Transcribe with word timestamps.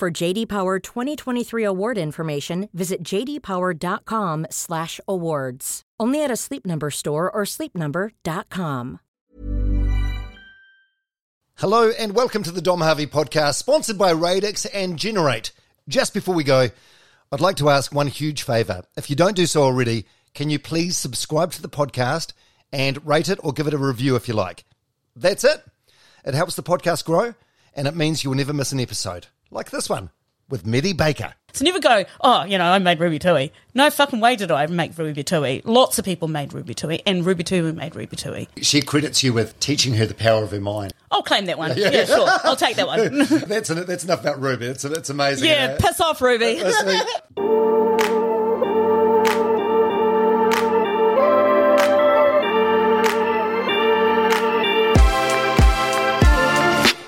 For 0.00 0.10
JD 0.10 0.48
Power 0.48 0.78
2023 0.78 1.62
award 1.62 1.98
information, 1.98 2.70
visit 2.72 3.02
jdpower.com/awards. 3.02 5.82
Only 6.00 6.24
at 6.24 6.30
a 6.30 6.36
Sleep 6.36 6.64
Number 6.64 6.90
store 6.90 7.30
or 7.30 7.42
sleepnumber.com. 7.42 9.00
Hello 11.56 11.90
and 11.90 12.14
welcome 12.14 12.42
to 12.44 12.50
the 12.50 12.62
Dom 12.62 12.80
Harvey 12.80 13.06
podcast, 13.06 13.56
sponsored 13.56 13.98
by 13.98 14.12
Radix 14.12 14.64
and 14.64 14.98
Generate. 14.98 15.52
Just 15.86 16.14
before 16.14 16.34
we 16.34 16.44
go, 16.44 16.70
I'd 17.30 17.42
like 17.42 17.56
to 17.56 17.68
ask 17.68 17.94
one 17.94 18.06
huge 18.06 18.42
favor. 18.42 18.84
If 18.96 19.10
you 19.10 19.16
don't 19.16 19.36
do 19.36 19.44
so 19.44 19.64
already, 19.64 20.06
can 20.32 20.48
you 20.48 20.58
please 20.58 20.96
subscribe 20.96 21.52
to 21.52 21.60
the 21.60 21.68
podcast 21.68 22.32
and 22.72 23.06
rate 23.06 23.28
it 23.28 23.38
or 23.42 23.52
give 23.52 23.66
it 23.66 23.74
a 23.74 23.78
review 23.78 24.16
if 24.16 24.28
you 24.28 24.32
like? 24.32 24.64
That's 25.14 25.44
it. 25.44 25.62
It 26.24 26.32
helps 26.32 26.56
the 26.56 26.62
podcast 26.62 27.04
grow 27.04 27.34
and 27.74 27.86
it 27.86 27.94
means 27.94 28.24
you'll 28.24 28.32
never 28.32 28.54
miss 28.54 28.72
an 28.72 28.80
episode 28.80 29.26
like 29.50 29.70
this 29.70 29.88
one 29.88 30.10
with 30.48 30.66
Mere 30.66 30.94
Baker. 30.94 31.34
So 31.52 31.64
never 31.64 31.80
go, 31.80 32.04
oh, 32.20 32.44
you 32.44 32.58
know, 32.58 32.66
I 32.66 32.78
made 32.78 33.00
Ruby 33.00 33.18
Tui. 33.18 33.52
No 33.74 33.90
fucking 33.90 34.20
way 34.20 34.36
did 34.36 34.52
I 34.52 34.66
make 34.66 34.96
Ruby 34.96 35.24
Tui. 35.24 35.62
Lots 35.64 35.98
of 35.98 36.04
people 36.04 36.28
made 36.28 36.52
Ruby 36.52 36.74
Tui, 36.74 37.02
and 37.06 37.26
Ruby 37.26 37.42
Tui 37.42 37.72
made 37.72 37.96
Ruby 37.96 38.16
Tui. 38.16 38.48
She 38.62 38.82
credits 38.82 39.24
you 39.24 39.32
with 39.32 39.58
teaching 39.58 39.94
her 39.94 40.06
the 40.06 40.14
power 40.14 40.44
of 40.44 40.52
her 40.52 40.60
mind. 40.60 40.92
I'll 41.10 41.22
claim 41.22 41.46
that 41.46 41.58
one. 41.58 41.76
Yeah, 41.80 42.04
sure. 42.04 42.28
I'll 42.44 42.56
take 42.56 42.76
that 42.76 42.86
one. 42.86 43.18
that's, 43.48 43.68
that's 43.68 44.04
enough 44.04 44.20
about 44.20 44.40
Ruby. 44.40 44.66
It's, 44.66 44.84
it's 44.84 45.08
amazing. 45.08 45.48
Yeah, 45.48 45.78
piss 45.78 46.00
off, 46.00 46.20
Ruby. 46.20 46.44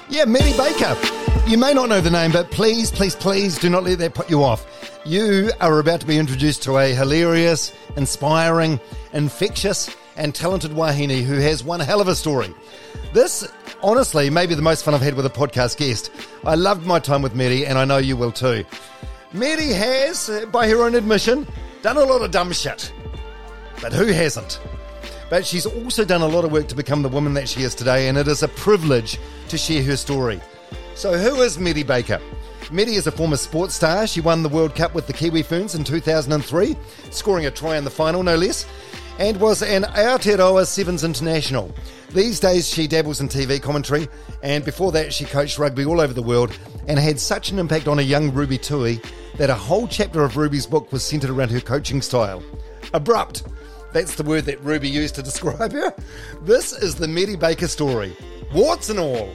yeah, 0.08 0.24
Mere 0.24 0.56
Baker. 0.56 1.21
You 1.52 1.58
may 1.58 1.74
not 1.74 1.90
know 1.90 2.00
the 2.00 2.10
name, 2.10 2.32
but 2.32 2.50
please, 2.50 2.90
please, 2.90 3.14
please 3.14 3.58
do 3.58 3.68
not 3.68 3.84
let 3.84 3.98
that 3.98 4.14
put 4.14 4.30
you 4.30 4.42
off. 4.42 4.64
You 5.04 5.50
are 5.60 5.80
about 5.80 6.00
to 6.00 6.06
be 6.06 6.16
introduced 6.16 6.62
to 6.62 6.78
a 6.78 6.94
hilarious, 6.94 7.74
inspiring, 7.94 8.80
infectious, 9.12 9.94
and 10.16 10.34
talented 10.34 10.70
Wahine 10.70 11.22
who 11.22 11.34
has 11.34 11.62
one 11.62 11.80
hell 11.80 12.00
of 12.00 12.08
a 12.08 12.14
story. 12.14 12.54
This, 13.12 13.46
honestly, 13.82 14.30
may 14.30 14.46
be 14.46 14.54
the 14.54 14.62
most 14.62 14.82
fun 14.82 14.94
I've 14.94 15.02
had 15.02 15.12
with 15.12 15.26
a 15.26 15.28
podcast 15.28 15.76
guest. 15.76 16.10
I 16.42 16.54
loved 16.54 16.86
my 16.86 16.98
time 16.98 17.20
with 17.20 17.34
Mere, 17.34 17.68
and 17.68 17.76
I 17.76 17.84
know 17.84 17.98
you 17.98 18.16
will 18.16 18.32
too. 18.32 18.64
Mere 19.34 19.74
has, 19.74 20.30
uh, 20.30 20.46
by 20.46 20.66
her 20.70 20.82
own 20.82 20.94
admission, 20.94 21.46
done 21.82 21.98
a 21.98 22.04
lot 22.04 22.22
of 22.22 22.30
dumb 22.30 22.52
shit. 22.52 22.90
But 23.82 23.92
who 23.92 24.06
hasn't? 24.06 24.58
But 25.28 25.44
she's 25.44 25.66
also 25.66 26.06
done 26.06 26.22
a 26.22 26.26
lot 26.26 26.46
of 26.46 26.50
work 26.50 26.68
to 26.68 26.74
become 26.74 27.02
the 27.02 27.10
woman 27.10 27.34
that 27.34 27.46
she 27.46 27.60
is 27.60 27.74
today, 27.74 28.08
and 28.08 28.16
it 28.16 28.26
is 28.26 28.42
a 28.42 28.48
privilege 28.48 29.18
to 29.48 29.58
share 29.58 29.82
her 29.82 29.98
story. 29.98 30.40
So, 31.02 31.18
who 31.18 31.42
is 31.42 31.58
Mere 31.58 31.84
Baker? 31.84 32.20
Mere 32.70 32.88
is 32.88 33.08
a 33.08 33.10
former 33.10 33.36
sports 33.36 33.74
star. 33.74 34.06
She 34.06 34.20
won 34.20 34.44
the 34.44 34.48
World 34.48 34.76
Cup 34.76 34.94
with 34.94 35.08
the 35.08 35.12
Kiwi 35.12 35.42
Ferns 35.42 35.74
in 35.74 35.82
2003, 35.82 36.76
scoring 37.10 37.46
a 37.46 37.50
try 37.50 37.76
in 37.76 37.82
the 37.82 37.90
final, 37.90 38.22
no 38.22 38.36
less, 38.36 38.66
and 39.18 39.36
was 39.40 39.64
an 39.64 39.82
Aotearoa 39.82 40.64
Sevens 40.64 41.02
international. 41.02 41.74
These 42.10 42.38
days, 42.38 42.68
she 42.68 42.86
dabbles 42.86 43.20
in 43.20 43.28
TV 43.28 43.60
commentary, 43.60 44.06
and 44.44 44.64
before 44.64 44.92
that, 44.92 45.12
she 45.12 45.24
coached 45.24 45.58
rugby 45.58 45.84
all 45.84 46.00
over 46.00 46.12
the 46.12 46.22
world 46.22 46.56
and 46.86 47.00
had 47.00 47.18
such 47.18 47.50
an 47.50 47.58
impact 47.58 47.88
on 47.88 47.98
a 47.98 48.02
young 48.02 48.32
Ruby 48.32 48.56
Tui 48.56 49.00
that 49.38 49.50
a 49.50 49.56
whole 49.56 49.88
chapter 49.88 50.22
of 50.22 50.36
Ruby's 50.36 50.68
book 50.68 50.92
was 50.92 51.02
centered 51.02 51.30
around 51.30 51.50
her 51.50 51.58
coaching 51.58 52.00
style. 52.00 52.44
Abrupt. 52.94 53.42
That's 53.92 54.14
the 54.14 54.22
word 54.22 54.44
that 54.44 54.62
Ruby 54.62 54.88
used 54.88 55.16
to 55.16 55.22
describe 55.24 55.72
her. 55.72 55.92
This 56.42 56.72
is 56.72 56.94
the 56.94 57.08
Mere 57.08 57.36
Baker 57.36 57.66
story. 57.66 58.16
Warts 58.54 58.88
and 58.88 59.00
all. 59.00 59.32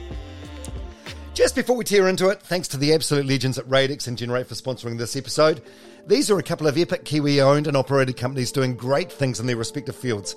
Just 1.38 1.54
before 1.54 1.76
we 1.76 1.84
tear 1.84 2.08
into 2.08 2.30
it, 2.30 2.42
thanks 2.42 2.66
to 2.66 2.76
the 2.76 2.92
absolute 2.92 3.24
legends 3.24 3.58
at 3.58 3.68
Radix 3.68 4.08
and 4.08 4.18
Generate 4.18 4.48
for 4.48 4.56
sponsoring 4.56 4.98
this 4.98 5.14
episode. 5.14 5.62
These 6.04 6.32
are 6.32 6.38
a 6.40 6.42
couple 6.42 6.66
of 6.66 6.76
epic 6.76 7.04
Kiwi 7.04 7.40
owned 7.40 7.68
and 7.68 7.76
operated 7.76 8.16
companies 8.16 8.50
doing 8.50 8.74
great 8.74 9.12
things 9.12 9.38
in 9.38 9.46
their 9.46 9.54
respective 9.54 9.94
fields. 9.94 10.34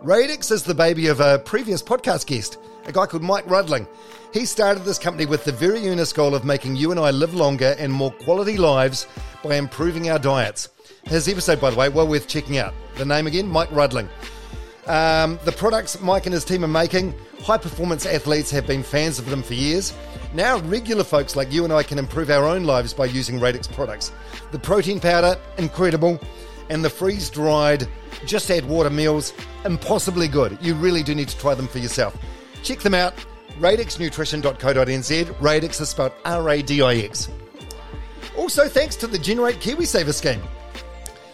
Radix 0.00 0.52
is 0.52 0.62
the 0.62 0.72
baby 0.72 1.08
of 1.08 1.18
a 1.18 1.40
previous 1.40 1.82
podcast 1.82 2.28
guest, 2.28 2.58
a 2.84 2.92
guy 2.92 3.04
called 3.04 3.24
Mike 3.24 3.50
Rudling. 3.50 3.88
He 4.32 4.46
started 4.46 4.84
this 4.84 4.96
company 4.96 5.26
with 5.26 5.42
the 5.42 5.50
very 5.50 5.88
earnest 5.88 6.14
goal 6.14 6.36
of 6.36 6.44
making 6.44 6.76
you 6.76 6.92
and 6.92 7.00
I 7.00 7.10
live 7.10 7.34
longer 7.34 7.74
and 7.76 7.92
more 7.92 8.12
quality 8.12 8.56
lives 8.56 9.08
by 9.42 9.56
improving 9.56 10.08
our 10.08 10.20
diets. 10.20 10.68
His 11.02 11.26
episode, 11.26 11.60
by 11.60 11.70
the 11.70 11.76
way, 11.76 11.88
well 11.88 12.06
worth 12.06 12.28
checking 12.28 12.58
out. 12.58 12.74
The 12.96 13.04
name 13.04 13.26
again, 13.26 13.48
Mike 13.48 13.72
Rudling. 13.72 14.08
Um, 14.86 15.40
the 15.44 15.52
products 15.52 16.00
Mike 16.00 16.26
and 16.26 16.32
his 16.32 16.44
team 16.44 16.64
are 16.64 16.68
making, 16.68 17.12
high 17.40 17.58
performance 17.58 18.06
athletes 18.06 18.52
have 18.52 18.68
been 18.68 18.84
fans 18.84 19.18
of 19.18 19.28
them 19.28 19.42
for 19.42 19.54
years. 19.54 19.92
Now, 20.34 20.58
regular 20.62 21.04
folks 21.04 21.36
like 21.36 21.52
you 21.52 21.62
and 21.62 21.72
I 21.72 21.84
can 21.84 21.96
improve 21.96 22.28
our 22.28 22.44
own 22.44 22.64
lives 22.64 22.92
by 22.92 23.04
using 23.06 23.38
Radix 23.38 23.68
products. 23.68 24.10
The 24.50 24.58
protein 24.58 24.98
powder, 24.98 25.38
incredible, 25.58 26.20
and 26.68 26.84
the 26.84 26.90
freeze 26.90 27.30
dried, 27.30 27.86
just 28.26 28.50
add 28.50 28.64
water 28.64 28.90
meals, 28.90 29.32
impossibly 29.64 30.26
good. 30.26 30.58
You 30.60 30.74
really 30.74 31.04
do 31.04 31.14
need 31.14 31.28
to 31.28 31.38
try 31.38 31.54
them 31.54 31.68
for 31.68 31.78
yourself. 31.78 32.16
Check 32.64 32.80
them 32.80 32.94
out, 32.94 33.14
radixnutrition.co.nz. 33.60 35.40
Radix 35.40 35.80
is 35.80 35.88
spelled 35.90 36.12
R 36.24 36.50
A 36.50 36.62
D 36.62 36.82
I 36.82 36.96
X. 36.96 37.28
Also, 38.36 38.66
thanks 38.68 38.96
to 38.96 39.06
the 39.06 39.18
Generate 39.18 39.60
KiwiSaver 39.60 40.12
scheme. 40.12 40.42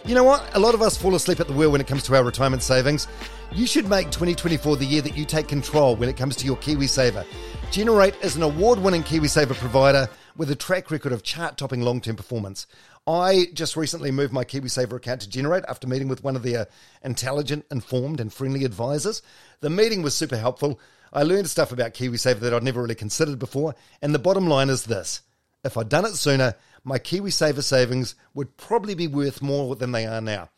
You 0.05 0.13
know 0.13 0.23
what? 0.23 0.47
A 0.55 0.59
lot 0.59 0.75
of 0.75 0.83
us 0.83 0.95
fall 0.95 1.15
asleep 1.15 1.39
at 1.39 1.47
the 1.47 1.53
wheel 1.53 1.71
when 1.71 1.81
it 1.81 1.87
comes 1.87 2.03
to 2.03 2.15
our 2.15 2.23
retirement 2.23 2.61
savings. 2.61 3.07
You 3.53 3.67
should 3.67 3.89
make 3.89 4.11
2024 4.11 4.77
the 4.77 4.85
year 4.85 5.01
that 5.01 5.17
you 5.17 5.25
take 5.25 5.49
control 5.49 5.97
when 5.97 6.07
it 6.07 6.15
comes 6.15 6.37
to 6.37 6.45
your 6.45 6.55
KiwiSaver. 6.55 7.25
Generate 7.69 8.15
is 8.23 8.37
an 8.37 8.43
award 8.43 8.79
winning 8.79 9.03
KiwiSaver 9.03 9.55
provider 9.55 10.07
with 10.37 10.51
a 10.51 10.55
track 10.55 10.89
record 10.89 11.11
of 11.11 11.21
chart 11.21 11.57
topping 11.57 11.81
long 11.81 11.99
term 11.99 12.15
performance. 12.15 12.65
I 13.05 13.47
just 13.53 13.75
recently 13.75 14.09
moved 14.09 14.31
my 14.31 14.45
KiwiSaver 14.45 14.93
account 14.93 15.19
to 15.21 15.29
Generate 15.29 15.65
after 15.67 15.85
meeting 15.85 16.07
with 16.07 16.23
one 16.23 16.37
of 16.37 16.43
their 16.43 16.67
intelligent, 17.03 17.65
informed, 17.69 18.21
and 18.21 18.31
friendly 18.31 18.63
advisors. 18.63 19.21
The 19.59 19.69
meeting 19.69 20.01
was 20.01 20.15
super 20.15 20.37
helpful. 20.37 20.79
I 21.11 21.23
learned 21.23 21.49
stuff 21.49 21.73
about 21.73 21.93
KiwiSaver 21.93 22.39
that 22.39 22.53
I'd 22.53 22.63
never 22.63 22.81
really 22.81 22.95
considered 22.95 23.37
before. 23.37 23.75
And 24.01 24.15
the 24.15 24.19
bottom 24.19 24.47
line 24.47 24.69
is 24.69 24.85
this 24.85 25.23
if 25.65 25.75
I'd 25.75 25.89
done 25.89 26.05
it 26.05 26.15
sooner, 26.15 26.55
my 26.85 26.99
KiwiSaver 26.99 27.63
savings 27.63 28.15
would 28.33 28.55
probably 28.55 28.95
be 28.95 29.07
worth 29.07 29.41
more 29.41 29.75
than 29.75 29.91
they 29.91 30.05
are 30.05 30.21
now. 30.21 30.49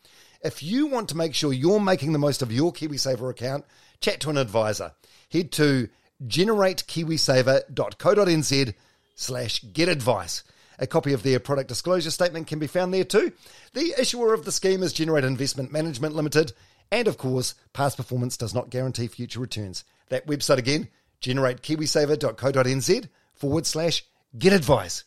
If 0.44 0.62
you 0.62 0.86
want 0.86 1.08
to 1.08 1.16
make 1.16 1.34
sure 1.34 1.52
you're 1.54 1.80
making 1.80 2.12
the 2.12 2.18
most 2.18 2.42
of 2.42 2.52
your 2.52 2.70
KiwiSaver 2.70 3.30
account, 3.30 3.64
chat 4.00 4.20
to 4.20 4.28
an 4.30 4.36
advisor. 4.36 4.92
Head 5.32 5.50
to 5.52 5.88
generatekiwisaver.co.nz 6.22 8.74
slash 9.14 9.64
get 9.72 9.88
advice. 9.88 10.44
A 10.78 10.86
copy 10.86 11.14
of 11.14 11.22
their 11.22 11.40
product 11.40 11.68
disclosure 11.68 12.10
statement 12.10 12.46
can 12.46 12.58
be 12.58 12.66
found 12.66 12.92
there 12.92 13.04
too. 13.04 13.32
The 13.72 13.94
issuer 13.98 14.34
of 14.34 14.44
the 14.44 14.52
scheme 14.52 14.82
is 14.82 14.92
Generate 14.92 15.24
Investment 15.24 15.72
Management 15.72 16.14
Limited. 16.14 16.52
And 16.92 17.08
of 17.08 17.16
course, 17.16 17.54
past 17.72 17.96
performance 17.96 18.36
does 18.36 18.54
not 18.54 18.68
guarantee 18.68 19.06
future 19.06 19.40
returns. 19.40 19.84
That 20.10 20.26
website 20.26 20.58
again, 20.58 20.88
generatekiwisaver.co.nz 21.22 23.08
forward 23.32 23.64
slash 23.64 24.04
get 24.36 24.52
advice. 24.52 25.04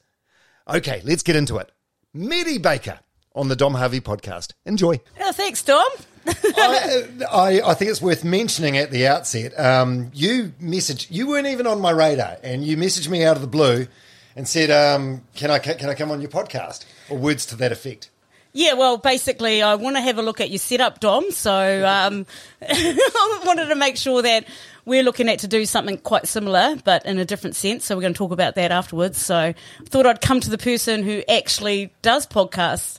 Okay, 0.68 1.02
let's 1.04 1.22
get 1.22 1.36
into 1.36 1.58
it. 1.58 1.72
Mere 2.12 2.57
Baker 2.60 3.01
on 3.38 3.48
the 3.48 3.56
Dom 3.56 3.75
Harvey 3.75 4.01
podcast. 4.01 4.54
Enjoy. 4.66 5.00
Oh, 5.22 5.31
thanks, 5.31 5.63
Dom. 5.63 5.88
I, 6.28 7.07
I, 7.31 7.62
I, 7.68 7.74
think 7.74 7.89
it's 7.89 8.01
worth 8.01 8.25
mentioning 8.25 8.78
at 8.78 8.92
the 8.92 9.07
outset. 9.07 9.57
Um, 9.57 10.12
you 10.13 10.51
messaged, 10.62 11.07
you 11.10 11.28
weren't 11.28 11.48
even 11.48 11.66
on 11.68 11.80
my 11.80 11.92
radar, 11.92 12.38
and 12.44 12.66
you 12.66 12.75
messaged 12.75 13.07
me 13.07 13.24
out 13.24 13.38
of 13.38 13.42
the 13.42 13.48
blue 13.48 13.88
and 14.36 14.45
said, 14.45 14.69
um, 14.69 15.24
"Can 15.36 15.51
I 15.51 15.60
can 15.60 15.89
I 15.89 15.94
come 15.94 16.12
on 16.12 16.19
your 16.19 16.30
podcast?" 16.30 16.86
Or 17.10 17.18
words 17.18 17.45
to 17.48 17.56
that 17.57 17.72
effect. 17.72 18.10
Yeah, 18.54 18.74
well, 18.74 18.98
basically, 18.98 19.62
I 19.62 19.75
want 19.75 19.98
to 19.98 20.01
have 20.01 20.18
a 20.18 20.22
look 20.22 20.42
at 20.42 20.50
your 20.50 20.60
setup, 20.60 21.00
Dom. 21.00 21.30
So 21.31 21.88
um, 21.88 22.25
I 22.62 23.42
wanted 23.45 23.68
to 23.68 23.75
make 23.75 23.98
sure 23.98 24.22
that 24.22 24.45
we're 24.84 25.04
looking 25.04 25.30
at 25.30 25.39
to 25.39 25.48
do 25.48 25.66
something 25.66 25.98
quite 25.98 26.28
similar, 26.28 26.75
but 26.84 27.06
in 27.06 27.19
a 27.19 27.25
different 27.25 27.56
sense. 27.56 27.86
So 27.86 27.95
we're 27.95 28.01
going 28.01 28.13
to 28.13 28.18
talk 28.18 28.31
about 28.31 28.56
that 28.56 28.72
afterwards. 28.72 29.19
So 29.19 29.36
I 29.36 29.56
thought 29.86 30.06
I'd 30.07 30.22
come 30.22 30.39
to 30.39 30.50
the 30.50 30.57
person 30.57 31.04
who 31.04 31.22
actually 31.30 31.94
does 32.01 32.25
podcasts. 32.25 32.98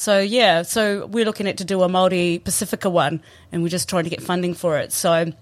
So 0.00 0.18
yeah, 0.18 0.62
so 0.62 1.04
we're 1.04 1.26
looking 1.26 1.46
at 1.46 1.58
to 1.58 1.64
do 1.66 1.82
a 1.82 1.88
Maori 1.88 2.40
Pacifica 2.42 2.88
one, 2.88 3.22
and 3.52 3.62
we're 3.62 3.68
just 3.68 3.86
trying 3.86 4.04
to 4.04 4.10
get 4.10 4.22
funding 4.22 4.54
for 4.54 4.78
it. 4.78 4.94
So 4.94 5.12
I 5.12 5.34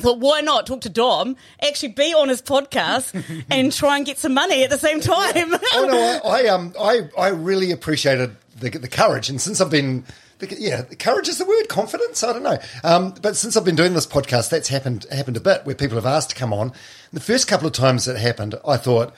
thought, 0.00 0.20
why 0.20 0.40
not 0.40 0.66
talk 0.66 0.80
to 0.80 0.88
Dom, 0.88 1.36
actually 1.62 1.90
be 1.90 2.14
on 2.14 2.30
his 2.30 2.40
podcast, 2.40 3.12
and 3.50 3.70
try 3.70 3.98
and 3.98 4.06
get 4.06 4.16
some 4.16 4.32
money 4.32 4.64
at 4.64 4.70
the 4.70 4.78
same 4.78 5.02
time? 5.02 5.52
oh 5.74 6.20
no, 6.22 6.30
I, 6.30 6.44
I 6.44 6.46
um 6.46 6.72
I 6.80 7.00
I 7.18 7.28
really 7.28 7.72
appreciated 7.72 8.34
the 8.58 8.70
the 8.70 8.88
courage, 8.88 9.28
and 9.28 9.38
since 9.38 9.60
I've 9.60 9.70
been. 9.70 10.04
Yeah, 10.42 10.84
courage 10.98 11.28
is 11.28 11.36
the 11.36 11.44
word. 11.44 11.68
Confidence, 11.68 12.24
I 12.24 12.32
don't 12.32 12.42
know. 12.42 12.56
Um, 12.82 13.12
but 13.20 13.36
since 13.36 13.58
I've 13.58 13.64
been 13.66 13.76
doing 13.76 13.92
this 13.92 14.06
podcast, 14.06 14.48
that's 14.48 14.68
happened 14.68 15.04
happened 15.12 15.36
a 15.36 15.40
bit 15.40 15.66
where 15.66 15.74
people 15.74 15.96
have 15.96 16.06
asked 16.06 16.30
to 16.30 16.34
come 16.36 16.54
on. 16.54 16.72
The 17.12 17.20
first 17.20 17.46
couple 17.46 17.66
of 17.66 17.74
times 17.74 18.08
it 18.08 18.16
happened, 18.16 18.54
I 18.66 18.78
thought, 18.78 19.12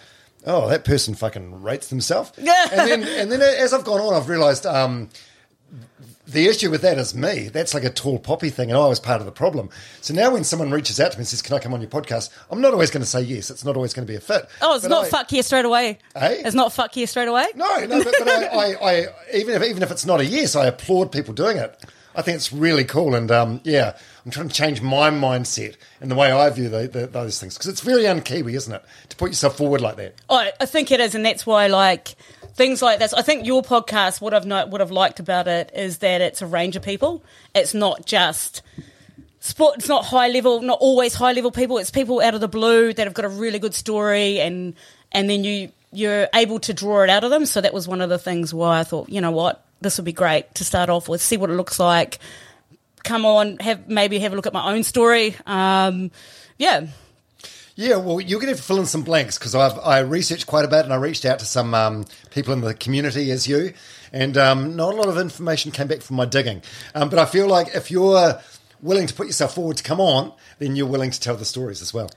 "Oh, 0.46 0.68
that 0.68 0.84
person 0.84 1.14
fucking 1.14 1.62
rates 1.62 1.88
themselves." 1.88 2.32
Yeah. 2.38 2.68
and 2.72 2.88
then 2.90 3.02
and 3.02 3.32
then 3.32 3.40
as 3.42 3.72
I've 3.72 3.84
gone 3.84 4.00
on, 4.00 4.14
I've 4.14 4.28
realised 4.28 4.66
um, 4.66 5.08
the 6.26 6.46
issue 6.46 6.70
with 6.70 6.82
that 6.82 6.98
is 6.98 7.14
me. 7.14 7.48
That's 7.48 7.74
like 7.74 7.84
a 7.84 7.90
tall 7.90 8.18
poppy 8.18 8.48
thing, 8.48 8.70
and 8.70 8.78
I 8.78 8.86
was 8.86 9.00
part 9.00 9.20
of 9.20 9.26
the 9.26 9.32
problem. 9.32 9.70
So 10.00 10.14
now 10.14 10.30
when 10.30 10.44
someone 10.44 10.70
reaches 10.70 11.00
out 11.00 11.12
to 11.12 11.18
me 11.18 11.22
and 11.22 11.28
says, 11.28 11.42
Can 11.42 11.54
I 11.56 11.58
come 11.58 11.74
on 11.74 11.80
your 11.80 11.90
podcast? 11.90 12.30
I'm 12.50 12.60
not 12.60 12.72
always 12.72 12.90
going 12.90 13.02
to 13.02 13.08
say 13.08 13.22
yes. 13.22 13.50
It's 13.50 13.64
not 13.64 13.76
always 13.76 13.92
going 13.92 14.06
to 14.06 14.10
be 14.10 14.16
a 14.16 14.20
fit. 14.20 14.46
oh, 14.62 14.74
it's 14.74 14.84
But 14.84 14.90
not 14.90 15.04
I- 15.06 15.08
fuck 15.08 15.30
here 15.30 15.42
straight 15.42 15.64
away. 15.64 15.98
Eh? 16.14 16.42
It's 16.44 16.54
not 16.54 16.72
fuck 16.72 16.94
here 16.94 17.06
straight 17.06 17.28
away. 17.28 17.46
No, 17.56 17.66
no, 17.86 18.04
but, 18.04 18.14
but 18.18 18.28
I, 18.28 18.44
I, 18.52 18.74
I, 18.90 19.06
even 19.34 19.54
if 19.54 19.62
even 19.68 19.82
if 19.82 19.90
it's 19.90 20.06
not 20.06 20.20
a 20.20 20.24
yes, 20.24 20.54
I 20.56 20.66
applaud 20.66 21.10
people 21.12 21.34
doing 21.34 21.56
it. 21.56 21.76
I 22.14 22.20
think 22.22 22.36
it's 22.36 22.52
really 22.52 22.84
cool, 22.84 23.14
and 23.14 23.30
um, 23.30 23.60
yeah, 23.64 23.96
I'm 24.24 24.30
trying 24.30 24.48
to 24.48 24.54
change 24.54 24.80
my 24.80 25.10
mindset 25.10 25.76
and 26.00 26.10
the 26.10 26.14
way 26.14 26.30
I 26.30 26.48
view 26.50 26.68
the, 26.68 26.86
the, 26.86 27.06
those 27.06 27.40
things 27.40 27.54
because 27.54 27.68
it's 27.68 27.80
very 27.80 28.06
un-Kiwi, 28.06 28.54
isn't 28.54 28.72
it, 28.72 28.84
to 29.08 29.16
put 29.16 29.30
yourself 29.30 29.56
forward 29.56 29.80
like 29.80 29.96
that? 29.96 30.14
I 30.30 30.66
think 30.66 30.90
it 30.92 31.00
is, 31.00 31.14
and 31.14 31.26
that's 31.26 31.44
why 31.44 31.66
like 31.66 32.14
things 32.54 32.82
like 32.82 32.98
this. 32.98 33.12
I 33.12 33.22
think 33.22 33.46
your 33.46 33.62
podcast, 33.62 34.20
what 34.20 34.32
I've 34.32 34.46
not, 34.46 34.70
what 34.70 34.80
I've 34.80 34.90
liked 34.90 35.18
about 35.18 35.48
it 35.48 35.72
is 35.74 35.98
that 35.98 36.20
it's 36.20 36.42
a 36.42 36.46
range 36.46 36.76
of 36.76 36.82
people. 36.82 37.24
It's 37.54 37.74
not 37.74 38.06
just 38.06 38.62
sport. 39.40 39.78
It's 39.78 39.88
not 39.88 40.04
high 40.04 40.28
level, 40.28 40.62
not 40.62 40.78
always 40.80 41.14
high 41.14 41.32
level 41.32 41.50
people. 41.50 41.78
It's 41.78 41.90
people 41.90 42.20
out 42.20 42.34
of 42.34 42.40
the 42.40 42.48
blue 42.48 42.92
that 42.92 43.06
have 43.06 43.14
got 43.14 43.24
a 43.24 43.28
really 43.28 43.58
good 43.58 43.74
story, 43.74 44.40
and 44.40 44.74
and 45.10 45.28
then 45.28 45.44
you 45.44 45.70
you're 45.92 46.28
able 46.34 46.58
to 46.60 46.72
draw 46.72 47.02
it 47.02 47.10
out 47.10 47.24
of 47.24 47.30
them. 47.30 47.44
So 47.44 47.60
that 47.60 47.74
was 47.74 47.86
one 47.86 48.00
of 48.00 48.08
the 48.08 48.18
things 48.18 48.54
why 48.54 48.80
I 48.80 48.84
thought, 48.84 49.08
you 49.10 49.20
know 49.20 49.30
what, 49.30 49.64
this 49.82 49.98
would 49.98 50.06
be 50.06 50.12
great 50.12 50.54
to 50.54 50.64
start 50.64 50.88
off 50.88 51.08
with. 51.08 51.20
See 51.20 51.36
what 51.36 51.50
it 51.50 51.54
looks 51.54 51.78
like. 51.78 52.18
Come 53.04 53.24
on, 53.24 53.58
have 53.58 53.88
maybe 53.88 54.18
have 54.20 54.32
a 54.32 54.36
look 54.36 54.46
at 54.46 54.52
my 54.52 54.72
own 54.72 54.84
story. 54.84 55.36
Um, 55.46 56.10
yeah. 56.58 56.86
Yeah, 57.74 57.96
well, 57.96 58.20
you're 58.20 58.38
going 58.38 58.48
to 58.48 58.52
have 58.52 58.58
to 58.58 58.62
fill 58.62 58.78
in 58.78 58.86
some 58.86 59.02
blanks 59.02 59.38
because 59.38 59.54
I've 59.54 59.78
I 59.78 60.00
researched 60.00 60.46
quite 60.46 60.64
a 60.64 60.68
bit 60.68 60.84
and 60.84 60.92
I 60.92 60.96
reached 60.96 61.24
out 61.24 61.38
to 61.38 61.46
some 61.46 61.74
um, 61.74 62.04
people 62.30 62.52
in 62.52 62.60
the 62.60 62.74
community 62.74 63.30
as 63.30 63.48
you, 63.48 63.72
and 64.12 64.36
um, 64.36 64.76
not 64.76 64.92
a 64.92 64.96
lot 64.96 65.08
of 65.08 65.16
information 65.16 65.72
came 65.72 65.88
back 65.88 66.02
from 66.02 66.16
my 66.16 66.26
digging. 66.26 66.62
Um, 66.94 67.08
but 67.08 67.18
I 67.18 67.24
feel 67.24 67.48
like 67.48 67.74
if 67.74 67.90
you're 67.90 68.38
willing 68.82 69.06
to 69.06 69.14
put 69.14 69.26
yourself 69.26 69.54
forward 69.54 69.78
to 69.78 69.82
come 69.82 70.00
on, 70.00 70.32
then 70.58 70.76
you're 70.76 70.86
willing 70.86 71.10
to 71.10 71.20
tell 71.20 71.36
the 71.36 71.44
stories 71.44 71.80
as 71.80 71.94
well. 71.94 72.10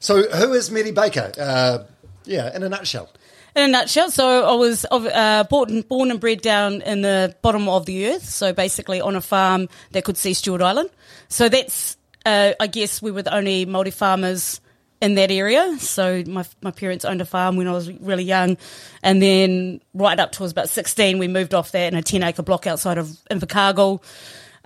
So, 0.00 0.22
who 0.22 0.52
is 0.52 0.70
Mere 0.70 0.92
Baker? 0.92 1.32
Uh, 1.38 1.84
yeah, 2.24 2.54
in 2.54 2.62
a 2.62 2.68
nutshell. 2.68 3.08
In 3.56 3.62
a 3.62 3.68
nutshell, 3.68 4.10
so 4.10 4.44
I 4.44 4.52
was 4.52 4.84
uh, 4.90 5.44
born, 5.44 5.80
born 5.80 6.10
and 6.10 6.20
bred 6.20 6.42
down 6.42 6.82
in 6.82 7.00
the 7.00 7.34
bottom 7.40 7.70
of 7.70 7.86
the 7.86 8.08
earth, 8.08 8.28
so 8.28 8.52
basically 8.52 9.00
on 9.00 9.16
a 9.16 9.22
farm 9.22 9.70
that 9.92 10.04
could 10.04 10.18
see 10.18 10.34
Stewart 10.34 10.60
Island. 10.60 10.90
So 11.28 11.48
that's, 11.48 11.96
uh, 12.26 12.52
I 12.60 12.66
guess, 12.66 13.00
we 13.00 13.10
were 13.10 13.22
the 13.22 13.34
only 13.34 13.64
Māori 13.64 13.94
farmers 13.94 14.60
in 15.00 15.14
that 15.14 15.30
area. 15.30 15.78
So 15.78 16.22
my 16.26 16.44
my 16.60 16.70
parents 16.70 17.06
owned 17.06 17.22
a 17.22 17.24
farm 17.24 17.56
when 17.56 17.66
I 17.66 17.72
was 17.72 17.90
really 17.90 18.24
young, 18.24 18.58
and 19.02 19.22
then 19.22 19.80
right 19.94 20.20
up 20.20 20.32
to 20.32 20.40
I 20.40 20.42
was 20.42 20.52
about 20.52 20.68
sixteen, 20.68 21.16
we 21.16 21.26
moved 21.26 21.54
off 21.54 21.72
that 21.72 21.90
in 21.90 21.98
a 21.98 22.02
ten 22.02 22.22
acre 22.22 22.42
block 22.42 22.66
outside 22.66 22.98
of 22.98 23.06
Invercargill. 23.30 24.02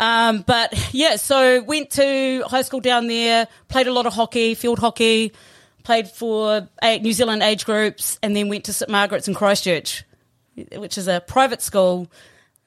Um, 0.00 0.42
but 0.44 0.92
yeah, 0.92 1.14
so 1.14 1.62
went 1.62 1.90
to 1.90 2.42
high 2.44 2.62
school 2.62 2.80
down 2.80 3.06
there, 3.06 3.46
played 3.68 3.86
a 3.86 3.92
lot 3.92 4.06
of 4.06 4.14
hockey, 4.14 4.54
field 4.54 4.80
hockey, 4.80 5.32
played 5.82 6.08
for 6.08 6.68
New 6.82 7.12
Zealand 7.12 7.42
age 7.42 7.64
groups, 7.64 8.18
and 8.22 8.34
then 8.36 8.48
went 8.48 8.64
to 8.64 8.72
St 8.72 8.90
Margaret's 8.90 9.28
in 9.28 9.34
Christchurch, 9.34 10.04
which 10.76 10.96
is 10.98 11.08
a 11.08 11.20
private 11.20 11.62
school. 11.62 12.08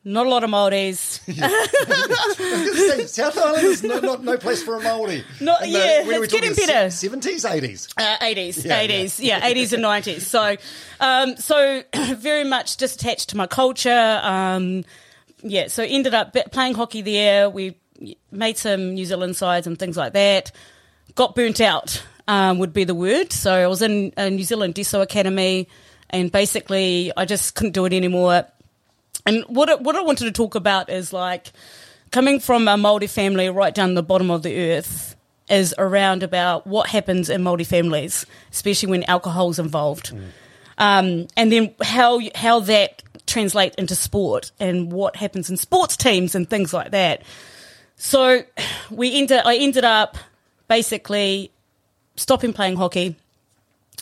Not 0.05 0.25
a 0.25 0.29
lot 0.29 0.43
of 0.43 0.49
Māoris. 0.49 1.21
South 3.07 3.37
Island 3.37 3.63
is 3.65 3.83
no, 3.83 3.99
not 3.99 4.21
no 4.23 4.37
place 4.37 4.61
for 4.61 4.75
a 4.77 4.81
Maori. 4.81 5.23
Not- 5.39 5.61
the- 5.61 5.69
yeah, 5.69 6.05
we 6.05 6.15
it's 6.15 6.33
getting 6.33 6.53
better. 6.53 6.89
Seventies, 6.89 7.45
eighties. 7.45 7.87
Uh, 7.97 8.17
80s, 8.19 8.65
Yeah, 8.65 8.85
80s, 8.85 9.19
yeah, 9.23 9.39
80s 9.49 9.71
and 9.73 9.83
90s. 9.83 10.21
So, 10.21 10.57
um, 10.99 11.37
so 11.37 11.83
very 12.15 12.43
much 12.43 12.77
just 12.77 12.95
attached 13.01 13.29
to 13.29 13.37
my 13.37 13.47
culture. 13.47 14.19
Um, 14.23 14.83
yeah, 15.41 15.67
so 15.67 15.83
ended 15.83 16.13
up 16.13 16.35
playing 16.51 16.75
hockey 16.75 17.01
there. 17.01 17.49
We 17.49 17.77
made 18.31 18.57
some 18.57 18.95
New 18.95 19.05
Zealand 19.05 19.35
sides 19.37 19.67
and 19.67 19.79
things 19.79 19.95
like 19.95 20.13
that. 20.13 20.51
Got 21.15 21.35
burnt 21.35 21.61
out, 21.61 22.03
um, 22.27 22.59
would 22.59 22.73
be 22.73 22.83
the 22.83 22.95
word. 22.95 23.31
So 23.31 23.53
I 23.53 23.67
was 23.67 23.81
in 23.81 24.13
a 24.17 24.29
New 24.29 24.43
Zealand 24.43 24.75
Deso 24.75 25.01
Academy, 25.01 25.67
and 26.09 26.31
basically 26.31 27.11
I 27.15 27.25
just 27.25 27.55
couldn't 27.55 27.73
do 27.73 27.85
it 27.85 27.93
anymore. 27.93 28.45
And 29.25 29.43
what 29.47 29.69
I, 29.69 29.75
what 29.75 29.95
I 29.95 30.01
wanted 30.01 30.25
to 30.25 30.31
talk 30.31 30.55
about 30.55 30.89
is 30.89 31.13
like 31.13 31.51
coming 32.11 32.39
from 32.39 32.67
a 32.67 32.75
Māori 32.75 33.09
family 33.09 33.49
right 33.49 33.73
down 33.73 33.93
the 33.93 34.03
bottom 34.03 34.29
of 34.29 34.43
the 34.43 34.71
earth 34.71 35.15
is 35.49 35.75
around 35.77 36.23
about 36.23 36.65
what 36.65 36.87
happens 36.87 37.29
in 37.29 37.41
Māori 37.41 37.65
families, 37.65 38.25
especially 38.51 38.89
when 38.89 39.03
alcohol's 39.03 39.59
involved, 39.59 40.13
um, 40.77 41.27
and 41.35 41.51
then 41.51 41.73
how 41.81 42.21
how 42.35 42.59
that 42.61 43.03
translates 43.25 43.75
into 43.75 43.95
sport 43.95 44.51
and 44.59 44.91
what 44.91 45.15
happens 45.15 45.49
in 45.49 45.57
sports 45.57 45.95
teams 45.95 46.35
and 46.35 46.49
things 46.49 46.73
like 46.73 46.91
that. 46.91 47.23
So 47.95 48.43
we 48.89 49.17
ended 49.17 49.41
I 49.45 49.57
ended 49.57 49.83
up 49.85 50.17
basically 50.67 51.51
stopping 52.15 52.53
playing 52.53 52.75
hockey 52.75 53.15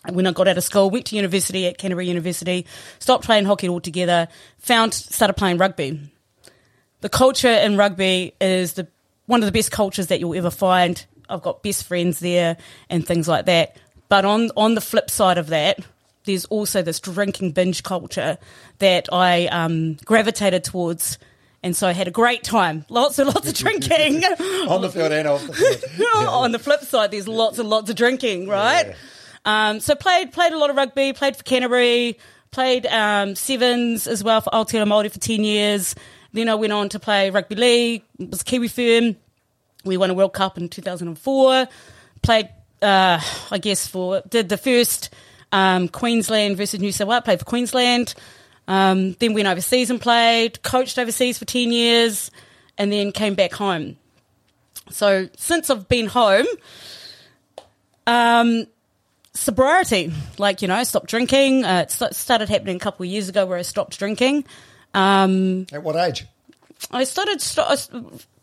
when 0.09 0.25
I 0.25 0.31
got 0.31 0.47
out 0.47 0.57
of 0.57 0.63
school, 0.63 0.89
went 0.89 1.05
to 1.07 1.15
university 1.15 1.67
at 1.67 1.77
Canterbury 1.77 2.07
University, 2.07 2.65
stopped 2.99 3.25
playing 3.25 3.45
hockey 3.45 3.69
altogether, 3.69 4.27
found 4.57 4.93
started 4.93 5.33
playing 5.33 5.57
rugby. 5.57 5.99
The 7.01 7.09
culture 7.09 7.49
in 7.49 7.77
rugby 7.77 8.33
is 8.41 8.73
the 8.73 8.87
one 9.27 9.41
of 9.41 9.45
the 9.45 9.51
best 9.51 9.71
cultures 9.71 10.07
that 10.07 10.19
you'll 10.19 10.35
ever 10.35 10.49
find. 10.49 11.03
I've 11.29 11.41
got 11.41 11.63
best 11.63 11.85
friends 11.85 12.19
there 12.19 12.57
and 12.89 13.05
things 13.05 13.27
like 13.27 13.45
that. 13.45 13.77
But 14.09 14.25
on 14.25 14.49
on 14.57 14.75
the 14.75 14.81
flip 14.81 15.09
side 15.09 15.37
of 15.37 15.47
that, 15.47 15.79
there's 16.25 16.45
also 16.45 16.81
this 16.81 16.99
drinking 16.99 17.51
binge 17.51 17.83
culture 17.83 18.37
that 18.79 19.07
I 19.11 19.47
um, 19.47 19.97
gravitated 20.05 20.63
towards. 20.63 21.17
And 21.63 21.75
so 21.75 21.87
I 21.87 21.91
had 21.91 22.07
a 22.07 22.11
great 22.11 22.43
time. 22.43 22.85
Lots 22.89 23.19
and 23.19 23.27
lots 23.27 23.47
of 23.47 23.53
drinking. 23.63 24.23
On 24.67 24.81
the 24.81 24.89
field 24.89 25.11
and 25.11 25.27
off 25.27 25.45
the 25.45 25.53
field. 25.53 26.15
on 26.27 26.51
the 26.51 26.59
flip 26.59 26.81
side, 26.81 27.11
there's 27.11 27.27
lots 27.27 27.59
and 27.59 27.69
lots 27.69 27.89
of 27.89 27.95
drinking, 27.95 28.47
right? 28.47 28.87
Yeah. 28.87 28.95
Um, 29.45 29.79
so 29.79 29.95
played 29.95 30.31
played 30.31 30.53
a 30.53 30.57
lot 30.57 30.69
of 30.69 30.75
rugby, 30.75 31.13
played 31.13 31.35
for 31.35 31.43
Canterbury, 31.43 32.19
played 32.51 32.85
um, 32.87 33.35
sevens 33.35 34.07
as 34.07 34.23
well 34.23 34.41
for 34.41 34.49
Aotearoa 34.51 34.85
Māori 34.87 35.11
for 35.11 35.19
ten 35.19 35.43
years. 35.43 35.95
Then 36.33 36.49
I 36.49 36.55
went 36.55 36.73
on 36.73 36.89
to 36.89 36.99
play 36.99 37.29
rugby 37.29 37.55
league. 37.55 38.03
It 38.19 38.29
was 38.29 38.43
Kiwi 38.43 38.67
Fern. 38.67 39.15
We 39.83 39.97
won 39.97 40.09
a 40.09 40.13
World 40.13 40.33
Cup 40.33 40.57
in 40.57 40.69
2004. 40.69 41.67
Played, 42.21 42.49
uh, 42.81 43.19
I 43.49 43.57
guess, 43.57 43.87
for 43.87 44.21
did 44.29 44.47
the 44.49 44.57
first 44.57 45.09
um, 45.51 45.87
Queensland 45.87 46.57
versus 46.57 46.79
New 46.79 46.91
South 46.91 47.07
Wales. 47.07 47.23
Played 47.23 47.39
for 47.39 47.45
Queensland. 47.45 48.13
Um, 48.67 49.13
then 49.13 49.33
went 49.33 49.47
overseas 49.47 49.89
and 49.89 49.99
played. 49.99 50.61
Coached 50.63 50.97
overseas 50.99 51.37
for 51.37 51.45
ten 51.45 51.71
years, 51.71 52.31
and 52.77 52.91
then 52.91 53.11
came 53.11 53.35
back 53.35 53.53
home. 53.53 53.97
So 54.89 55.29
since 55.37 55.69
I've 55.69 55.87
been 55.89 56.07
home, 56.07 56.45
um, 58.07 58.65
sobriety, 59.33 60.11
like 60.37 60.61
you 60.61 60.67
know, 60.67 60.83
stopped 60.83 61.07
drinking. 61.09 61.65
Uh, 61.65 61.85
it 61.87 62.13
started 62.15 62.49
happening 62.49 62.75
a 62.75 62.79
couple 62.79 63.03
of 63.05 63.09
years 63.09 63.29
ago 63.29 63.45
where 63.45 63.57
I 63.57 63.61
stopped 63.63 63.97
drinking. 63.97 64.45
Um, 64.93 65.67
At 65.71 65.83
what 65.83 65.95
age? 65.95 66.25
I 66.91 67.03
started 67.03 67.41
sto- 67.41 67.63
I 67.63 67.73
s- 67.73 67.89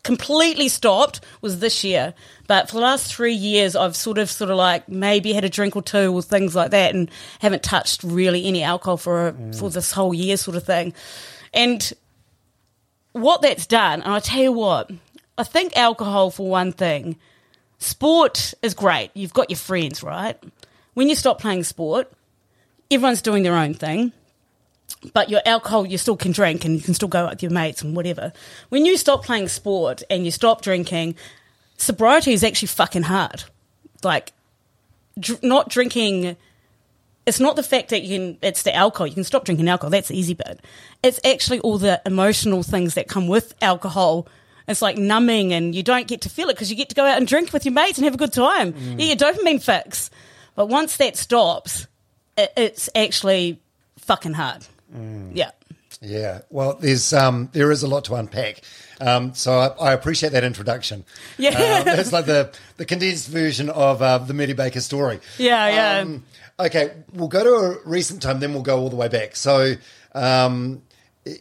completely 0.03 0.69
stopped 0.69 1.21
was 1.41 1.59
this 1.59 1.83
year, 1.83 2.13
but 2.47 2.69
for 2.69 2.75
the 2.75 2.81
last 2.81 3.13
three 3.13 3.33
years, 3.33 3.75
I've 3.75 3.95
sort 3.95 4.17
of 4.17 4.29
sort 4.29 4.49
of 4.49 4.57
like 4.57 4.87
maybe 4.87 5.33
had 5.33 5.43
a 5.43 5.49
drink 5.49 5.75
or 5.75 5.81
two 5.81 6.13
or 6.13 6.21
things 6.21 6.55
like 6.55 6.71
that, 6.71 6.95
and 6.95 7.09
haven't 7.39 7.63
touched 7.63 8.03
really 8.03 8.45
any 8.45 8.63
alcohol 8.63 8.97
for 8.97 9.31
for 9.31 9.69
mm. 9.69 9.73
this 9.73 9.91
whole 9.91 10.13
year, 10.13 10.37
sort 10.37 10.57
of 10.57 10.63
thing. 10.63 10.93
And 11.53 11.91
what 13.11 13.41
that's 13.41 13.65
done, 13.65 14.01
and 14.01 14.13
I 14.13 14.19
tell 14.19 14.41
you 14.41 14.51
what, 14.51 14.91
I 15.37 15.43
think 15.43 15.75
alcohol 15.77 16.31
for 16.31 16.49
one 16.49 16.71
thing, 16.71 17.17
sport 17.79 18.53
is 18.61 18.73
great. 18.73 19.11
You've 19.13 19.33
got 19.33 19.49
your 19.49 19.57
friends, 19.57 20.03
right? 20.03 20.37
When 20.93 21.09
you 21.09 21.15
stop 21.15 21.39
playing 21.39 21.63
sport, 21.63 22.11
everyone's 22.91 23.21
doing 23.21 23.43
their 23.43 23.55
own 23.55 23.73
thing 23.73 24.13
but 25.13 25.29
your 25.29 25.41
alcohol 25.45 25.85
you 25.85 25.97
still 25.97 26.17
can 26.17 26.31
drink 26.31 26.65
and 26.65 26.75
you 26.75 26.81
can 26.81 26.93
still 26.93 27.07
go 27.07 27.25
out 27.25 27.31
with 27.31 27.43
your 27.43 27.51
mates 27.51 27.81
and 27.81 27.95
whatever. 27.95 28.33
When 28.69 28.85
you 28.85 28.97
stop 28.97 29.23
playing 29.23 29.47
sport 29.47 30.03
and 30.09 30.25
you 30.25 30.31
stop 30.31 30.61
drinking, 30.61 31.15
sobriety 31.77 32.33
is 32.33 32.43
actually 32.43 32.67
fucking 32.67 33.03
hard. 33.03 33.43
Like 34.03 34.33
dr- 35.19 35.43
not 35.43 35.69
drinking 35.69 36.37
it's 37.25 37.39
not 37.39 37.55
the 37.55 37.63
fact 37.63 37.89
that 37.89 38.01
you 38.01 38.17
can 38.17 38.37
it's 38.41 38.63
the 38.63 38.73
alcohol 38.73 39.05
you 39.07 39.13
can 39.13 39.23
stop 39.23 39.45
drinking 39.45 39.67
alcohol 39.67 39.89
that's 39.89 40.07
the 40.07 40.17
easy 40.17 40.33
bit 40.33 40.61
it's 41.03 41.19
actually 41.25 41.59
all 41.59 41.77
the 41.77 42.01
emotional 42.05 42.63
things 42.63 42.95
that 42.95 43.07
come 43.07 43.27
with 43.27 43.53
alcohol 43.61 44.27
it's 44.69 44.83
like 44.83 44.97
numbing 44.97 45.51
and 45.51 45.73
you 45.73 45.81
don't 45.81 46.07
get 46.07 46.21
to 46.21 46.29
feel 46.29 46.47
it 46.49 46.53
because 46.53 46.69
you 46.69 46.77
get 46.77 46.89
to 46.89 46.95
go 46.95 47.03
out 47.03 47.17
and 47.17 47.27
drink 47.27 47.51
with 47.51 47.65
your 47.65 47.73
mates 47.73 47.97
and 47.97 48.05
have 48.05 48.13
a 48.13 48.17
good 48.17 48.31
time. 48.31 48.73
Mm. 48.73 48.99
Yeah, 48.99 49.05
your 49.07 49.15
dopamine 49.15 49.61
fix. 49.61 50.11
But 50.53 50.67
once 50.67 50.97
that 50.97 51.17
stops, 51.17 51.87
it, 52.37 52.53
it's 52.55 52.87
actually 52.93 53.59
fucking 53.97 54.33
hard. 54.33 54.65
Mm. 54.95 55.31
Yeah. 55.33 55.51
Yeah, 56.01 56.41
well, 56.49 56.75
there's 56.79 57.11
um, 57.11 57.49
there 57.51 57.71
is 57.71 57.83
a 57.83 57.87
lot 57.87 58.05
to 58.05 58.15
unpack. 58.15 58.61
Um, 59.01 59.33
so 59.33 59.57
I, 59.59 59.89
I 59.89 59.93
appreciate 59.93 60.31
that 60.31 60.45
introduction. 60.45 61.03
Yeah. 61.37 61.49
um, 61.49 61.99
it's 61.99 62.13
like 62.13 62.25
the 62.25 62.55
the 62.77 62.85
condensed 62.85 63.27
version 63.27 63.69
of 63.69 64.01
uh, 64.01 64.19
the 64.19 64.33
Mere 64.33 64.55
Baker 64.55 64.79
story. 64.79 65.19
Yeah, 65.37 65.67
yeah. 65.69 65.99
Um, 66.01 66.23
okay, 66.59 66.91
we'll 67.13 67.27
go 67.27 67.43
to 67.43 67.49
a 67.49 67.89
recent 67.89 68.21
time, 68.21 68.39
then 68.39 68.53
we'll 68.53 68.63
go 68.63 68.79
all 68.79 68.89
the 68.89 68.95
way 68.95 69.09
back. 69.09 69.35
So, 69.35 69.75
um, 70.13 70.83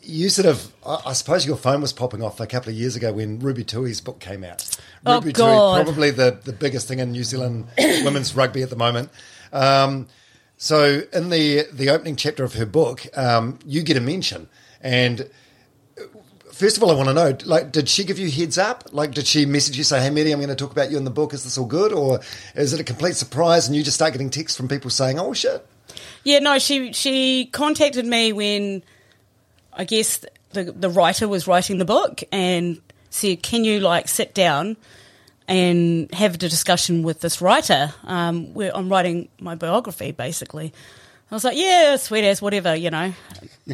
you 0.02 0.28
sort 0.28 0.46
of, 0.46 0.72
I, 0.84 1.02
I 1.06 1.12
suppose 1.12 1.46
your 1.46 1.56
phone 1.56 1.80
was 1.80 1.92
popping 1.92 2.22
off 2.22 2.40
a 2.40 2.46
couple 2.46 2.70
of 2.70 2.76
years 2.76 2.96
ago 2.96 3.12
when 3.12 3.38
Ruby 3.38 3.64
Tui's 3.64 4.00
book 4.00 4.18
came 4.20 4.44
out. 4.44 4.68
Oh, 5.06 5.16
Ruby 5.16 5.32
God. 5.32 5.76
Tui, 5.76 5.84
probably 5.84 6.10
the, 6.10 6.40
the 6.44 6.52
biggest 6.52 6.88
thing 6.88 6.98
in 6.98 7.12
New 7.12 7.24
Zealand 7.24 7.66
women's 7.78 8.34
rugby 8.34 8.62
at 8.62 8.70
the 8.70 8.76
moment. 8.76 9.10
Um, 9.52 10.08
so, 10.58 11.02
in 11.12 11.30
the 11.30 11.66
the 11.72 11.88
opening 11.88 12.16
chapter 12.16 12.42
of 12.44 12.54
her 12.54 12.66
book, 12.66 13.06
um, 13.16 13.60
you 13.64 13.82
get 13.82 13.96
a 13.96 14.00
mention, 14.00 14.48
and 14.82 15.30
first 16.52 16.76
of 16.76 16.82
all, 16.82 16.90
I 16.90 16.94
want 16.94 17.08
to 17.08 17.14
know, 17.14 17.38
like, 17.44 17.70
did 17.70 17.88
she 17.88 18.02
give 18.02 18.18
you 18.18 18.28
heads 18.28 18.58
up? 18.58 18.88
Like, 18.90 19.12
did 19.12 19.28
she 19.28 19.46
message 19.46 19.78
you 19.78 19.84
say, 19.84 20.02
"Hey, 20.02 20.10
Mere, 20.10 20.32
I'm 20.32 20.40
going 20.40 20.48
to 20.48 20.56
talk 20.56 20.72
about 20.72 20.90
you 20.90 20.96
in 20.96 21.04
the 21.04 21.10
book. 21.10 21.32
Is 21.32 21.44
this 21.44 21.56
all 21.56 21.66
good?" 21.66 21.92
Or 21.92 22.20
is 22.56 22.72
it 22.72 22.80
a 22.80 22.84
complete 22.84 23.14
surprise 23.14 23.68
and 23.68 23.76
you 23.76 23.84
just 23.84 23.94
start 23.94 24.12
getting 24.12 24.30
texts 24.30 24.56
from 24.56 24.66
people 24.66 24.90
saying, 24.90 25.18
"Oh 25.18 25.32
shit"? 25.32 25.64
Yeah, 26.24 26.40
no, 26.40 26.58
she 26.58 26.92
she 26.92 27.46
contacted 27.46 28.04
me 28.04 28.32
when 28.32 28.82
I 29.72 29.84
guess 29.84 30.24
the 30.50 30.64
the 30.64 30.90
writer 30.90 31.28
was 31.28 31.46
writing 31.46 31.78
the 31.78 31.84
book 31.84 32.22
and 32.32 32.80
said, 33.10 33.44
"Can 33.44 33.64
you 33.64 33.78
like 33.78 34.08
sit 34.08 34.34
down 34.34 34.76
and 35.48 36.12
have 36.14 36.34
a 36.34 36.38
discussion 36.38 37.02
with 37.02 37.20
this 37.20 37.40
writer? 37.40 37.92
Um, 38.04 38.54
where 38.54 38.70
I'm 38.76 38.88
writing 38.88 39.28
my 39.40 39.54
biography, 39.56 40.12
basically." 40.12 40.72
I 41.30 41.34
was 41.34 41.44
like, 41.44 41.58
"Yeah, 41.58 41.96
sweet 41.96 42.24
as 42.24 42.40
whatever, 42.40 42.74
you 42.74 42.90
know, 42.90 43.12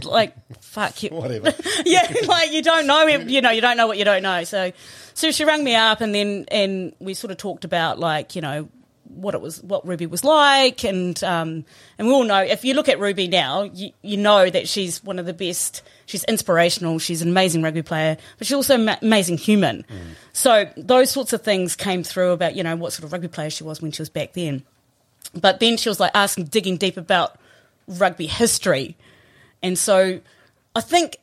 like 0.02 0.34
fuck 0.60 1.02
you, 1.02 1.10
Whatever. 1.10 1.54
yeah, 1.84 2.12
like 2.26 2.52
you 2.52 2.62
don't 2.62 2.86
know, 2.86 3.06
you 3.06 3.40
know, 3.40 3.50
you 3.50 3.60
don't 3.60 3.76
know 3.76 3.86
what 3.86 3.96
you 3.98 4.04
don't 4.04 4.22
know." 4.22 4.42
So, 4.42 4.72
so 5.14 5.30
she 5.30 5.44
rang 5.44 5.62
me 5.62 5.76
up, 5.76 6.00
and 6.00 6.12
then 6.12 6.46
and 6.48 6.94
we 6.98 7.14
sort 7.14 7.30
of 7.30 7.36
talked 7.36 7.64
about 7.64 8.00
like 8.00 8.34
you 8.34 8.42
know 8.42 8.68
what 9.08 9.34
it 9.34 9.40
was, 9.40 9.62
what 9.62 9.86
Ruby 9.86 10.06
was 10.06 10.24
like, 10.24 10.84
and 10.84 11.22
um, 11.24 11.64
and 11.98 12.08
we 12.08 12.12
all 12.12 12.24
know 12.24 12.40
if 12.40 12.64
you 12.64 12.74
look 12.74 12.88
at 12.88 12.98
Ruby 12.98 13.28
now, 13.28 13.62
you, 13.62 13.92
you 14.02 14.16
know 14.16 14.48
that 14.48 14.68
she's 14.68 15.02
one 15.04 15.18
of 15.18 15.26
the 15.26 15.32
best. 15.32 15.82
She's 16.06 16.24
inspirational. 16.24 16.98
She's 16.98 17.22
an 17.22 17.28
amazing 17.28 17.62
rugby 17.62 17.82
player, 17.82 18.16
but 18.38 18.46
she's 18.46 18.54
also 18.54 18.74
an 18.74 18.96
amazing 19.00 19.38
human. 19.38 19.84
So 20.32 20.70
those 20.76 21.10
sorts 21.10 21.32
of 21.32 21.42
things 21.42 21.76
came 21.76 22.02
through 22.02 22.32
about 22.32 22.54
you 22.56 22.62
know 22.62 22.76
what 22.76 22.92
sort 22.92 23.04
of 23.04 23.12
rugby 23.12 23.28
player 23.28 23.50
she 23.50 23.64
was 23.64 23.80
when 23.80 23.92
she 23.92 24.02
was 24.02 24.10
back 24.10 24.32
then. 24.32 24.62
But 25.34 25.60
then 25.60 25.76
she 25.76 25.88
was 25.88 26.00
like 26.00 26.12
asking, 26.14 26.46
digging 26.46 26.76
deep 26.76 26.96
about 26.96 27.38
rugby 27.88 28.26
history, 28.26 28.96
and 29.62 29.78
so 29.78 30.20
I 30.74 30.80
think 30.80 31.18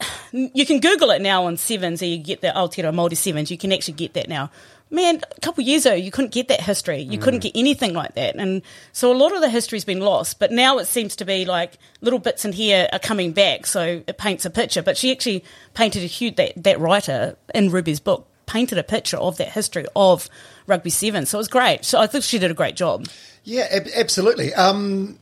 you 0.32 0.66
can 0.66 0.80
Google 0.80 1.10
it 1.10 1.22
now 1.22 1.46
on 1.46 1.56
Sevens, 1.56 2.02
and 2.02 2.10
you 2.10 2.18
get 2.18 2.40
the 2.40 2.48
Aotearoa 2.48 2.94
Māori 2.94 3.16
Sevens. 3.16 3.50
You 3.50 3.58
can 3.58 3.72
actually 3.72 3.94
get 3.94 4.14
that 4.14 4.28
now. 4.28 4.50
Man, 4.88 5.20
a 5.36 5.40
couple 5.40 5.62
of 5.62 5.68
years 5.68 5.84
ago, 5.84 5.96
you 5.96 6.12
couldn't 6.12 6.32
get 6.32 6.46
that 6.46 6.60
history. 6.60 7.00
You 7.00 7.18
couldn't 7.18 7.40
get 7.40 7.52
anything 7.56 7.92
like 7.92 8.14
that, 8.14 8.36
and 8.36 8.62
so 8.92 9.12
a 9.12 9.18
lot 9.18 9.34
of 9.34 9.40
the 9.40 9.48
history's 9.48 9.84
been 9.84 9.98
lost. 9.98 10.38
But 10.38 10.52
now 10.52 10.78
it 10.78 10.84
seems 10.86 11.16
to 11.16 11.24
be 11.24 11.44
like 11.44 11.78
little 12.00 12.20
bits 12.20 12.44
in 12.44 12.52
here 12.52 12.88
are 12.92 13.00
coming 13.00 13.32
back, 13.32 13.66
so 13.66 14.02
it 14.06 14.16
paints 14.16 14.44
a 14.44 14.50
picture. 14.50 14.82
But 14.82 14.96
she 14.96 15.10
actually 15.10 15.44
painted 15.74 16.04
a 16.04 16.06
huge 16.06 16.36
that 16.36 16.52
that 16.62 16.78
writer 16.78 17.36
in 17.52 17.70
Ruby's 17.72 17.98
book 17.98 18.28
painted 18.46 18.78
a 18.78 18.84
picture 18.84 19.16
of 19.16 19.38
that 19.38 19.48
history 19.48 19.86
of 19.96 20.28
rugby 20.68 20.90
sevens. 20.90 21.30
So 21.30 21.38
it 21.38 21.40
was 21.40 21.48
great. 21.48 21.84
So 21.84 21.98
I 21.98 22.06
think 22.06 22.22
she 22.22 22.38
did 22.38 22.52
a 22.52 22.54
great 22.54 22.76
job. 22.76 23.08
Yeah, 23.42 23.66
ab- 23.70 23.88
absolutely. 23.94 24.54
Um, 24.54 25.18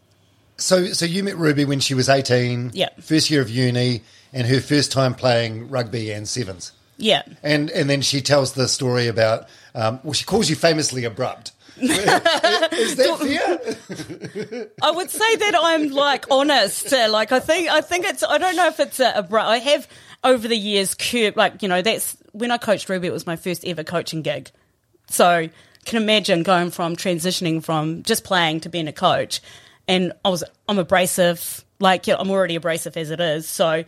so, 0.59 0.88
so 0.88 1.06
you 1.06 1.25
met 1.25 1.37
Ruby 1.37 1.64
when 1.64 1.80
she 1.80 1.94
was 1.94 2.11
eighteen. 2.11 2.71
Yeah. 2.75 2.90
First 3.00 3.30
year 3.30 3.40
of 3.40 3.49
uni, 3.49 4.02
and 4.33 4.47
her 4.47 4.61
first 4.61 4.92
time 4.92 5.14
playing 5.14 5.71
rugby 5.71 6.11
and 6.12 6.28
sevens. 6.28 6.73
Yeah. 6.96 7.22
And 7.42 7.70
and 7.70 7.88
then 7.90 8.02
she 8.02 8.20
tells 8.20 8.52
the 8.52 8.68
story 8.68 9.06
about. 9.08 9.48
Um, 9.74 10.00
well, 10.04 10.12
she 10.12 10.24
calls 10.24 10.48
you 10.48 10.56
famously 10.56 11.04
abrupt. 11.04 11.52
Is 11.76 11.88
that 12.96 13.18
fair? 13.18 14.68
I 14.80 14.90
would 14.92 15.10
say 15.10 15.36
that 15.36 15.54
I'm 15.60 15.90
like 15.90 16.26
honest. 16.30 16.92
uh, 16.92 17.08
Like 17.10 17.32
I 17.32 17.40
think 17.40 17.68
I 17.68 17.80
think 17.80 18.04
it's 18.06 18.22
I 18.22 18.38
don't 18.38 18.54
know 18.56 18.68
if 18.68 18.78
it's 18.78 19.00
a, 19.00 19.26
a 19.28 19.36
I 19.36 19.58
have 19.58 19.88
over 20.22 20.46
the 20.46 20.56
years 20.56 20.94
curbed 20.94 21.36
like 21.36 21.62
you 21.62 21.68
know 21.68 21.82
that's 21.82 22.16
when 22.32 22.50
I 22.52 22.58
coached 22.58 22.88
Ruby 22.88 23.08
it 23.08 23.12
was 23.12 23.26
my 23.26 23.36
first 23.36 23.64
ever 23.64 23.82
coaching 23.82 24.22
gig. 24.22 24.50
So 25.08 25.48
can 25.84 26.02
imagine 26.02 26.44
going 26.44 26.70
from 26.70 26.96
transitioning 26.96 27.62
from 27.62 28.04
just 28.04 28.22
playing 28.24 28.60
to 28.60 28.68
being 28.68 28.86
a 28.88 28.92
coach, 28.92 29.40
and 29.88 30.12
I 30.24 30.28
was 30.28 30.44
I'm 30.68 30.78
abrasive 30.78 31.64
like 31.80 32.06
yeah, 32.06 32.14
I'm 32.18 32.30
already 32.30 32.54
abrasive 32.54 32.96
as 32.96 33.10
it 33.10 33.18
is. 33.20 33.48
So 33.48 33.82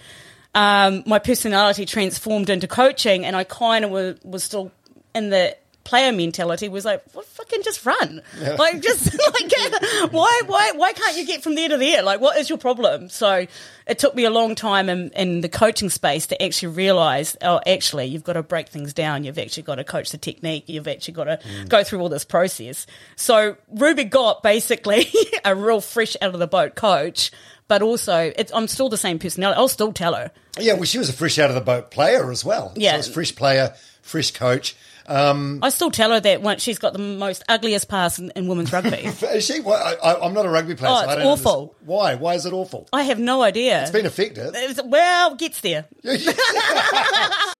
um, 0.56 1.02
my 1.04 1.18
personality 1.18 1.84
transformed 1.84 2.48
into 2.48 2.66
coaching, 2.66 3.26
and 3.26 3.36
I 3.36 3.44
kind 3.44 3.84
of 3.84 3.90
was, 3.90 4.18
was 4.24 4.42
still 4.42 4.72
in 5.14 5.28
the 5.28 5.54
player 5.84 6.12
mentality 6.12 6.68
was 6.68 6.84
like, 6.84 7.02
well, 7.14 7.22
fucking 7.22 7.62
just 7.62 7.86
run. 7.86 8.20
Like, 8.56 8.80
just 8.80 9.12
like, 9.32 9.52
why, 10.12 10.40
why, 10.46 10.72
why 10.74 10.92
can't 10.92 11.16
you 11.16 11.26
get 11.26 11.42
from 11.42 11.54
there 11.54 11.68
to 11.68 11.76
there? 11.76 12.02
Like, 12.02 12.20
what 12.20 12.38
is 12.38 12.48
your 12.48 12.58
problem? 12.58 13.08
So 13.08 13.46
it 13.86 13.98
took 13.98 14.14
me 14.14 14.24
a 14.24 14.30
long 14.30 14.54
time 14.54 14.88
in, 14.88 15.10
in 15.10 15.42
the 15.42 15.48
coaching 15.48 15.90
space 15.90 16.26
to 16.28 16.42
actually 16.42 16.74
realize, 16.74 17.36
oh, 17.42 17.60
actually, 17.66 18.06
you've 18.06 18.24
got 18.24 18.32
to 18.32 18.42
break 18.42 18.68
things 18.68 18.94
down. 18.94 19.24
You've 19.24 19.38
actually 19.38 19.64
got 19.64 19.76
to 19.76 19.84
coach 19.84 20.10
the 20.10 20.18
technique. 20.18 20.64
You've 20.68 20.88
actually 20.88 21.14
got 21.14 21.24
to 21.24 21.40
go 21.68 21.84
through 21.84 22.00
all 22.00 22.08
this 22.08 22.24
process. 22.24 22.86
So 23.14 23.56
Ruby 23.68 24.04
got 24.04 24.42
basically 24.42 25.06
a 25.44 25.54
real 25.54 25.80
fresh 25.80 26.16
out 26.20 26.34
of 26.34 26.40
the 26.40 26.48
boat 26.48 26.74
coach. 26.74 27.30
But 27.68 27.82
also, 27.82 28.32
it's, 28.36 28.52
I'm 28.54 28.68
still 28.68 28.88
the 28.88 28.96
same 28.96 29.18
personality. 29.18 29.58
I'll 29.58 29.68
still 29.68 29.92
tell 29.92 30.14
her. 30.14 30.30
yeah. 30.58 30.74
Well, 30.74 30.84
she 30.84 30.98
was 30.98 31.08
a 31.08 31.12
fresh 31.12 31.38
out 31.38 31.50
of 31.50 31.54
the 31.56 31.60
boat 31.60 31.90
player 31.90 32.30
as 32.30 32.44
well. 32.44 32.72
Yeah. 32.76 32.92
So 32.92 32.98
it's 32.98 33.08
fresh 33.08 33.34
player, 33.34 33.74
fresh 34.02 34.30
coach. 34.30 34.76
Um, 35.08 35.60
I 35.62 35.68
still 35.68 35.90
tell 35.92 36.10
her 36.10 36.18
that 36.20 36.42
once 36.42 36.62
she's 36.62 36.78
got 36.78 36.92
the 36.92 36.98
most 36.98 37.44
ugliest 37.48 37.88
pass 37.88 38.18
in, 38.18 38.32
in 38.34 38.48
women's 38.48 38.72
rugby. 38.72 38.96
is 38.96 39.44
she? 39.44 39.60
Well, 39.60 39.74
I, 39.80 39.94
I, 40.12 40.24
I'm 40.26 40.34
not 40.34 40.46
a 40.46 40.48
rugby 40.48 40.74
player. 40.74 40.92
Oh, 40.92 41.00
so 41.02 41.08
I 41.08 41.12
it's 41.12 41.22
don't 41.22 41.26
awful. 41.26 41.52
understand- 41.60 41.86
Why? 41.88 42.14
Why 42.16 42.34
is 42.34 42.44
it 42.46 42.52
awful? 42.52 42.88
I 42.92 43.02
have 43.04 43.18
no 43.20 43.42
idea. 43.42 43.82
It's 43.82 43.90
been 43.92 44.06
effective. 44.06 44.54
It 44.54 44.68
was- 44.68 44.80
well, 44.84 45.34
gets 45.36 45.60
there. 45.60 45.86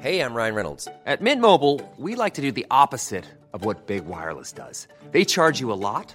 Hey, 0.00 0.20
I'm 0.20 0.34
Ryan 0.34 0.54
Reynolds. 0.54 0.86
At 1.06 1.22
Mint 1.22 1.40
Mobile, 1.40 1.80
we 1.96 2.14
like 2.14 2.34
to 2.34 2.42
do 2.42 2.52
the 2.52 2.66
opposite 2.70 3.24
of 3.54 3.64
what 3.64 3.86
Big 3.86 4.04
Wireless 4.04 4.52
does. 4.52 4.86
They 5.12 5.24
charge 5.24 5.60
you 5.60 5.72
a 5.72 5.80
lot, 5.80 6.14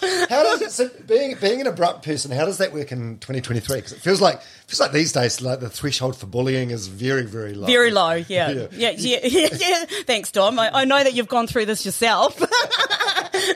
How 0.00 0.42
does 0.42 0.62
it 0.62 0.70
so 0.70 0.88
being 1.06 1.36
being 1.40 1.60
an 1.60 1.66
abrupt 1.66 2.04
person? 2.04 2.30
How 2.30 2.44
does 2.44 2.58
that 2.58 2.72
work 2.72 2.92
in 2.92 3.18
2023? 3.18 3.76
Because 3.76 3.92
it 3.92 4.00
feels 4.00 4.20
like 4.20 4.42
feels 4.42 4.80
like 4.80 4.92
these 4.92 5.12
days, 5.12 5.40
like 5.40 5.60
the 5.60 5.70
threshold 5.70 6.16
for 6.16 6.26
bullying 6.26 6.70
is 6.70 6.86
very 6.88 7.24
very 7.24 7.54
low. 7.54 7.66
Very 7.66 7.90
low, 7.90 8.12
yeah. 8.12 8.50
Yeah. 8.50 8.66
Yeah, 8.72 8.90
yeah, 8.96 9.18
yeah. 9.22 9.48
yeah. 9.52 9.84
Thanks, 10.06 10.30
Dom. 10.32 10.58
I, 10.58 10.70
I 10.72 10.84
know 10.84 11.02
that 11.02 11.14
you've 11.14 11.28
gone 11.28 11.46
through 11.46 11.66
this 11.66 11.84
yourself. 11.84 12.40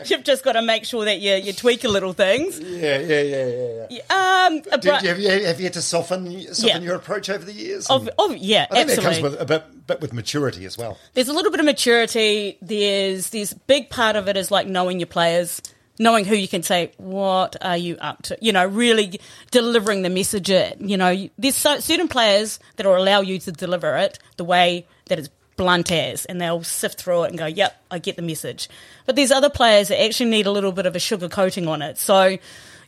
You've 0.07 0.25
just 0.25 0.45
got 0.45 0.53
to 0.53 0.63
make 0.63 0.85
sure 0.85 1.05
that 1.05 1.21
you, 1.21 1.35
you 1.35 1.53
tweak 1.53 1.85
a 1.85 1.89
little 1.89 2.13
things. 2.13 2.59
Yeah, 2.59 2.99
yeah, 2.99 3.23
yeah, 3.23 3.47
yeah. 3.47 3.87
yeah. 3.91 4.47
Um, 4.47 4.61
Did 4.81 4.85
you, 4.85 5.09
have, 5.09 5.19
you, 5.19 5.29
have 5.29 5.59
you 5.59 5.65
had 5.65 5.73
to 5.75 5.83
soften 5.83 6.55
soften 6.55 6.83
your 6.83 6.95
approach 6.95 7.29
over 7.29 7.45
the 7.45 7.53
years? 7.53 7.87
of, 7.89 8.09
of, 8.19 8.37
yeah, 8.37 8.67
I 8.71 8.85
think 8.85 8.89
that 8.89 9.01
comes 9.01 9.21
with 9.21 9.41
a 9.41 9.45
bit, 9.45 9.87
bit 9.87 10.01
with 10.01 10.13
maturity 10.13 10.65
as 10.65 10.79
well. 10.79 10.99
there's 11.15 11.29
a 11.29 11.33
little 11.33 11.51
bit 11.51 11.61
of 11.61 11.67
maturity. 11.67 12.59
There's 12.63 13.31
this 13.31 13.53
big 13.55 13.91
part 13.91 14.17
of 14.17 14.29
it 14.29 14.37
is 14.37 14.51
like 14.51 14.67
knowing 14.67 15.01
your 15.01 15.07
players, 15.07 15.63
knowing 16.03 16.25
who 16.25 16.35
you 16.35 16.49
can 16.49 16.63
say, 16.63 16.93
what 16.99 17.57
are 17.61 17.77
you 17.77 17.97
up 18.01 18.23
to? 18.23 18.37
You 18.41 18.53
know, 18.53 18.67
really 18.67 19.21
delivering 19.51 20.03
the 20.03 20.11
message. 20.11 20.51
It, 20.51 20.81
you 20.81 20.97
know, 20.97 21.29
there's 21.39 21.57
so, 21.57 21.79
certain 21.79 22.09
players 22.09 22.59
that 22.77 22.87
will 22.87 22.97
allow 22.97 23.21
you 23.21 23.39
to 23.41 23.53
deliver 23.53 23.97
it 23.97 24.19
the 24.37 24.45
way 24.45 24.87
that 25.07 25.19
it's 25.19 25.31
blunt 25.57 25.93
as, 25.93 26.25
and 26.25 26.41
they'll 26.41 26.65
sift 26.65 27.01
through 27.01 27.25
it 27.25 27.31
and 27.31 27.39
go, 27.39 27.47
yep, 27.47 27.81
I 27.91 27.99
get 27.99 28.17
the 28.17 28.23
message. 28.23 28.69
But 29.07 29.17
there's 29.17 29.31
other 29.31 29.51
players 29.51 29.89
that 29.89 30.03
actually 30.03 30.31
need 30.31 30.47
a 30.47 30.51
little 30.51 30.73
bit 30.73 30.87
of 30.87 30.97
a 30.97 30.99
sugar 30.99 31.29
coating 31.29 31.69
on 31.69 31.83
it. 31.83 31.99
So 31.99 32.39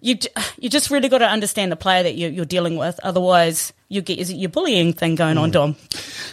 you 0.00 0.16
you 0.58 0.68
just 0.68 0.90
really 0.90 1.08
got 1.08 1.18
to 1.18 1.28
understand 1.28 1.72
the 1.72 1.76
player 1.76 2.02
that 2.02 2.14
you, 2.14 2.28
you're 2.28 2.44
dealing 2.44 2.76
with. 2.76 2.98
Otherwise, 3.02 3.72
you 3.94 4.02
get 4.02 4.18
your 4.28 4.48
bullying 4.50 4.92
thing 4.92 5.14
going 5.14 5.38
on, 5.38 5.50
Dom. 5.50 5.76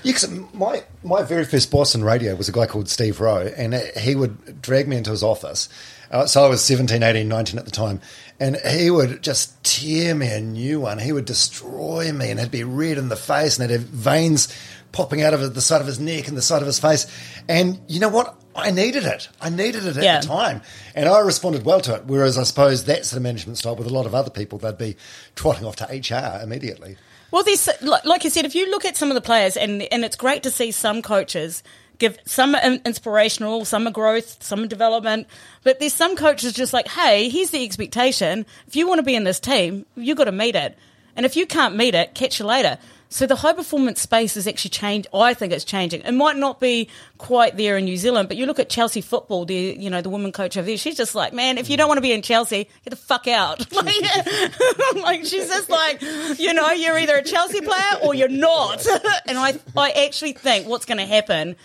Yeah, 0.03 0.13
'cause 0.13 0.27
my 0.53 0.83
my 1.03 1.21
very 1.23 1.45
first 1.45 1.69
boss 1.71 1.93
in 1.95 2.03
radio 2.03 2.35
was 2.35 2.49
a 2.49 2.51
guy 2.51 2.65
called 2.65 2.89
Steve 2.89 3.19
Rowe, 3.21 3.51
and 3.55 3.73
he 3.99 4.15
would 4.15 4.61
drag 4.61 4.87
me 4.87 4.97
into 4.97 5.11
his 5.11 5.23
office. 5.23 5.69
Uh, 6.09 6.25
so 6.25 6.43
I 6.43 6.49
was 6.49 6.61
17, 6.61 7.03
18, 7.03 7.27
19 7.29 7.57
at 7.57 7.63
the 7.65 7.71
time, 7.71 8.01
and 8.39 8.57
he 8.69 8.89
would 8.91 9.21
just 9.21 9.63
tear 9.63 10.13
me 10.13 10.27
a 10.27 10.41
new 10.41 10.81
one. 10.81 10.99
He 10.99 11.13
would 11.13 11.23
destroy 11.25 12.11
me, 12.11 12.29
and 12.31 12.39
it'd 12.39 12.51
be 12.51 12.63
red 12.65 12.97
in 12.97 13.07
the 13.09 13.15
face, 13.15 13.57
and 13.57 13.69
he'd 13.69 13.79
have 13.79 13.87
veins 13.87 14.49
popping 14.91 15.21
out 15.21 15.33
of 15.33 15.53
the 15.55 15.61
side 15.61 15.79
of 15.79 15.87
his 15.87 15.99
neck 16.01 16.27
and 16.27 16.35
the 16.35 16.41
side 16.41 16.61
of 16.61 16.67
his 16.67 16.79
face. 16.79 17.07
And 17.47 17.79
you 17.87 17.99
know 18.01 18.09
what? 18.09 18.35
I 18.53 18.71
needed 18.71 19.05
it. 19.05 19.29
I 19.39 19.49
needed 19.49 19.85
it 19.85 19.95
at 19.95 20.03
Yeah. 20.03 20.19
the 20.19 20.27
time, 20.27 20.61
and 20.95 21.07
I 21.07 21.19
responded 21.19 21.63
well 21.63 21.79
to 21.81 21.95
it. 21.95 22.03
Whereas 22.07 22.37
I 22.37 22.43
suppose 22.43 22.83
that's 22.83 23.11
the 23.11 23.21
management 23.21 23.57
style 23.59 23.77
with 23.77 23.87
a 23.87 23.93
lot 23.93 24.05
of 24.05 24.13
other 24.13 24.29
people; 24.29 24.57
they'd 24.57 24.77
be 24.77 24.97
trotting 25.35 25.65
off 25.65 25.77
to 25.77 25.85
HR 25.89 26.41
immediately. 26.43 26.97
Well, 27.31 27.43
there's 27.43 27.69
like 27.81 28.23
you 28.23 28.29
said, 28.29 28.45
if 28.45 28.55
you 28.55 28.69
look 28.69 28.83
at 28.83 28.97
some 28.97 29.09
of 29.09 29.15
the 29.15 29.21
players, 29.21 29.55
and 29.57 29.81
and 29.83 30.03
it's 30.03 30.17
great 30.17 30.43
to 30.43 30.51
see 30.51 30.71
some 30.71 31.01
coaches 31.01 31.63
give 31.97 32.17
some 32.25 32.55
inspirational, 32.55 33.63
some 33.63 33.87
are 33.87 33.91
growth, 33.91 34.41
some 34.43 34.63
are 34.63 34.67
development, 34.67 35.27
but 35.63 35.79
there's 35.79 35.93
some 35.93 36.15
coaches 36.15 36.51
just 36.51 36.73
like, 36.73 36.87
hey, 36.87 37.29
here's 37.29 37.51
the 37.51 37.63
expectation. 37.63 38.45
If 38.67 38.75
you 38.75 38.87
want 38.87 38.99
to 38.99 39.03
be 39.03 39.15
in 39.15 39.23
this 39.23 39.39
team, 39.39 39.85
you've 39.95 40.17
got 40.17 40.25
to 40.25 40.31
meet 40.31 40.55
it, 40.55 40.77
and 41.15 41.25
if 41.25 41.35
you 41.35 41.45
can't 41.45 41.75
meet 41.75 41.95
it, 41.95 42.15
catch 42.15 42.39
you 42.39 42.45
later. 42.45 42.77
So 43.11 43.27
the 43.27 43.35
high 43.35 43.51
performance 43.51 43.99
space 43.99 44.35
has 44.35 44.47
actually 44.47 44.69
changed. 44.69 45.09
I 45.13 45.33
think 45.33 45.51
it's 45.51 45.65
changing. 45.65 46.01
It 46.01 46.13
might 46.13 46.37
not 46.37 46.61
be 46.61 46.87
quite 47.17 47.57
there 47.57 47.77
in 47.77 47.83
New 47.83 47.97
Zealand, 47.97 48.29
but 48.29 48.37
you 48.37 48.45
look 48.45 48.57
at 48.57 48.69
Chelsea 48.69 49.01
football. 49.01 49.43
The 49.43 49.75
you 49.77 49.89
know 49.89 50.01
the 50.01 50.09
woman 50.09 50.31
coach 50.31 50.55
over 50.55 50.65
there. 50.65 50.77
She's 50.77 50.95
just 50.95 51.13
like, 51.13 51.33
man, 51.33 51.57
if 51.57 51.69
you 51.69 51.75
don't 51.75 51.89
want 51.89 51.97
to 51.97 52.01
be 52.01 52.13
in 52.13 52.21
Chelsea, 52.21 52.69
get 52.85 52.89
the 52.89 52.95
fuck 52.95 53.27
out. 53.27 53.67
Like, 53.81 54.95
like 54.95 55.25
she's 55.25 55.47
just 55.47 55.69
like, 55.69 56.01
you 56.39 56.53
know, 56.53 56.71
you're 56.71 56.97
either 56.97 57.15
a 57.15 57.23
Chelsea 57.23 57.61
player 57.61 57.99
or 58.03 58.13
you're 58.13 58.27
not. 58.27 58.85
and 59.25 59.37
I 59.37 59.59
I 59.75 59.91
actually 60.05 60.33
think 60.33 60.67
what's 60.67 60.85
going 60.85 60.99
to 60.99 61.05
happen 61.05 61.55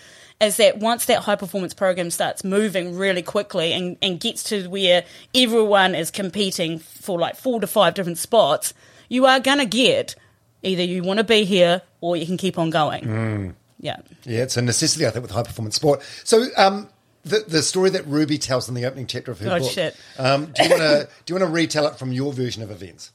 is 0.41 0.57
that 0.57 0.79
once 0.79 1.05
that 1.05 1.19
high 1.19 1.35
performance 1.35 1.73
program 1.73 2.11
starts 2.11 2.43
moving 2.43 2.97
really 2.97 3.21
quickly 3.21 3.71
and, 3.73 3.97
and 4.01 4.19
gets 4.19 4.43
to 4.43 4.67
where 4.67 5.05
everyone 5.33 5.95
is 5.95 6.11
competing 6.11 6.79
for 6.79 7.19
like 7.19 7.35
four 7.35 7.61
to 7.61 7.67
five 7.67 7.93
different 7.93 8.17
spots, 8.17 8.73
you 9.09 9.25
are 9.25 9.39
going 9.39 9.59
to 9.59 9.65
get 9.65 10.15
either 10.63 10.83
you 10.83 11.03
want 11.03 11.17
to 11.19 11.23
be 11.23 11.43
here 11.45 11.81
or 12.01 12.15
you 12.15 12.25
can 12.25 12.37
keep 12.37 12.57
on 12.57 12.69
going. 12.69 13.55
Yeah. 13.79 13.97
Yeah, 14.23 14.43
it's 14.43 14.57
a 14.57 14.61
necessity, 14.61 15.05
I 15.05 15.11
think, 15.11 15.21
with 15.23 15.31
high 15.31 15.43
performance 15.43 15.75
sport. 15.75 16.01
So, 16.23 16.47
um, 16.57 16.89
the 17.23 17.43
the 17.47 17.61
story 17.61 17.89
that 17.91 18.07
Ruby 18.07 18.37
tells 18.37 18.67
in 18.69 18.75
the 18.75 18.85
opening 18.85 19.05
chapter 19.05 19.31
of 19.31 19.39
her 19.39 19.51
Oh, 19.51 19.59
book. 19.59 19.71
shit. 19.71 19.95
Um, 20.17 20.45
do 20.55 20.63
you 20.63 20.69
want 20.69 20.81
to 20.81 21.09
do 21.25 21.33
you 21.33 21.39
want 21.39 21.49
to 21.49 21.53
retell 21.53 21.85
it 21.87 21.97
from 21.99 22.11
your 22.11 22.31
version 22.33 22.63
of 22.63 22.71
events? 22.71 23.11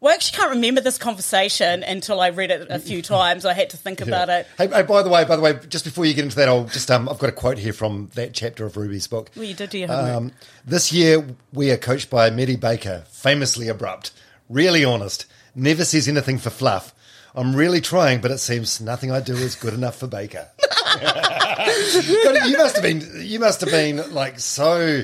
Well, 0.00 0.12
I 0.12 0.14
actually 0.14 0.36
can't 0.36 0.50
remember 0.50 0.80
this 0.80 0.96
conversation 0.96 1.82
until 1.82 2.20
I 2.20 2.28
read 2.30 2.52
it 2.52 2.68
a 2.70 2.78
few 2.78 3.02
times. 3.16 3.44
I 3.44 3.52
had 3.52 3.70
to 3.70 3.76
think 3.76 4.00
about 4.00 4.28
it. 4.28 4.46
Hey, 4.56 4.68
hey, 4.68 4.82
by 4.82 5.02
the 5.02 5.08
way, 5.10 5.24
by 5.24 5.34
the 5.34 5.42
way, 5.42 5.58
just 5.68 5.84
before 5.84 6.06
you 6.06 6.14
get 6.14 6.22
into 6.24 6.36
that, 6.36 6.48
I'll 6.48 6.64
just 6.66 6.88
um, 6.90 7.08
I've 7.08 7.18
got 7.18 7.28
a 7.28 7.32
quote 7.32 7.58
here 7.58 7.72
from 7.72 8.10
that 8.14 8.32
chapter 8.34 8.64
of 8.66 8.76
Ruby's 8.76 9.06
book. 9.08 9.30
Well, 9.34 9.44
you 9.44 9.54
did 9.54 9.70
do 9.70 9.78
your 9.78 9.88
homework. 9.88 10.14
Um, 10.16 10.32
this 10.64 10.92
year, 10.92 11.24
we 11.52 11.70
are 11.72 11.76
coached 11.76 12.10
by 12.10 12.30
Mere 12.30 12.56
Baker, 12.58 13.04
famously 13.10 13.66
abrupt, 13.68 14.12
really 14.48 14.84
honest, 14.84 15.26
never 15.58 15.84
says 15.84 16.08
anything 16.08 16.38
for 16.38 16.50
fluff. 16.50 16.94
I'm 17.34 17.54
really 17.54 17.80
trying, 17.80 18.20
but 18.20 18.30
it 18.30 18.38
seems 18.38 18.80
nothing 18.80 19.10
I 19.12 19.20
do 19.20 19.34
is 19.34 19.54
good 19.54 19.74
enough 19.74 19.96
for 19.96 20.06
Baker. 20.06 20.48
God, 21.00 22.46
you 22.46 22.56
must 22.58 22.76
have 22.76 22.82
been, 22.82 23.02
you 23.16 23.38
must 23.38 23.60
have 23.60 23.70
been 23.70 24.12
like 24.12 24.40
so, 24.40 25.02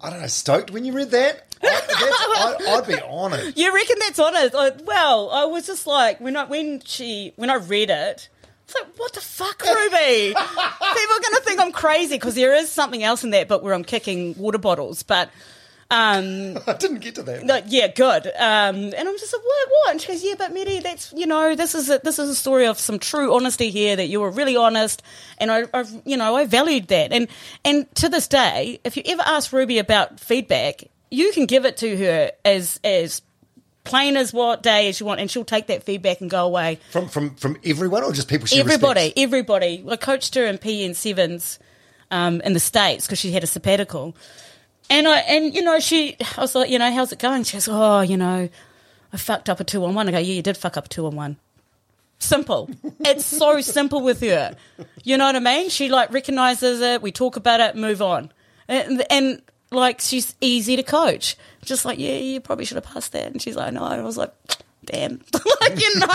I 0.00 0.10
don't 0.10 0.20
know, 0.20 0.26
stoked 0.26 0.70
when 0.70 0.84
you 0.84 0.92
read 0.92 1.10
that. 1.12 1.46
I, 1.62 2.56
I, 2.68 2.76
I'd 2.78 2.86
be 2.86 3.00
honoured. 3.00 3.56
You 3.56 3.74
reckon 3.74 3.96
that's 4.00 4.18
honest? 4.18 4.54
I, 4.54 4.70
well, 4.84 5.30
I 5.30 5.44
was 5.46 5.66
just 5.66 5.86
like 5.86 6.20
when 6.20 6.36
I 6.36 6.44
when 6.44 6.80
she 6.84 7.32
when 7.36 7.48
I 7.48 7.54
read 7.54 7.88
it, 7.88 8.28
It's 8.64 8.74
like, 8.74 8.98
"What 8.98 9.14
the 9.14 9.20
fuck, 9.22 9.62
Ruby? 9.64 10.34
People 10.34 10.42
are 10.42 11.20
going 11.20 11.34
to 11.34 11.42
think 11.44 11.60
I'm 11.60 11.72
crazy 11.72 12.16
because 12.16 12.34
there 12.34 12.54
is 12.54 12.68
something 12.70 13.02
else 13.02 13.24
in 13.24 13.30
that 13.30 13.48
book 13.48 13.62
where 13.62 13.72
I'm 13.72 13.84
kicking 13.84 14.34
water 14.36 14.58
bottles." 14.58 15.02
But 15.02 15.30
um, 15.90 16.58
I 16.66 16.72
didn't 16.74 17.00
get 17.00 17.14
to 17.16 17.22
that. 17.22 17.44
no, 17.44 17.60
yeah, 17.66 17.88
good. 17.88 18.26
Um, 18.26 18.76
and 18.76 18.96
I'm 18.96 19.18
just 19.18 19.32
like, 19.32 19.42
"What? 19.42 19.68
What?" 19.68 19.90
And 19.92 20.00
she 20.00 20.08
goes, 20.08 20.24
"Yeah, 20.24 20.34
but 20.36 20.52
Mere, 20.52 20.80
that's 20.80 21.12
you 21.12 21.26
know, 21.26 21.54
this 21.54 21.74
is 21.74 21.88
a, 21.90 22.00
this 22.02 22.18
is 22.18 22.28
a 22.28 22.34
story 22.34 22.66
of 22.66 22.78
some 22.78 22.98
true 22.98 23.34
honesty 23.34 23.70
here. 23.70 23.96
That 23.96 24.06
you 24.08 24.20
were 24.20 24.30
really 24.30 24.56
honest, 24.56 25.02
and 25.38 25.50
I, 25.50 25.64
I, 25.72 25.84
you 26.04 26.16
know, 26.16 26.36
I 26.36 26.46
valued 26.46 26.88
that. 26.88 27.12
And 27.12 27.28
and 27.64 27.92
to 27.96 28.08
this 28.08 28.26
day, 28.28 28.80
if 28.84 28.96
you 28.96 29.02
ever 29.06 29.22
ask 29.24 29.52
Ruby 29.52 29.78
about 29.78 30.18
feedback, 30.18 30.84
you 31.10 31.32
can 31.32 31.46
give 31.46 31.64
it 31.64 31.76
to 31.78 31.96
her 31.96 32.32
as 32.44 32.80
as 32.82 33.22
plain 33.86 34.16
as 34.16 34.32
what 34.32 34.62
day 34.62 34.88
as 34.88 35.00
you 35.00 35.06
want, 35.06 35.20
and 35.20 35.30
she'll 35.30 35.44
take 35.44 35.68
that 35.68 35.84
feedback 35.84 36.20
and 36.20 36.28
go 36.28 36.44
away. 36.44 36.78
From 36.90 37.08
from 37.08 37.36
from 37.36 37.56
everyone 37.64 38.02
or 38.02 38.12
just 38.12 38.28
people 38.28 38.46
she 38.46 38.60
everybody, 38.60 39.00
respects? 39.00 39.22
everybody. 39.22 39.84
I 39.88 39.96
coached 39.96 40.34
her 40.34 40.44
in 40.44 40.58
and 40.62 40.96
sevens 40.96 41.58
um, 42.10 42.40
in 42.42 42.52
the 42.52 42.60
states 42.60 43.06
because 43.06 43.18
she 43.18 43.32
had 43.32 43.44
a 43.44 43.46
sabbatical, 43.46 44.16
and 44.90 45.08
I 45.08 45.18
and 45.20 45.54
you 45.54 45.62
know 45.62 45.78
she, 45.80 46.16
I 46.36 46.40
was 46.40 46.54
like, 46.54 46.70
you 46.70 46.78
know, 46.78 46.90
how's 46.90 47.12
it 47.12 47.18
going? 47.18 47.44
She 47.44 47.54
goes, 47.54 47.68
oh, 47.68 48.00
you 48.00 48.16
know, 48.16 48.48
I 49.12 49.16
fucked 49.16 49.48
up 49.48 49.60
a 49.60 49.64
two 49.64 49.84
on 49.84 49.94
one. 49.94 50.08
I 50.08 50.12
go, 50.12 50.18
yeah, 50.18 50.34
you 50.34 50.42
did 50.42 50.56
fuck 50.56 50.76
up 50.76 50.86
a 50.86 50.88
two 50.88 51.06
on 51.06 51.16
one. 51.16 51.36
Simple. 52.18 52.70
it's 53.00 53.24
so 53.24 53.60
simple 53.60 54.00
with 54.00 54.20
her. 54.20 54.56
You 55.04 55.18
know 55.18 55.26
what 55.26 55.36
I 55.36 55.40
mean? 55.40 55.68
She 55.70 55.88
like 55.88 56.12
recognizes 56.12 56.80
it. 56.80 57.02
We 57.02 57.12
talk 57.12 57.36
about 57.36 57.60
it, 57.60 57.76
move 57.76 58.00
on, 58.00 58.32
and, 58.68 59.04
and 59.10 59.42
like 59.70 60.00
she's 60.00 60.34
easy 60.40 60.76
to 60.76 60.82
coach. 60.82 61.36
Just 61.64 61.84
like, 61.84 61.98
yeah, 61.98 62.16
you 62.16 62.40
probably 62.40 62.64
should 62.64 62.76
have 62.76 62.84
passed 62.84 63.12
that. 63.12 63.32
And 63.32 63.42
she's 63.42 63.56
like, 63.56 63.72
no. 63.72 63.84
And 63.84 64.00
I 64.00 64.04
was 64.04 64.16
like, 64.16 64.32
damn, 64.86 65.20
like 65.60 65.80
you 65.80 65.98
know. 65.98 66.08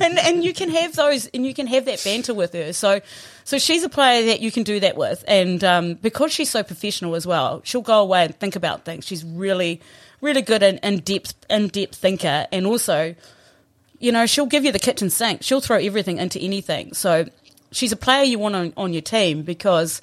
And 0.00 0.18
and 0.18 0.44
you 0.44 0.54
can 0.54 0.70
have 0.70 0.94
those, 0.96 1.26
and 1.26 1.44
you 1.46 1.52
can 1.52 1.66
have 1.66 1.84
that 1.84 2.02
banter 2.04 2.32
with 2.34 2.52
her. 2.54 2.72
So, 2.72 3.00
so 3.44 3.58
she's 3.58 3.82
a 3.82 3.88
player 3.88 4.26
that 4.26 4.40
you 4.40 4.50
can 4.50 4.62
do 4.62 4.80
that 4.80 4.96
with, 4.96 5.24
and 5.28 5.62
um, 5.62 5.94
because 5.94 6.32
she's 6.32 6.50
so 6.50 6.62
professional 6.62 7.14
as 7.14 7.26
well, 7.26 7.60
she'll 7.64 7.82
go 7.82 8.00
away 8.00 8.24
and 8.24 8.34
think 8.34 8.56
about 8.56 8.84
things. 8.84 9.06
She's 9.06 9.24
really, 9.24 9.80
really 10.20 10.42
good 10.42 10.62
and 10.62 10.78
in 10.82 11.00
depth, 11.00 11.34
in 11.50 11.68
depth 11.68 11.96
thinker, 11.96 12.46
and 12.50 12.66
also 12.66 13.14
you 13.98 14.12
know, 14.12 14.26
she'll 14.26 14.44
give 14.44 14.66
you 14.66 14.72
the 14.72 14.78
kitchen 14.78 15.08
sink. 15.08 15.42
She'll 15.42 15.62
throw 15.62 15.78
everything 15.78 16.18
into 16.18 16.38
anything. 16.38 16.92
So 16.92 17.26
she's 17.72 17.92
a 17.92 17.96
player 17.96 18.22
you 18.22 18.38
want 18.38 18.54
on, 18.54 18.72
on 18.76 18.92
your 18.92 19.00
team 19.00 19.42
because 19.42 20.02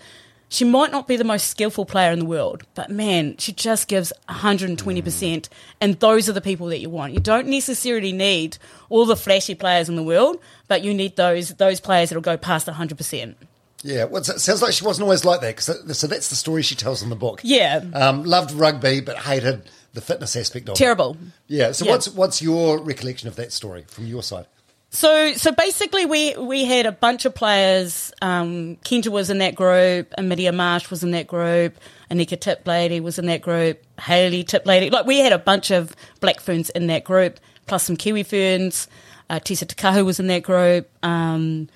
she 0.51 0.65
might 0.65 0.91
not 0.91 1.07
be 1.07 1.15
the 1.15 1.23
most 1.23 1.47
skillful 1.47 1.85
player 1.85 2.11
in 2.11 2.19
the 2.19 2.25
world, 2.25 2.63
but 2.75 2.89
man, 2.91 3.37
she 3.37 3.53
just 3.53 3.87
gives 3.87 4.11
120%. 4.29 5.49
And 5.79 5.99
those 5.99 6.27
are 6.29 6.33
the 6.33 6.41
people 6.41 6.67
that 6.67 6.79
you 6.79 6.89
want. 6.89 7.13
You 7.13 7.19
don't 7.19 7.47
necessarily 7.47 8.11
need 8.11 8.57
all 8.89 9.05
the 9.05 9.15
flashy 9.15 9.55
players 9.55 9.87
in 9.89 9.95
the 9.95 10.03
world, 10.03 10.37
but 10.67 10.83
you 10.83 10.93
need 10.93 11.15
those 11.15 11.49
those 11.55 11.79
players 11.79 12.09
that'll 12.09 12.21
go 12.21 12.37
past 12.37 12.67
100%. 12.67 13.35
Yeah, 13.83 14.03
well, 14.03 14.21
it 14.21 14.25
sounds 14.25 14.61
like 14.61 14.73
she 14.73 14.83
wasn't 14.85 15.03
always 15.03 15.25
like 15.25 15.41
that. 15.41 15.55
'cause 15.57 15.65
that- 15.67 15.95
so 15.95 16.05
that's 16.05 16.29
the 16.29 16.35
story 16.35 16.61
she 16.61 16.75
tells 16.75 17.01
in 17.01 17.09
the 17.09 17.15
book. 17.15 17.39
Yeah. 17.43 17.81
um, 17.93 18.23
loved 18.25 18.51
rugby 18.51 18.99
but 18.99 19.17
hated 19.19 19.63
the 19.93 20.01
fitness 20.01 20.35
aspect 20.35 20.69
of 20.69 20.73
it. 20.73 20.77
Terrible. 20.77 21.17
Yeah. 21.47 21.71
So 21.71 21.85
Yeah. 21.85 21.91
what's 21.93 22.07
what's 22.09 22.41
your 22.41 22.77
recollection 22.77 23.27
of 23.27 23.35
that 23.37 23.51
story 23.51 23.85
from 23.87 24.05
your 24.05 24.21
side? 24.21 24.45
So, 24.93 25.33
so 25.35 25.53
basically, 25.53 26.05
we 26.05 26.35
we 26.35 26.65
had 26.65 26.85
a 26.85 26.91
bunch 26.91 27.23
of 27.23 27.33
players. 27.33 28.11
Um, 28.21 28.77
was 29.09 29.29
in 29.29 29.37
that 29.37 29.55
group. 29.55 30.13
Amidia 30.17 30.53
Marsh 30.53 30.89
was 30.89 31.01
in 31.01 31.11
that 31.11 31.27
group. 31.27 31.77
Anika 32.11 32.37
Tiplady 32.37 33.01
was 33.01 33.17
in 33.17 33.25
that 33.27 33.41
group. 33.41 33.81
Haley 34.01 34.43
Tiplady. 34.43 34.91
Like 34.91 35.05
we 35.05 35.19
had 35.19 35.31
a 35.31 35.39
bunch 35.39 35.71
of 35.71 35.95
black 36.19 36.41
ferns 36.41 36.69
in 36.71 36.87
that 36.87 37.05
group, 37.05 37.39
plus 37.67 37.85
some 37.85 37.95
Kiwi 37.95 38.23
ferns. 38.23 38.89
Uh, 39.29 39.39
Tisa 39.39 39.65
Takahu 39.65 40.05
was 40.05 40.19
in 40.19 40.27
that 40.27 40.43
group, 40.43 40.89
um, 41.03 41.69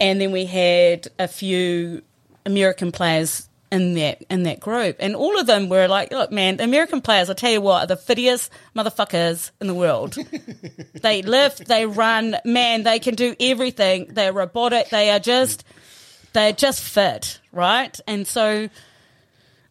and 0.00 0.20
then 0.20 0.32
we 0.32 0.44
had 0.44 1.06
a 1.20 1.28
few 1.28 2.02
American 2.44 2.90
players 2.90 3.47
in 3.70 3.94
that 3.94 4.22
in 4.30 4.44
that 4.44 4.60
group, 4.60 4.96
and 5.00 5.14
all 5.14 5.38
of 5.38 5.46
them 5.46 5.68
were 5.68 5.88
like, 5.88 6.10
"Look, 6.10 6.32
man, 6.32 6.56
the 6.56 6.64
American 6.64 7.00
players. 7.00 7.28
I 7.30 7.34
tell 7.34 7.50
you 7.50 7.60
what, 7.60 7.84
are 7.84 7.86
the 7.86 7.96
fittest 7.96 8.50
motherfuckers 8.74 9.50
in 9.60 9.66
the 9.66 9.74
world." 9.74 10.16
They 11.00 11.22
lift, 11.22 11.66
they 11.68 11.86
run, 11.86 12.36
man, 12.44 12.82
they 12.82 12.98
can 12.98 13.14
do 13.14 13.36
everything. 13.38 14.06
They're 14.10 14.32
robotic. 14.32 14.88
They 14.88 15.10
are 15.10 15.20
just, 15.20 15.64
they're 16.32 16.52
just 16.52 16.82
fit, 16.82 17.40
right? 17.52 17.98
And 18.08 18.26
so 18.26 18.68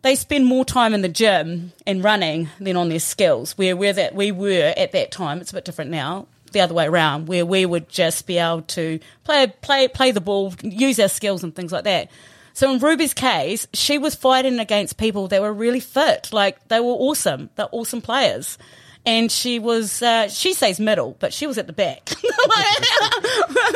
they 0.03 0.15
spend 0.15 0.45
more 0.45 0.63
time 0.63 0.93
in 0.93 1.01
the 1.01 1.09
gym 1.09 1.73
and 1.85 2.03
running 2.03 2.49
than 2.59 2.77
on 2.77 2.89
their 2.89 2.99
skills. 2.99 3.57
Where 3.57 3.75
where 3.75 3.93
that 3.93 4.15
we 4.15 4.31
were 4.31 4.73
at 4.77 4.93
that 4.93 5.11
time, 5.11 5.41
it's 5.41 5.51
a 5.51 5.55
bit 5.55 5.65
different 5.65 5.91
now. 5.91 6.27
The 6.53 6.61
other 6.61 6.73
way 6.73 6.85
around, 6.85 7.27
where 7.27 7.45
we 7.45 7.65
would 7.65 7.89
just 7.89 8.25
be 8.25 8.37
able 8.37 8.61
to 8.61 8.99
play 9.25 9.47
play 9.61 9.89
play 9.89 10.11
the 10.11 10.21
ball, 10.21 10.53
use 10.61 10.97
our 10.99 11.09
skills 11.09 11.43
and 11.43 11.53
things 11.53 11.73
like 11.73 11.83
that. 11.83 12.09
So 12.57 12.73
in 12.73 12.79
Ruby's 12.79 13.13
case, 13.13 13.67
she 13.71 13.99
was 13.99 14.15
fighting 14.15 14.57
against 14.57 14.97
people 14.97 15.27
that 15.27 15.43
were 15.43 15.53
really 15.53 15.79
fit, 15.79 16.33
like 16.33 16.67
they 16.69 16.79
were 16.79 16.87
awesome, 16.87 17.51
they're 17.55 17.69
awesome 17.71 18.01
players. 18.01 18.57
And 19.05 19.31
she 19.31 19.59
was, 19.59 20.01
uh, 20.01 20.27
she 20.27 20.53
says 20.53 20.79
middle, 20.79 21.15
but 21.19 21.33
she 21.33 21.45
was 21.45 21.59
at 21.59 21.67
the 21.67 21.73
back. 21.73 22.09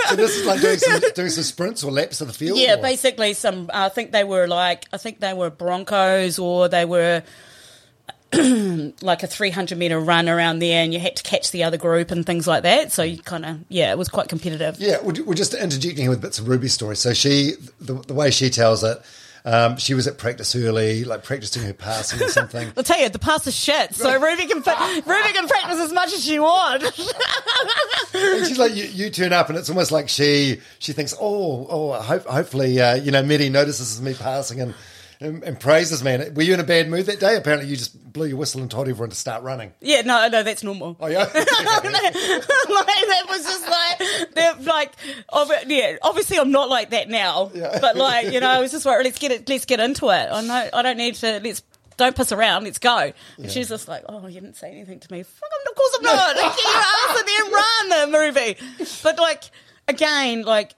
So 0.09 0.15
this 0.15 0.35
is 0.35 0.45
like 0.47 0.61
doing 0.61 0.79
some, 0.79 1.01
doing 1.13 1.29
some 1.29 1.43
sprints 1.43 1.83
or 1.83 1.91
laps 1.91 2.21
of 2.21 2.27
the 2.27 2.33
field? 2.33 2.57
Yeah, 2.57 2.73
or- 2.73 2.81
basically 2.81 3.33
some. 3.35 3.69
I 3.71 3.89
think 3.89 4.11
they 4.11 4.23
were 4.23 4.47
like 4.47 4.87
I 4.91 4.97
think 4.97 5.19
they 5.19 5.33
were 5.33 5.51
Broncos 5.51 6.39
or 6.39 6.67
they 6.67 6.83
were 6.85 7.21
like 9.01 9.23
a 9.23 9.27
three 9.27 9.49
hundred 9.49 9.77
meter 9.77 9.99
run 9.99 10.29
around 10.29 10.59
there, 10.59 10.83
and 10.83 10.93
you 10.93 10.99
had 10.99 11.15
to 11.17 11.23
catch 11.23 11.51
the 11.51 11.63
other 11.63 11.77
group 11.77 12.11
and 12.11 12.25
things 12.25 12.47
like 12.47 12.63
that. 12.63 12.91
So 12.91 13.03
you 13.03 13.21
kind 13.21 13.45
of 13.45 13.59
yeah, 13.69 13.91
it 13.91 13.97
was 13.97 14.09
quite 14.09 14.29
competitive. 14.29 14.77
Yeah, 14.79 14.97
we're 15.01 15.23
we're 15.23 15.33
just 15.33 15.53
interjecting 15.53 16.03
here 16.03 16.09
with 16.09 16.21
bits 16.21 16.39
of 16.39 16.47
Ruby's 16.47 16.73
story. 16.73 16.95
So 16.95 17.13
she, 17.13 17.53
the, 17.79 17.93
the 17.93 18.13
way 18.13 18.31
she 18.31 18.49
tells 18.49 18.83
it, 18.83 19.01
um, 19.43 19.77
she 19.77 19.93
was 19.93 20.07
at 20.07 20.17
practice 20.17 20.55
early, 20.55 21.03
like 21.03 21.23
practicing 21.23 21.63
her 21.63 21.73
passing 21.73 22.21
or 22.21 22.29
something. 22.29 22.71
I'll 22.77 22.83
tell 22.83 22.99
you, 22.99 23.09
the 23.09 23.19
pass 23.19 23.47
is 23.47 23.55
shit. 23.55 23.95
So 23.95 24.19
Ruby 24.19 24.45
can 24.45 24.57
Ruby 24.57 25.33
can 25.33 25.47
practice 25.47 25.79
as 25.79 25.91
much 25.91 26.13
as 26.13 26.23
she 26.23 26.39
wants. 26.39 27.13
And 28.13 28.45
she's 28.45 28.59
like, 28.59 28.75
you, 28.75 28.83
you 28.83 29.09
turn 29.09 29.31
up, 29.31 29.47
and 29.47 29.57
it's 29.57 29.69
almost 29.69 29.91
like 29.91 30.09
she 30.09 30.59
she 30.79 30.91
thinks, 30.91 31.13
oh, 31.19 31.65
oh, 31.69 31.93
hope, 31.93 32.25
hopefully, 32.25 32.79
uh, 32.79 32.95
you 32.95 33.09
know, 33.09 33.23
Mere 33.23 33.49
notices 33.49 34.01
me 34.01 34.13
passing 34.13 34.59
and, 34.59 34.75
and 35.21 35.43
and 35.43 35.59
praises 35.59 36.03
me. 36.03 36.13
And 36.13 36.35
were 36.35 36.43
you 36.43 36.53
in 36.53 36.59
a 36.59 36.65
bad 36.65 36.89
mood 36.89 37.05
that 37.05 37.19
day? 37.19 37.35
Apparently, 37.37 37.69
you 37.69 37.77
just 37.77 38.11
blew 38.11 38.27
your 38.27 38.37
whistle 38.37 38.61
and 38.61 38.69
told 38.69 38.87
everyone 38.87 39.09
to 39.09 39.15
start 39.15 39.43
running. 39.43 39.73
yeah, 39.79 40.01
no, 40.01 40.27
no, 40.27 40.43
that's 40.43 40.63
normal. 40.63 40.97
Oh 40.99 41.07
yeah, 41.07 41.19
like, 41.23 41.33
that 41.33 43.25
was 43.29 43.43
just 43.43 43.67
like, 43.69 44.33
they're 44.33 44.55
like, 44.65 44.91
ob- 45.31 45.49
yeah. 45.67 45.97
Obviously, 46.01 46.37
I'm 46.37 46.51
not 46.51 46.69
like 46.69 46.89
that 46.89 47.09
now, 47.09 47.51
yeah. 47.53 47.79
but 47.79 47.95
like, 47.95 48.31
you 48.33 48.39
know, 48.39 48.49
I 48.49 48.59
was 48.59 48.71
just 48.71 48.85
like, 48.85 49.03
let's 49.03 49.19
get 49.19 49.31
it, 49.31 49.47
let's 49.47 49.65
get 49.65 49.79
into 49.79 50.09
it. 50.09 50.29
I 50.31 50.41
know, 50.41 50.69
I 50.73 50.81
don't 50.81 50.97
need 50.97 51.15
to. 51.15 51.39
Let's 51.41 51.63
don't 51.97 52.15
piss 52.15 52.31
around. 52.31 52.63
Let's 52.63 52.79
go. 52.79 53.11
And 53.37 53.51
she's 53.51 53.69
just 53.69 53.87
like, 53.87 54.03
oh, 54.09 54.25
you 54.27 54.41
didn't 54.41 54.55
say 54.55 54.71
anything 54.71 54.99
to 54.99 55.11
me. 55.11 55.23
Fuck, 55.23 55.49
of 55.69 55.75
course 55.75 55.97
I'm 55.99 56.03
not. 56.03 56.35
Get 56.35 56.43
your 56.43 56.73
ass 56.75 57.19
in 57.19 57.25
there 57.25 57.43
and 57.45 57.53
run 57.53 57.89
the 57.89 58.17
movie. 58.17 58.57
But 59.03 59.19
like, 59.19 59.43
again, 59.87 60.41
like. 60.43 60.73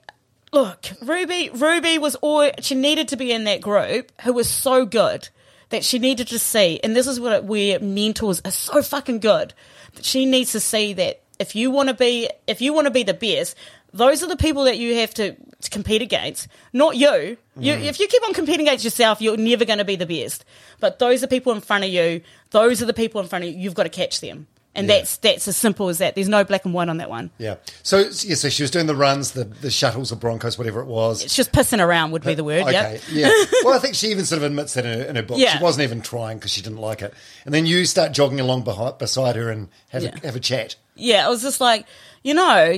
Look, 0.54 0.86
Ruby. 1.02 1.50
Ruby 1.52 1.98
was 1.98 2.14
all 2.14 2.48
she 2.60 2.76
needed 2.76 3.08
to 3.08 3.16
be 3.16 3.32
in 3.32 3.42
that 3.44 3.60
group. 3.60 4.12
Who 4.22 4.32
was 4.32 4.48
so 4.48 4.86
good 4.86 5.28
that 5.70 5.84
she 5.84 5.98
needed 5.98 6.28
to 6.28 6.38
see, 6.38 6.78
and 6.84 6.94
this 6.94 7.08
is 7.08 7.18
what 7.18 7.32
it, 7.32 7.44
where 7.44 7.80
mentors 7.80 8.40
are 8.44 8.52
so 8.52 8.80
fucking 8.80 9.18
good. 9.18 9.52
That 9.94 10.04
she 10.04 10.26
needs 10.26 10.52
to 10.52 10.60
see 10.60 10.92
that 10.92 11.22
if 11.40 11.56
you 11.56 11.72
want 11.72 11.88
to 11.88 11.94
be, 11.94 12.30
if 12.46 12.60
you 12.60 12.72
want 12.72 12.86
to 12.86 12.92
be 12.92 13.02
the 13.02 13.14
best, 13.14 13.56
those 13.92 14.22
are 14.22 14.28
the 14.28 14.36
people 14.36 14.64
that 14.64 14.78
you 14.78 14.94
have 14.94 15.12
to, 15.14 15.34
to 15.34 15.70
compete 15.70 16.02
against, 16.02 16.46
not 16.72 16.94
you. 16.94 17.36
You, 17.58 17.74
mm. 17.74 17.84
if 17.84 17.98
you 17.98 18.06
keep 18.06 18.22
on 18.22 18.32
competing 18.32 18.68
against 18.68 18.84
yourself, 18.84 19.20
you're 19.20 19.36
never 19.36 19.64
going 19.64 19.78
to 19.78 19.84
be 19.84 19.96
the 19.96 20.06
best. 20.06 20.44
But 20.78 21.00
those 21.00 21.24
are 21.24 21.26
people 21.26 21.52
in 21.52 21.62
front 21.62 21.82
of 21.82 21.90
you. 21.90 22.20
Those 22.50 22.80
are 22.80 22.86
the 22.86 22.94
people 22.94 23.20
in 23.20 23.26
front 23.26 23.44
of 23.44 23.50
you. 23.50 23.58
You've 23.58 23.74
got 23.74 23.84
to 23.84 23.88
catch 23.88 24.20
them, 24.20 24.46
and 24.74 24.86
Yeah. 24.88 24.96
that's 24.98 25.16
that's 25.18 25.48
as 25.48 25.56
simple 25.56 25.88
as 25.88 25.98
that. 25.98 26.14
There's 26.14 26.28
no 26.28 26.44
black 26.44 26.64
and 26.64 26.74
white 26.74 26.88
on 26.88 26.96
that 26.98 27.08
one. 27.10 27.30
yeah. 27.38 27.56
So 27.82 27.98
yeah, 28.22 28.34
so 28.34 28.48
she 28.48 28.62
was 28.62 28.70
doing 28.70 28.86
the 28.86 28.94
runs, 28.96 29.32
the 29.32 29.44
the 29.44 29.70
shuttles 29.70 30.10
or 30.12 30.16
Broncos, 30.16 30.56
whatever 30.58 30.80
it 30.80 30.86
was. 30.86 31.24
It's 31.24 31.36
just 31.36 31.52
pissing 31.52 31.80
around 31.84 32.10
would 32.12 32.22
be 32.24 32.34
the 32.34 32.44
word. 32.44 32.62
Okay, 32.62 33.00
Yeah. 33.12 33.28
yeah. 33.28 33.44
Well, 33.64 33.74
I 33.74 33.78
think 33.78 33.94
she 33.94 34.08
even 34.08 34.24
sort 34.24 34.38
of 34.38 34.44
admits 34.44 34.74
that 34.74 34.84
in 34.84 34.98
her, 34.98 35.04
in 35.06 35.16
her 35.16 35.22
book. 35.22 35.38
Yeah. 35.38 35.56
She 35.58 35.62
wasn't 35.62 35.84
even 35.84 36.02
trying 36.02 36.38
because 36.38 36.50
she 36.52 36.60
didn't 36.62 36.78
like 36.80 37.02
it. 37.02 37.14
And 37.44 37.54
then 37.54 37.66
you 37.66 37.84
start 37.86 38.12
jogging 38.12 38.40
along 38.40 38.62
behind, 38.64 38.98
beside 38.98 39.36
her 39.36 39.50
and 39.50 39.68
have, 39.88 40.02
Yeah. 40.02 40.14
a, 40.22 40.26
have 40.26 40.36
a 40.36 40.40
chat. 40.40 40.76
Yeah, 40.96 41.26
I 41.26 41.28
was 41.30 41.42
just 41.42 41.60
like, 41.60 41.86
you 42.22 42.34
know, 42.34 42.76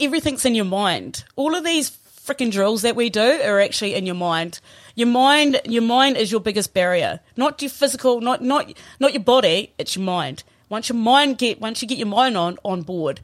everything's 0.00 0.44
in 0.44 0.54
your 0.54 0.64
mind. 0.64 1.24
All 1.36 1.54
of 1.54 1.64
these 1.64 1.90
freaking 2.26 2.50
drills 2.50 2.82
that 2.82 2.94
we 2.96 3.10
do 3.10 3.20
are 3.42 3.60
actually 3.60 3.94
in 3.94 4.06
your 4.06 4.14
mind. 4.14 4.60
Your 4.94 5.08
mind, 5.08 5.60
your 5.64 5.82
mind 5.82 6.16
is 6.16 6.30
your 6.30 6.40
biggest 6.40 6.74
barrier. 6.74 7.20
Not 7.36 7.62
your 7.62 7.70
physical, 7.70 8.20
not 8.20 8.42
not 8.42 8.72
not 9.00 9.12
your 9.14 9.22
body. 9.22 9.72
It's 9.78 9.94
your 9.96 10.04
mind. 10.04 10.42
Once 10.68 10.88
your 10.88 10.96
mind 10.98 11.38
get, 11.38 11.60
once 11.60 11.80
you 11.82 11.88
get 11.88 11.98
your 11.98 12.06
mind 12.06 12.36
on 12.36 12.58
on 12.64 12.82
board, 12.82 13.20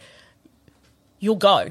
you'll 1.19 1.37
go. 1.37 1.71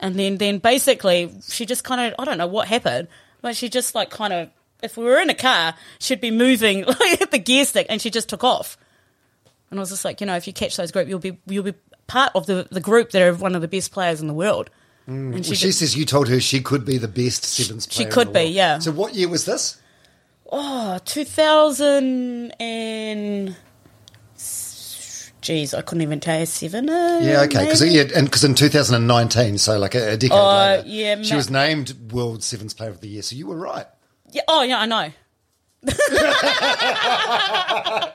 And 0.00 0.16
then 0.18 0.38
then 0.38 0.58
basically, 0.58 1.32
she 1.48 1.64
just 1.64 1.84
kind 1.84 2.00
of, 2.00 2.14
I 2.18 2.24
don't 2.24 2.38
know 2.38 2.46
what 2.46 2.68
happened, 2.68 3.08
but 3.40 3.56
she 3.56 3.68
just 3.68 3.94
like 3.94 4.10
kind 4.10 4.32
of, 4.32 4.50
if 4.82 4.96
we 4.96 5.04
were 5.04 5.18
in 5.20 5.30
a 5.30 5.34
car, 5.34 5.74
she'd 5.98 6.20
be 6.20 6.30
moving 6.30 6.84
like 7.00 7.30
the 7.30 7.38
gear 7.38 7.64
stick, 7.64 7.86
and 7.88 8.00
she 8.02 8.10
just 8.10 8.28
took 8.28 8.44
off. 8.44 8.76
And 9.70 9.78
I 9.78 9.82
was 9.82 9.90
just 9.90 10.04
like, 10.04 10.20
you 10.20 10.26
know, 10.26 10.36
if 10.36 10.46
you 10.46 10.52
catch 10.52 10.76
those 10.76 10.92
group, 10.92 11.08
you'll 11.08 11.18
be 11.18 11.38
you'll 11.46 11.64
be 11.64 11.74
part 12.06 12.32
of 12.34 12.46
the 12.46 12.68
the 12.70 12.80
group 12.80 13.10
that 13.12 13.22
are 13.22 13.34
one 13.34 13.54
of 13.54 13.62
the 13.62 13.68
best 13.68 13.90
players 13.92 14.20
in 14.20 14.26
the 14.26 14.34
world. 14.34 14.70
Mm. 15.08 15.12
And 15.14 15.34
Well, 15.34 15.42
she, 15.44 15.54
she 15.54 15.66
just, 15.68 15.78
says 15.78 15.96
you 15.96 16.04
told 16.04 16.28
her 16.28 16.40
she 16.40 16.60
could 16.60 16.84
be 16.84 16.98
the 16.98 17.08
best 17.08 17.44
sevens 17.44 17.86
She 17.90 18.04
could 18.04 18.32
be, 18.32 18.40
world. 18.40 18.50
yeah. 18.50 18.78
So 18.80 18.90
what 18.90 19.14
year 19.14 19.28
was 19.28 19.44
this? 19.44 19.80
oh, 20.52 20.98
2000 21.04 22.52
and 22.60 23.56
geez, 25.46 25.74
I 25.74 25.82
couldn't 25.82 26.02
even 26.02 26.20
tell 26.20 26.40
you 26.40 26.46
seven. 26.46 26.88
Uh, 26.90 27.20
Yeah, 27.22 27.42
okay. 27.42 27.64
Because 27.64 27.84
yeah, 27.84 28.04
and 28.14 28.26
because 28.26 28.44
in 28.44 28.54
2019, 28.54 29.58
so 29.58 29.78
like 29.78 29.94
a, 29.94 30.12
a 30.12 30.16
decade 30.16 30.32
Oh, 30.32 30.56
later, 30.56 30.88
yeah, 30.88 31.22
she 31.22 31.32
ma- 31.32 31.36
was 31.36 31.50
named 31.50 32.12
World 32.12 32.42
Sevens 32.42 32.74
Player 32.74 32.90
of 32.90 33.00
the 33.00 33.08
Year. 33.08 33.22
So 33.22 33.36
you 33.36 33.46
were 33.46 33.56
right. 33.56 33.86
yeah, 34.32 34.42
oh 34.48 34.62
yeah, 34.62 34.80
I 34.80 34.86
know. 34.86 35.10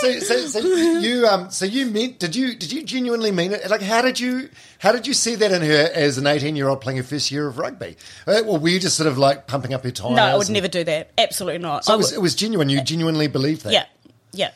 So, 0.00 0.18
so, 0.20 0.36
so 0.46 0.60
you, 0.60 1.26
um, 1.26 1.50
so 1.50 1.66
you 1.66 1.84
meant? 1.86 2.18
Did 2.18 2.34
you, 2.34 2.54
did 2.54 2.72
you 2.72 2.82
genuinely 2.84 3.32
mean 3.32 3.52
it? 3.52 3.68
Like, 3.68 3.82
how 3.82 4.00
did 4.00 4.18
you, 4.18 4.48
how 4.78 4.92
did 4.92 5.06
you 5.06 5.12
see 5.12 5.34
that 5.34 5.52
in 5.52 5.60
her 5.60 5.90
as 5.92 6.16
an 6.16 6.26
eighteen-year-old 6.26 6.80
playing 6.80 6.96
her 6.96 7.02
first 7.02 7.30
year 7.30 7.46
of 7.46 7.58
rugby? 7.58 7.96
Uh, 8.26 8.40
Or 8.46 8.58
were 8.58 8.68
you 8.70 8.80
just 8.80 8.96
sort 8.96 9.08
of 9.08 9.18
like 9.18 9.46
pumping 9.46 9.74
up 9.74 9.84
her 9.84 9.90
tires? 9.90 10.16
No, 10.16 10.22
I 10.24 10.36
would 10.36 10.46
and- 10.46 10.54
never 10.54 10.68
do 10.68 10.82
that. 10.84 11.10
Absolutely 11.18 11.58
not. 11.58 11.84
So 11.84 11.92
I 11.92 11.96
it 11.96 11.98
was, 11.98 12.12
it 12.14 12.22
was 12.22 12.34
genuine. 12.34 12.70
You 12.70 12.80
genuinely 12.82 13.26
believed 13.26 13.64
that. 13.64 13.74
yeah, 13.74 13.84
yeah. 14.32 14.52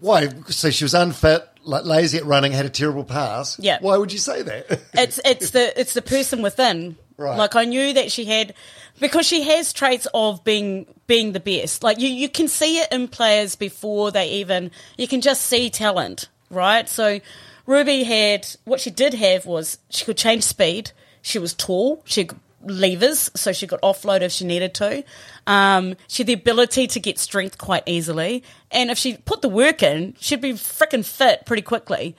Why? 0.00 0.28
So 0.48 0.70
she 0.70 0.84
was 0.84 0.94
unfit, 0.94 1.46
like 1.64 1.84
lazy 1.84 2.18
at 2.18 2.24
running, 2.24 2.52
had 2.52 2.66
a 2.66 2.70
terrible 2.70 3.04
pass. 3.04 3.58
Yeah. 3.58 3.78
Why 3.80 3.96
would 3.96 4.12
you 4.12 4.18
say 4.18 4.42
that? 4.42 4.66
it's 4.94 5.20
it's 5.24 5.50
the 5.50 5.78
it's 5.78 5.94
the 5.94 6.02
person 6.02 6.42
within. 6.42 6.96
Right. 7.16 7.36
Like 7.38 7.56
I 7.56 7.64
knew 7.64 7.94
that 7.94 8.12
she 8.12 8.26
had 8.26 8.54
because 9.00 9.26
she 9.26 9.42
has 9.42 9.72
traits 9.72 10.06
of 10.12 10.44
being 10.44 10.86
being 11.06 11.32
the 11.32 11.40
best. 11.40 11.82
Like 11.82 11.98
you 11.98 12.08
you 12.08 12.28
can 12.28 12.48
see 12.48 12.78
it 12.78 12.92
in 12.92 13.08
players 13.08 13.56
before 13.56 14.10
they 14.10 14.30
even 14.32 14.70
you 14.96 15.08
can 15.08 15.20
just 15.20 15.42
see 15.42 15.70
talent, 15.70 16.28
right? 16.50 16.88
So 16.88 17.20
Ruby 17.66 18.04
had 18.04 18.46
what 18.64 18.80
she 18.80 18.90
did 18.90 19.14
have 19.14 19.46
was 19.46 19.78
she 19.90 20.04
could 20.04 20.16
change 20.16 20.44
speed. 20.44 20.92
She 21.22 21.38
was 21.38 21.54
tall. 21.54 22.02
She 22.04 22.28
levers, 22.66 23.30
so 23.34 23.52
she 23.52 23.66
could 23.66 23.80
offload 23.80 24.20
if 24.20 24.32
she 24.32 24.44
needed 24.44 24.74
to. 24.74 25.04
Um, 25.46 25.96
she 26.08 26.22
had 26.22 26.28
the 26.28 26.32
ability 26.34 26.86
to 26.88 27.00
get 27.00 27.18
strength 27.18 27.58
quite 27.58 27.82
easily, 27.86 28.44
and 28.70 28.90
if 28.90 28.98
she 28.98 29.16
put 29.16 29.42
the 29.42 29.48
work 29.48 29.82
in, 29.82 30.14
she'd 30.20 30.40
be 30.40 30.52
freaking 30.52 31.04
fit 31.04 31.46
pretty 31.46 31.62
quickly 31.62 32.16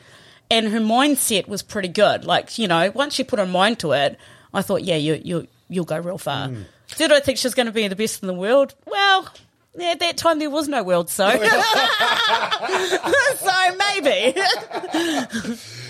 and 0.49 0.69
her 0.69 0.79
mindset 0.79 1.47
was 1.47 1.61
pretty 1.61 1.89
good. 1.89 2.25
Like 2.25 2.57
you 2.57 2.67
know, 2.67 2.91
once 2.93 3.13
she 3.13 3.23
put 3.23 3.39
her 3.39 3.45
mind 3.45 3.79
to 3.79 3.93
it, 3.93 4.17
I 4.53 4.61
thought, 4.61 4.83
yeah, 4.83 4.95
you 4.95 5.21
you 5.23 5.47
you'll 5.69 5.85
go 5.85 5.97
real 5.97 6.17
far. 6.17 6.51
Did 6.95 7.11
I 7.11 7.19
think 7.19 7.37
she 7.37 7.47
was 7.47 7.55
going 7.55 7.65
to 7.65 7.71
be 7.71 7.87
the 7.87 7.95
best 7.95 8.23
in 8.23 8.27
the 8.27 8.33
world? 8.33 8.73
Well, 8.85 9.27
yeah, 9.75 9.91
at 9.91 9.99
that 9.99 10.17
time 10.17 10.39
there 10.39 10.49
was 10.49 10.67
no 10.67 10.83
world, 10.83 11.09
so 11.09 11.29
so 13.35 13.51
maybe. 13.77 14.39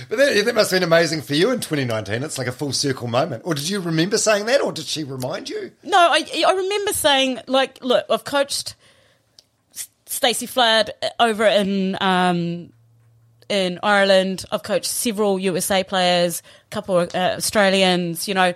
But 0.09 0.17
that, 0.17 0.45
that 0.45 0.55
must 0.55 0.71
have 0.71 0.79
been 0.79 0.87
amazing 0.87 1.21
for 1.21 1.33
you 1.33 1.51
in 1.51 1.59
2019. 1.59 2.23
It's 2.23 2.37
like 2.37 2.47
a 2.47 2.51
full 2.51 2.71
circle 2.71 3.07
moment. 3.07 3.43
Or 3.45 3.53
did 3.53 3.69
you 3.69 3.79
remember 3.79 4.17
saying 4.17 4.45
that, 4.45 4.61
or 4.61 4.71
did 4.71 4.85
she 4.85 5.03
remind 5.03 5.49
you? 5.49 5.71
No, 5.83 5.97
I 5.97 6.25
I 6.47 6.53
remember 6.53 6.93
saying 6.93 7.39
like, 7.47 7.83
look, 7.83 8.05
I've 8.09 8.23
coached 8.23 8.75
Stacey 10.05 10.45
Flood 10.45 10.91
over 11.19 11.45
in 11.45 11.97
um, 12.01 12.71
in 13.49 13.79
Ireland. 13.83 14.45
I've 14.51 14.63
coached 14.63 14.85
several 14.85 15.39
USA 15.39 15.83
players, 15.83 16.41
a 16.65 16.69
couple 16.69 16.99
of 16.99 17.13
uh, 17.13 17.35
Australians, 17.37 18.27
you 18.27 18.33
know, 18.33 18.53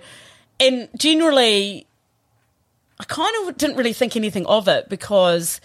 and 0.60 0.88
generally, 0.96 1.86
I 2.98 3.04
kind 3.04 3.48
of 3.48 3.56
didn't 3.56 3.76
really 3.76 3.92
think 3.92 4.16
anything 4.16 4.46
of 4.46 4.68
it 4.68 4.88
because. 4.88 5.60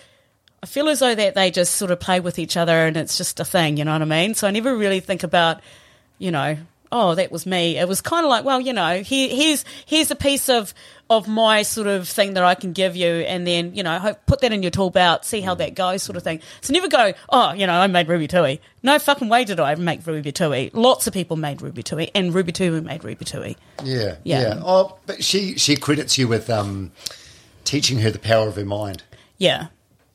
I 0.63 0.65
feel 0.65 0.89
as 0.89 0.99
though 0.99 1.13
that 1.15 1.35
they 1.35 1.51
just 1.51 1.75
sort 1.75 1.91
of 1.91 1.99
play 1.99 2.19
with 2.19 2.39
each 2.39 2.57
other 2.57 2.85
and 2.85 2.97
it's 2.97 3.17
just 3.17 3.39
a 3.39 3.45
thing, 3.45 3.77
you 3.77 3.85
know 3.85 3.93
what 3.93 4.01
I 4.01 4.05
mean? 4.05 4.33
So 4.33 4.47
I 4.47 4.51
never 4.51 4.75
really 4.75 4.99
think 4.99 5.23
about, 5.23 5.61
you 6.17 6.31
know, 6.31 6.57
oh, 6.91 7.15
that 7.15 7.31
was 7.31 7.45
me. 7.45 7.77
It 7.77 7.87
was 7.87 8.01
kind 8.01 8.25
of 8.25 8.29
like, 8.29 8.43
well, 8.43 8.59
you 8.61 8.73
know, 8.73 9.01
here, 9.01 9.29
here's 9.29 9.65
here's 9.85 10.09
a 10.11 10.15
piece 10.15 10.49
of 10.49 10.73
of 11.09 11.27
my 11.27 11.61
sort 11.61 11.87
of 11.87 12.07
thing 12.07 12.33
that 12.33 12.43
I 12.43 12.53
can 12.55 12.73
give 12.73 12.95
you, 12.95 13.07
and 13.07 13.45
then 13.47 13.75
you 13.75 13.83
know, 13.83 13.97
hope, 13.99 14.25
put 14.25 14.41
that 14.41 14.51
in 14.51 14.61
your 14.61 14.71
tool 14.71 14.89
belt, 14.89 15.25
see 15.25 15.41
how 15.41 15.53
that 15.55 15.73
goes, 15.75 16.03
sort 16.03 16.17
of 16.17 16.23
thing. 16.23 16.41
So 16.61 16.73
never 16.73 16.87
go, 16.89 17.13
oh, 17.29 17.53
you 17.53 17.65
know, 17.67 17.73
I 17.73 17.87
made 17.87 18.07
Ruby 18.09 18.27
Tui. 18.27 18.59
No 18.83 18.99
fucking 18.99 19.29
way 19.29 19.45
did 19.45 19.59
I 19.59 19.75
make 19.75 20.05
Ruby 20.07 20.31
Tui. 20.31 20.69
Lots 20.73 21.07
of 21.07 21.13
people 21.13 21.37
made 21.37 21.61
Ruby 21.61 21.83
Tui, 21.83 22.09
and 22.15 22.33
Ruby 22.33 22.51
Tui 22.51 22.81
made 22.81 23.03
Ruby 23.03 23.25
Tui. 23.25 23.55
Yeah, 23.83 24.15
Yeah. 24.23 24.41
yeah. 24.41 24.61
Oh, 24.65 24.97
but 25.05 25.23
she 25.23 25.57
she 25.57 25.75
credits 25.75 26.17
you 26.17 26.27
with 26.27 26.49
um, 26.49 26.91
teaching 27.63 27.99
her 27.99 28.11
the 28.11 28.19
power 28.19 28.47
of 28.47 28.55
her 28.55 28.65
mind. 28.65 29.03
Yeah, 29.37 29.67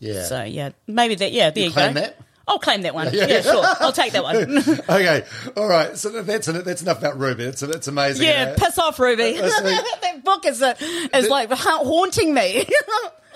Yeah. 0.03 0.25
So 0.25 0.43
yeah, 0.43 0.71
maybe 0.87 1.15
that. 1.17 1.33
Yeah, 1.33 1.51
there 1.51 1.65
you, 1.65 1.71
claim 1.71 1.95
go. 1.95 2.01
that? 2.01 2.19
I'll 2.49 2.59
claim 2.59 2.83
that 2.83 2.93
one. 2.95 3.09
Yeah, 3.13 3.41
sure. 3.41 3.65
I'll 3.81 3.93
take 3.93 4.13
that 4.15 4.25
one. 4.25 4.37
okay, 4.89 5.25
all 5.57 5.69
right. 5.69 5.97
So 5.97 6.23
that's 6.23 6.47
that's 6.49 6.83
enough 6.83 6.99
about 6.99 7.19
Ruby. 7.19 7.45
It's 7.45 7.63
it's 7.63 7.87
amazing. 7.87 8.27
yeah, 8.27 8.55
Uh, 8.57 8.65
piss 8.67 8.79
off, 8.79 8.99
Ruby. 8.99 9.35
That 9.41 10.21
book 10.25 10.45
is 10.45 10.61
a, 10.61 10.77
is 11.17 11.29
like 11.29 11.51
ha- 11.51 11.85
haunting 11.85 12.35
me. 12.35 12.67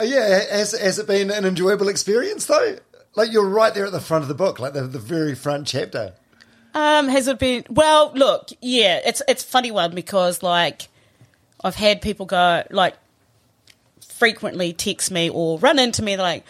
uh, 0.00 0.02
yeah, 0.04 0.40
has 0.56 0.72
has 0.72 0.98
it 0.98 1.06
been 1.06 1.30
an 1.30 1.44
enjoyable 1.44 1.88
experience 1.88 2.46
though? 2.46 2.76
Like 3.14 3.32
you're 3.32 3.48
right 3.48 3.72
there 3.72 3.86
at 3.86 3.92
the 3.92 4.00
front 4.00 4.22
of 4.22 4.28
the 4.28 4.34
book, 4.34 4.58
like 4.58 4.72
the 4.72 4.82
the 4.82 4.98
very 4.98 5.34
front 5.36 5.68
chapter. 5.68 6.14
Um, 6.74 7.08
has 7.08 7.28
it 7.28 7.38
been? 7.38 7.64
Well, 7.70 8.10
look, 8.14 8.48
yeah, 8.60 9.00
it's 9.04 9.22
it's 9.28 9.44
a 9.44 9.46
funny 9.46 9.70
one 9.70 9.94
because 9.94 10.42
like 10.42 10.88
I've 11.64 11.76
had 11.76 12.02
people 12.02 12.26
go 12.26 12.64
like 12.70 12.94
frequently 14.18 14.72
text 14.72 15.10
me 15.10 15.30
or 15.30 15.58
run 15.58 15.78
into 15.78 16.02
me 16.02 16.16
they're 16.16 16.24
like, 16.24 16.44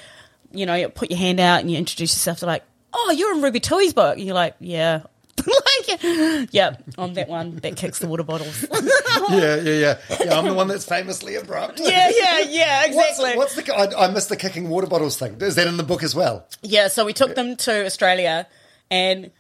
you 0.53 0.67
know, 0.67 0.75
you 0.75 0.89
put 0.89 1.11
your 1.11 1.19
hand 1.19 1.41
out 1.41 1.61
and 1.61 1.71
you 1.71 1.77
introduce 1.77 2.15
yourself. 2.15 2.41
They're 2.41 2.47
like, 2.47 2.65
"Oh, 2.93 3.15
you're 3.17 3.35
in 3.35 3.43
Ruby 3.43 3.61
Tui's 3.61 3.93
book." 3.93 4.17
And 4.17 4.25
you're 4.27 4.35
like, 4.35 4.57
"Yeah." 4.59 5.03
like, 5.47 6.03
yeah, 6.51 6.77
I'm 6.97 7.15
that 7.15 7.29
one 7.29 7.57
that 7.57 7.77
kicks 7.77 7.99
the 7.99 8.09
water 8.09 8.23
bottles. 8.23 8.67
yeah, 9.31 9.57
yeah, 9.57 9.59
yeah. 9.61 9.99
Yeah, 10.25 10.39
I'm 10.39 10.47
the 10.47 10.55
one 10.55 10.67
that's 10.67 10.85
famously 10.85 11.35
abrupt. 11.37 11.79
yeah, 11.79 12.11
yeah, 12.15 12.41
yeah, 12.41 12.85
exactly. 12.87 13.37
what's 13.37 13.55
the? 13.55 13.75
I, 13.75 14.07
I 14.07 14.11
missed 14.11 14.29
the 14.31 14.37
kicking 14.37 14.69
water 14.69 14.87
bottles 14.87 15.19
thing. 15.19 15.37
Is 15.41 15.55
that 15.57 15.67
in 15.67 15.77
the 15.77 15.83
book 15.83 16.03
as 16.03 16.15
well? 16.15 16.47
Yeah, 16.63 16.89
so 16.89 17.05
we 17.05 17.13
took 17.13 17.35
them 17.35 17.57
to 17.57 17.85
Australia, 17.85 18.47
and 18.91 19.31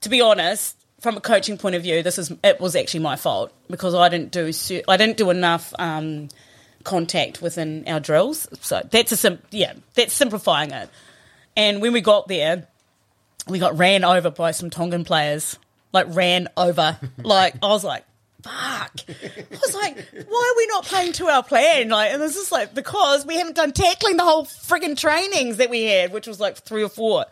to 0.00 0.08
be 0.08 0.20
honest, 0.20 0.76
from 1.00 1.16
a 1.16 1.20
coaching 1.20 1.56
point 1.58 1.76
of 1.76 1.82
view, 1.82 2.02
this 2.02 2.18
is 2.18 2.32
it 2.42 2.60
was 2.60 2.74
actually 2.74 3.00
my 3.00 3.16
fault 3.16 3.52
because 3.70 3.94
I 3.94 4.08
didn't 4.08 4.32
do 4.32 4.52
I 4.88 4.96
didn't 4.96 5.16
do 5.16 5.30
enough 5.30 5.72
um, 5.78 6.28
contact 6.86 7.42
within 7.42 7.84
our 7.86 8.00
drills. 8.00 8.48
So 8.62 8.80
that's 8.90 9.12
a 9.12 9.16
sim- 9.16 9.42
yeah, 9.50 9.74
that's 9.94 10.14
simplifying 10.14 10.70
it. 10.70 10.88
And 11.56 11.82
when 11.82 11.92
we 11.92 12.00
got 12.00 12.28
there, 12.28 12.66
we 13.46 13.58
got 13.58 13.76
ran 13.76 14.04
over 14.04 14.30
by 14.30 14.52
some 14.52 14.70
Tongan 14.70 15.04
players. 15.04 15.58
Like 15.92 16.06
ran 16.14 16.48
over. 16.56 16.98
like 17.18 17.56
I 17.62 17.66
was 17.66 17.84
like. 17.84 18.04
Fuck! 18.42 19.00
I 19.08 19.56
was 19.60 19.74
like, 19.74 19.96
why 20.28 20.52
are 20.52 20.56
we 20.56 20.66
not 20.68 20.84
playing 20.84 21.14
to 21.14 21.26
our 21.26 21.42
plan? 21.42 21.88
Like, 21.88 22.12
and 22.12 22.22
this 22.22 22.36
is 22.36 22.52
like 22.52 22.74
because 22.74 23.26
we 23.26 23.34
haven't 23.34 23.56
done 23.56 23.72
tackling 23.72 24.16
the 24.16 24.22
whole 24.22 24.44
frigging 24.44 24.96
trainings 24.96 25.56
that 25.56 25.68
we 25.68 25.82
had, 25.82 26.12
which 26.12 26.28
was 26.28 26.38
like 26.38 26.56
three 26.56 26.84
or 26.84 26.88
four. 26.88 27.24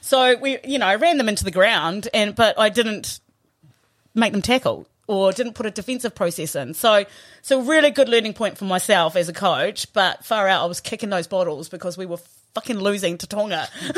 So 0.00 0.36
we, 0.36 0.58
you 0.64 0.80
know, 0.80 0.86
I 0.86 0.96
ran 0.96 1.18
them 1.18 1.28
into 1.28 1.44
the 1.44 1.52
ground, 1.52 2.08
and 2.12 2.34
but 2.34 2.58
I 2.58 2.68
didn't 2.70 3.20
make 4.12 4.32
them 4.32 4.42
tackle 4.42 4.88
or 5.06 5.32
didn't 5.32 5.54
put 5.54 5.66
a 5.66 5.70
defensive 5.70 6.14
process 6.14 6.54
in. 6.56 6.74
So, 6.74 7.04
so 7.42 7.60
really 7.62 7.90
good 7.90 8.08
learning 8.08 8.34
point 8.34 8.58
for 8.58 8.64
myself 8.64 9.16
as 9.16 9.28
a 9.28 9.32
coach. 9.32 9.92
But 9.92 10.24
far 10.24 10.48
out, 10.48 10.62
I 10.62 10.66
was 10.66 10.80
kicking 10.80 11.10
those 11.10 11.26
bottles 11.26 11.68
because 11.68 11.96
we 11.96 12.06
were 12.06 12.18
fucking 12.54 12.78
losing 12.78 13.18
to 13.18 13.26
Tonga. 13.26 13.68
like, 13.84 13.94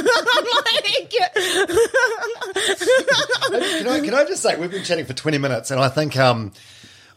Can 3.79 3.89
I, 3.89 4.01
can 4.05 4.15
I 4.15 4.25
just 4.25 4.43
say 4.43 4.57
we've 4.59 4.71
been 4.71 4.85
chatting 4.85 5.05
for 5.05 5.15
twenty 5.15 5.39
minutes, 5.39 5.71
and 5.71 5.81
I 5.81 5.89
think 5.89 6.17
um, 6.17 6.53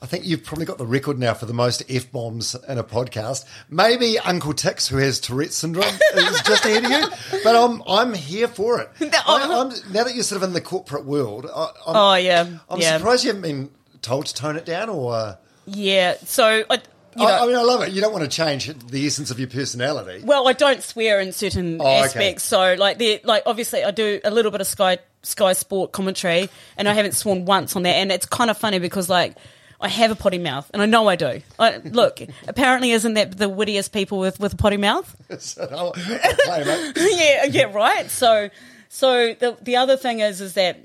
I 0.02 0.06
think 0.06 0.26
you've 0.26 0.44
probably 0.44 0.66
got 0.66 0.78
the 0.78 0.86
record 0.86 1.20
now 1.20 1.34
for 1.34 1.46
the 1.46 1.54
most 1.54 1.84
f 1.90 2.12
bombs 2.12 2.56
in 2.68 2.78
a 2.78 2.84
podcast. 2.84 3.46
Maybe 3.70 4.18
Uncle 4.20 4.54
Tix, 4.54 4.88
who 4.88 4.98
has 4.98 5.20
Tourette's 5.20 5.56
syndrome, 5.56 5.94
is 6.16 6.42
just 6.42 6.66
ahead 6.66 6.86
of 6.86 6.92
you. 6.92 7.40
But 7.44 7.56
I'm 7.56 7.84
I'm 7.88 8.14
here 8.14 8.48
for 8.48 8.82
it. 8.82 8.90
I, 9.02 9.62
I'm, 9.62 9.94
now 9.94 10.04
that 10.04 10.16
you're 10.16 10.24
sort 10.24 10.42
of 10.42 10.48
in 10.48 10.54
the 10.54 10.62
corporate 10.62 11.06
world, 11.06 11.46
I, 11.46 11.70
I'm, 11.88 11.96
oh 11.96 12.14
yeah, 12.16 12.48
I'm 12.70 12.80
yeah, 12.80 12.98
surprised 12.98 13.24
you 13.24 13.30
haven't 13.30 13.44
been 13.44 13.70
told 14.02 14.26
to 14.28 14.34
tone 14.34 14.56
it 14.56 14.66
down, 14.66 14.90
or 14.90 15.38
yeah. 15.66 16.16
So 16.26 16.64
I, 16.70 16.76
you 17.16 17.26
know, 17.26 17.26
I, 17.28 17.44
I 17.44 17.46
mean, 17.48 17.56
I 17.56 17.62
love 17.62 17.82
it. 17.84 17.92
You 17.92 18.02
don't 18.02 18.14
want 18.14 18.24
to 18.24 18.30
change 18.30 18.68
the 18.68 19.06
essence 19.06 19.32
of 19.32 19.40
your 19.40 19.50
personality. 19.50 20.24
Well, 20.24 20.48
I 20.48 20.54
don't 20.54 20.82
swear 20.82 21.20
in 21.20 21.32
certain 21.34 21.80
Oh, 21.82 21.86
okay. 21.86 22.00
aspects. 22.06 22.44
So, 22.44 22.76
like, 22.78 23.00
there, 23.00 23.20
like 23.24 23.44
obviously, 23.46 23.84
I 23.84 23.92
do 23.92 24.20
a 24.24 24.32
little 24.32 24.52
bit 24.52 24.62
of 24.62 24.68
Sky 24.68 25.00
Sky 25.24 25.54
Sport 25.54 25.92
commentary, 25.92 26.50
and 26.78 26.88
I 26.90 26.94
haven't 26.94 27.14
sworn 27.14 27.46
once 27.46 27.76
on 27.76 27.84
that. 27.84 27.96
And 27.96 28.12
it's 28.12 28.26
kind 28.26 28.50
of 28.50 28.58
funny 28.58 28.80
because, 28.80 29.10
like, 29.10 29.36
I 29.80 29.88
have 29.90 30.10
a 30.12 30.16
potty 30.16 30.38
mouth, 30.38 30.70
and 30.74 30.82
I 30.82 30.86
know 30.86 31.08
I 31.08 31.16
do. 31.16 31.42
I, 31.60 31.78
look, 31.78 32.22
apparently, 32.48 32.92
isn't 32.92 33.16
that 33.16 33.38
the 33.38 33.50
wittiest 33.50 33.92
people 33.92 34.20
with 34.20 34.40
with 34.40 34.54
a 34.54 34.58
potty 34.58 34.78
mouth? 34.78 35.16
So 35.40 35.68
I'll, 35.70 35.88
I'll 35.88 35.94
play, 35.94 36.92
yeah, 36.96 37.46
yeah, 37.46 37.64
right. 37.74 38.10
So, 38.10 38.50
so 38.90 39.34
the 39.34 39.58
the 39.62 39.76
other 39.76 39.98
thing 39.98 40.20
is, 40.22 40.40
is 40.40 40.54
that 40.54 40.80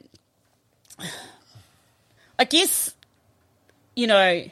I 2.39 2.45
guess 2.45 2.95
you 3.97 4.07
know, 4.07 4.45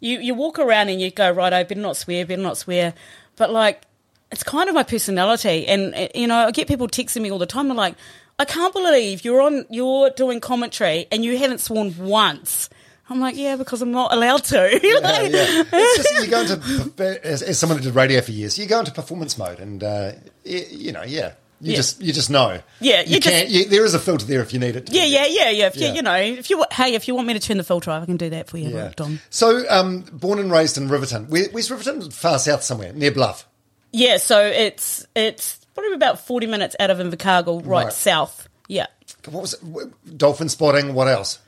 you 0.00 0.18
you 0.20 0.34
walk 0.34 0.58
around 0.58 0.90
and 0.90 1.00
you 1.00 1.10
go, 1.10 1.30
right, 1.30 1.52
I 1.52 1.62
better 1.62 1.80
not 1.80 1.96
swear, 1.96 2.26
better 2.26 2.42
not 2.42 2.58
swear, 2.58 2.92
but 3.36 3.50
like 3.50 3.82
it's 4.30 4.42
kind 4.42 4.68
of 4.68 4.74
my 4.74 4.82
personality, 4.82 5.66
and 5.66 5.94
uh, 5.94 6.08
you 6.14 6.26
know, 6.26 6.36
I 6.36 6.50
get 6.50 6.68
people 6.68 6.88
texting 6.88 7.22
me 7.22 7.30
all 7.30 7.38
the 7.38 7.46
time. 7.46 7.68
They're 7.68 7.76
like, 7.76 7.94
I 8.38 8.44
can't 8.44 8.72
believe 8.74 9.24
you're 9.24 9.40
on, 9.40 9.64
you're 9.70 10.10
doing 10.10 10.40
commentary 10.40 11.06
and 11.10 11.24
you 11.24 11.38
haven't 11.38 11.58
sworn 11.60 11.96
once. 11.98 12.68
I'm 13.10 13.20
like, 13.20 13.36
yeah, 13.36 13.56
because 13.56 13.80
I'm 13.80 13.90
not 13.90 14.12
allowed 14.12 14.44
to. 14.44 14.58
Like- 15.02 15.32
yeah. 15.32 15.62
It's 15.72 16.10
just 16.12 16.24
you 16.24 16.30
go 16.30 16.40
into 16.42 17.20
as, 17.24 17.42
as 17.42 17.58
someone 17.58 17.78
who 17.78 17.84
did 17.84 17.94
radio 17.94 18.20
for 18.20 18.32
years, 18.32 18.58
you 18.58 18.66
go 18.66 18.80
into 18.80 18.92
performance 18.92 19.38
mode, 19.38 19.60
and 19.60 19.82
uh, 19.82 20.12
you 20.44 20.92
know, 20.92 21.02
yeah, 21.04 21.32
you 21.60 21.72
Yeah. 21.72 21.76
just 21.76 22.00
you 22.00 22.12
just 22.12 22.30
know. 22.30 22.60
Yeah, 22.80 23.00
you, 23.02 23.14
you 23.14 23.20
just- 23.20 23.34
can't. 23.34 23.48
You, 23.48 23.64
there 23.66 23.84
is 23.84 23.94
a 23.94 23.98
filter 23.98 24.24
there 24.26 24.40
if 24.42 24.52
you 24.52 24.60
need 24.60 24.76
it. 24.76 24.86
to 24.86 24.92
Yeah, 24.92 25.04
yeah, 25.04 25.26
yeah, 25.26 25.50
yeah. 25.50 25.66
If 25.66 25.76
Yeah. 25.76 25.88
you, 25.88 25.94
you 25.96 26.02
know, 26.02 26.14
if 26.16 26.50
you 26.50 26.64
hey, 26.72 26.94
if 26.94 27.08
you 27.08 27.14
want 27.14 27.26
me 27.26 27.34
to 27.34 27.40
turn 27.40 27.56
the 27.58 27.64
filter 27.64 27.90
off, 27.90 28.02
I 28.02 28.06
can 28.06 28.16
do 28.16 28.30
that 28.30 28.48
for 28.48 28.58
you, 28.58 28.70
Yeah. 28.70 28.92
Dom. 28.96 29.20
So, 29.30 29.64
um, 29.68 30.02
born 30.12 30.38
and 30.38 30.50
raised 30.52 30.76
in 30.78 30.88
Riverton. 30.88 31.26
Where, 31.28 31.48
where's 31.50 31.70
Riverton? 31.70 32.10
Far 32.10 32.38
south 32.38 32.62
somewhere, 32.62 32.92
near 32.92 33.10
Bluff. 33.10 33.46
Yeah, 33.92 34.18
so 34.18 34.44
it's 34.44 35.06
it's 35.16 35.58
probably 35.74 35.94
about 35.94 36.20
forty 36.26 36.46
minutes 36.46 36.76
out 36.78 36.90
of 36.90 36.98
Invercargill, 36.98 37.62
right, 37.66 37.84
Right. 37.86 37.92
south. 37.92 38.48
Yeah. 38.68 38.86
What 39.28 39.40
was 39.42 39.54
it? 39.54 40.18
Dolphin 40.18 40.48
spotting. 40.48 40.94
What 40.94 41.08
else? 41.08 41.38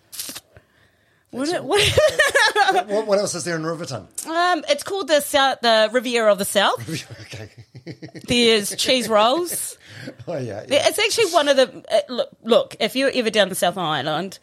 What, 1.30 1.48
it- 1.48 1.62
what, 1.62 1.80
What, 2.88 3.06
what 3.06 3.18
else 3.18 3.34
is 3.34 3.44
there 3.44 3.54
in 3.56 3.64
Riverton? 3.64 4.06
um, 4.26 4.64
it's 4.68 4.82
called 4.82 5.06
the 5.08 5.20
South, 5.20 5.58
the 5.60 5.88
Riviera 5.92 6.30
of 6.32 6.38
the 6.38 6.44
South. 6.44 6.80
okay. 7.22 7.50
There's 8.26 8.74
cheese 8.76 9.08
rolls. 9.08 9.76
Oh 10.28 10.38
yeah. 10.38 10.64
yeah. 10.68 10.88
It's 10.88 10.98
actually 10.98 11.32
one 11.32 11.48
of 11.48 11.56
the 11.56 11.84
uh, 11.90 12.12
look. 12.12 12.30
Look, 12.42 12.76
if 12.80 12.96
you're 12.96 13.10
ever 13.12 13.30
down 13.30 13.48
the 13.48 13.54
South 13.54 13.76
Island, 13.78 14.38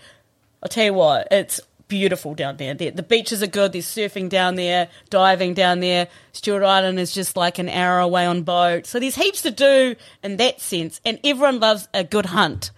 I'll 0.61 0.69
tell 0.69 0.85
you 0.85 0.93
what, 0.93 1.27
it's 1.31 1.59
beautiful 1.87 2.33
down 2.33 2.57
there. 2.57 2.73
The, 2.73 2.89
the 2.89 3.03
beaches 3.03 3.41
are 3.41 3.47
good. 3.47 3.71
There's 3.71 3.85
surfing 3.85 4.29
down 4.29 4.55
there, 4.55 4.89
diving 5.09 5.53
down 5.53 5.79
there. 5.79 6.07
Stewart 6.33 6.63
Island 6.63 6.99
is 6.99 7.13
just 7.13 7.37
like 7.37 7.59
an 7.59 7.69
hour 7.69 7.99
away 7.99 8.25
on 8.25 8.43
boat. 8.43 8.85
So 8.85 8.99
there's 8.99 9.15
heaps 9.15 9.41
to 9.43 9.51
do 9.51 9.95
in 10.23 10.37
that 10.37 10.59
sense, 10.61 10.99
and 11.05 11.19
everyone 11.23 11.59
loves 11.59 11.87
a 11.93 12.03
good 12.03 12.27
hunt. 12.27 12.71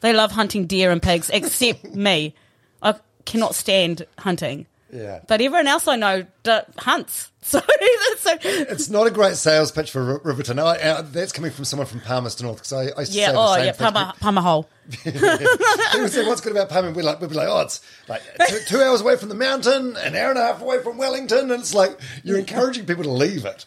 They 0.00 0.12
love 0.12 0.32
hunting 0.32 0.66
deer 0.66 0.90
and 0.90 1.02
pigs, 1.02 1.30
except 1.30 1.84
me. 1.94 2.34
I 2.82 2.94
cannot 3.24 3.54
stand 3.54 4.06
hunting. 4.18 4.66
Yeah. 4.96 5.20
But 5.28 5.40
everyone 5.40 5.66
else 5.66 5.86
I 5.86 5.96
know 5.96 6.26
d- 6.42 6.58
hunts. 6.78 7.30
So, 7.46 7.60
so 8.18 8.36
It's 8.42 8.90
not 8.90 9.06
a 9.06 9.10
great 9.12 9.36
sales 9.36 9.70
pitch 9.70 9.92
for 9.92 10.04
Ri- 10.04 10.18
Riverton. 10.24 10.58
I, 10.58 10.80
uh, 10.80 11.02
that's 11.02 11.30
coming 11.30 11.52
from 11.52 11.64
someone 11.64 11.86
from 11.86 12.00
Palmerston 12.00 12.44
North 12.44 12.56
because 12.56 12.72
I, 12.72 12.86
I 12.96 13.00
used 13.02 13.12
to 13.12 13.18
yeah, 13.18 13.26
say 13.26 13.32
the 13.34 13.38
oh 13.38 13.54
same 13.54 13.66
yeah, 13.66 13.72
thing. 13.72 13.92
Palmer, 13.92 14.12
Palmer 14.20 14.40
Hole. 14.40 14.68
People 14.90 16.08
say, 16.08 16.26
"What's 16.26 16.40
good 16.40 16.50
about 16.50 16.70
Palmer?" 16.70 16.90
We're 16.90 17.04
like, 17.04 17.20
we'd 17.20 17.30
be 17.30 17.36
like, 17.36 17.46
"Oh, 17.46 17.60
it's 17.60 17.80
like 18.08 18.22
two, 18.48 18.58
two 18.66 18.82
hours 18.82 19.00
away 19.00 19.16
from 19.16 19.28
the 19.28 19.36
mountain, 19.36 19.96
an 19.96 20.16
hour 20.16 20.30
and 20.30 20.38
a 20.40 20.42
half 20.42 20.60
away 20.60 20.82
from 20.82 20.98
Wellington," 20.98 21.52
and 21.52 21.60
it's 21.60 21.72
like 21.72 21.96
you're 22.24 22.38
encouraging 22.38 22.84
people 22.84 23.04
to 23.04 23.12
leave 23.12 23.44
it. 23.44 23.64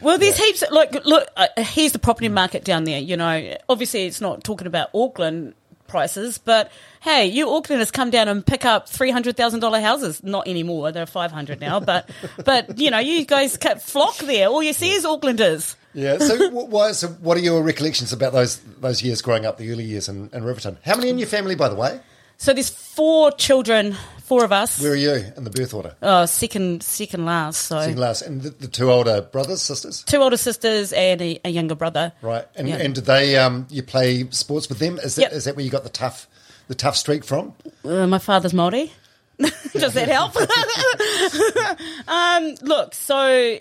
Well, 0.00 0.16
there's 0.16 0.38
heaps. 0.38 0.64
Like, 0.70 1.04
look, 1.04 1.28
uh, 1.36 1.48
here's 1.58 1.92
the 1.92 1.98
property 1.98 2.30
market 2.30 2.64
down 2.64 2.84
there. 2.84 2.98
You 2.98 3.18
know, 3.18 3.56
obviously, 3.68 4.06
it's 4.06 4.22
not 4.22 4.42
talking 4.42 4.66
about 4.66 4.88
Auckland 4.94 5.52
prices, 5.88 6.38
but 6.38 6.70
hey, 7.00 7.26
you 7.26 7.46
Aucklanders 7.46 7.92
come 7.92 8.10
down 8.10 8.28
and 8.28 8.46
pick 8.46 8.64
up 8.64 8.88
three 8.88 9.10
hundred 9.10 9.36
thousand 9.36 9.60
dollar 9.60 9.80
houses. 9.80 10.22
Not 10.22 10.46
anymore; 10.46 10.92
they're 10.92 11.06
five 11.06 11.32
hundred 11.32 11.60
now. 11.60 11.80
But, 11.80 12.08
but 12.44 12.78
you 12.78 12.90
know, 12.90 12.98
you 12.98 13.24
guys 13.24 13.56
flock 13.56 14.16
there. 14.18 14.48
All 14.48 14.62
you 14.62 14.72
see 14.72 14.92
is 14.92 15.04
Aucklanders. 15.04 15.74
Yeah. 15.94 16.18
So, 16.18 16.50
wh- 16.50 16.70
why, 16.70 16.92
so 16.92 17.08
what 17.08 17.36
are 17.36 17.40
your 17.40 17.62
recollections 17.62 18.12
about 18.12 18.32
those 18.32 18.58
those 18.80 19.02
years 19.02 19.22
growing 19.22 19.46
up, 19.46 19.56
the 19.56 19.70
early 19.72 19.84
years 19.84 20.08
in, 20.08 20.30
in 20.32 20.44
Riverton? 20.44 20.78
How 20.84 20.96
many 20.96 21.08
in 21.08 21.18
your 21.18 21.28
family, 21.28 21.56
by 21.56 21.68
the 21.68 21.74
way? 21.74 22.00
So 22.40 22.52
there's 22.54 22.70
four 22.70 23.32
children, 23.32 23.96
four 24.22 24.44
of 24.44 24.52
us. 24.52 24.80
Where 24.80 24.92
are 24.92 24.96
you 24.96 25.10
in 25.36 25.42
the 25.42 25.50
birth 25.50 25.74
order? 25.74 25.96
Oh, 26.00 26.24
second, 26.24 26.84
second 26.84 27.24
last. 27.24 27.62
So 27.62 27.80
Second 27.80 27.98
last, 27.98 28.22
and 28.22 28.40
the, 28.42 28.50
the 28.50 28.68
two 28.68 28.92
older 28.92 29.20
brothers, 29.22 29.60
sisters, 29.60 30.04
two 30.04 30.18
older 30.18 30.36
sisters 30.36 30.92
and 30.92 31.20
a, 31.20 31.40
a 31.44 31.48
younger 31.50 31.74
brother. 31.74 32.12
right? 32.22 32.46
And 32.54 32.68
Yeah. 32.68 32.76
and 32.76 32.94
did 32.94 33.06
they 33.06 33.36
um, 33.36 33.66
you 33.70 33.82
play 33.82 34.28
sports 34.30 34.68
with 34.68 34.78
them? 34.78 34.98
Is 35.00 35.16
that 35.16 35.22
Yep. 35.22 35.32
is 35.32 35.44
that 35.46 35.56
where 35.56 35.64
you 35.64 35.70
got 35.70 35.82
the 35.82 35.88
tough 35.90 36.28
the 36.68 36.76
tough 36.76 36.96
streak 36.96 37.24
from? 37.24 37.54
Uh, 37.84 38.06
my 38.06 38.18
father's 38.18 38.52
Māori. 38.52 38.90
Does 39.72 39.94
that 39.94 40.08
help? 40.08 40.36
um, 42.08 42.54
look, 42.62 42.94
so 42.94 43.58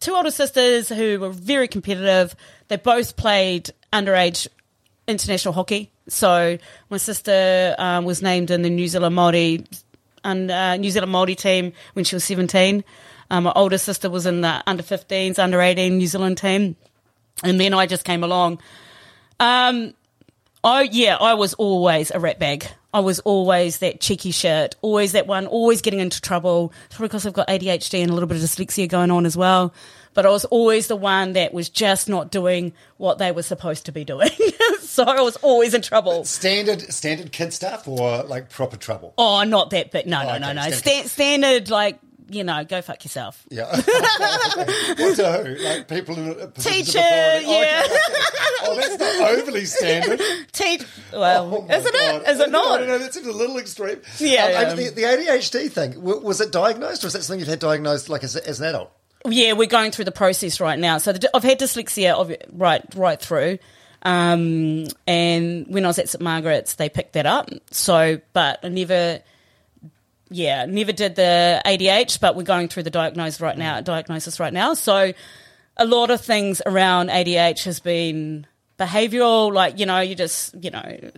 two 0.00 0.14
older 0.14 0.30
sisters 0.32 0.88
who 0.88 1.20
were 1.20 1.30
very 1.30 1.68
competitive. 1.68 2.34
They 2.68 2.76
both 2.76 3.16
played 3.16 3.70
underage 3.92 4.48
international 5.06 5.54
hockey. 5.54 5.90
So 6.10 6.58
my 6.90 6.96
sister 6.96 7.74
um, 7.78 8.04
was 8.04 8.22
named 8.22 8.50
in 8.50 8.62
the 8.62 8.70
New 8.70 8.88
Zealand 8.88 9.16
Māori 9.16 9.66
and 10.24 10.50
uh, 10.50 10.76
New 10.76 10.90
Zealand 10.90 11.12
Māori 11.12 11.36
team 11.36 11.72
when 11.94 12.04
she 12.04 12.16
was 12.16 12.24
seventeen. 12.24 12.84
Um, 13.30 13.44
my 13.44 13.52
older 13.54 13.78
sister 13.78 14.10
was 14.10 14.26
in 14.26 14.40
the 14.40 14.62
under 14.66 14.82
15s, 14.82 15.38
under 15.38 15.60
18 15.60 15.96
New 15.96 16.06
Zealand 16.08 16.36
team. 16.38 16.74
and 17.44 17.60
then 17.60 17.72
I 17.72 17.86
just 17.86 18.04
came 18.04 18.24
along. 18.24 18.58
Um, 19.38 19.94
I 20.62 20.82
yeah, 20.82 21.16
I 21.16 21.34
was 21.34 21.54
always 21.54 22.10
a 22.10 22.18
ratbag. 22.18 22.66
I 22.92 23.00
was 23.00 23.20
always 23.20 23.78
that 23.78 24.00
cheeky 24.00 24.32
shit, 24.32 24.74
always 24.82 25.12
that 25.12 25.26
one, 25.26 25.46
always 25.46 25.80
getting 25.80 26.00
into 26.00 26.20
trouble. 26.20 26.72
Probably 26.90 27.08
because 27.08 27.24
I've 27.24 27.32
got 27.32 27.46
ADHD 27.48 28.02
and 28.02 28.10
a 28.10 28.14
little 28.14 28.26
bit 28.26 28.36
of 28.36 28.42
dyslexia 28.42 28.88
going 28.88 29.10
on 29.10 29.26
as 29.26 29.36
well. 29.36 29.72
But 30.20 30.26
I 30.26 30.32
was 30.32 30.44
always 30.44 30.86
the 30.86 30.96
one 30.96 31.32
that 31.32 31.54
was 31.54 31.70
just 31.70 32.06
not 32.06 32.30
doing 32.30 32.74
what 32.98 33.16
they 33.16 33.32
were 33.32 33.42
supposed 33.42 33.86
to 33.86 33.92
be 33.92 34.04
doing. 34.04 34.28
so 34.80 35.04
I 35.04 35.22
was 35.22 35.36
always 35.36 35.72
in 35.72 35.80
trouble. 35.80 36.26
Standard 36.26 36.92
standard 36.92 37.32
kid 37.32 37.54
stuff 37.54 37.88
or 37.88 38.22
like 38.24 38.50
proper 38.50 38.76
trouble? 38.76 39.14
Oh, 39.16 39.42
not 39.44 39.70
that 39.70 39.90
bit. 39.90 40.06
No, 40.06 40.22
no, 40.22 40.28
okay, 40.28 40.38
no, 40.40 40.52
no. 40.52 40.60
standard. 40.70 40.76
Sta- 40.76 41.08
standard, 41.08 41.70
like 41.70 42.00
you 42.28 42.44
know, 42.44 42.62
go 42.66 42.82
fuck 42.82 43.02
yourself. 43.02 43.46
Yeah. 43.48 43.64
what 43.74 45.16
to 45.16 45.42
who? 45.42 45.54
Like 45.64 45.88
people 45.88 46.14
in 46.18 46.52
Teacher? 46.52 46.98
Oh, 46.98 47.40
yeah. 47.40 47.82
okay, 47.82 47.94
okay. 47.94 48.00
Oh, 48.64 48.76
that's 48.76 48.98
not 48.98 49.38
overly 49.38 49.64
standard. 49.64 50.20
Teach. 50.52 50.84
Well, 51.14 51.50
Oh 51.50 51.74
isn't 51.74 51.94
God. 51.94 52.22
it? 52.22 52.28
Is 52.28 52.40
it 52.40 52.50
not? 52.50 52.80
No, 52.80 52.86
no, 52.88 52.98
that 52.98 53.14
seems 53.14 53.26
a 53.26 53.32
little 53.32 53.56
extreme. 53.56 54.02
Yeah, 54.18 54.44
Um, 54.44 54.50
yeah. 54.52 54.74
The, 54.74 54.88
the 54.90 55.02
ADHD 55.02 55.72
thing, 55.72 56.02
was 56.02 56.42
it 56.42 56.52
diagnosed 56.52 57.04
or 57.04 57.06
is 57.06 57.14
that 57.14 57.22
something 57.22 57.40
you've 57.40 57.48
had 57.48 57.58
diagnosed 57.58 58.10
like 58.10 58.22
as, 58.22 58.36
as 58.36 58.60
an 58.60 58.66
adult? 58.66 58.92
Yeah, 59.26 59.52
we're 59.52 59.66
going 59.66 59.90
through 59.90 60.06
the 60.06 60.12
process 60.12 60.60
right 60.60 60.78
now. 60.78 60.98
So 60.98 61.12
the, 61.12 61.30
I've 61.34 61.42
had 61.42 61.58
dyslexia 61.58 62.36
right 62.52 62.82
right 62.94 63.20
through, 63.20 63.58
um, 64.02 64.86
and 65.06 65.66
when 65.68 65.84
I 65.84 65.88
was 65.88 65.98
at 65.98 66.08
St 66.08 66.22
Margaret's, 66.22 66.74
they 66.74 66.88
picked 66.88 67.12
that 67.12 67.26
up. 67.26 67.50
So, 67.70 68.20
but 68.32 68.60
I 68.62 68.68
never, 68.68 69.20
yeah, 70.30 70.64
never 70.64 70.92
did 70.92 71.16
the 71.16 71.60
ADH. 71.66 72.20
But 72.20 72.34
we're 72.34 72.44
going 72.44 72.68
through 72.68 72.84
the 72.84 72.90
diagnosis 72.90 73.40
right 73.40 73.58
now. 73.58 73.80
Diagnosis 73.82 74.40
right 74.40 74.52
now. 74.52 74.72
So, 74.72 75.12
a 75.76 75.84
lot 75.84 76.10
of 76.10 76.22
things 76.22 76.62
around 76.64 77.10
ADH 77.10 77.64
has 77.64 77.80
been 77.80 78.46
behavioural. 78.78 79.52
Like 79.52 79.78
you 79.78 79.84
know, 79.84 80.00
you 80.00 80.14
just 80.14 80.54
you 80.62 80.70
know, 80.70 81.10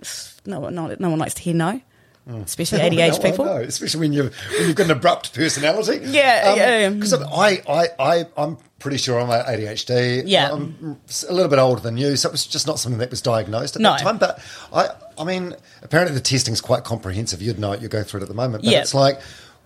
no 0.44 0.60
one 0.60 0.74
no, 0.74 0.96
no 0.98 1.10
one 1.10 1.20
likes 1.20 1.34
to 1.34 1.42
hear 1.42 1.54
no. 1.54 1.80
Mm. 2.28 2.44
Especially 2.44 2.78
ADH 2.78 3.14
No, 3.22 3.30
people. 3.30 3.44
know, 3.44 3.56
especially 3.56 3.98
when 4.00 4.12
you've 4.12 4.32
when 4.56 4.66
you've 4.68 4.76
got 4.76 4.84
an 4.84 4.92
abrupt 4.92 5.34
personality. 5.34 6.00
Yeah, 6.04 6.54
yeah. 6.54 6.86
Um, 6.86 6.94
because 7.00 7.14
I, 7.14 7.60
I, 7.68 7.88
I, 7.98 8.26
I'm 8.36 8.58
pretty 8.78 8.98
sure 8.98 9.20
I'm 9.20 9.26
ADHD. 9.28 10.22
Yeah. 10.26 10.52
I'm 10.52 11.00
a 11.28 11.32
little 11.32 11.50
bit 11.50 11.58
older 11.58 11.80
than 11.80 11.96
you, 11.96 12.14
so 12.14 12.28
it 12.28 12.32
was 12.32 12.46
just 12.46 12.66
not 12.68 12.78
something 12.78 13.00
that 13.00 13.10
was 13.10 13.22
diagnosed 13.22 13.74
at 13.74 13.82
No. 13.82 13.90
that 13.90 14.00
time. 14.00 14.18
But 14.18 14.38
I, 14.72 14.90
I 15.18 15.24
mean, 15.24 15.56
apparently 15.82 16.14
the 16.14 16.20
testing's 16.22 16.60
quite 16.60 16.84
comprehensive. 16.84 17.42
You'd 17.42 17.58
know 17.58 17.72
it. 17.72 17.80
You're 17.80 17.88
going 17.88 18.04
through 18.04 18.20
it 18.20 18.22
at 18.22 18.28
the 18.28 18.34
moment. 18.34 18.62
But 18.62 18.72
Yeah. 18.72 18.82
it's 18.82 18.94
like, 18.94 19.20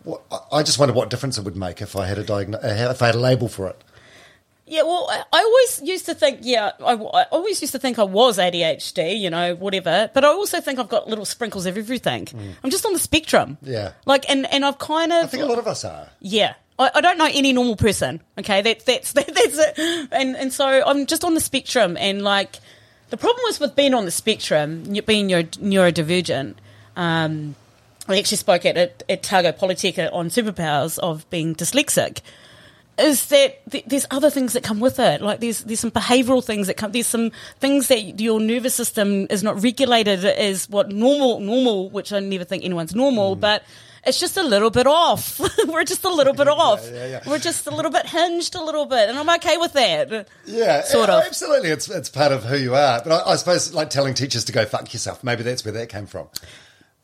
what, 0.05 0.23
I 0.51 0.63
just 0.63 0.79
wonder 0.79 0.95
what 0.95 1.11
difference 1.11 1.37
it 1.37 1.45
would 1.45 1.57
make 1.57 1.83
if 1.83 1.95
I 1.95 2.07
had 2.07 2.17
a 2.17 2.25
diagno- 2.25 2.65
if 2.65 3.03
I 3.03 3.07
had 3.07 3.15
a 3.17 3.21
label 3.21 3.49
for 3.49 3.69
it. 3.69 3.77
Yeah, 4.69 4.83
well, 4.83 5.09
I 5.11 5.43
always 5.43 5.81
used 5.83 6.07
to 6.07 6.15
think, 6.15 6.41
yeah, 6.43 6.73
I, 6.81 6.95
I 6.95 7.23
always 7.31 7.61
used 7.61 7.73
to 7.73 7.79
think 7.79 8.01
I 8.01 8.03
was 8.03 8.37
ADHD, 8.39 9.19
you 9.19 9.31
know, 9.31 9.55
whatever. 9.55 10.11
But 10.13 10.25
I 10.25 10.29
also 10.29 10.61
think 10.61 10.81
I've 10.81 10.89
got 10.89 11.09
little 11.09 11.25
sprinkles 11.25 11.67
of 11.67 11.79
everything. 11.79 12.27
I'm 12.65 12.71
just 12.71 12.85
on 12.85 12.93
the 12.93 12.99
spectrum. 12.99 13.59
Mm. 13.65 13.69
Yeah. 13.71 13.93
Like, 14.07 14.29
and, 14.29 14.45
and 14.53 14.65
I've 14.65 14.79
kind 14.79 15.13
of, 15.13 15.25
I 15.25 15.27
think 15.29 15.45
a 15.45 15.47
lot 15.47 15.59
of 15.59 15.69
us 15.69 15.85
are. 15.85 16.09
yeah. 16.21 16.55
I, 16.79 16.91
I 16.97 17.01
don't 17.01 17.19
know 17.19 17.29
any 17.33 17.53
normal 17.53 17.77
person. 17.77 18.21
Okay, 18.39 18.61
that, 18.63 18.85
that's 18.85 19.13
that, 19.15 19.27
that's 19.27 19.59
it. 19.59 20.09
And 20.13 20.37
and 20.37 20.53
so 20.53 20.67
I'm 20.67 21.07
just 21.07 21.25
on 21.25 21.35
the 21.35 21.41
spectrum, 21.41 21.97
and 21.99 22.23
like 22.23 22.59
the 23.11 23.17
problem 23.17 23.43
was 23.47 23.61
with 23.61 23.75
being 23.75 23.95
on 23.95 24.05
the 24.05 24.11
spectrum, 24.11 24.83
being 25.07 25.27
neuro, 25.27 25.45
neurodivergent. 25.45 26.57
Um, 26.97 27.55
I 28.09 28.19
actually 28.19 28.37
spoke 28.37 28.67
at 28.67 28.77
at, 28.77 29.03
at 29.09 29.19
Otago 29.21 29.53
Polytech 29.53 30.13
on 30.13 30.29
superpowers 30.29 30.99
of 30.99 31.29
being 31.31 31.55
dyslexic. 31.55 32.21
Is 32.99 33.27
that 33.27 33.71
th- 33.71 33.85
there's 33.87 34.07
other 34.11 34.31
things 34.31 34.55
that 34.55 34.63
come 34.63 34.81
with 34.81 34.99
it? 34.99 35.21
Like 35.21 35.41
there's 35.41 35.65
there's 35.65 35.81
some 35.81 35.91
behavioural 35.91 36.43
things 36.43 36.67
that 36.67 36.79
come. 36.79 36.93
There's 36.93 37.07
some 37.07 37.31
things 37.61 37.89
that 37.89 38.21
your 38.21 38.41
nervous 38.41 38.75
system 38.75 39.27
is 39.29 39.43
not 39.43 39.63
regulated 39.63 40.25
as 40.25 40.69
what 40.71 40.91
normal 40.91 41.41
normal, 41.41 41.91
which 41.91 42.13
I 42.13 42.21
never 42.21 42.45
think 42.45 42.65
anyone's 42.65 42.95
normal, 42.95 43.37
mm. 43.37 43.41
but 43.41 43.65
it's 44.07 44.21
just 44.21 44.37
a 44.37 44.43
little 44.43 44.71
bit 44.71 44.87
off. 44.87 45.41
We're 45.67 45.85
just 45.85 46.05
a 46.05 46.09
little 46.09 46.33
bit 46.33 46.49
off. 46.49 46.89
yeah, 46.91 47.07
yeah. 47.07 47.21
We're 47.27 47.39
just 47.39 47.67
a 47.67 47.75
little 47.75 47.91
bit 47.91 48.07
hinged, 48.07 48.55
a 48.55 48.63
little 48.63 48.87
bit, 48.87 49.09
and 49.09 49.19
I'm 49.19 49.29
okay 49.37 49.57
with 49.59 49.73
that. 49.75 50.29
Yeah, 50.47 50.83
Sort 50.83 51.09
yeah, 51.09 51.19
of. 51.19 51.25
Absolutely, 51.25 51.71
it's 51.71 51.91
it's 51.91 52.09
part 52.09 52.33
of 52.33 52.45
who 52.45 52.57
you 52.57 52.75
are. 52.75 53.03
But 53.03 53.27
I, 53.27 53.33
I 53.33 53.37
suppose 53.37 53.75
like 53.75 53.91
telling 53.91 54.15
teachers 54.15 54.45
to 54.47 54.53
go 54.53 54.65
fuck 54.65 54.93
yourself. 54.93 55.23
Maybe 55.25 55.43
that's 55.43 55.65
where 55.65 55.73
that 55.73 55.89
came 55.89 56.07
from. 56.07 56.29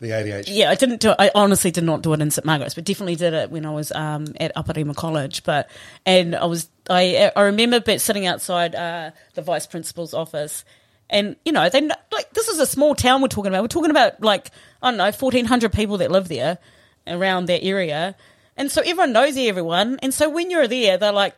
The 0.03 0.11
ADHD. 0.11 0.47
Yeah, 0.49 0.69
I 0.69 0.75
didn't 0.75 1.01
do 1.01 1.11
it. 1.11 1.17
I 1.21 1.31
honestly 1.33 1.71
did 1.71 1.85
not 1.85 2.03
do 2.03 2.12
it 2.12 2.21
in 2.21 2.33
St 2.33 2.45
Margaret's, 2.45 2.75
but 2.75 2.83
definitely 2.83 3.15
did 3.15 3.35
it 3.35 3.53
when 3.53 3.65
I 3.65 3.71
was 3.71 3.93
um, 3.93 4.27
at 4.41 4.53
Aparima 4.57 4.97
College. 4.97 5.45
But 5.45 5.71
and 6.05 6.35
I 6.35 6.47
was 6.47 6.69
I 6.91 7.31
I 7.37 7.43
remember 7.43 7.79
but 7.79 8.01
sitting 8.01 8.27
outside 8.27 8.75
uh, 8.75 9.12
the 9.35 9.43
vice 9.43 9.65
principal's 9.69 10.12
office, 10.12 10.65
and 11.09 11.37
you 11.45 11.53
know 11.53 11.69
they 11.69 11.81
like 11.83 12.33
this 12.33 12.49
is 12.49 12.59
a 12.59 12.67
small 12.67 12.97
town 12.97 13.23
we're 13.23 13.29
talking 13.29 13.53
about. 13.53 13.62
We're 13.62 13.69
talking 13.69 13.93
about 13.93 14.21
like 14.21 14.51
I 14.83 14.91
don't 14.91 14.99
know 14.99 15.12
fourteen 15.12 15.45
hundred 15.45 15.73
people 15.73 15.99
that 15.99 16.11
live 16.11 16.27
there 16.27 16.59
around 17.07 17.47
that 17.47 17.62
area, 17.62 18.17
and 18.57 18.73
so 18.73 18.81
everyone 18.81 19.12
knows 19.12 19.37
everyone. 19.37 20.01
And 20.03 20.12
so 20.12 20.29
when 20.29 20.51
you're 20.51 20.67
there, 20.67 20.99
they're 20.99 21.12
like. 21.12 21.37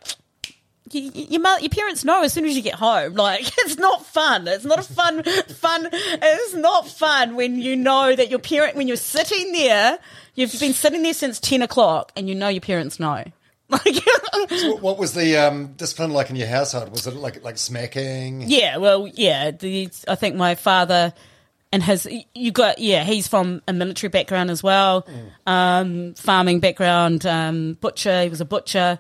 You, 0.91 1.01
you- 1.15 1.27
your, 1.31 1.59
your 1.61 1.71
parents 1.71 2.05
know 2.05 2.23
as 2.23 2.33
soon 2.33 2.45
as 2.45 2.55
you 2.57 2.63
get 2.63 2.75
home. 2.75 3.15
Like 3.25 3.51
it's 3.59 3.79
not 3.79 4.05
fun. 4.07 4.47
It's 4.49 4.65
not 4.65 4.79
a 4.81 4.83
fun 4.83 5.23
fun. 5.49 5.89
It's 5.93 6.55
not 6.55 6.89
fun 6.89 7.37
when 7.37 7.57
you 7.61 7.75
know 7.77 8.15
that 8.15 8.31
your 8.31 8.39
parent 8.39 8.77
when 8.77 8.87
you're 8.89 8.97
sitting 8.97 9.53
there. 9.53 9.99
You've 10.35 10.59
been 10.59 10.73
sitting 10.75 11.03
there 11.03 11.15
since 11.15 11.39
ten 11.41 11.63
o'clock, 11.63 12.11
and 12.17 12.29
you 12.29 12.35
know 12.35 12.49
your 12.49 12.61
parents 12.61 12.99
know. 13.01 13.25
Like 13.71 13.97
What, 14.51 14.83
what 14.83 14.99
was 14.99 15.15
the 15.15 15.37
um, 15.39 15.69
discipline 15.69 16.13
like 16.13 16.29
in 16.29 16.37
your 16.37 16.47
household? 16.49 16.91
Was 16.91 17.07
it 17.07 17.15
like 17.15 17.43
like 17.43 17.57
smacking? 17.57 18.43
yeah, 18.43 18.77
well, 18.77 19.09
yeah. 19.09 19.53
The, 19.53 19.89
I 20.07 20.15
think 20.17 20.37
my 20.37 20.55
father 20.55 21.15
and 21.73 21.83
his 21.83 22.07
you 22.35 22.53
got 22.53 22.79
yeah. 22.79 23.05
He's 23.05 23.27
from 23.27 23.63
a 23.67 23.73
military 23.73 24.11
background 24.11 24.51
as 24.51 24.63
well, 24.63 25.07
um, 25.47 26.13
farming 26.15 26.61
background, 26.61 27.25
um, 27.25 27.73
butcher. 27.81 28.23
He 28.25 28.29
was 28.29 28.43
a 28.43 28.45
butcher. 28.45 28.99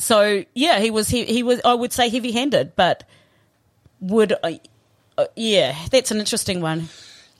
So 0.00 0.44
yeah, 0.54 0.80
he 0.80 0.90
was 0.90 1.08
he, 1.08 1.24
he 1.24 1.42
was 1.42 1.60
I 1.64 1.74
would 1.74 1.92
say 1.92 2.08
heavy 2.08 2.32
handed, 2.32 2.74
but 2.74 3.04
would 4.00 4.34
I? 4.42 4.60
Uh, 5.18 5.26
yeah, 5.36 5.76
that's 5.90 6.10
an 6.10 6.18
interesting 6.18 6.62
one. 6.62 6.88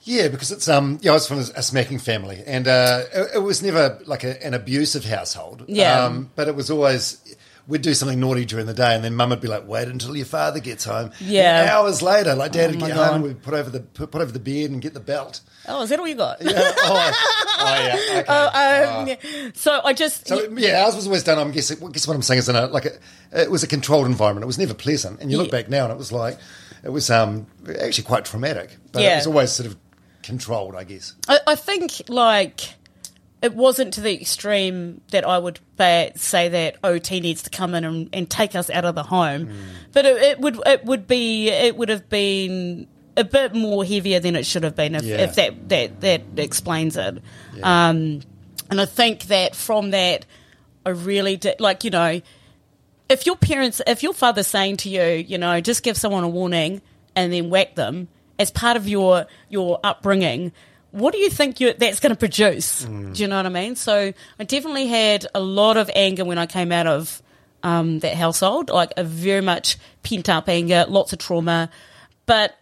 Yeah, 0.03 0.27
because 0.27 0.51
it's 0.51 0.67
um, 0.67 0.99
yeah, 1.01 1.11
I 1.11 1.13
was 1.15 1.27
from 1.27 1.39
a, 1.39 1.45
a 1.55 1.63
smacking 1.63 1.97
family, 1.97 2.43
and 2.45 2.67
uh, 2.67 3.03
it, 3.13 3.31
it 3.35 3.39
was 3.39 3.63
never 3.63 3.99
like 4.05 4.23
a, 4.23 4.43
an 4.45 4.53
abusive 4.53 5.05
household. 5.05 5.65
Yeah. 5.67 6.05
um, 6.05 6.29
but 6.35 6.47
it 6.47 6.55
was 6.55 6.69
always 6.69 7.30
we'd 7.67 7.81
do 7.81 7.93
something 7.93 8.19
naughty 8.19 8.45
during 8.45 8.65
the 8.65 8.73
day, 8.73 8.95
and 8.95 9.03
then 9.03 9.15
Mum 9.15 9.29
would 9.29 9.41
be 9.41 9.47
like, 9.47 9.67
"Wait 9.67 9.87
until 9.87 10.15
your 10.15 10.25
father 10.25 10.59
gets 10.59 10.83
home." 10.83 11.11
Yeah. 11.19 11.61
And 11.61 11.69
hours 11.69 12.01
later, 12.01 12.35
like 12.35 12.51
Dad 12.51 12.69
Oh 12.69 12.71
would 12.71 12.79
get 12.79 12.95
God. 12.95 13.11
home, 13.13 13.21
we'd 13.21 13.41
put 13.41 13.53
over 13.53 13.69
the 13.69 13.79
put, 13.81 14.11
put 14.11 14.21
over 14.21 14.31
the 14.31 14.39
bed 14.39 14.71
and 14.71 14.81
get 14.81 14.93
the 14.93 14.99
belt. 14.99 15.41
Oh, 15.67 15.83
is 15.83 15.89
that 15.89 15.99
all 15.99 16.07
you 16.07 16.15
got? 16.15 16.41
Yeah. 16.41 16.51
Oh, 16.55 17.11
oh 17.59 17.65
yeah. 17.85 17.97
Okay. 18.21 18.27
Um, 18.27 19.07
yeah. 19.07 19.49
So 19.53 19.79
I 19.83 19.93
just 19.93 20.27
So 20.27 20.49
yeah, 20.57 20.83
ours 20.85 20.95
was 20.95 21.05
always 21.07 21.23
done. 21.23 21.37
I'm 21.39 21.51
guessing. 21.51 21.77
Guess 21.91 22.07
what 22.07 22.15
I'm 22.15 22.21
saying 22.21 22.39
is 22.39 22.49
in 22.49 22.55
a 22.55 22.67
like 22.67 22.85
a, 22.85 22.91
it 23.31 23.51
was 23.51 23.63
a 23.63 23.67
controlled 23.67 24.05
environment. 24.07 24.43
It 24.43 24.47
was 24.47 24.57
never 24.57 24.73
pleasant. 24.73 25.19
And 25.21 25.31
you 25.31 25.37
look 25.37 25.47
Yeah. 25.47 25.61
back 25.61 25.69
now, 25.69 25.83
and 25.85 25.91
it 25.93 25.97
was 25.97 26.11
like 26.11 26.37
it 26.83 26.89
was 26.89 27.09
um 27.09 27.47
actually 27.79 28.03
quite 28.05 28.25
traumatic. 28.25 28.75
But 28.91 29.03
yeah. 29.03 29.13
it 29.13 29.15
was 29.17 29.27
always 29.27 29.51
sort 29.51 29.67
of 29.67 29.77
controlled, 30.23 30.75
I 30.75 30.83
guess. 30.83 31.13
I, 31.27 31.39
I 31.47 31.55
think 31.55 32.01
like 32.09 32.75
it 33.41 33.55
wasn't 33.55 33.93
to 33.95 34.01
the 34.01 34.13
extreme 34.21 35.01
that 35.11 35.27
I 35.27 35.37
would 35.37 35.59
say 36.15 36.49
that 36.49 36.75
OT 36.83 37.19
needs 37.19 37.41
to 37.43 37.49
come 37.49 37.73
in 37.73 37.83
and, 37.83 38.09
and 38.13 38.29
take 38.29 38.55
us 38.55 38.69
out 38.69 38.85
of 38.85 38.95
the 38.95 39.03
home, 39.03 39.47
Hmm. 39.47 39.53
but 39.93 40.05
it, 40.05 40.17
it 40.17 40.39
would 40.39 40.59
it 40.65 40.85
would 40.85 41.07
be 41.07 41.49
it 41.49 41.75
would 41.75 41.89
have 41.89 42.07
been 42.09 42.87
a 43.17 43.23
bit 43.23 43.53
more 43.53 43.83
heavier 43.83 44.19
than 44.19 44.35
it 44.35 44.45
should 44.45 44.63
have 44.63 44.75
been 44.75 44.95
if, 44.95 45.03
Yeah. 45.03 45.17
if 45.17 45.35
that, 45.35 45.69
that 45.69 46.01
that 46.01 46.21
explains 46.37 46.95
it. 46.97 47.17
Um, 47.63 48.21
and 48.69 48.79
I 48.79 48.85
think 48.85 49.23
that 49.23 49.55
from 49.55 49.91
that, 49.91 50.25
I 50.85 50.89
really 50.91 51.35
did 51.37 51.59
like 51.59 51.83
you 51.83 51.89
know 51.91 52.21
if 53.09 53.25
your 53.25 53.35
parents, 53.35 53.81
if 53.85 54.03
your 54.03 54.13
father's 54.13 54.47
saying 54.47 54.77
to 54.77 54.89
you, 54.89 55.03
you 55.03 55.37
know, 55.37 55.59
just 55.59 55.83
give 55.83 55.97
someone 55.97 56.23
a 56.23 56.29
warning 56.29 56.81
and 57.13 57.33
then 57.33 57.49
whack 57.49 57.75
them 57.75 58.07
as 58.39 58.51
part 58.51 58.77
of 58.77 58.87
your 58.87 59.25
your 59.49 59.79
upbringing, 59.83 60.53
what 60.91 61.13
do 61.13 61.19
you 61.19 61.29
think 61.29 61.59
you, 61.59 61.73
that's 61.73 61.99
going 61.99 62.11
to 62.11 62.19
produce? 62.19 62.83
Do 62.83 63.21
you 63.21 63.27
know 63.27 63.37
what 63.37 63.45
I 63.45 63.49
mean? 63.49 63.75
So 63.75 64.13
I 64.39 64.43
definitely 64.43 64.87
had 64.87 65.25
a 65.33 65.39
lot 65.39 65.77
of 65.77 65.89
anger 65.95 66.25
when 66.25 66.37
I 66.37 66.45
came 66.45 66.71
out 66.71 66.87
of 66.87 67.21
um, 67.63 67.99
that 67.99 68.15
household, 68.15 68.69
like 68.69 68.91
a 68.97 69.03
very 69.03 69.41
much 69.41 69.77
pent 70.03 70.29
up 70.29 70.49
anger, 70.49 70.85
lots 70.87 71.13
of 71.13 71.19
trauma, 71.19 71.69
but 72.25 72.57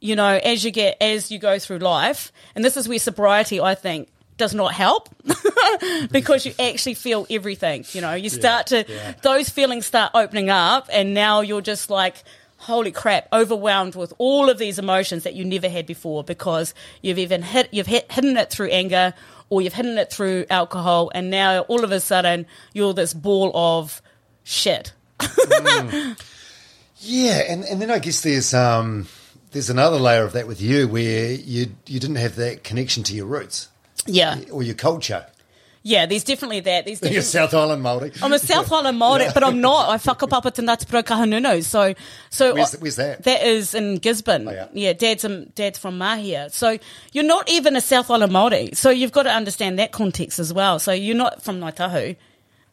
you 0.00 0.14
know, 0.14 0.38
as 0.42 0.64
you 0.64 0.70
get 0.70 0.96
as 1.00 1.30
you 1.30 1.38
go 1.38 1.58
through 1.58 1.78
life, 1.78 2.32
and 2.54 2.64
this 2.64 2.76
is 2.76 2.88
where 2.88 2.98
sobriety, 2.98 3.60
I 3.60 3.74
think, 3.74 4.08
does 4.36 4.54
not 4.54 4.72
help 4.74 5.08
because 6.10 6.44
you 6.46 6.52
actually 6.60 6.94
feel 6.94 7.26
everything. 7.30 7.84
You 7.92 8.02
know, 8.02 8.14
you 8.14 8.28
start 8.28 8.68
to 8.68 8.84
those 9.22 9.48
feelings 9.48 9.86
start 9.86 10.12
opening 10.14 10.50
up, 10.50 10.88
and 10.92 11.14
now 11.14 11.40
you're 11.40 11.62
just 11.62 11.90
like. 11.90 12.16
Holy 12.66 12.90
crap! 12.90 13.28
Overwhelmed 13.32 13.94
with 13.94 14.12
all 14.18 14.50
of 14.50 14.58
these 14.58 14.78
emotions 14.78 15.22
that 15.22 15.34
you 15.34 15.44
never 15.44 15.68
had 15.68 15.86
before 15.86 16.24
because 16.24 16.74
you've 17.00 17.18
even 17.18 17.42
hit, 17.42 17.68
you've 17.72 17.86
hit, 17.86 18.10
hidden 18.10 18.36
it 18.36 18.50
through 18.50 18.70
anger 18.70 19.14
or 19.48 19.62
you've 19.62 19.72
hidden 19.74 19.96
it 19.98 20.12
through 20.12 20.46
alcohol, 20.50 21.10
and 21.14 21.30
now 21.30 21.60
all 21.62 21.84
of 21.84 21.92
a 21.92 22.00
sudden 22.00 22.44
you're 22.72 22.92
this 22.92 23.14
ball 23.14 23.52
of 23.54 24.02
shit. 24.44 24.92
Yeah, 26.98 27.42
and, 27.48 27.62
and 27.64 27.80
then 27.80 27.90
I 27.90 27.98
guess 27.98 28.22
there's 28.22 28.54
um, 28.54 29.06
there's 29.52 29.70
another 29.70 29.98
layer 29.98 30.24
of 30.24 30.32
that 30.32 30.46
with 30.46 30.60
you 30.60 30.88
where 30.88 31.30
you 31.32 31.66
you 31.86 32.00
didn't 32.00 32.16
have 32.16 32.36
that 32.36 32.64
connection 32.64 33.02
to 33.04 33.14
your 33.14 33.26
roots 33.26 33.68
Yeah, 34.06 34.38
or 34.50 34.62
your 34.62 34.74
culture. 34.74 35.26
Yeah. 35.86 36.06
There's 36.06 36.24
definitely 36.24 36.60
that. 36.60 36.84
There's 36.84 37.00
You're 37.02 37.22
South 37.22 37.54
Island 37.54 37.82
Maori. 37.82 38.12
I'm 38.22 38.32
a 38.32 38.38
South 38.38 38.70
Island 38.72 39.00
Māori, 39.00 39.32
but 39.32 39.44
I'm 39.44 39.60
not. 39.60 39.88
I 39.88 39.96
whakapapa 39.98 40.52
te 40.52 40.62
Ngāti 40.62 40.86
Porou 40.86 41.02
Kahungunu. 41.02 41.62
So, 41.64 41.94
so 42.30 42.54
Where's- 42.54 42.76
where's 42.80 42.96
that? 42.96 43.22
That 43.24 43.42
is 43.42 43.74
in 43.74 43.98
Gisborne. 43.98 44.48
Oh, 44.48 44.68
yeah. 44.74 44.92
dad's 44.92 45.24
um, 45.24 45.44
dad's 45.54 45.78
from 45.78 45.98
Mahia. 45.98 46.50
So 46.52 46.78
you're 47.12 47.24
not 47.24 47.48
even 47.48 47.76
a 47.76 47.80
South 47.80 48.10
Island 48.10 48.32
Māori. 48.32 48.76
So 48.76 48.90
you've 48.90 49.12
got 49.12 49.24
to 49.24 49.30
understand 49.32 49.78
that 49.78 49.92
context 49.92 50.38
as 50.38 50.52
well. 50.52 50.78
So 50.78 50.92
you're 50.92 51.16
not 51.16 51.42
from 51.42 51.60
Ngāi 51.60 51.74
Tahu. 51.76 52.16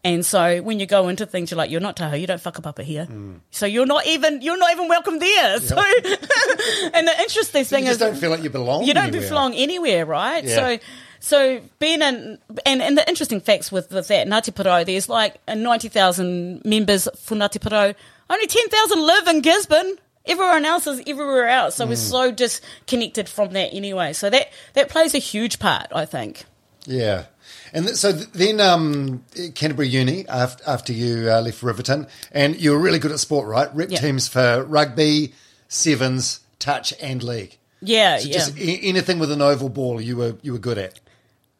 And 0.05 0.26
so 0.26 0.61
when 0.61 0.82
you 0.82 0.86
go 0.86 1.07
into 1.07 1.26
things, 1.26 1.49
you're 1.49 1.57
like, 1.57 1.72
you're 1.72 1.80
not 1.80 1.95
Tahu, 1.95 2.20
you 2.20 2.28
don't 2.28 2.41
whakapapa 2.43 2.84
here. 2.84 3.05
Hmm. 3.05 3.36
So 3.51 3.66
you're 3.66 3.86
not 3.86 4.05
even 4.05 4.41
you're 4.41 4.57
not 4.57 4.72
even 4.74 4.89
welcome 4.89 5.20
there. 5.20 5.59
So, 5.61 5.78
and 6.93 7.07
the 7.07 7.16
interesting 7.20 7.64
So 7.64 7.76
thing 7.76 7.86
you 7.86 7.91
is 7.91 7.97
just 7.97 8.11
don't 8.11 8.20
feel 8.20 8.30
like 8.32 8.43
you 8.43 8.49
belong. 8.49 8.84
you 8.84 8.93
don't 8.93 9.07
anywhere. 9.07 9.30
belong 9.30 9.53
anywhere, 9.53 10.05
right? 10.05 10.43
Yeah. 10.43 10.55
So, 10.55 10.78
so 11.24 11.62
being 11.80 12.02
in, 12.02 12.38
and, 12.66 12.82
and 12.82 12.98
the 12.98 13.08
interesting 13.08 13.40
facts 13.40 13.72
with, 13.72 13.90
with 13.92 14.10
that 14.10 14.28
Ngāti 14.28 14.52
Porou, 14.54 14.86
there's 14.86 15.08
like 15.08 15.38
uh, 15.48 15.56
90,000 15.56 16.66
members 16.66 17.08
for 17.18 17.36
Ngāti 17.36 17.60
Porou. 17.60 17.96
Only 18.30 18.46
10,000 18.48 19.00
live 19.08 19.28
in 19.30 19.42
Gisborne. 19.42 19.96
Everyone 20.26 20.66
else 20.66 20.86
is 20.86 21.00
everywhere 21.08 21.48
else. 21.48 21.76
So 21.76 21.86
we're 21.86 21.92
Hmm. 21.96 21.96
so 21.96 22.32
disconnected 22.32 23.30
from 23.30 23.52
that 23.54 23.74
anyway. 23.74 24.12
So 24.12 24.30
that, 24.30 24.50
that 24.74 24.90
plays 24.90 25.16
a 25.16 25.18
huge 25.20 25.60
part, 25.60 25.88
I 25.94 26.04
think. 26.06 26.44
Yeah. 26.86 27.26
And 27.74 27.86
th- 27.86 27.98
so 27.98 28.12
then 28.12 28.60
um, 28.60 29.24
Canterbury 29.56 29.88
Uni, 29.88 30.28
after, 30.28 30.62
after 30.68 30.92
you 30.94 31.30
uh, 31.32 31.40
left 31.42 31.64
Riverton, 31.64 32.08
and 32.34 32.60
you 32.60 32.72
were 32.72 32.80
really 32.80 33.00
good 33.00 33.12
at 33.14 33.20
sport, 33.20 33.48
right? 33.48 33.74
Rep 33.74 33.90
teams 33.90 34.28
for 34.28 34.64
rugby, 34.66 35.34
sevens, 35.70 36.42
touch, 36.60 36.94
and 37.02 37.24
league. 37.24 37.58
Yeah, 37.82 38.18
So 38.18 38.28
yeah. 38.28 38.34
just 38.34 38.58
anything 38.60 39.20
with 39.20 39.32
an 39.32 39.42
oval 39.42 39.70
ball, 39.70 40.00
you 40.00 40.16
were 40.18 40.36
you 40.42 40.54
were 40.54 40.60
good 40.60 40.78
at. 40.78 41.00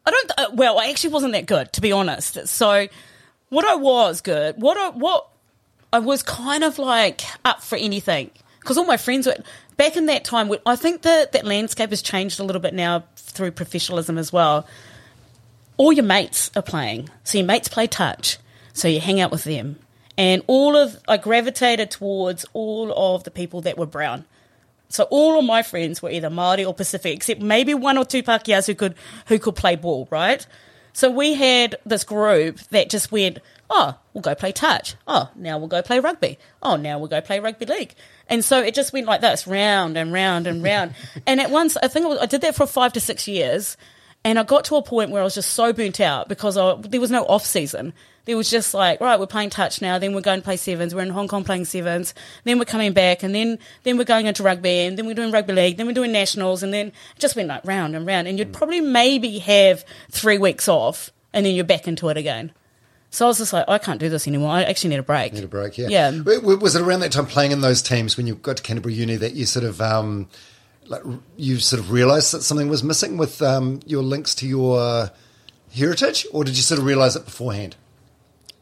I 0.06 0.10
don't. 0.10 0.30
Uh, 0.36 0.46
well, 0.54 0.78
I 0.78 0.90
actually 0.90 1.12
wasn't 1.12 1.32
that 1.32 1.46
good, 1.46 1.72
to 1.74 1.80
be 1.80 1.92
honest. 1.92 2.46
So, 2.48 2.88
what 3.48 3.64
I 3.66 3.76
was 3.76 4.20
good, 4.20 4.60
what 4.60 4.76
I 4.76 4.90
what 4.90 5.28
I 5.92 6.00
was 6.00 6.22
kind 6.22 6.64
of 6.64 6.78
like 6.78 7.22
up 7.44 7.62
for 7.62 7.76
anything 7.76 8.30
because 8.64 8.78
all 8.78 8.86
my 8.86 8.96
friends 8.96 9.26
were 9.26 9.36
back 9.76 9.96
in 9.96 10.06
that 10.06 10.24
time. 10.24 10.50
I 10.66 10.74
think 10.76 11.02
that 11.02 11.32
that 11.32 11.44
landscape 11.44 11.90
has 11.90 12.02
changed 12.02 12.40
a 12.40 12.44
little 12.44 12.62
bit 12.62 12.74
now 12.74 13.04
through 13.16 13.52
professionalism 13.52 14.16
as 14.18 14.32
well. 14.32 14.66
All 15.76 15.92
your 15.92 16.04
mates 16.04 16.50
are 16.56 16.62
playing, 16.62 17.10
so 17.24 17.38
your 17.38 17.46
mates 17.46 17.68
play 17.68 17.86
touch, 17.86 18.38
so 18.72 18.88
you 18.88 19.00
hang 19.00 19.20
out 19.20 19.30
with 19.30 19.44
them, 19.44 19.78
and 20.16 20.42
all 20.46 20.76
of 20.76 20.98
I 21.06 21.16
gravitated 21.16 21.90
towards 21.90 22.46
all 22.52 22.92
of 22.96 23.24
the 23.24 23.30
people 23.30 23.60
that 23.62 23.76
were 23.76 23.86
brown. 23.86 24.24
So 24.94 25.04
all 25.10 25.36
of 25.36 25.44
my 25.44 25.64
friends 25.64 26.00
were 26.00 26.10
either 26.10 26.30
Maori 26.30 26.64
or 26.64 26.72
Pacific, 26.72 27.16
except 27.16 27.40
maybe 27.42 27.74
one 27.74 27.98
or 27.98 28.04
two 28.04 28.22
Pākehās 28.22 28.68
who 28.68 28.76
could 28.76 28.94
who 29.26 29.40
could 29.40 29.56
play 29.56 29.74
ball, 29.74 30.06
right? 30.08 30.46
So 30.92 31.10
we 31.10 31.34
had 31.34 31.74
this 31.84 32.04
group 32.04 32.60
that 32.70 32.90
just 32.90 33.10
went, 33.10 33.40
oh, 33.68 33.98
we'll 34.12 34.22
go 34.22 34.36
play 34.36 34.52
touch. 34.52 34.94
Oh, 35.08 35.28
now 35.34 35.58
we'll 35.58 35.66
go 35.66 35.82
play 35.82 35.98
rugby. 35.98 36.38
Oh, 36.62 36.76
now 36.76 37.00
we'll 37.00 37.08
go 37.08 37.20
play 37.20 37.40
rugby 37.40 37.66
league. 37.66 37.96
And 38.28 38.44
so 38.44 38.62
it 38.62 38.72
just 38.74 38.92
went 38.92 39.08
like 39.08 39.20
this, 39.20 39.48
round 39.48 39.96
and 39.98 40.12
round 40.12 40.46
and 40.46 40.62
round. 40.62 40.94
and 41.26 41.40
at 41.40 41.50
once, 41.50 41.76
I 41.76 41.88
think 41.88 42.04
it 42.06 42.08
was, 42.10 42.18
I 42.20 42.26
did 42.26 42.42
that 42.42 42.54
for 42.54 42.64
five 42.64 42.92
to 42.92 43.00
six 43.00 43.26
years, 43.26 43.76
and 44.24 44.38
I 44.38 44.42
got 44.42 44.64
to 44.66 44.76
a 44.76 44.82
point 44.82 45.10
where 45.10 45.20
I 45.20 45.24
was 45.24 45.34
just 45.34 45.50
so 45.50 45.72
burnt 45.72 46.00
out 46.00 46.28
because 46.28 46.56
I, 46.56 46.74
there 46.76 47.00
was 47.00 47.10
no 47.10 47.24
off 47.24 47.44
season. 47.44 47.92
There 48.24 48.38
was 48.38 48.48
just 48.50 48.72
like, 48.72 49.02
right, 49.02 49.20
we're 49.20 49.26
playing 49.26 49.50
touch 49.50 49.82
now, 49.82 49.98
then 49.98 50.14
we're 50.14 50.22
going 50.22 50.40
to 50.40 50.44
play 50.44 50.56
sevens. 50.56 50.94
We're 50.94 51.02
in 51.02 51.10
Hong 51.10 51.28
Kong 51.28 51.44
playing 51.44 51.66
sevens. 51.66 52.14
Then 52.44 52.58
we're 52.58 52.64
coming 52.64 52.94
back, 52.94 53.22
and 53.22 53.34
then 53.34 53.58
then 53.82 53.98
we're 53.98 54.04
going 54.04 54.26
into 54.26 54.42
rugby, 54.42 54.80
and 54.80 54.96
then 54.96 55.06
we're 55.06 55.14
doing 55.14 55.30
rugby 55.30 55.52
league, 55.52 55.76
then 55.76 55.86
we're 55.86 55.92
doing 55.92 56.12
nationals, 56.12 56.62
and 56.62 56.72
then 56.72 56.86
it 56.86 57.18
just 57.18 57.36
went 57.36 57.48
like 57.48 57.64
round 57.66 57.94
and 57.94 58.06
round. 58.06 58.26
And 58.26 58.38
you'd 58.38 58.54
probably 58.54 58.80
maybe 58.80 59.40
have 59.40 59.84
three 60.10 60.38
weeks 60.38 60.68
off, 60.68 61.12
and 61.34 61.44
then 61.44 61.54
you're 61.54 61.66
back 61.66 61.86
into 61.86 62.08
it 62.08 62.16
again. 62.16 62.52
So 63.10 63.26
I 63.26 63.28
was 63.28 63.38
just 63.38 63.52
like, 63.52 63.66
I 63.68 63.78
can't 63.78 64.00
do 64.00 64.08
this 64.08 64.26
anymore. 64.26 64.50
I 64.50 64.64
actually 64.64 64.90
need 64.90 64.98
a 64.98 65.04
break. 65.04 65.34
Need 65.34 65.44
a 65.44 65.46
break, 65.46 65.78
yeah. 65.78 65.88
Yeah. 65.88 66.10
Was 66.40 66.74
it 66.74 66.82
around 66.82 67.00
that 67.00 67.12
time 67.12 67.26
playing 67.26 67.52
in 67.52 67.60
those 67.60 67.80
teams 67.80 68.16
when 68.16 68.26
you 68.26 68.34
got 68.34 68.56
to 68.56 68.62
Canterbury 68.62 68.94
Uni 68.94 69.14
that 69.16 69.34
you 69.34 69.46
sort 69.46 69.64
of 69.64 69.80
um, 69.80 70.28
like 70.86 71.02
you 71.36 71.58
sort 71.58 71.80
of 71.80 71.90
realised 71.90 72.32
that 72.32 72.42
something 72.42 72.68
was 72.68 72.82
missing 72.82 73.16
with 73.16 73.40
um, 73.42 73.80
your 73.86 74.02
links 74.02 74.34
to 74.36 74.46
your 74.46 75.10
heritage, 75.74 76.26
or 76.32 76.44
did 76.44 76.56
you 76.56 76.62
sort 76.62 76.78
of 76.78 76.86
realise 76.86 77.16
it 77.16 77.24
beforehand? 77.24 77.76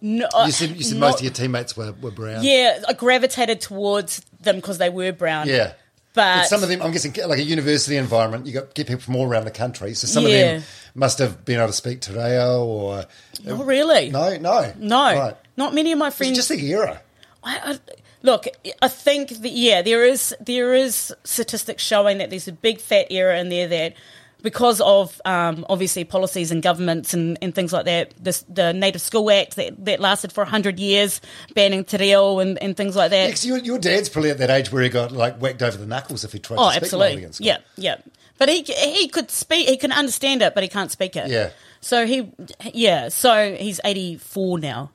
No, 0.00 0.28
You 0.46 0.52
said 0.52 0.70
you 0.70 0.82
said 0.82 0.98
not- 0.98 1.08
most 1.10 1.18
of 1.18 1.24
your 1.24 1.32
teammates 1.32 1.76
were, 1.76 1.92
were 2.00 2.10
brown. 2.10 2.42
Yeah, 2.42 2.82
I 2.88 2.92
gravitated 2.92 3.60
towards 3.60 4.20
them 4.40 4.56
because 4.56 4.78
they 4.78 4.90
were 4.90 5.12
brown. 5.12 5.46
Yeah. 5.48 5.74
But 6.14 6.46
some 6.46 6.62
of 6.62 6.68
them, 6.68 6.82
I'm 6.82 6.90
guessing, 6.92 7.14
like 7.26 7.38
a 7.38 7.42
university 7.42 7.96
environment, 7.96 8.46
you 8.46 8.52
got 8.52 8.74
get 8.74 8.86
people 8.86 9.00
from 9.00 9.16
all 9.16 9.26
around 9.26 9.44
the 9.46 9.50
country. 9.50 9.94
So 9.94 10.06
some 10.06 10.24
Yeah. 10.24 10.28
of 10.28 10.40
them 10.62 10.62
must 10.94 11.18
have 11.20 11.44
been 11.44 11.56
able 11.58 11.68
to 11.68 11.72
speak 11.72 12.00
Te 12.02 12.12
Reo 12.12 12.64
or 12.66 13.04
Not 13.44 13.64
really. 13.64 14.10
no, 14.10 14.36
no, 14.36 14.72
No. 14.78 15.18
Right. 15.18 15.36
Not 15.56 15.72
many 15.72 15.92
of 15.92 15.98
my 15.98 16.08
It's 16.08 16.16
friends. 16.16 16.36
just 16.36 16.48
the 16.50 16.70
era. 16.70 17.00
I, 17.44 17.56
I, 17.64 17.78
look, 18.22 18.46
I 18.80 18.88
think 18.88 19.28
that 19.42 19.52
yeah, 19.52 19.82
there 19.82 20.04
is 20.04 20.34
there 20.40 20.74
is 20.74 21.14
statistics 21.24 21.82
showing 21.82 22.18
that 22.18 22.30
there's 22.30 22.48
a 22.48 22.52
big 22.52 22.80
fat 22.80 23.06
error 23.10 23.32
in 23.34 23.48
there 23.48 23.68
that 23.68 23.94
because 24.42 24.80
of 24.80 25.20
um, 25.24 25.64
obviously 25.68 26.02
policies 26.02 26.50
and 26.50 26.62
governments 26.62 27.14
and, 27.14 27.38
and 27.40 27.54
things 27.54 27.72
like 27.72 27.84
that, 27.84 28.12
this, 28.18 28.44
the 28.48 28.72
Native 28.72 29.00
School 29.00 29.30
Act 29.30 29.54
that, 29.54 29.84
that 29.84 30.00
lasted 30.00 30.32
for 30.32 30.44
hundred 30.44 30.80
years, 30.80 31.20
banning 31.54 31.84
te 31.84 31.96
reo 31.96 32.40
and, 32.40 32.60
and 32.60 32.76
things 32.76 32.96
like 32.96 33.10
that. 33.12 33.44
Your, 33.44 33.58
your 33.58 33.78
dad's 33.78 34.08
probably 34.08 34.30
at 34.30 34.38
that 34.38 34.50
age 34.50 34.72
where 34.72 34.82
he 34.82 34.88
got 34.88 35.12
like 35.12 35.36
whacked 35.36 35.62
over 35.62 35.76
the 35.76 35.86
knuckles 35.86 36.24
if 36.24 36.32
he 36.32 36.40
tried 36.40 36.56
Oh, 36.58 36.66
to 36.66 36.70
speak 36.72 36.82
absolutely. 36.82 37.22
Māori 37.22 37.26
in 37.26 37.32
school. 37.32 37.46
Yeah, 37.46 37.58
yeah. 37.76 37.96
But 38.38 38.48
he 38.48 38.62
he 38.62 39.06
could 39.06 39.30
speak. 39.30 39.68
He 39.68 39.76
can 39.76 39.92
understand 39.92 40.42
it, 40.42 40.54
but 40.54 40.64
he 40.64 40.68
can't 40.68 40.90
speak 40.90 41.14
it. 41.14 41.28
Yeah. 41.30 41.50
So 41.80 42.06
he, 42.06 42.32
yeah. 42.72 43.10
So 43.10 43.54
he's 43.54 43.80
eighty 43.84 44.16
four 44.16 44.58
now. 44.58 44.90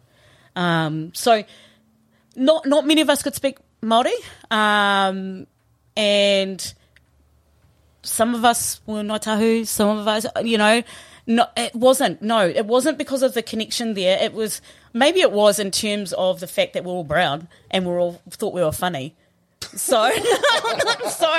Um. 0.58 1.14
So 1.14 1.46
not 2.38 2.66
not 2.66 2.88
many 2.88 3.02
of 3.02 3.10
us 3.10 3.22
could 3.22 3.36
speak 3.36 3.58
Maori. 3.82 4.14
Um. 4.50 5.48
And 5.98 6.74
some 8.04 8.36
of 8.36 8.46
us 8.46 8.82
were 8.86 9.02
Ngāi 9.02 9.20
Tahu, 9.20 9.66
some 9.66 9.98
of 9.98 10.08
us, 10.08 10.28
you 10.44 10.58
know, 10.58 10.84
no, 11.26 11.48
it 11.58 11.76
wasn't. 11.76 12.22
No, 12.22 12.48
it 12.48 12.66
wasn't 12.66 12.98
because 12.98 13.22
of 13.22 13.34
the 13.34 13.42
connection 13.42 13.96
there. 13.96 14.18
It 14.22 14.34
was 14.34 14.62
maybe 14.94 15.20
it 15.22 15.32
was 15.32 15.60
in 15.60 15.72
terms 15.72 16.14
of 16.14 16.40
the 16.40 16.48
fact 16.48 16.74
that 16.74 16.86
we're 16.86 16.94
all 16.94 17.04
brown 17.04 17.50
and 17.70 17.86
we're 17.86 18.00
all 18.00 18.22
thought 18.30 18.54
we 18.54 18.62
were 18.62 18.72
funny. 18.72 19.16
So, 19.62 20.10
so, 21.10 21.34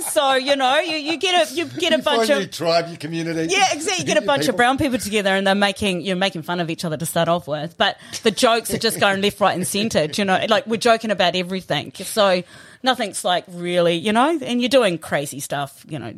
so 0.00 0.34
you 0.34 0.56
know, 0.56 0.78
you, 0.80 0.96
you 0.96 1.16
get 1.18 1.50
a 1.50 1.54
you 1.54 1.66
get 1.66 1.92
a 1.92 1.96
You 1.96 2.02
bunch 2.02 2.30
of 2.30 2.38
your 2.40 2.48
tribe, 2.48 2.88
your 2.88 2.96
community. 2.96 3.52
yeah, 3.52 3.72
exactly. 3.72 4.00
You 4.00 4.14
get 4.14 4.22
a 4.22 4.26
bunch 4.26 4.48
of 4.48 4.56
brown 4.56 4.78
people 4.78 4.98
together 4.98 5.30
and 5.30 5.46
they're 5.46 5.54
making 5.54 6.00
you're 6.00 6.16
making 6.16 6.42
fun 6.42 6.60
of 6.60 6.70
each 6.70 6.84
other 6.84 6.96
to 6.96 7.06
start 7.06 7.28
off 7.28 7.46
with. 7.46 7.76
But 7.76 7.98
the 8.22 8.30
jokes 8.30 8.72
are 8.74 8.78
just 8.78 8.98
going 9.00 9.20
left, 9.22 9.40
right, 9.40 9.54
and 9.54 9.66
centre. 9.66 10.06
You 10.12 10.24
know, 10.24 10.44
like 10.48 10.66
we're 10.66 10.76
joking 10.78 11.10
about 11.10 11.36
everything. 11.36 11.92
So 11.94 12.42
nothing's 12.82 13.24
like 13.24 13.44
really, 13.48 13.94
you 13.94 14.12
know, 14.12 14.38
and 14.42 14.60
you're 14.60 14.68
doing 14.68 14.98
crazy 14.98 15.40
stuff, 15.40 15.84
you 15.88 15.98
know. 15.98 16.14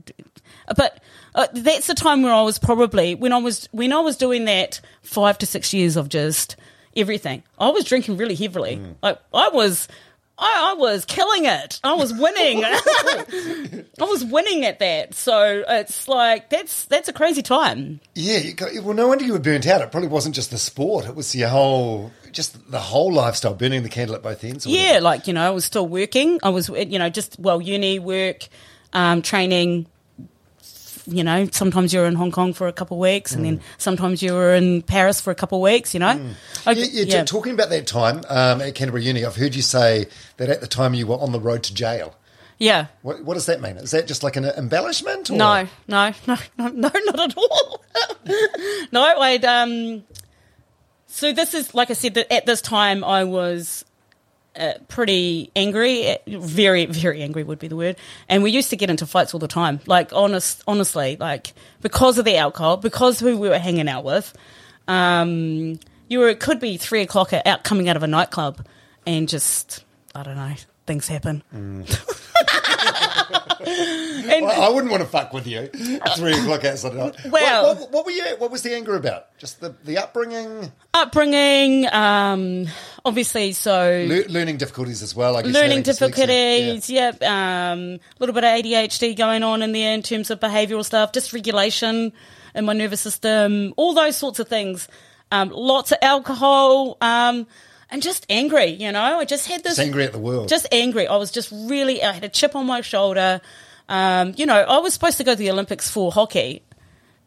But 0.76 1.02
uh, 1.34 1.46
that's 1.52 1.88
the 1.88 1.94
time 1.94 2.22
where 2.22 2.32
I 2.32 2.42
was 2.42 2.58
probably 2.58 3.14
when 3.14 3.32
I 3.32 3.38
was 3.38 3.68
when 3.72 3.92
I 3.92 4.00
was 4.00 4.16
doing 4.16 4.44
that 4.46 4.80
five 5.02 5.36
to 5.38 5.46
six 5.46 5.74
years 5.74 5.96
of 5.96 6.08
just 6.08 6.56
everything. 6.96 7.42
I 7.58 7.68
was 7.70 7.84
drinking 7.84 8.16
really 8.16 8.34
heavily. 8.36 8.80
Like 9.02 9.20
I 9.34 9.48
was. 9.50 9.88
I, 10.38 10.70
I 10.70 10.74
was 10.78 11.04
killing 11.04 11.46
it. 11.46 11.80
I 11.82 11.94
was 11.94 12.14
winning. 12.14 12.64
I 12.64 13.84
was 14.00 14.24
winning 14.24 14.64
at 14.64 14.78
that. 14.78 15.14
So 15.14 15.64
it's 15.68 16.06
like 16.06 16.48
that's 16.48 16.84
that's 16.84 17.08
a 17.08 17.12
crazy 17.12 17.42
time. 17.42 18.00
Yeah, 18.14 18.38
you 18.38 18.52
got, 18.54 18.72
well, 18.84 18.94
no 18.94 19.08
wonder 19.08 19.24
you 19.24 19.32
were 19.32 19.40
burnt 19.40 19.66
out. 19.66 19.80
It 19.80 19.90
probably 19.90 20.08
wasn't 20.08 20.36
just 20.36 20.50
the 20.50 20.58
sport; 20.58 21.06
it 21.06 21.16
was 21.16 21.34
your 21.34 21.48
whole, 21.48 22.12
just 22.30 22.70
the 22.70 22.78
whole 22.78 23.12
lifestyle, 23.12 23.54
burning 23.54 23.82
the 23.82 23.88
candle 23.88 24.14
at 24.14 24.22
both 24.22 24.44
ends. 24.44 24.64
Yeah, 24.64 24.82
whatever. 24.82 25.00
like 25.04 25.26
you 25.26 25.32
know, 25.32 25.44
I 25.44 25.50
was 25.50 25.64
still 25.64 25.88
working. 25.88 26.38
I 26.42 26.50
was 26.50 26.68
you 26.68 26.98
know 26.98 27.10
just 27.10 27.38
well 27.40 27.60
uni 27.60 27.98
work, 27.98 28.48
um, 28.92 29.22
training. 29.22 29.86
You 31.10 31.24
know, 31.24 31.48
sometimes 31.52 31.92
you're 31.94 32.04
in 32.06 32.14
Hong 32.16 32.30
Kong 32.30 32.52
for 32.52 32.68
a 32.68 32.72
couple 32.72 32.98
of 32.98 33.00
weeks, 33.00 33.32
and 33.34 33.44
then 33.44 33.60
sometimes 33.78 34.22
you 34.22 34.34
were 34.34 34.54
in 34.54 34.82
Paris 34.82 35.20
for 35.20 35.30
a 35.30 35.34
couple 35.34 35.56
of 35.58 35.62
weeks. 35.62 35.94
You 35.94 36.00
know, 36.00 36.20
I- 36.66 36.72
Yeah, 36.72 36.84
yeah, 37.04 37.20
t- 37.20 37.26
talking 37.26 37.54
about 37.54 37.70
that 37.70 37.86
time 37.86 38.22
um, 38.28 38.60
at 38.60 38.74
Canterbury 38.74 39.04
Uni, 39.04 39.24
I've 39.24 39.36
heard 39.36 39.54
you 39.54 39.62
say 39.62 40.06
that 40.36 40.50
at 40.50 40.60
the 40.60 40.66
time 40.66 40.92
you 40.92 41.06
were 41.06 41.16
on 41.16 41.32
the 41.32 41.40
road 41.40 41.62
to 41.64 41.74
jail. 41.74 42.14
yeah. 42.58 42.86
What, 43.02 43.24
what 43.24 43.34
does 43.34 43.46
that 43.46 43.60
mean? 43.62 43.76
Is 43.78 43.92
that 43.92 44.06
just 44.06 44.22
like 44.22 44.36
an 44.36 44.44
embellishment? 44.44 45.30
Or? 45.30 45.36
No, 45.36 45.66
no, 45.86 46.12
no, 46.26 46.36
no, 46.58 46.68
no, 46.68 46.90
not 46.92 47.20
at 47.20 47.36
all. 47.38 47.82
no, 48.92 49.02
I'd 49.02 49.44
um. 49.44 50.04
So 51.06 51.32
this 51.32 51.54
is 51.54 51.74
like 51.74 51.90
I 51.90 51.94
said 51.94 52.14
that 52.14 52.30
at 52.32 52.44
this 52.46 52.60
time 52.60 53.02
I 53.02 53.24
was 53.24 53.84
uh, 54.58 54.74
pretty 54.88 55.50
angry, 55.54 56.10
uh, 56.10 56.16
very 56.26 56.86
very 56.86 57.22
angry 57.22 57.44
would 57.44 57.58
be 57.58 57.68
the 57.68 57.76
word, 57.76 57.96
and 58.28 58.42
we 58.42 58.50
used 58.50 58.70
to 58.70 58.76
get 58.76 58.90
into 58.90 59.06
fights 59.06 59.34
all 59.34 59.40
the 59.40 59.48
time. 59.48 59.80
Like 59.86 60.12
honest, 60.12 60.62
honestly, 60.66 61.16
like 61.18 61.52
because 61.80 62.18
of 62.18 62.24
the 62.24 62.36
alcohol, 62.36 62.76
because 62.76 63.20
who 63.20 63.38
we 63.38 63.48
were 63.48 63.58
hanging 63.58 63.88
out 63.88 64.04
with. 64.04 64.36
Um, 64.86 65.78
you 66.08 66.18
were 66.20 66.28
it 66.28 66.40
could 66.40 66.60
be 66.60 66.76
three 66.78 67.02
o'clock 67.02 67.32
out 67.32 67.64
coming 67.64 67.88
out 67.88 67.96
of 67.96 68.02
a 68.02 68.06
nightclub, 68.06 68.66
and 69.06 69.28
just 69.28 69.84
I 70.14 70.22
don't 70.22 70.36
know, 70.36 70.54
things 70.86 71.06
happen. 71.06 71.42
Mm. 71.54 72.64
and 73.60 74.44
Well, 74.46 74.62
I 74.62 74.68
wouldn't 74.72 74.90
want 74.90 75.02
to 75.02 75.08
fuck 75.08 75.32
with 75.32 75.46
you 75.46 75.68
at 76.02 76.16
three 76.16 76.32
o'clock 76.38 76.64
outside. 76.64 76.94
Well- 76.94 77.14
what, 77.30 77.78
what, 77.80 77.92
what 77.92 78.04
were 78.06 78.10
you? 78.12 78.24
What 78.38 78.50
was 78.50 78.62
the 78.62 78.74
anger 78.74 78.96
about? 78.96 79.36
Just 79.38 79.60
the, 79.60 79.74
the 79.84 79.98
upbringing, 79.98 80.72
upbringing, 80.94 81.86
um, 81.92 82.66
obviously, 83.04 83.52
so 83.52 84.06
Le- 84.08 84.28
learning 84.32 84.56
difficulties 84.56 85.02
as 85.02 85.14
well. 85.14 85.36
I 85.36 85.42
guess 85.42 85.52
learning 85.52 85.82
difficulties, 85.82 86.88
yep, 86.90 87.22
um, 87.22 87.78
a 87.80 88.00
little 88.18 88.34
bit 88.34 88.44
of 88.44 88.64
ADHD 88.64 89.16
going 89.16 89.42
on 89.42 89.62
in 89.62 89.72
there 89.72 89.94
in 89.94 90.02
terms 90.02 90.30
of 90.30 90.40
behavioural 90.40 90.84
stuff, 90.84 91.12
dysregulation 91.12 92.12
in 92.54 92.64
my 92.64 92.72
nervous 92.72 93.00
system, 93.00 93.74
all 93.76 93.94
those 93.94 94.16
sorts 94.16 94.38
of 94.40 94.48
things. 94.48 94.88
Um, 95.30 95.50
lots 95.50 95.92
of 95.92 95.98
alcohol, 96.00 96.96
um, 97.02 97.46
and 97.90 98.02
just 98.02 98.26
angry. 98.28 98.66
You 98.66 98.92
know, 98.92 99.00
I 99.18 99.24
just 99.24 99.46
had 99.46 99.62
this 99.62 99.76
Just 99.76 99.86
angry 99.86 100.04
at 100.04 100.12
the 100.12 100.18
world. 100.18 100.48
just 100.48 100.66
angry. 100.72 101.06
I 101.06 101.16
was 101.16 101.30
just 101.30 101.50
really. 101.52 102.02
I 102.02 102.12
had 102.12 102.24
a 102.24 102.28
chip 102.28 102.54
on 102.56 102.66
my 102.66 102.80
shoulder. 102.80 103.40
Um, 103.88 104.34
you 104.36 104.46
know, 104.46 104.56
I 104.56 104.78
was 104.78 104.92
supposed 104.92 105.16
to 105.18 105.24
go 105.24 105.32
to 105.32 105.38
the 105.38 105.50
Olympics 105.50 105.90
for 105.90 106.12
hockey, 106.12 106.62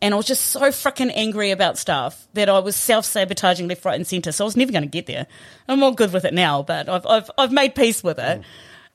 and 0.01 0.13
I 0.13 0.17
was 0.17 0.27
just 0.27 0.45
so 0.45 0.61
freaking 0.61 1.11
angry 1.15 1.51
about 1.51 1.77
stuff 1.77 2.27
that 2.33 2.49
I 2.49 2.59
was 2.59 2.75
self 2.75 3.05
sabotaging 3.05 3.67
left, 3.67 3.83
right, 3.85 3.95
and 3.95 4.05
centre. 4.05 4.31
So 4.31 4.43
I 4.43 4.45
was 4.45 4.55
never 4.57 4.71
going 4.71 4.83
to 4.83 4.89
get 4.89 5.07
there. 5.07 5.25
I'm 5.67 5.81
all 5.83 5.93
good 5.93 6.13
with 6.13 6.25
it 6.25 6.33
now, 6.33 6.61
but 6.63 6.87
I've 6.89 7.05
I've, 7.07 7.31
I've 7.37 7.51
made 7.51 7.73
peace 7.75 8.03
with 8.03 8.19
it. 8.19 8.41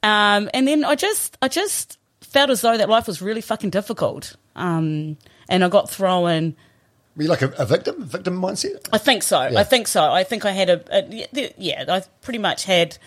Um, 0.02 0.48
and 0.54 0.68
then 0.68 0.84
I 0.84 0.94
just 0.94 1.36
I 1.42 1.48
just 1.48 1.98
felt 2.20 2.50
as 2.50 2.60
though 2.60 2.76
that 2.76 2.88
life 2.88 3.06
was 3.08 3.20
really 3.20 3.40
fucking 3.40 3.70
difficult. 3.70 4.36
Um, 4.54 5.16
and 5.48 5.64
I 5.64 5.68
got 5.68 5.90
thrown. 5.90 6.54
Were 7.16 7.22
you 7.22 7.28
like 7.28 7.42
a, 7.42 7.48
a 7.58 7.64
victim, 7.64 8.04
victim 8.04 8.40
mindset? 8.40 8.88
I 8.92 8.98
think 8.98 9.22
so. 9.22 9.46
Yeah. 9.46 9.58
I 9.60 9.64
think 9.64 9.88
so. 9.88 10.12
I 10.12 10.22
think 10.22 10.44
I 10.44 10.50
had 10.52 10.68
a, 10.70 10.82
a 10.94 11.52
yeah. 11.56 11.84
I 11.88 12.02
pretty 12.20 12.38
much 12.38 12.64
had 12.64 12.98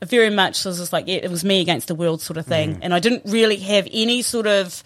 a 0.00 0.06
very 0.06 0.30
much 0.30 0.64
was 0.64 0.78
just 0.78 0.92
like 0.92 1.06
yeah, 1.08 1.16
it 1.16 1.30
was 1.30 1.44
me 1.44 1.60
against 1.60 1.88
the 1.88 1.94
world 1.94 2.20
sort 2.22 2.36
of 2.36 2.46
thing, 2.46 2.76
Mm. 2.76 2.78
and 2.82 2.94
I 2.94 3.00
didn't 3.00 3.22
really 3.26 3.56
have 3.56 3.88
any 3.92 4.22
sort 4.22 4.46
of 4.46 4.82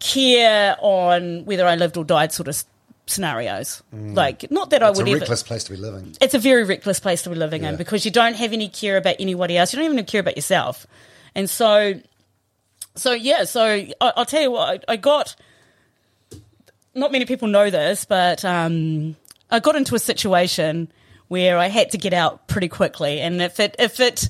care 0.00 0.76
on 0.80 1.44
whether 1.44 1.66
I 1.66 1.74
lived 1.76 1.96
or 1.96 2.04
died 2.04 2.32
sort 2.32 2.48
of 2.48 2.64
scenarios. 3.06 3.82
Like 3.92 4.50
not 4.50 4.70
that 4.70 4.82
I 4.82 4.86
Mm. 4.86 4.90
It's 4.90 4.98
a 4.98 5.02
would 5.02 5.10
ever. 5.10 5.20
reckless 5.20 5.42
place 5.42 5.64
to 5.64 5.70
be 5.72 5.76
living. 5.76 6.16
It's 6.20 6.34
a 6.34 6.38
very 6.38 6.64
reckless 6.64 7.00
place 7.00 7.22
to 7.22 7.30
be 7.30 7.36
living 7.36 7.62
Yeah. 7.62 7.70
in 7.70 7.76
because 7.76 8.04
you 8.04 8.10
don't 8.10 8.34
have 8.36 8.52
any 8.52 8.68
care 8.68 8.96
about 8.96 9.16
anybody 9.18 9.56
else. 9.56 9.72
You 9.72 9.78
don't 9.80 9.92
even 9.92 10.04
care 10.04 10.20
about 10.20 10.36
yourself, 10.36 10.86
and 11.34 11.48
so, 11.48 11.94
so 12.96 13.12
yeah. 13.12 13.44
So 13.44 13.62
I, 13.64 13.92
I'll 14.00 14.26
tell 14.26 14.42
you 14.42 14.50
what 14.50 14.84
I, 14.88 14.92
I 14.92 14.96
got 14.96 15.36
not 16.98 17.12
many 17.12 17.24
people 17.24 17.48
know 17.48 17.70
this, 17.70 18.04
but 18.04 18.44
um, 18.44 19.16
I 19.50 19.60
got 19.60 19.76
into 19.76 19.94
a 19.94 19.98
situation 19.98 20.92
where 21.28 21.56
I 21.58 21.68
had 21.68 21.92
to 21.92 21.98
get 21.98 22.12
out 22.12 22.48
pretty 22.48 22.68
quickly, 22.68 23.20
and 23.20 23.40
if 23.42 23.60
it 23.60 23.76
if 23.78 24.00
it 24.00 24.28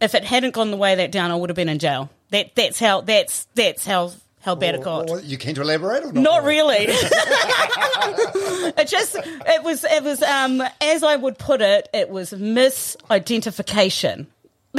if 0.00 0.14
it 0.14 0.24
hadn't 0.24 0.54
gone 0.54 0.70
the 0.70 0.76
way 0.76 0.94
that 0.94 1.10
down, 1.12 1.30
I 1.30 1.36
would 1.36 1.50
have 1.50 1.56
been 1.56 1.68
in 1.68 1.78
jail. 1.78 2.08
That 2.30 2.54
that's 2.54 2.78
how 2.78 3.02
that's 3.02 3.46
that's 3.54 3.84
how 3.84 4.12
how 4.40 4.54
bad 4.54 4.76
it 4.76 4.82
got. 4.82 5.24
You 5.24 5.36
keen 5.36 5.54
to 5.56 5.62
elaborate 5.62 6.04
or 6.04 6.12
not? 6.12 6.22
Not 6.22 6.44
really. 6.44 6.76
it 6.88 8.88
just 8.88 9.16
it 9.16 9.62
was 9.62 9.84
it 9.84 10.02
was 10.02 10.22
um 10.22 10.62
as 10.80 11.02
I 11.02 11.16
would 11.16 11.36
put 11.38 11.60
it, 11.60 11.88
it 11.92 12.08
was 12.08 12.32
misidentification 12.32 14.28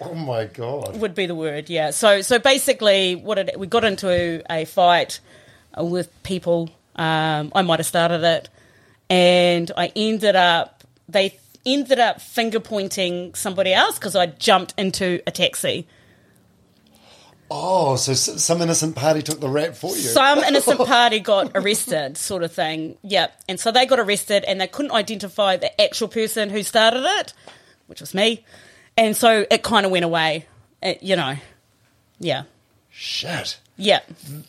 Oh 0.00 0.14
my 0.14 0.46
god! 0.46 1.00
would 1.00 1.14
be 1.14 1.26
the 1.26 1.34
word. 1.34 1.70
Yeah. 1.70 1.90
So 1.90 2.22
so 2.22 2.38
basically, 2.38 3.14
what 3.14 3.38
it, 3.38 3.58
we 3.58 3.66
got 3.66 3.84
into 3.84 4.42
a 4.50 4.64
fight 4.64 5.20
with 5.76 6.10
people. 6.22 6.70
Um, 6.96 7.52
I 7.54 7.62
might 7.62 7.78
have 7.78 7.86
started 7.86 8.22
it, 8.22 8.48
and 9.08 9.70
I 9.76 9.92
ended 9.96 10.36
up 10.36 10.84
they 11.08 11.38
ended 11.64 11.98
up 11.98 12.20
finger 12.20 12.60
pointing 12.60 13.34
somebody 13.34 13.72
else 13.72 13.98
because 13.98 14.16
I 14.16 14.26
jumped 14.26 14.74
into 14.76 15.20
a 15.26 15.30
taxi. 15.30 15.86
Oh, 17.54 17.96
so 17.96 18.14
some 18.14 18.62
innocent 18.62 18.96
party 18.96 19.20
took 19.20 19.38
the 19.38 19.48
rap 19.48 19.74
for 19.74 19.90
you. 19.94 20.02
Some 20.02 20.38
innocent 20.48 20.78
party 20.78 21.20
got 21.20 21.52
arrested, 21.54 22.16
sort 22.16 22.42
of 22.44 22.52
thing. 22.52 22.96
Yep. 23.02 23.42
And 23.46 23.60
so 23.60 23.70
they 23.70 23.84
got 23.84 24.00
arrested 24.00 24.44
and 24.44 24.58
they 24.58 24.66
couldn't 24.66 24.92
identify 24.92 25.58
the 25.58 25.78
actual 25.80 26.08
person 26.08 26.48
who 26.48 26.62
started 26.62 27.04
it, 27.04 27.34
which 27.88 28.00
was 28.00 28.14
me. 28.14 28.42
And 28.96 29.14
so 29.14 29.44
it 29.50 29.62
kind 29.62 29.84
of 29.84 29.92
went 29.92 30.06
away. 30.06 30.46
It, 30.82 31.02
you 31.02 31.14
know. 31.14 31.36
Yeah. 32.18 32.44
Shit. 32.90 33.58
Yeah. 33.82 34.00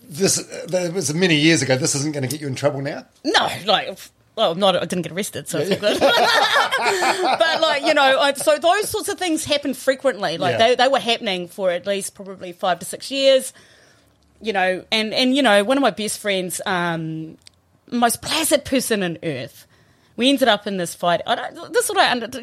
This 0.07 0.35
that 0.67 0.93
was 0.93 1.13
many 1.13 1.35
years 1.35 1.61
ago. 1.63 1.75
This 1.75 1.95
isn't 1.95 2.11
going 2.13 2.21
to 2.21 2.29
get 2.29 2.39
you 2.39 2.47
in 2.47 2.55
trouble 2.55 2.81
now. 2.81 3.05
No, 3.25 3.49
like, 3.65 3.97
well, 4.35 4.53
not, 4.55 4.75
I 4.75 4.81
didn't 4.85 5.01
get 5.01 5.11
arrested, 5.11 5.47
so 5.47 5.57
it's 5.59 5.71
all 5.71 5.77
good. 5.77 5.99
but, 7.39 7.61
like, 7.61 7.83
you 7.83 7.93
know, 7.93 8.19
I, 8.19 8.33
so 8.33 8.57
those 8.57 8.89
sorts 8.89 9.09
of 9.09 9.17
things 9.17 9.43
happen 9.45 9.73
frequently. 9.73 10.37
Like, 10.37 10.59
Yeah. 10.59 10.67
they, 10.67 10.75
they 10.75 10.87
were 10.87 10.99
happening 10.99 11.47
for 11.47 11.71
at 11.71 11.87
least 11.87 12.13
probably 12.15 12.51
five 12.51 12.79
to 12.79 12.85
six 12.85 13.09
years. 13.11 13.53
You 14.41 14.53
know, 14.53 14.83
and, 14.91 15.13
and 15.13 15.35
you 15.35 15.41
know, 15.41 15.63
one 15.63 15.77
of 15.77 15.81
my 15.81 15.91
best 15.91 16.19
friends, 16.19 16.59
um, 16.65 17.37
most 17.89 18.21
placid 18.21 18.65
person 18.65 19.01
on 19.01 19.17
earth. 19.23 19.65
We 20.15 20.29
ended 20.29 20.47
up 20.47 20.67
in 20.67 20.77
this 20.77 20.93
fight. 20.93 21.21
I 21.25 21.33
don't. 21.35 21.73
This 21.73 21.85
is 21.85 21.89
what 21.89 21.99
I 21.99 22.11
under. 22.11 22.27
Who 22.27 22.41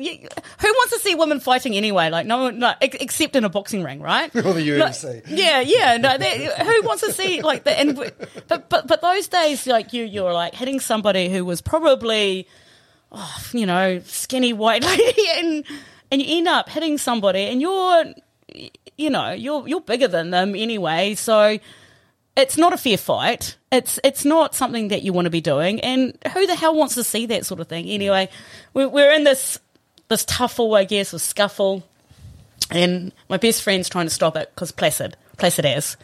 wants 0.68 0.92
to 0.92 0.98
see 0.98 1.14
women 1.14 1.38
fighting 1.38 1.76
anyway? 1.76 2.10
Like 2.10 2.26
no 2.26 2.38
one, 2.44 2.58
no, 2.58 2.74
except 2.80 3.36
in 3.36 3.44
a 3.44 3.48
boxing 3.48 3.84
ring, 3.84 4.00
right? 4.00 4.34
Or 4.36 4.52
the 4.54 4.78
Like, 4.78 4.92
UFC. 4.92 5.22
yeah, 5.28 5.60
yeah. 5.60 5.96
No, 5.96 6.18
they, 6.18 6.46
who 6.46 6.82
wants 6.82 7.02
to 7.04 7.12
see 7.12 7.42
like 7.42 7.62
the 7.64 7.78
and 7.78 7.96
but 8.48 8.68
but 8.68 8.86
but 8.88 9.00
those 9.02 9.28
days, 9.28 9.66
like 9.68 9.92
you, 9.92 10.04
you're 10.04 10.32
like 10.32 10.54
hitting 10.54 10.80
somebody 10.80 11.28
who 11.28 11.44
was 11.44 11.60
probably, 11.60 12.48
oh, 13.12 13.36
you 13.52 13.66
know, 13.66 14.00
skinny 14.04 14.52
white 14.52 14.82
lady, 14.92 15.22
and 15.36 15.64
and 16.10 16.20
you 16.20 16.38
end 16.38 16.48
up 16.48 16.68
hitting 16.68 16.98
somebody, 16.98 17.42
and 17.44 17.60
you're, 17.60 18.04
you 18.98 19.10
know, 19.10 19.30
you're 19.30 19.68
you're 19.68 19.80
bigger 19.80 20.08
than 20.08 20.30
them 20.30 20.56
anyway, 20.56 21.14
so 21.14 21.58
it's 22.40 22.56
not 22.56 22.72
a 22.72 22.76
fair 22.76 22.96
fight. 22.96 23.56
It's 23.70 24.00
it's 24.02 24.24
not 24.24 24.54
something 24.54 24.88
that 24.88 25.02
you 25.02 25.12
want 25.12 25.26
to 25.26 25.30
be 25.30 25.40
doing, 25.40 25.80
and 25.80 26.16
who 26.32 26.46
the 26.46 26.56
hell 26.56 26.74
wants 26.74 26.94
to 26.94 27.04
see 27.04 27.26
that 27.26 27.46
sort 27.46 27.60
of 27.60 27.68
thing? 27.68 27.88
Anyway, 27.88 28.28
we're, 28.74 28.88
we're 28.88 29.12
in 29.12 29.24
this 29.24 29.58
this 30.08 30.24
tuffle, 30.24 30.76
I 30.76 30.84
guess, 30.84 31.14
or 31.14 31.18
scuffle, 31.18 31.82
and 32.70 33.12
my 33.28 33.36
best 33.36 33.62
friend's 33.62 33.88
trying 33.88 34.06
to 34.06 34.14
stop 34.14 34.36
it 34.36 34.50
because 34.54 34.72
placid, 34.72 35.16
placid 35.36 35.66
as. 35.66 35.96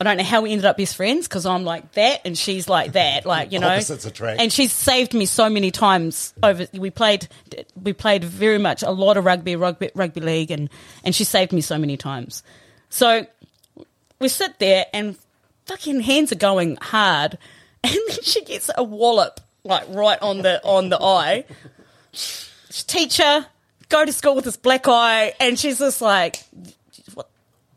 I 0.00 0.04
don't 0.04 0.16
know 0.16 0.24
how 0.24 0.42
we 0.42 0.50
ended 0.50 0.64
up 0.64 0.76
best 0.76 0.96
friends 0.96 1.28
because 1.28 1.46
I'm 1.46 1.64
like 1.64 1.92
that 1.92 2.22
and 2.24 2.36
she's 2.36 2.68
like 2.68 2.92
that, 2.92 3.24
like 3.24 3.52
you 3.52 3.58
know. 3.60 3.68
Opposites 3.68 4.04
attract. 4.04 4.40
And 4.40 4.52
she's 4.52 4.72
saved 4.72 5.14
me 5.14 5.24
so 5.24 5.48
many 5.48 5.70
times 5.70 6.34
over. 6.42 6.66
We 6.72 6.90
played, 6.90 7.28
we 7.80 7.92
played 7.92 8.24
very 8.24 8.58
much 8.58 8.82
a 8.82 8.90
lot 8.90 9.16
of 9.16 9.24
rugby, 9.24 9.54
rugby, 9.56 9.90
rugby 9.94 10.20
league, 10.20 10.50
and 10.50 10.68
and 11.04 11.14
she 11.14 11.24
saved 11.24 11.52
me 11.52 11.60
so 11.60 11.78
many 11.78 11.96
times. 11.96 12.42
So 12.90 13.26
we 14.18 14.28
sit 14.28 14.58
there 14.58 14.86
and 14.92 15.16
fucking 15.66 16.00
hands 16.00 16.32
are 16.32 16.36
going 16.36 16.76
hard, 16.76 17.38
and 17.84 17.98
then 18.08 18.22
she 18.22 18.44
gets 18.44 18.70
a 18.76 18.84
wallop 18.84 19.40
like 19.64 19.84
right 19.88 20.20
on 20.20 20.42
the 20.42 20.62
on 20.64 20.88
the 20.88 21.00
eye. 21.00 21.44
Teacher, 22.68 23.46
go 23.88 24.04
to 24.04 24.12
school 24.12 24.34
with 24.34 24.44
this 24.44 24.56
black 24.56 24.88
eye, 24.88 25.34
and 25.40 25.58
she's 25.58 25.78
just 25.78 26.00
like? 26.00 26.44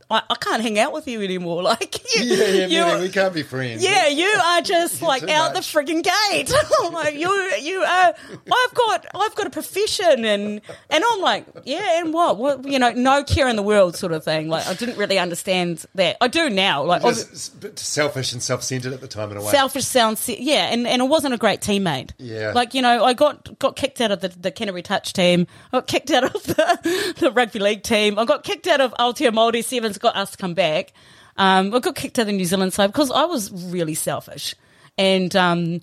I, 0.10 0.22
I 0.30 0.36
can't 0.36 0.62
hang 0.62 0.80
out 0.80 0.94
with 0.94 1.08
you 1.08 1.22
anymore. 1.22 1.62
Like, 1.68 1.98
you, 2.16 2.24
Yeah, 2.24 2.46
yeah, 2.48 2.66
you- 2.68 2.82
man, 2.86 3.02
we 3.02 3.10
can't 3.10 3.34
be 3.34 3.44
friends. 3.44 3.84
yeah, 3.84 4.08
you 4.08 4.26
are 4.28 4.62
just 4.62 5.02
like 5.12 5.24
out 5.30 5.54
much. 5.54 5.72
the 5.74 5.80
frigging 5.80 6.02
gate. 6.04 6.54
I'm 6.82 6.94
like 6.94 7.16
you, 7.16 7.30
you 7.62 7.80
are. 7.82 8.14
I've 8.16 8.74
got, 8.74 9.06
I've 9.14 9.36
got 9.36 9.48
a 9.48 9.50
profession, 9.50 10.24
and 10.24 10.62
and 10.90 11.04
I'm 11.12 11.20
like, 11.22 11.46
yeah, 11.66 12.00
and 12.02 12.14
what, 12.14 12.38
what, 12.38 12.66
you 12.66 12.80
know, 12.80 12.92
no 12.92 13.24
care 13.24 13.48
in 13.50 13.56
the 13.58 13.64
world, 13.64 13.96
sort 13.98 14.14
of 14.14 14.24
thing. 14.24 14.48
Like 14.48 14.66
I 14.68 14.74
didn't 14.76 14.98
really 14.98 15.20
understand 15.20 15.86
that. 15.96 16.16
I 16.22 16.28
do 16.30 16.50
now. 16.50 16.84
Like 16.84 17.02
Just 17.02 17.78
selfish 17.80 18.32
and 18.34 18.42
self-centered 18.42 18.94
at 18.94 19.02
the 19.02 19.08
time 19.08 19.32
in 19.32 19.38
a 19.38 19.42
way. 19.42 19.52
selfish 19.52 19.84
sounds, 19.86 20.28
yeah, 20.30 20.72
and 20.72 20.88
and 20.88 21.02
I 21.02 21.06
wasn't 21.06 21.34
a 21.34 21.38
great 21.38 21.60
teammate. 21.62 22.12
Yeah. 22.18 22.54
like 22.56 22.74
you 22.74 22.82
know, 22.82 23.04
I 23.04 23.14
got 23.14 23.60
got 23.60 23.76
kicked 23.76 24.00
out 24.00 24.12
of 24.12 24.22
the 24.22 24.30
the 24.30 24.52
Canterbury 24.52 24.84
Touch 24.84 25.12
team. 25.14 25.48
I 25.74 25.78
got 25.80 25.88
kicked 25.88 26.12
out 26.12 26.24
of 26.24 26.44
the, 26.44 27.16
the 27.20 27.32
rugby 27.32 27.60
league 27.60 27.84
team. 27.84 28.18
I 28.18 28.26
got 28.26 28.44
kicked 28.44 28.68
out 28.68 28.80
of 28.80 28.94
Aotea 29.00 29.32
Māori 29.32 29.64
Sevens. 29.64 29.97
Got 30.00 30.16
asked 30.16 30.34
to 30.34 30.38
come 30.38 30.54
back. 30.54 30.94
Um, 31.38 31.74
I 31.74 31.80
got 31.80 31.96
kicked 31.96 32.18
out 32.18 32.24
of 32.24 32.28
the 32.28 32.34
New 32.34 32.46
Zealand 32.46 32.74
side 32.74 32.88
because 32.88 33.12
I 33.12 33.26
was 33.26 33.52
really 33.72 33.94
selfish, 33.94 34.56
and 34.98 35.36
um, 35.36 35.82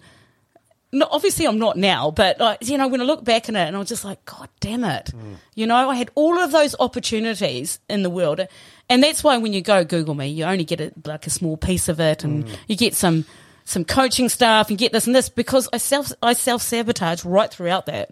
no, 0.90 1.06
obviously 1.10 1.46
I'm 1.46 1.58
not 1.58 1.76
now. 1.76 2.10
But 2.10 2.40
like, 2.40 2.66
you 2.68 2.76
know, 2.76 2.88
when 2.88 3.00
I 3.00 3.04
look 3.04 3.24
back 3.24 3.48
on 3.48 3.54
it, 3.54 3.66
and 3.66 3.76
I 3.76 3.78
was 3.78 3.88
just 3.88 4.04
like, 4.04 4.24
God 4.24 4.48
damn 4.60 4.82
it, 4.84 5.10
you 5.54 5.66
know, 5.66 5.90
I 5.90 5.94
had 5.94 6.10
all 6.16 6.38
of 6.40 6.50
those 6.50 6.74
opportunities 6.80 7.78
in 7.88 8.02
the 8.02 8.10
world, 8.10 8.40
and 8.88 9.02
that's 9.02 9.22
why 9.22 9.36
when 9.36 9.52
you 9.52 9.60
go 9.60 9.84
Google 9.84 10.14
me, 10.14 10.26
you 10.26 10.44
only 10.44 10.64
get 10.64 10.80
a, 10.80 10.92
like 11.04 11.26
a 11.26 11.30
small 11.30 11.56
piece 11.56 11.88
of 11.88 12.00
it, 12.00 12.24
and 12.24 12.48
you 12.66 12.76
get 12.76 12.94
some 12.94 13.24
some 13.64 13.84
coaching 13.84 14.28
stuff, 14.28 14.68
and 14.70 14.76
get 14.78 14.92
this 14.92 15.06
and 15.06 15.14
this 15.14 15.28
because 15.28 15.68
I 15.72 15.76
self 15.78 16.10
I 16.20 16.32
self 16.32 16.62
sabotage 16.62 17.24
right 17.24 17.50
throughout 17.50 17.86
that. 17.86 18.10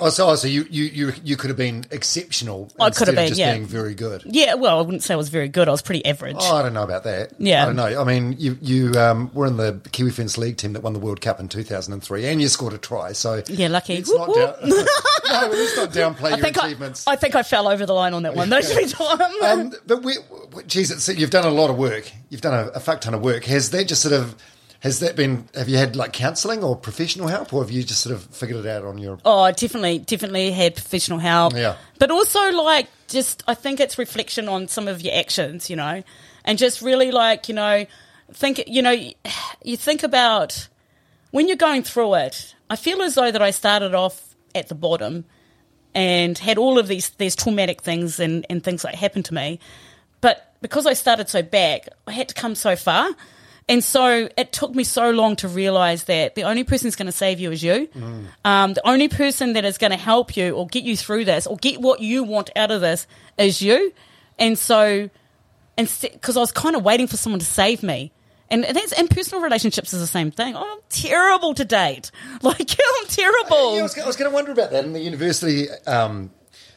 Oh, 0.00 0.08
so, 0.08 0.28
oh, 0.28 0.34
so 0.34 0.48
you, 0.48 0.66
you, 0.68 0.84
you, 0.84 1.12
you 1.22 1.36
could 1.36 1.50
have 1.50 1.56
been 1.56 1.84
exceptional. 1.92 2.68
I 2.80 2.90
could 2.90 3.06
instead 3.06 3.08
have 3.08 3.14
of 3.14 3.16
been, 3.16 3.28
just 3.28 3.38
yeah. 3.38 3.52
being 3.54 3.64
very 3.64 3.94
good. 3.94 4.22
Yeah, 4.26 4.54
well, 4.54 4.78
I 4.78 4.82
wouldn't 4.82 5.04
say 5.04 5.14
I 5.14 5.16
was 5.16 5.28
very 5.28 5.46
good. 5.48 5.68
I 5.68 5.70
was 5.70 5.82
pretty 5.82 6.04
average. 6.04 6.34
Oh, 6.40 6.56
I 6.56 6.62
don't 6.62 6.74
know 6.74 6.82
about 6.82 7.04
that. 7.04 7.32
Yeah. 7.38 7.62
I 7.62 7.66
don't 7.66 7.76
know. 7.76 8.00
I 8.00 8.02
mean, 8.02 8.34
you 8.36 8.58
you 8.60 8.92
um, 8.94 9.30
were 9.34 9.46
in 9.46 9.56
the 9.56 9.80
Kiwi 9.92 10.10
Ferns 10.10 10.36
League 10.36 10.56
team 10.56 10.72
that 10.72 10.82
won 10.82 10.94
the 10.94 10.98
World 10.98 11.20
Cup 11.20 11.38
in 11.38 11.48
2003, 11.48 12.26
and 12.26 12.42
you 12.42 12.48
scored 12.48 12.72
a 12.72 12.78
try. 12.78 13.12
So 13.12 13.42
Yeah, 13.46 13.68
lucky. 13.68 14.02
Whoop, 14.02 14.28
not, 14.28 14.34
down, 14.34 14.54
no, 14.68 14.84
not 15.30 15.90
downplay 15.92 16.24
I 16.24 16.28
your 16.30 16.38
think 16.38 16.58
I, 16.58 16.66
achievements. 16.66 17.06
I 17.06 17.14
think 17.14 17.36
I 17.36 17.44
fell 17.44 17.68
over 17.68 17.86
the 17.86 17.94
line 17.94 18.14
on 18.14 18.24
that 18.24 18.34
one. 18.34 18.48
Those 18.50 18.72
three 18.72 18.86
times. 18.88 19.42
um, 19.44 19.72
but 19.86 20.02
we, 20.02 20.16
geez, 20.66 20.90
it's, 20.90 21.08
you've 21.08 21.30
done 21.30 21.46
a 21.46 21.50
lot 21.50 21.70
of 21.70 21.78
work. 21.78 22.10
You've 22.30 22.40
done 22.40 22.66
a, 22.66 22.68
a 22.70 22.80
fuck 22.80 23.00
ton 23.00 23.14
of 23.14 23.22
work. 23.22 23.44
Has 23.44 23.70
that 23.70 23.86
just 23.86 24.02
sort 24.02 24.14
of 24.14 24.34
has 24.84 25.00
that 25.00 25.16
been? 25.16 25.48
Have 25.54 25.70
you 25.70 25.78
had 25.78 25.96
like 25.96 26.12
counselling 26.12 26.62
or 26.62 26.76
professional 26.76 27.26
help, 27.26 27.54
or 27.54 27.62
have 27.62 27.70
you 27.70 27.82
just 27.82 28.02
sort 28.02 28.14
of 28.14 28.22
figured 28.22 28.66
it 28.66 28.68
out 28.68 28.84
on 28.84 28.98
your? 28.98 29.18
Oh, 29.24 29.50
definitely, 29.50 30.00
definitely 30.00 30.50
had 30.52 30.74
professional 30.74 31.18
help. 31.18 31.54
Yeah. 31.54 31.76
But 31.98 32.10
also, 32.10 32.50
like, 32.52 32.88
just 33.08 33.42
I 33.48 33.54
think 33.54 33.80
it's 33.80 33.96
reflection 33.96 34.46
on 34.46 34.68
some 34.68 34.86
of 34.86 35.00
your 35.00 35.14
actions, 35.14 35.70
you 35.70 35.76
know, 35.76 36.02
and 36.44 36.58
just 36.58 36.82
really 36.82 37.12
like, 37.12 37.48
you 37.48 37.54
know, 37.54 37.86
think, 38.34 38.62
you 38.66 38.82
know, 38.82 38.90
you 39.64 39.78
think 39.78 40.02
about 40.02 40.68
when 41.30 41.48
you're 41.48 41.56
going 41.56 41.82
through 41.82 42.16
it. 42.16 42.54
I 42.68 42.76
feel 42.76 43.00
as 43.00 43.14
though 43.14 43.30
that 43.30 43.40
I 43.40 43.52
started 43.52 43.94
off 43.94 44.36
at 44.54 44.68
the 44.68 44.74
bottom 44.74 45.24
and 45.94 46.36
had 46.36 46.58
all 46.58 46.78
of 46.78 46.88
these 46.88 47.08
these 47.10 47.34
traumatic 47.34 47.80
things 47.80 48.20
and 48.20 48.44
and 48.50 48.62
things 48.62 48.82
that 48.82 48.96
happened 48.96 49.24
to 49.24 49.34
me, 49.34 49.60
but 50.20 50.54
because 50.60 50.84
I 50.84 50.92
started 50.92 51.30
so 51.30 51.42
back, 51.42 51.88
I 52.06 52.12
had 52.12 52.28
to 52.28 52.34
come 52.34 52.54
so 52.54 52.76
far. 52.76 53.08
And 53.68 53.82
so 53.82 54.28
it 54.36 54.52
took 54.52 54.74
me 54.74 54.84
so 54.84 55.10
long 55.10 55.36
to 55.36 55.48
realize 55.48 56.04
that 56.04 56.34
the 56.34 56.42
only 56.42 56.64
person 56.64 56.86
who's 56.86 56.96
going 56.96 57.06
to 57.06 57.12
save 57.12 57.40
you 57.40 57.50
is 57.50 57.62
you. 57.62 57.88
Um, 58.44 58.74
the 58.74 58.86
only 58.86 59.08
person 59.08 59.54
that 59.54 59.64
is 59.64 59.78
going 59.78 59.90
to 59.92 59.96
help 59.96 60.36
you 60.36 60.54
or 60.54 60.66
get 60.66 60.84
you 60.84 60.96
through 60.96 61.24
this 61.24 61.46
or 61.46 61.56
get 61.56 61.80
what 61.80 62.00
you 62.00 62.24
want 62.24 62.50
out 62.56 62.70
of 62.70 62.82
this 62.82 63.06
is 63.38 63.62
you. 63.62 63.92
And 64.38 64.58
so, 64.58 65.08
because 65.76 66.36
I 66.36 66.40
was 66.40 66.52
kind 66.52 66.76
of 66.76 66.84
waiting 66.84 67.06
for 67.06 67.16
someone 67.16 67.40
to 67.40 67.46
save 67.46 67.82
me. 67.82 68.12
And 68.50 68.64
that's 68.64 68.92
and 68.92 69.08
personal 69.10 69.42
relationships 69.42 69.94
is 69.94 70.00
the 70.00 70.06
same 70.06 70.30
thing. 70.30 70.54
Oh, 70.54 70.72
I'm 70.74 70.80
terrible 70.90 71.54
to 71.54 71.64
date. 71.64 72.10
Like 72.42 72.60
I'm 73.00 73.06
terrible. 73.08 73.74
Yeah, 73.74 73.80
I 73.80 73.82
was, 73.82 73.96
was 73.96 74.16
going 74.16 74.30
to 74.30 74.34
wonder 74.34 74.52
about 74.52 74.72
that 74.72 74.84
in 74.84 74.92
the 74.92 75.00
university, 75.00 75.70
um, 75.86 76.30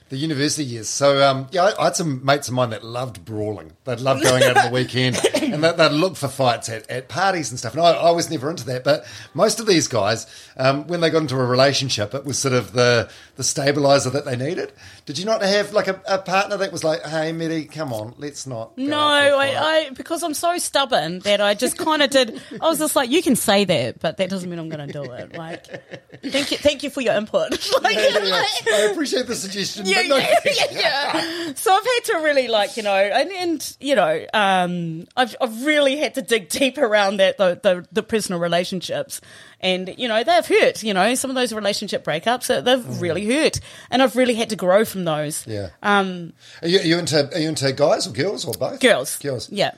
the 0.09 0.17
university 0.17 0.63
years. 0.63 0.87
So 0.87 1.21
um, 1.27 1.47
yeah, 1.51 1.65
I, 1.65 1.81
I 1.81 1.83
had 1.85 1.95
some 1.95 2.23
mates 2.25 2.47
of 2.47 2.53
mine 2.53 2.69
that 2.71 2.83
loved 2.83 3.25
brawling. 3.25 3.73
They'd 3.83 3.99
love 3.99 4.21
going 4.21 4.43
out 4.43 4.57
on 4.57 4.65
the 4.65 4.71
weekend, 4.71 5.17
and 5.35 5.63
they, 5.63 5.71
they'd 5.71 5.91
look 5.91 6.15
for 6.15 6.27
fights 6.27 6.69
at, 6.69 6.89
at 6.89 7.09
parties 7.09 7.49
and 7.49 7.59
stuff. 7.59 7.73
And 7.73 7.81
I, 7.81 7.91
I 7.91 8.11
was 8.11 8.29
never 8.29 8.49
into 8.49 8.65
that. 8.65 8.83
But 8.83 9.05
most 9.33 9.59
of 9.59 9.67
these 9.67 9.87
guys, 9.87 10.25
um, 10.57 10.87
when 10.87 11.01
they 11.01 11.09
got 11.09 11.21
into 11.23 11.35
a 11.35 11.45
relationship, 11.45 12.13
it 12.13 12.25
was 12.25 12.39
sort 12.39 12.53
of 12.53 12.73
the 12.73 13.09
the 13.35 13.43
stabilizer 13.43 14.09
that 14.09 14.25
they 14.25 14.35
needed. 14.35 14.71
Did 15.05 15.17
you 15.17 15.25
not 15.25 15.41
have 15.41 15.73
like 15.73 15.87
a, 15.87 16.01
a 16.07 16.17
partner 16.19 16.57
that 16.57 16.71
was 16.71 16.83
like, 16.83 17.03
"Hey, 17.05 17.31
Mitty, 17.31 17.65
come 17.65 17.93
on, 17.93 18.13
let's 18.17 18.47
not." 18.47 18.77
No, 18.77 18.97
out 18.97 19.29
for 19.29 19.35
a 19.35 19.37
I, 19.39 19.47
fight." 19.53 19.87
I 19.87 19.89
because 19.91 20.23
I'm 20.23 20.33
so 20.33 20.57
stubborn 20.57 21.19
that 21.19 21.41
I 21.41 21.53
just 21.53 21.77
kind 21.77 22.01
of 22.01 22.09
did. 22.09 22.41
I 22.61 22.67
was 22.67 22.79
just 22.79 22.95
like, 22.95 23.09
you 23.09 23.21
can 23.21 23.35
say 23.35 23.65
that, 23.65 23.99
but 23.99 24.17
that 24.17 24.29
doesn't 24.29 24.49
mean 24.49 24.59
I'm 24.59 24.69
going 24.69 24.87
to 24.87 24.93
do 24.93 25.03
it. 25.11 25.35
Like, 25.35 25.65
thank 26.23 26.51
you, 26.51 26.57
thank 26.57 26.83
you 26.83 26.89
for 26.89 27.01
your 27.01 27.13
input. 27.15 27.51
like, 27.81 27.95
Yeah, 27.95 28.19
yeah, 28.19 28.45
yeah. 28.65 28.73
I 28.75 28.89
appreciate 28.91 29.27
the 29.27 29.35
suggestion, 29.35 29.85
yeah, 30.07 30.39
yeah, 30.45 30.51
yeah, 30.71 30.79
yeah. 30.79 31.53
So 31.55 31.71
I've 31.73 31.83
had 31.85 31.99
to 32.05 32.13
really 32.23 32.47
like 32.47 32.77
you 32.77 32.83
know, 32.83 32.95
and, 32.95 33.31
and 33.31 33.77
you 33.79 33.95
know, 33.95 34.25
um, 34.33 35.05
I've 35.15 35.35
I've 35.41 35.65
really 35.65 35.97
had 35.97 36.15
to 36.15 36.21
dig 36.21 36.49
deep 36.49 36.77
around 36.77 37.17
that 37.17 37.37
the, 37.37 37.59
the 37.61 37.85
the 37.91 38.03
personal 38.03 38.39
relationships, 38.39 39.21
and 39.61 39.93
you 39.97 40.07
know 40.07 40.23
they've 40.23 40.45
hurt. 40.45 40.83
You 40.83 40.93
know, 40.93 41.15
some 41.15 41.29
of 41.29 41.35
those 41.35 41.53
relationship 41.53 42.03
breakups 42.03 42.49
uh, 42.55 42.61
they've 42.61 43.01
really 43.01 43.25
hurt, 43.25 43.59
and 43.89 44.01
I've 44.03 44.15
really 44.15 44.35
had 44.35 44.49
to 44.49 44.55
grow 44.55 44.85
from 44.85 45.05
those. 45.05 45.45
Yeah. 45.47 45.69
Um, 45.83 46.33
Are 46.61 46.67
you, 46.67 46.79
are 46.79 46.83
you 46.83 46.99
into 46.99 47.33
are 47.33 47.39
you 47.39 47.49
into 47.49 47.71
guys 47.73 48.07
or 48.07 48.11
girls 48.11 48.45
or 48.45 48.53
both? 48.53 48.79
girls, 48.79 49.17
Girls. 49.19 49.49
yeah. 49.51 49.71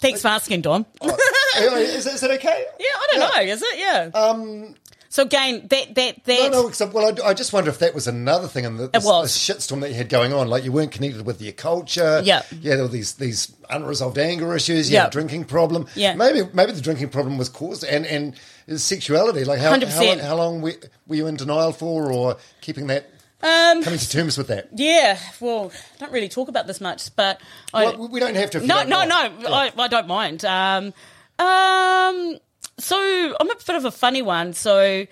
Thanks 0.00 0.22
for 0.22 0.28
asking, 0.28 0.60
Dom. 0.60 0.86
Oh, 1.00 1.08
is, 1.56 2.06
it- 2.06 2.14
is 2.14 2.22
it 2.22 2.30
okay? 2.30 2.64
Yeah, 2.78 2.86
I 2.86 3.06
don't 3.10 3.20
know. 3.46 3.52
Is 3.52 3.62
it? 3.62 3.78
Yeah. 3.78 4.10
Um. 4.14 4.74
So 5.10 5.22
again, 5.22 5.66
that 5.68 5.94
that 5.94 6.24
that. 6.24 6.50
No, 6.52 6.62
no. 6.62 6.68
Except, 6.68 6.92
well, 6.92 7.06
I, 7.06 7.28
I 7.28 7.34
just 7.34 7.52
wonder 7.52 7.70
if 7.70 7.78
that 7.78 7.94
was 7.94 8.06
another 8.06 8.46
thing 8.46 8.64
in 8.64 8.76
the, 8.76 8.90
was. 8.94 9.24
this 9.24 9.38
shitstorm 9.38 9.80
that 9.80 9.88
you 9.88 9.94
had 9.94 10.08
going 10.10 10.32
on. 10.34 10.48
Like 10.48 10.64
you 10.64 10.72
weren't 10.72 10.92
connected 10.92 11.24
with 11.24 11.40
your 11.40 11.52
culture. 11.52 12.20
Yeah. 12.22 12.42
You 12.60 12.70
had 12.70 12.80
all 12.80 12.88
these 12.88 13.14
these 13.14 13.54
unresolved 13.70 14.18
anger 14.18 14.54
issues. 14.54 14.90
Yeah. 14.90 15.06
a 15.06 15.10
drinking 15.10 15.44
problem. 15.44 15.86
Yeah. 15.94 16.14
Maybe 16.14 16.42
maybe 16.52 16.72
the 16.72 16.82
drinking 16.82 17.08
problem 17.08 17.38
was 17.38 17.48
caused 17.48 17.84
and 17.84 18.04
and 18.06 18.34
sexuality. 18.80 19.44
Like 19.44 19.60
how 19.60 19.70
how, 19.70 19.78
100%. 19.78 20.20
how 20.20 20.36
long 20.36 20.60
were, 20.60 20.74
were 21.06 21.16
you 21.16 21.26
in 21.26 21.36
denial 21.36 21.72
for, 21.72 22.12
or 22.12 22.36
keeping 22.60 22.88
that 22.88 23.10
Um. 23.42 23.82
coming 23.82 23.98
to 23.98 24.10
terms 24.10 24.36
with 24.36 24.48
that? 24.48 24.68
Yeah. 24.74 25.18
Well, 25.40 25.72
I 25.96 25.98
don't 26.00 26.12
really 26.12 26.28
talk 26.28 26.48
about 26.48 26.66
this 26.66 26.80
much, 26.82 27.14
but 27.16 27.40
I. 27.72 27.84
Well, 27.84 28.08
we 28.08 28.20
don't 28.20 28.34
have 28.34 28.50
to. 28.50 28.60
No, 28.60 28.84
no, 28.84 29.04
no. 29.06 29.16
I, 29.48 29.72
I 29.78 29.88
don't 29.88 30.06
mind. 30.06 30.44
Um. 30.44 30.92
Um. 31.38 32.38
So 32.78 32.96
I'm 33.40 33.50
a 33.50 33.54
bit 33.54 33.76
of 33.76 33.84
a 33.84 33.90
funny 33.90 34.22
one. 34.22 34.52
So 34.52 35.06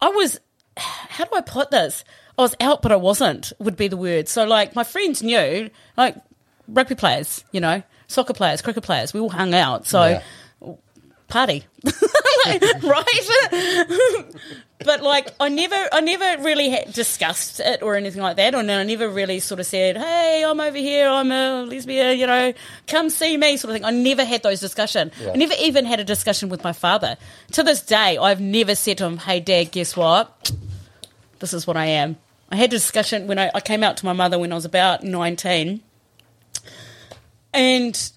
I 0.00 0.08
was. 0.08 0.40
How 0.76 1.24
do 1.24 1.34
I 1.34 1.40
put 1.40 1.70
this? 1.70 2.04
I 2.38 2.42
was 2.42 2.54
out, 2.60 2.82
but 2.82 2.92
I 2.92 2.96
wasn't. 2.96 3.52
Would 3.58 3.76
be 3.76 3.88
the 3.88 3.96
word. 3.96 4.28
So 4.28 4.44
like 4.44 4.76
my 4.76 4.84
friends 4.84 5.22
knew, 5.22 5.70
like 5.96 6.16
rugby 6.68 6.94
players, 6.94 7.44
you 7.50 7.60
know, 7.60 7.82
soccer 8.06 8.32
players, 8.32 8.62
cricket 8.62 8.84
players. 8.84 9.12
We 9.12 9.20
all 9.20 9.30
hung 9.30 9.54
out. 9.54 9.86
So. 9.86 10.04
Yeah. 10.04 10.22
Party. 11.28 11.64
Right? 12.82 13.04
But 14.84 15.02
like 15.02 15.34
i 15.40 15.48
never 15.48 15.88
i 15.92 16.00
never 16.00 16.42
really 16.42 16.70
had 16.70 16.92
discussed 16.92 17.58
it 17.58 17.82
or 17.82 17.96
anything 17.96 18.22
like 18.22 18.36
that 18.36 18.54
and 18.54 18.70
i 18.70 18.84
never 18.84 19.08
really 19.08 19.40
sort 19.40 19.58
of 19.58 19.66
said 19.66 19.96
hey 19.96 20.44
i'm 20.46 20.60
over 20.60 20.78
here 20.78 21.08
i'm 21.08 21.32
a 21.32 21.64
lesbian 21.64 22.16
you 22.16 22.28
know 22.28 22.54
come 22.86 23.10
see 23.10 23.36
me 23.36 23.56
sort 23.56 23.70
of 23.70 23.74
thing. 23.74 23.84
I 23.84 23.90
never 23.90 24.24
had 24.24 24.44
those 24.44 24.60
discussions 24.60 25.12
i 25.20 25.34
never 25.34 25.54
even 25.60 25.84
had 25.84 25.98
a 25.98 26.04
discussion 26.04 26.48
with 26.48 26.62
my 26.62 26.72
father. 26.72 27.16
To 27.52 27.64
this 27.64 27.82
day 27.82 28.18
i've 28.18 28.40
never 28.40 28.76
said 28.76 28.98
to 28.98 29.04
him 29.04 29.16
hey 29.18 29.40
dad 29.40 29.72
guess 29.72 29.96
what? 29.96 30.52
This 31.40 31.52
is 31.52 31.66
what 31.66 31.76
i 31.76 31.86
am. 31.86 32.16
I 32.48 32.54
had 32.56 32.68
a 32.70 32.76
discussion 32.78 33.26
when 33.26 33.38
i, 33.40 33.50
I 33.52 33.60
came 33.60 33.82
out 33.82 33.96
to 33.96 34.06
my 34.06 34.12
mother 34.12 34.38
when 34.38 34.52
i 34.52 34.54
was 34.54 34.64
about 34.64 35.02
19 35.02 35.80
and 37.52 38.12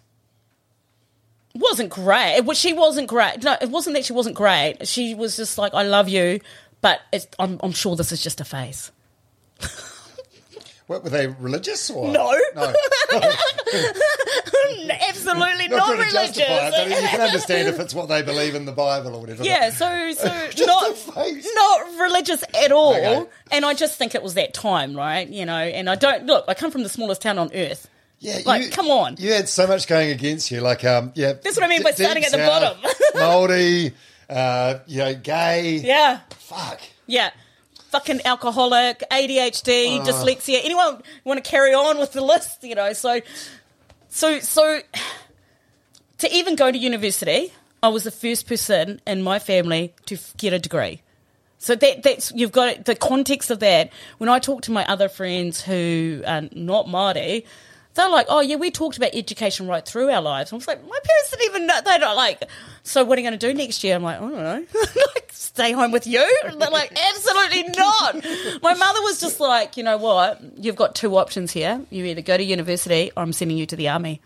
wasn't 1.55 1.89
great. 1.89 2.35
It 2.37 2.45
was, 2.45 2.57
she 2.57 2.73
wasn't 2.73 3.07
great. 3.07 3.43
No, 3.43 3.55
it 3.61 3.69
wasn't 3.69 3.95
that 3.95 4.05
she 4.05 4.13
wasn't 4.13 4.35
great. 4.35 4.87
She 4.87 5.15
was 5.15 5.35
just 5.37 5.57
like, 5.57 5.73
I 5.73 5.83
love 5.83 6.07
you, 6.09 6.39
but 6.81 7.01
it's, 7.11 7.27
I'm, 7.39 7.59
I'm 7.63 7.71
sure 7.71 7.95
this 7.95 8.11
is 8.11 8.23
just 8.23 8.39
a 8.41 8.45
phase. 8.45 8.91
What, 10.87 11.05
were 11.05 11.09
they 11.09 11.27
religious 11.27 11.89
or 11.89 12.11
No. 12.11 12.37
No. 12.53 12.73
Absolutely 15.07 15.67
Not 15.69 15.89
not, 15.89 15.97
religious. 15.97 16.39
I 16.49 16.85
mean, 16.85 16.89
you 16.91 17.07
can 17.07 17.21
understand 17.21 17.67
if 17.69 17.79
it's 17.79 17.93
what 17.93 18.09
they 18.09 18.21
believe 18.21 18.55
in 18.55 18.65
the 18.65 18.71
Bible 18.73 19.15
or 19.15 19.21
whatever. 19.21 19.43
yeah, 19.43 19.69
so 19.69 20.11
so 20.11 20.27
not 20.65 20.95
not 21.55 21.99
religious 22.01 22.43
at 22.61 22.71
all. 22.73 22.93
Okay. 22.95 23.25
And 23.51 23.65
I 23.65 23.73
just 23.73 23.97
think 23.97 24.15
it 24.15 24.23
was 24.23 24.33
that 24.33 24.53
time, 24.53 24.95
right? 24.95 25.27
You 25.27 25.45
know, 25.45 25.55
and 25.55 25.89
I 25.89 25.95
don't 25.95 26.25
look. 26.25 26.45
I 26.47 26.53
come 26.55 26.71
from 26.71 26.83
the 26.83 26.89
smallest 26.89 27.21
town 27.21 27.37
on 27.37 27.51
earth. 27.53 27.87
Yeah, 28.23 28.39
Like, 28.45 28.61
you- 28.63 28.69
come 28.69 28.87
on. 28.91 29.15
You 29.19 29.33
had 29.33 29.49
so 29.49 29.65
much 29.67 29.87
going 29.87 30.11
against 30.11 30.51
you, 30.51 30.61
like 30.61 30.85
um, 30.85 31.11
yeah. 31.15 31.33
That's 31.33 31.57
what 31.57 31.65
I 31.65 31.67
mean 31.67 31.81
by 31.83 31.89
deep 31.91 32.05
starting 32.05 32.23
at 32.23 32.31
the 32.31 32.37
south, 32.37 32.77
bottom. 32.81 32.91
Maori, 33.15 33.93
uh, 34.29 34.75
you 34.85 34.99
know, 34.99 35.15
gay. 35.15 35.77
Yeah, 35.83 36.19
Fuck. 36.37 36.81
yeah. 37.07 37.31
Fucking 37.89 38.21
alcoholic, 38.23 39.03
ADHD, 39.11 39.99
Ah. 39.99 40.05
dyslexia. 40.05 40.61
Anyone 40.63 41.01
want 41.25 41.43
to 41.43 41.49
carry 41.49 41.73
on 41.73 41.97
with 41.97 42.13
the 42.13 42.21
list? 42.21 42.63
You 42.63 42.75
know, 42.75 42.93
so 42.93 43.21
so 44.09 44.39
so 44.39 44.81
to 46.19 46.31
even 46.33 46.55
go 46.55 46.71
to 46.71 46.77
university, 46.77 47.51
I 47.83 47.87
was 47.89 48.03
the 48.03 48.11
first 48.11 48.47
person 48.47 49.01
in 49.07 49.23
my 49.23 49.39
family 49.39 49.93
to 50.05 50.17
get 50.37 50.53
a 50.53 50.59
degree. 50.59 51.01
So 51.57 51.75
that 51.75 52.03
that's 52.03 52.31
you've 52.33 52.51
got 52.51 52.85
the 52.85 52.95
context 52.95 53.51
of 53.51 53.59
that. 53.59 53.91
When 54.19 54.29
I 54.29 54.39
talk 54.39 54.61
to 54.63 54.71
my 54.71 54.85
other 54.85 55.09
friends 55.09 55.61
who 55.61 56.23
are 56.25 56.43
not 56.53 56.85
Māori, 56.87 57.45
they're 57.93 58.09
like, 58.09 58.27
"Oh 58.29 58.41
yeah, 58.41 58.55
we 58.55 58.71
talked 58.71 58.97
about 58.97 59.11
education 59.13 59.67
right 59.67 59.85
through 59.85 60.09
our 60.09 60.21
lives." 60.21 60.51
I 60.51 60.55
was 60.55 60.67
like, 60.67 60.81
"My 60.83 60.99
parents 61.03 61.31
didn't 61.31 61.45
even 61.45 61.67
know." 61.67 61.79
They 61.83 61.97
don't 61.97 62.15
like. 62.15 62.43
So 62.83 63.03
what 63.03 63.17
are 63.17 63.21
you 63.21 63.27
going 63.29 63.39
to 63.39 63.47
do 63.47 63.53
next 63.53 63.83
year? 63.83 63.95
I'm 63.95 64.03
like, 64.03 64.17
I 64.17 64.19
don't 64.21 64.33
know. 64.33 64.65
like, 65.15 65.31
stay 65.31 65.71
home 65.71 65.91
with 65.91 66.07
you? 66.07 66.41
And 66.45 66.61
they're 66.61 66.69
like, 66.69 66.97
absolutely 66.97 67.63
not. 67.63 68.15
My 68.61 68.73
mother 68.73 69.01
was 69.01 69.19
just 69.19 69.39
like, 69.39 69.77
you 69.77 69.83
know 69.83 69.97
what? 69.97 70.41
You've 70.57 70.75
got 70.75 70.95
two 70.95 71.17
options 71.17 71.51
here. 71.51 71.81
You 71.89 72.05
either 72.05 72.21
go 72.21 72.37
to 72.37 72.43
university 72.43 73.11
or 73.15 73.23
I'm 73.23 73.33
sending 73.33 73.57
you 73.57 73.65
to 73.67 73.75
the 73.75 73.89
army. 73.89 74.21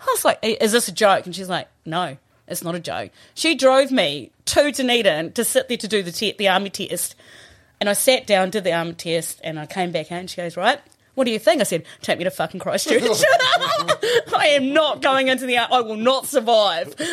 I 0.00 0.06
was 0.06 0.24
like, 0.24 0.38
is 0.42 0.72
this 0.72 0.88
a 0.88 0.92
joke? 0.92 1.26
And 1.26 1.34
she's 1.34 1.48
like, 1.48 1.68
no, 1.84 2.16
it's 2.48 2.64
not 2.64 2.74
a 2.74 2.80
joke. 2.80 3.10
She 3.34 3.54
drove 3.54 3.92
me 3.92 4.32
to 4.46 4.72
Dunedin 4.72 5.32
to 5.32 5.44
sit 5.44 5.68
there 5.68 5.76
to 5.76 5.88
do 5.88 6.02
the, 6.02 6.12
te- 6.12 6.34
the 6.36 6.48
army 6.48 6.70
test. 6.70 7.14
And 7.78 7.88
I 7.88 7.92
sat 7.92 8.26
down, 8.26 8.50
did 8.50 8.64
the 8.64 8.72
army 8.72 8.94
test, 8.94 9.40
and 9.44 9.58
I 9.58 9.66
came 9.66 9.92
back 9.92 10.10
out 10.10 10.20
and 10.20 10.30
she 10.30 10.36
goes, 10.36 10.56
right, 10.56 10.80
what 11.14 11.24
do 11.24 11.30
you 11.30 11.38
think? 11.38 11.60
I 11.60 11.64
said, 11.64 11.84
take 12.02 12.18
me 12.18 12.24
to 12.24 12.30
fucking 12.30 12.60
Christchurch. 12.60 13.02
I 13.02 14.48
am 14.52 14.72
not 14.72 15.02
going 15.02 15.28
into 15.28 15.46
the. 15.46 15.58
I 15.58 15.80
will 15.80 15.96
not 15.96 16.26
survive. 16.26 16.94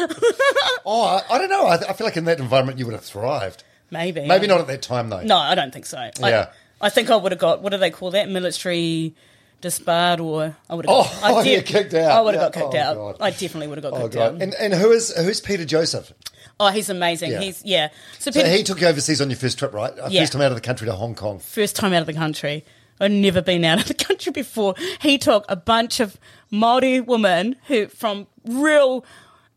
Oh, 0.89 1.02
I, 1.04 1.36
I 1.36 1.38
don't 1.38 1.50
know. 1.50 1.66
I, 1.66 1.76
I 1.76 1.93
feel 1.93 2.08
like 2.08 2.16
in 2.16 2.24
that 2.26 2.39
environment 2.39 2.80
you 2.80 2.86
would 2.86 2.93
have 2.93 3.04
thrived. 3.04 3.64
Maybe. 3.91 4.26
Maybe 4.26 4.48
not 4.48 4.62
at 4.62 4.68
that 4.68 4.82
time 4.82 5.10
though. 5.10 5.22
No, 5.22 5.36
I 5.36 5.54
don't 5.54 5.74
think 5.74 5.86
so. 5.86 5.98
I, 5.98 6.12
Yeah. 6.22 6.50
I 6.80 6.89
think 6.89 7.10
I 7.10 7.18
would 7.18 7.34
have 7.34 7.39
got 7.39 7.62
what 7.62 7.72
do 7.72 7.78
they 7.78 7.91
call 7.91 8.12
that 8.12 8.30
military 8.30 9.14
disbarred 9.60 10.20
or 10.22 10.56
I 10.70 10.76
would 10.76 10.86
have 10.86 10.95
Oh, 10.95 11.04
got, 11.04 11.24
I 11.24 11.34
oh, 11.34 11.41
you 11.41 11.62
kicked 11.62 11.93
out. 11.93 12.12
I 12.12 12.22
would 12.22 12.36
have 12.36 12.41
Yeah. 12.43 12.62
got 12.62 12.72
kicked 12.72 12.76
Oh, 12.76 12.89
out. 12.89 12.95
God. 12.95 13.18
I 13.20 13.32
definitely 13.32 13.68
would 13.68 13.84
have 13.84 13.91
got 13.91 14.00
Oh 14.00 14.04
kicked 14.04 14.14
god! 14.16 14.36
out. 14.36 14.41
And 14.41 14.54
and 14.56 14.74
who 14.74 14.91
is 14.91 15.14
who's 15.18 15.41
Peter 15.41 15.66
Joseph? 15.66 16.14
oh, 16.60 16.70
he's 16.70 16.89
amazing. 16.89 17.32
Yeah. 17.32 17.39
He's 17.41 17.66
yeah. 17.66 17.89
So, 18.20 18.32
So 18.32 18.45
he 18.45 18.64
took 18.64 18.80
you 18.80 18.88
overseas 18.88 19.20
on 19.20 19.30
your 19.30 19.38
first 19.38 19.60
trip, 19.60 19.74
right? 19.74 19.91
Uh, 19.91 20.08
Yeah. 20.10 20.22
First 20.22 20.32
time 20.34 20.41
out 20.43 20.52
of 20.52 20.56
the 20.56 20.62
country 20.62 20.86
to 20.88 20.93
Hong 20.93 21.16
Kong. 21.16 21.39
first 21.39 21.76
time 21.76 21.91
out 21.93 22.02
of 22.02 22.08
the 22.08 22.14
country. 22.14 22.64
I'd 23.00 23.12
never 23.12 23.41
been 23.41 23.64
out 23.64 23.82
of 23.82 23.88
the 23.88 23.93
country 23.93 24.32
before. 24.32 24.76
He 25.02 25.18
took 25.18 25.45
a 25.50 25.56
bunch 25.56 26.00
of 26.00 26.18
Maori 26.52 27.00
women 27.00 27.56
who 27.68 27.88
from 27.88 28.28
real 28.45 29.06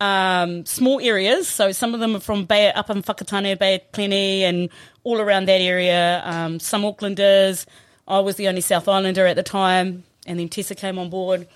um, 0.01 0.65
small 0.67 1.01
areas. 1.01 1.49
So 1.49 1.73
some 1.73 1.95
of 1.95 2.01
them 2.01 2.17
are 2.17 2.21
from 2.21 2.45
Bay 2.45 2.73
up 2.73 2.91
in 2.91 3.03
Whakatane, 3.03 3.59
Bay 3.59 3.85
Plenty, 3.93 4.45
and 4.45 4.69
all 5.05 5.21
around 5.21 5.47
that 5.49 5.61
area. 5.61 6.23
Um, 6.25 6.61
some 6.61 6.83
Aucklanders. 6.83 7.67
I 8.09 8.19
was 8.21 8.37
the 8.37 8.49
only 8.49 8.61
South 8.61 8.89
Islander 8.89 9.27
at 9.27 9.37
the 9.37 9.43
time, 9.43 10.05
and 10.27 10.41
then 10.41 10.49
Tessa 10.49 10.75
came 10.75 10.99
on 10.99 11.11
board. 11.11 11.47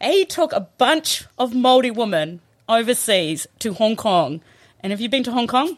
He 0.00 0.24
took 0.24 0.52
a 0.52 0.60
bunch 0.60 1.24
of 1.38 1.54
Maori 1.54 1.90
women 1.90 2.40
overseas 2.68 3.46
to 3.60 3.72
Hong 3.72 3.96
Kong. 3.96 4.40
And 4.80 4.92
have 4.92 5.00
you 5.00 5.08
been 5.08 5.24
to 5.24 5.32
Hong 5.32 5.46
Kong? 5.46 5.76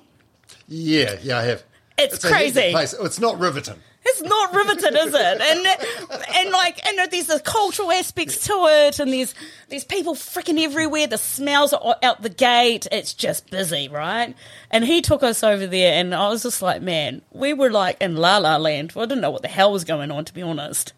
Yeah, 0.66 1.16
yeah, 1.22 1.38
I 1.38 1.42
have. 1.44 1.62
It's 1.96 2.22
hectic 2.22 2.30
crazy. 2.30 2.74
It's 2.74 3.20
not 3.20 3.38
Riverton. 3.38 3.80
It's 4.20 4.28
not 4.28 4.52
Riverton, 4.54 4.96
is 4.96 5.14
it? 5.14 5.40
And 5.40 6.26
and 6.36 6.50
like 6.50 6.84
and 6.86 7.10
there's 7.12 7.26
the 7.26 7.40
cultural 7.40 7.92
aspects 7.92 8.46
to 8.46 8.52
it, 8.68 8.98
and 8.98 9.12
there's 9.12 9.34
there's 9.68 9.84
people 9.84 10.14
freaking 10.14 10.62
everywhere. 10.62 11.06
The 11.06 11.18
smells 11.18 11.72
are 11.72 11.96
out 12.02 12.22
the 12.22 12.28
gate. 12.30 12.86
It's 12.90 13.14
just 13.14 13.50
busy, 13.50 13.88
right? 13.88 14.34
And 14.70 14.84
he 14.84 15.00
took 15.02 15.22
us 15.22 15.42
over 15.44 15.66
there, 15.66 15.94
and 15.94 16.14
I 16.14 16.28
was 16.28 16.42
just 16.42 16.62
like, 16.62 16.82
man, 16.82 17.22
we 17.32 17.52
were 17.54 17.70
like 17.70 18.00
in 18.00 18.16
La 18.16 18.38
La 18.38 18.56
Land. 18.56 18.92
I 18.96 19.00
didn't 19.02 19.20
know 19.20 19.30
what 19.30 19.42
the 19.42 19.48
hell 19.48 19.72
was 19.72 19.84
going 19.84 20.10
on, 20.10 20.24
to 20.24 20.34
be 20.34 20.42
honest. 20.42 20.92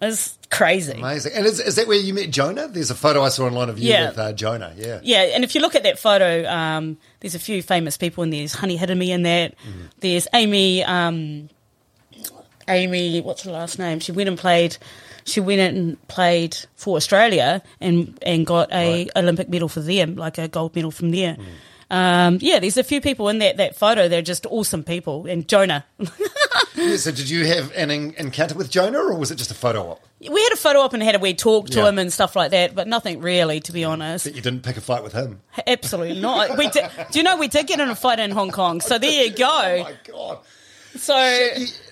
It's 0.00 0.36
crazy. 0.50 0.94
Amazing. 0.98 1.32
And 1.34 1.46
is, 1.46 1.60
is 1.60 1.76
that 1.76 1.86
where 1.86 1.96
you 1.96 2.12
met 2.12 2.30
Jonah? 2.30 2.66
There's 2.66 2.90
a 2.90 2.94
photo 2.96 3.22
I 3.22 3.28
saw 3.28 3.46
online 3.46 3.68
of 3.68 3.78
you 3.78 3.90
Yeah. 3.92 4.08
with 4.08 4.18
uh, 4.18 4.32
Jonah. 4.32 4.74
Yeah. 4.76 4.98
Yeah, 5.00 5.20
and 5.34 5.44
if 5.44 5.54
you 5.54 5.60
look 5.60 5.76
at 5.76 5.84
that 5.84 5.96
photo, 5.96 6.44
um, 6.50 6.96
there's 7.20 7.36
a 7.36 7.38
few 7.38 7.62
famous 7.62 7.96
people 7.96 8.24
in 8.24 8.30
there. 8.30 8.40
There's 8.40 8.54
Honey 8.54 8.76
Hireme 8.76 9.06
in 9.10 9.22
that. 9.22 9.54
There's 10.00 10.26
Amy. 10.34 10.82
Um, 10.82 11.48
Amy, 12.72 13.20
what's 13.20 13.42
her 13.44 13.50
last 13.52 13.78
name? 13.78 14.00
She 14.00 14.12
went 14.12 14.28
and 14.28 14.38
played. 14.38 14.76
She 15.24 15.40
went 15.40 15.60
and 15.60 16.08
played 16.08 16.56
for 16.76 16.96
Australia 16.96 17.62
and 17.80 18.18
and 18.22 18.44
got 18.46 18.72
a 18.72 19.08
Olympic 19.16 19.48
medal 19.48 19.68
for 19.68 19.80
them, 19.80 20.16
like 20.16 20.38
a 20.38 20.48
gold 20.48 20.74
medal 20.74 20.90
from 20.90 21.10
there. 21.10 21.36
Um, 21.90 22.38
yeah, 22.40 22.58
there's 22.58 22.78
a 22.78 22.82
few 22.84 23.00
people 23.02 23.28
in 23.28 23.38
that 23.40 23.58
that 23.58 23.76
photo. 23.76 24.08
They're 24.08 24.22
just 24.22 24.46
awesome 24.46 24.82
people. 24.82 25.26
And 25.26 25.46
Jonah, 25.46 25.84
Yeah, 26.74 26.96
So 26.96 27.12
did 27.12 27.28
you 27.28 27.46
have 27.46 27.70
an 27.76 27.90
en- 27.90 28.14
encounter 28.16 28.54
with 28.54 28.70
Jonah, 28.70 28.98
or 28.98 29.14
was 29.18 29.30
it 29.30 29.36
just 29.36 29.50
a 29.50 29.54
photo 29.54 29.90
op? 29.90 30.00
we 30.20 30.42
had 30.42 30.52
a 30.52 30.56
photo 30.56 30.78
op 30.80 30.94
and 30.94 31.02
had 31.02 31.14
a 31.16 31.18
weird 31.18 31.36
talk 31.36 31.66
to 31.70 31.78
Yeah. 31.80 31.88
him 31.88 31.98
and 31.98 32.12
stuff 32.12 32.34
like 32.36 32.52
that, 32.52 32.74
but 32.76 32.86
nothing 32.88 33.20
really, 33.20 33.60
to 33.60 33.72
be 33.72 33.84
honest. 33.84 34.24
That 34.24 34.34
you 34.36 34.40
didn't 34.40 34.62
pick 34.62 34.76
a 34.76 34.80
fight 34.80 35.02
with 35.02 35.12
him? 35.12 35.40
Absolutely 35.66 36.20
not. 36.20 36.56
We 36.56 36.68
did, 36.70 36.84
do 37.10 37.18
you 37.18 37.24
know 37.24 37.36
we 37.36 37.48
did 37.48 37.66
get 37.66 37.80
in 37.80 37.90
a 37.90 37.96
fight 37.96 38.20
in 38.20 38.30
Hong 38.30 38.50
Kong? 38.52 38.80
So 38.80 38.98
there 38.98 39.24
you 39.24 39.30
go. 39.32 39.46
Oh 39.52 39.82
my 39.82 39.94
god! 40.10 40.38
So 40.98 41.14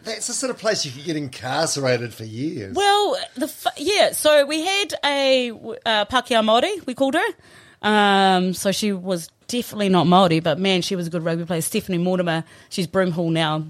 that's 0.04 0.26
the 0.26 0.32
sort 0.34 0.50
of 0.50 0.58
place 0.58 0.84
you 0.84 0.92
could 0.92 1.04
get 1.04 1.16
incarcerated 1.16 2.12
for 2.12 2.24
years. 2.24 2.74
well, 2.74 3.16
the 3.34 3.72
yeah. 3.78 4.12
So 4.12 4.44
we 4.44 4.60
had 4.64 4.94
a 5.04 5.50
uh, 5.50 6.04
Pākehā 6.04 6.42
Māori. 6.44 6.86
We 6.86 6.94
called 6.94 7.14
her. 7.14 7.24
Um, 7.82 8.52
so 8.52 8.72
she 8.72 8.92
was 8.92 9.28
definitely 9.48 9.88
not 9.88 10.06
Māori, 10.06 10.42
but 10.42 10.58
man, 10.58 10.82
she 10.82 10.96
was 10.96 11.06
a 11.06 11.10
good 11.10 11.24
rugby 11.24 11.46
player. 11.46 11.62
Stephanie 11.62 11.98
Mortimer. 11.98 12.44
She's 12.68 12.86
Broomhall 12.86 13.32
now. 13.32 13.64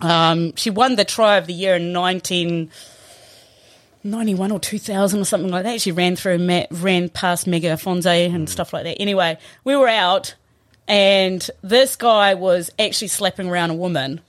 Um, 0.00 0.54
she 0.54 0.70
won 0.70 0.96
the 0.96 1.04
try 1.04 1.36
of 1.36 1.46
the 1.46 1.54
year 1.54 1.74
in 1.76 1.92
nineteen. 1.92 2.70
91 4.06 4.52
or 4.52 4.60
2000 4.60 5.18
or 5.18 5.24
something 5.24 5.50
like 5.50 5.62
that. 5.64 5.80
She 5.80 5.90
ran 5.90 6.14
through, 6.14 6.66
ran 6.70 7.08
past 7.08 7.46
Mega 7.46 7.68
Afonso 7.68 8.34
and 8.34 8.50
stuff 8.50 8.74
like 8.74 8.84
that. 8.84 9.00
Anyway, 9.00 9.38
we 9.64 9.74
were 9.74 9.88
out 9.88 10.34
and 10.86 11.48
this 11.62 11.96
guy 11.96 12.34
was 12.34 12.70
actually 12.78 13.08
slapping 13.08 13.48
around 13.48 13.70
a 13.70 13.74
woman 13.74 14.20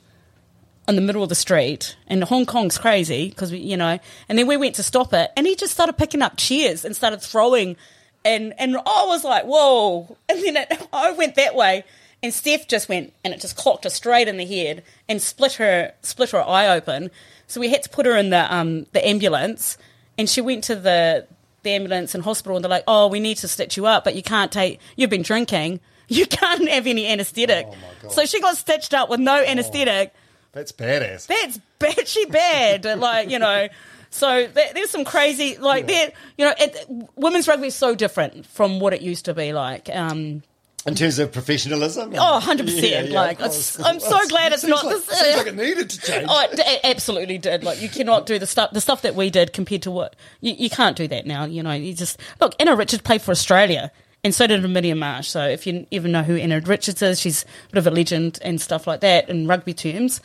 in 0.88 0.96
the 0.96 1.02
middle 1.02 1.24
of 1.24 1.30
the 1.30 1.36
street. 1.36 1.96
And 2.08 2.24
Hong 2.24 2.46
Kong's 2.46 2.78
crazy 2.78 3.30
because, 3.30 3.52
you 3.52 3.78
know, 3.78 4.00
and 4.30 4.38
then 4.38 4.48
we 4.48 4.58
went 4.58 4.76
to 4.76 4.84
stop 4.84 5.14
it 5.14 5.32
and 5.36 5.48
he 5.48 5.56
just 5.56 5.74
started 5.74 5.94
picking 5.94 6.22
up 6.22 6.38
chairs 6.38 6.86
and 6.86 6.96
started 6.96 7.22
throwing. 7.22 7.76
And, 8.24 8.54
and 8.60 8.76
I 8.78 9.06
was 9.08 9.24
like, 9.24 9.46
whoa. 9.46 10.18
And 10.30 10.44
then 10.44 10.58
it, 10.58 10.88
I 10.94 11.12
went 11.12 11.36
that 11.36 11.56
way. 11.56 11.84
And 12.24 12.34
Steph 12.34 12.68
just 12.68 12.90
went 12.90 13.14
and 13.24 13.34
it 13.34 13.40
just 13.40 13.56
clocked 13.56 13.84
her 13.84 13.90
straight 13.90 14.28
in 14.28 14.38
the 14.38 14.46
head 14.46 14.84
and 15.08 15.22
split 15.22 15.54
her 15.54 15.94
split 16.02 16.32
her 16.32 16.42
eye 16.42 16.68
open. 16.68 17.12
So 17.46 17.60
we 17.60 17.70
had 17.70 17.84
to 17.84 17.90
put 17.90 18.06
her 18.08 18.16
in 18.16 18.32
the 18.32 18.52
um, 18.52 18.88
the 18.94 19.08
ambulance, 19.08 19.78
and 20.18 20.28
she 20.28 20.42
went 20.42 20.64
to 20.64 20.76
the 20.76 21.28
the 21.62 21.72
ambulance 21.72 22.16
and 22.16 22.24
hospital, 22.24 22.56
and 22.56 22.64
they're 22.66 22.70
like, 22.70 22.86
"Oh, 22.88 23.08
we 23.08 23.20
need 23.20 23.38
to 23.38 23.48
stitch 23.48 23.78
you 23.78 23.86
up, 23.86 24.04
but 24.04 24.16
you 24.16 24.24
can't 24.24 24.52
take. 24.52 24.80
You've 24.96 25.10
been 25.10 25.22
drinking. 25.22 25.80
You 26.08 26.28
can't 26.28 26.70
have 26.70 26.86
any 26.86 27.08
anaesthetic." 27.08 27.68
So 28.10 28.26
she 28.26 28.40
got 28.40 28.58
stitched 28.58 28.94
up 28.94 29.10
with 29.10 29.20
no 29.20 29.44
anaesthetic. 29.44 30.14
That's 30.56 30.72
badass. 30.72 31.28
That's 31.28 31.60
bad. 31.80 32.08
She 32.08 32.26
bad. 32.26 32.86
like 32.98 33.30
you 33.30 33.40
know. 33.40 33.68
So 34.10 34.48
there, 34.48 34.72
there's 34.74 34.90
some 34.90 35.04
crazy 35.04 35.58
like 35.58 35.86
there. 35.88 36.14
You 36.38 36.46
know, 36.46 36.54
it, 36.58 36.88
women's 37.16 37.46
rugby 37.46 37.68
is 37.68 37.76
so 37.76 37.94
different 37.94 38.46
from 38.46 38.80
what 38.80 38.94
it 38.94 39.02
used 39.02 39.26
to 39.26 39.34
be 39.34 39.52
like. 39.52 39.90
Um, 39.94 40.44
In 40.86 40.96
terms 40.96 41.20
of 41.20 41.34
professionalism? 41.34 42.14
Oh, 42.16 42.40
100%. 42.42 42.90
Yeah, 42.90 43.02
yeah, 43.02 43.20
like, 43.20 43.42
of 43.42 43.48
it's, 43.48 43.76
course. 43.76 43.86
I'm 43.86 44.00
so 44.00 44.26
glad 44.30 44.54
it's 44.54 44.64
not 44.64 44.86
like, 44.86 44.96
this. 44.96 45.20
Seems 45.20 45.36
like 45.36 45.48
it 45.48 45.56
needed 45.58 45.90
to 45.90 46.00
change. 46.00 46.28
Oh, 46.30 46.48
it, 46.50 46.58
it 46.58 46.80
absolutely 46.86 47.38
did. 47.38 47.66
Like 47.66 47.82
you 47.82 47.90
cannot 47.90 48.26
do 48.26 48.40
the 48.40 48.48
stuff 48.48 48.72
the 48.72 48.80
stuff 48.80 49.02
that 49.02 49.14
we 49.14 49.30
did 49.30 49.52
compared 49.52 49.82
to 49.82 49.92
what 49.92 50.16
you, 50.40 50.54
you 50.54 50.70
can't 50.70 50.96
do 50.96 51.10
that 51.10 51.26
now. 51.26 51.44
You 51.44 51.64
know, 51.64 51.74
you 51.74 51.94
just 51.94 52.18
look. 52.40 52.56
Anna 52.62 52.78
Richards 52.78 53.02
played 53.02 53.22
for 53.22 53.32
Australia, 53.32 53.92
and 54.24 54.34
so 54.34 54.48
did 54.48 54.64
Amelia 54.64 54.96
Marsh. 54.96 55.28
So 55.28 55.46
if 55.46 55.68
you 55.68 55.86
even 55.92 56.14
know 56.14 56.24
who 56.24 56.38
Anna 56.38 56.62
Richards 56.62 57.02
is, 57.02 57.20
she's 57.20 57.44
a 57.44 57.74
bit 57.74 57.80
of 57.80 57.88
a 57.88 57.92
legend 57.92 58.40
and 58.42 58.62
stuff 58.62 58.88
like 58.88 59.02
that 59.02 59.30
in 59.30 59.46
rugby 59.48 59.74
terms. 59.74 60.22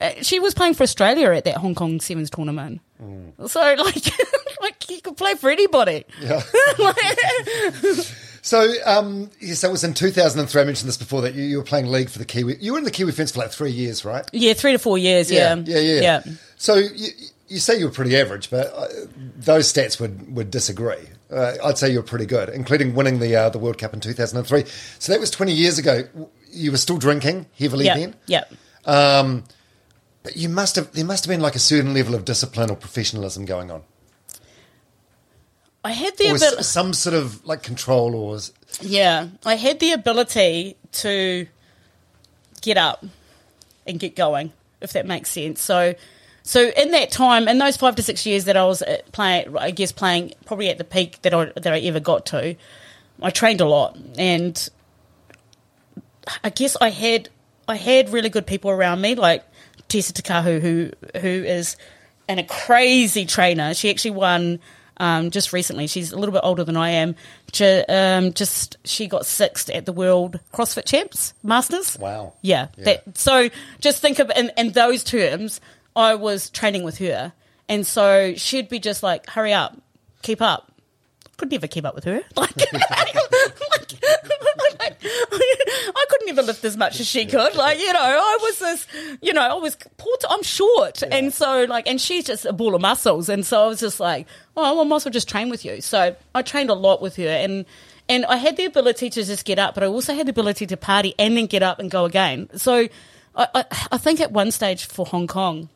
Uh, 0.00 0.12
she 0.22 0.40
was 0.40 0.54
playing 0.54 0.74
for 0.74 0.82
Australia 0.82 1.32
at 1.32 1.44
that 1.44 1.56
Hong 1.58 1.74
Kong 1.74 2.00
Sevens 2.00 2.30
tournament. 2.30 2.80
Mm. 3.02 3.48
So 3.48 3.60
like, 3.78 4.12
like 4.60 4.90
you 4.90 5.00
could 5.00 5.16
play 5.16 5.34
for 5.34 5.50
anybody. 5.50 6.04
Yeah. 6.20 6.42
So, 8.42 8.72
um, 8.86 9.30
yeah, 9.38 9.52
so 9.52 9.68
it 9.68 9.72
was 9.72 9.84
in 9.84 9.92
2003. 9.92 10.62
I 10.62 10.64
mentioned 10.64 10.88
this 10.88 10.96
before 10.96 11.20
that 11.22 11.34
you, 11.34 11.44
you 11.44 11.58
were 11.58 11.62
playing 11.62 11.88
league 11.88 12.08
for 12.08 12.18
the 12.18 12.24
Kiwi. 12.24 12.56
You 12.58 12.72
were 12.72 12.78
in 12.78 12.84
the 12.84 12.90
Kiwi 12.90 13.12
Ferns 13.12 13.32
for 13.32 13.38
like 13.38 13.50
three 13.50 13.70
years, 13.70 14.02
right? 14.04 14.28
yeah, 14.32 14.54
three 14.54 14.72
to 14.72 14.78
four 14.78 14.96
years. 14.96 15.30
Yeah, 15.30 15.56
yeah, 15.66 15.78
yeah. 15.78 16.00
yeah. 16.00 16.22
So 16.56 16.76
you, 16.76 17.08
you 17.48 17.58
say 17.58 17.78
you 17.78 17.84
were 17.84 17.92
pretty 17.92 18.16
average, 18.16 18.48
but 18.48 18.72
uh, 18.74 18.86
those 19.36 19.70
stats 19.70 20.00
would 20.00 20.34
would 20.34 20.50
disagree. 20.50 21.06
Uh, 21.30 21.56
I'd 21.62 21.76
say 21.76 21.90
you 21.90 21.98
were 21.98 22.02
pretty 22.02 22.26
good, 22.26 22.48
including 22.48 22.94
winning 22.94 23.18
the 23.18 23.36
uh, 23.36 23.50
the 23.50 23.58
World 23.58 23.76
Cup 23.76 23.92
in 23.92 24.00
2003. 24.00 24.64
So 24.98 25.12
that 25.12 25.20
was 25.20 25.30
20 25.30 25.52
years 25.52 25.78
ago. 25.78 26.04
You 26.50 26.70
were 26.70 26.78
still 26.78 26.96
drinking 26.96 27.46
heavily 27.58 27.84
yeah, 27.84 27.96
then. 27.96 28.16
yeah. 28.26 28.44
Um, 28.86 29.44
but 30.22 30.36
you 30.36 30.48
must 30.48 30.76
have 30.76 30.92
there 30.92 31.04
must 31.04 31.24
have 31.24 31.30
been 31.30 31.40
like 31.40 31.54
a 31.54 31.60
certain 31.60 31.94
level 31.94 32.14
of 32.14 32.24
discipline 32.24 32.70
or 32.70 32.76
professionalism 32.76 33.44
going 33.44 33.70
on, 33.70 33.82
I 35.84 35.92
had 35.92 36.16
the 36.18 36.28
ability. 36.28 36.62
some 36.62 36.92
sort 36.92 37.14
of 37.14 37.44
like 37.46 37.62
control 37.62 38.14
or 38.14 38.38
Yeah, 38.80 39.28
I 39.44 39.56
had 39.56 39.80
the 39.80 39.92
ability 39.92 40.76
to 40.92 41.46
get 42.60 42.76
up 42.76 43.04
and 43.86 43.98
get 43.98 44.14
going, 44.14 44.52
if 44.80 44.92
that 44.92 45.06
makes 45.06 45.30
sense. 45.30 45.62
So, 45.62 45.94
so 46.42 46.68
in 46.76 46.90
that 46.90 47.10
time, 47.10 47.48
in 47.48 47.58
those 47.58 47.78
five 47.78 47.96
to 47.96 48.02
six 48.02 48.26
years 48.26 48.44
that 48.44 48.56
I 48.56 48.64
was 48.64 48.82
uh, 48.82 48.98
playing, 49.12 49.56
I 49.56 49.70
guess 49.70 49.92
playing 49.92 50.34
probably 50.44 50.68
at 50.68 50.76
the 50.76 50.84
peak 50.84 51.22
that 51.22 51.32
I 51.32 51.46
that 51.46 51.72
I 51.72 51.78
ever 51.80 52.00
got 52.00 52.26
to, 52.26 52.56
I 53.22 53.30
trained 53.30 53.62
a 53.62 53.66
lot, 53.66 53.98
and 54.18 54.68
I 56.44 56.50
guess 56.50 56.76
I 56.78 56.90
had 56.90 57.30
I 57.66 57.76
had 57.76 58.10
really 58.10 58.28
good 58.28 58.46
people 58.46 58.70
around 58.70 59.00
me, 59.00 59.14
like 59.14 59.44
Tessa 59.90 60.12
Takahu, 60.12 60.60
who 60.60 60.90
who 61.20 61.28
is 61.28 61.76
and 62.28 62.40
a 62.40 62.44
crazy 62.44 63.26
trainer. 63.26 63.74
She 63.74 63.90
actually 63.90 64.12
won 64.12 64.60
um, 64.98 65.30
just 65.30 65.52
recently. 65.52 65.86
She's 65.88 66.12
a 66.12 66.16
little 66.16 66.32
bit 66.32 66.42
older 66.44 66.62
than 66.62 66.76
I 66.76 66.90
am. 66.90 67.16
She, 67.52 67.64
um, 67.64 68.32
just 68.32 68.76
she 68.84 69.08
got 69.08 69.26
sixth 69.26 69.68
at 69.70 69.86
the 69.86 69.92
World 69.92 70.38
CrossFit 70.52 70.84
Champs 70.84 71.34
Masters. 71.42 71.98
Wow. 71.98 72.34
Yeah. 72.42 72.68
That, 72.78 73.18
so 73.18 73.48
just 73.80 74.00
think 74.00 74.20
of 74.20 74.30
in, 74.36 74.52
in 74.56 74.70
those 74.70 75.02
terms. 75.02 75.60
I 75.96 76.14
was 76.14 76.50
training 76.50 76.84
with 76.84 76.98
her, 76.98 77.32
and 77.68 77.84
so 77.84 78.34
she'd 78.36 78.68
be 78.68 78.78
just 78.78 79.02
like, 79.02 79.28
"Hurry 79.28 79.52
up, 79.52 79.76
keep 80.22 80.40
up." 80.40 80.69
Could 81.40 81.50
never 81.52 81.66
keep 81.66 81.86
up 81.86 81.94
with 81.94 82.04
her. 82.04 82.22
Like, 82.36 82.56
like, 84.80 84.96
I 85.02 86.04
couldn't 86.08 86.28
even 86.28 86.46
lift 86.46 86.64
as 86.64 86.76
much 86.76 87.00
as 87.00 87.06
she 87.06 87.26
could. 87.26 87.54
Like, 87.54 87.78
you 87.78 87.92
know, 87.92 88.00
I 88.00 88.38
was 88.40 88.58
this, 88.58 88.86
you 89.20 89.32
know, 89.32 89.42
I 89.42 89.54
was 89.54 89.76
poor. 89.96 90.16
I'm 90.28 90.42
short, 90.42 91.02
and 91.02 91.32
so 91.32 91.64
like, 91.64 91.86
and 91.86 92.00
she's 92.00 92.24
just 92.24 92.46
a 92.46 92.52
ball 92.52 92.74
of 92.74 92.80
muscles, 92.80 93.28
and 93.28 93.44
so 93.44 93.62
I 93.62 93.66
was 93.66 93.80
just 93.80 94.00
like, 94.00 94.26
oh, 94.56 94.62
well, 94.62 94.80
I 94.80 94.84
might 94.84 94.96
as 94.96 95.04
well 95.04 95.12
just 95.12 95.28
train 95.28 95.50
with 95.50 95.64
you. 95.64 95.80
So 95.80 96.16
I 96.34 96.42
trained 96.42 96.70
a 96.70 96.74
lot 96.74 97.02
with 97.02 97.16
her, 97.16 97.28
and 97.28 97.66
and 98.08 98.24
I 98.26 98.36
had 98.36 98.56
the 98.56 98.64
ability 98.64 99.10
to 99.10 99.22
just 99.24 99.44
get 99.44 99.58
up, 99.58 99.74
but 99.74 99.82
I 99.82 99.86
also 99.86 100.14
had 100.14 100.26
the 100.26 100.30
ability 100.30 100.66
to 100.66 100.76
party 100.76 101.14
and 101.18 101.36
then 101.36 101.46
get 101.46 101.62
up 101.62 101.78
and 101.78 101.90
go 101.90 102.04
again. 102.06 102.48
So 102.56 102.88
I, 103.36 103.48
I, 103.54 103.64
I 103.92 103.98
think 103.98 104.20
at 104.20 104.32
one 104.32 104.50
stage 104.50 104.86
for 104.86 105.06
Hong 105.06 105.26
Kong, 105.26 105.68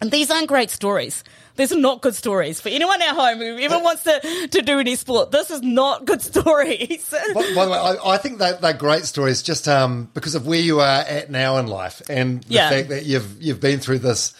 and 0.00 0.10
these 0.10 0.30
aren't 0.30 0.48
great 0.48 0.70
stories. 0.70 1.24
These 1.60 1.72
are 1.72 1.78
not 1.78 2.00
good 2.00 2.14
stories 2.14 2.58
for 2.58 2.70
anyone 2.70 3.02
at 3.02 3.10
home 3.14 3.36
who 3.36 3.58
ever 3.58 3.78
wants 3.80 4.04
to, 4.04 4.48
to 4.50 4.62
do 4.62 4.78
any 4.78 4.96
sport. 4.96 5.30
This 5.30 5.50
is 5.50 5.60
not 5.60 6.06
good 6.06 6.22
stories. 6.32 7.12
By, 7.34 7.54
by 7.54 7.64
the 7.66 7.70
way, 7.70 7.76
I, 7.76 8.12
I 8.14 8.16
think 8.16 8.38
that 8.38 8.62
they're 8.62 8.72
great 8.72 9.04
stories 9.04 9.42
just 9.42 9.68
um, 9.68 10.08
because 10.14 10.34
of 10.34 10.46
where 10.46 10.58
you 10.58 10.80
are 10.80 11.02
at 11.02 11.30
now 11.30 11.58
in 11.58 11.66
life 11.66 12.00
and 12.08 12.42
the 12.44 12.54
Yeah. 12.54 12.70
fact 12.70 12.88
that 12.88 13.04
you've 13.04 13.42
you've 13.42 13.60
been 13.60 13.78
through 13.78 13.98
this. 13.98 14.32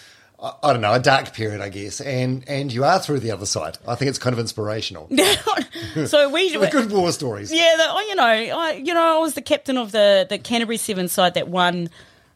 I 0.42 0.72
don't 0.72 0.80
know, 0.80 0.94
a 0.94 0.98
dark 0.98 1.34
period, 1.34 1.60
I 1.60 1.68
guess, 1.68 2.00
and 2.00 2.42
and 2.48 2.72
you 2.72 2.84
are 2.84 2.98
through 2.98 3.20
the 3.20 3.32
other 3.32 3.44
side. 3.44 3.76
I 3.86 3.96
think 3.96 4.08
it's 4.08 4.18
kind 4.18 4.32
of 4.32 4.40
inspirational. 4.40 5.06
so 6.06 6.30
we 6.30 6.56
They're 6.56 6.70
good 6.70 6.90
war 6.90 7.12
stories. 7.12 7.52
Yeah, 7.52 7.74
the, 7.76 7.84
oh, 7.86 8.00
you 8.08 8.14
know, 8.14 8.24
I 8.24 8.72
you 8.82 8.94
know, 8.94 9.16
I 9.16 9.18
was 9.18 9.34
the 9.34 9.42
captain 9.42 9.76
of 9.76 9.92
the 9.92 10.26
the 10.26 10.38
Canterbury 10.38 10.78
Seven 10.78 11.08
side 11.08 11.34
that 11.34 11.48
won 11.48 11.90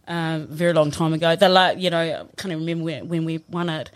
a 0.06 0.40
very 0.46 0.74
long 0.74 0.90
time 0.90 1.14
ago. 1.14 1.34
The 1.36 1.48
la, 1.48 1.70
you 1.70 1.88
know, 1.88 1.98
I 2.02 2.16
can't 2.36 2.52
even 2.52 2.58
remember 2.58 2.84
when, 2.84 3.08
when 3.08 3.24
we 3.24 3.42
won 3.48 3.70
it. 3.70 3.90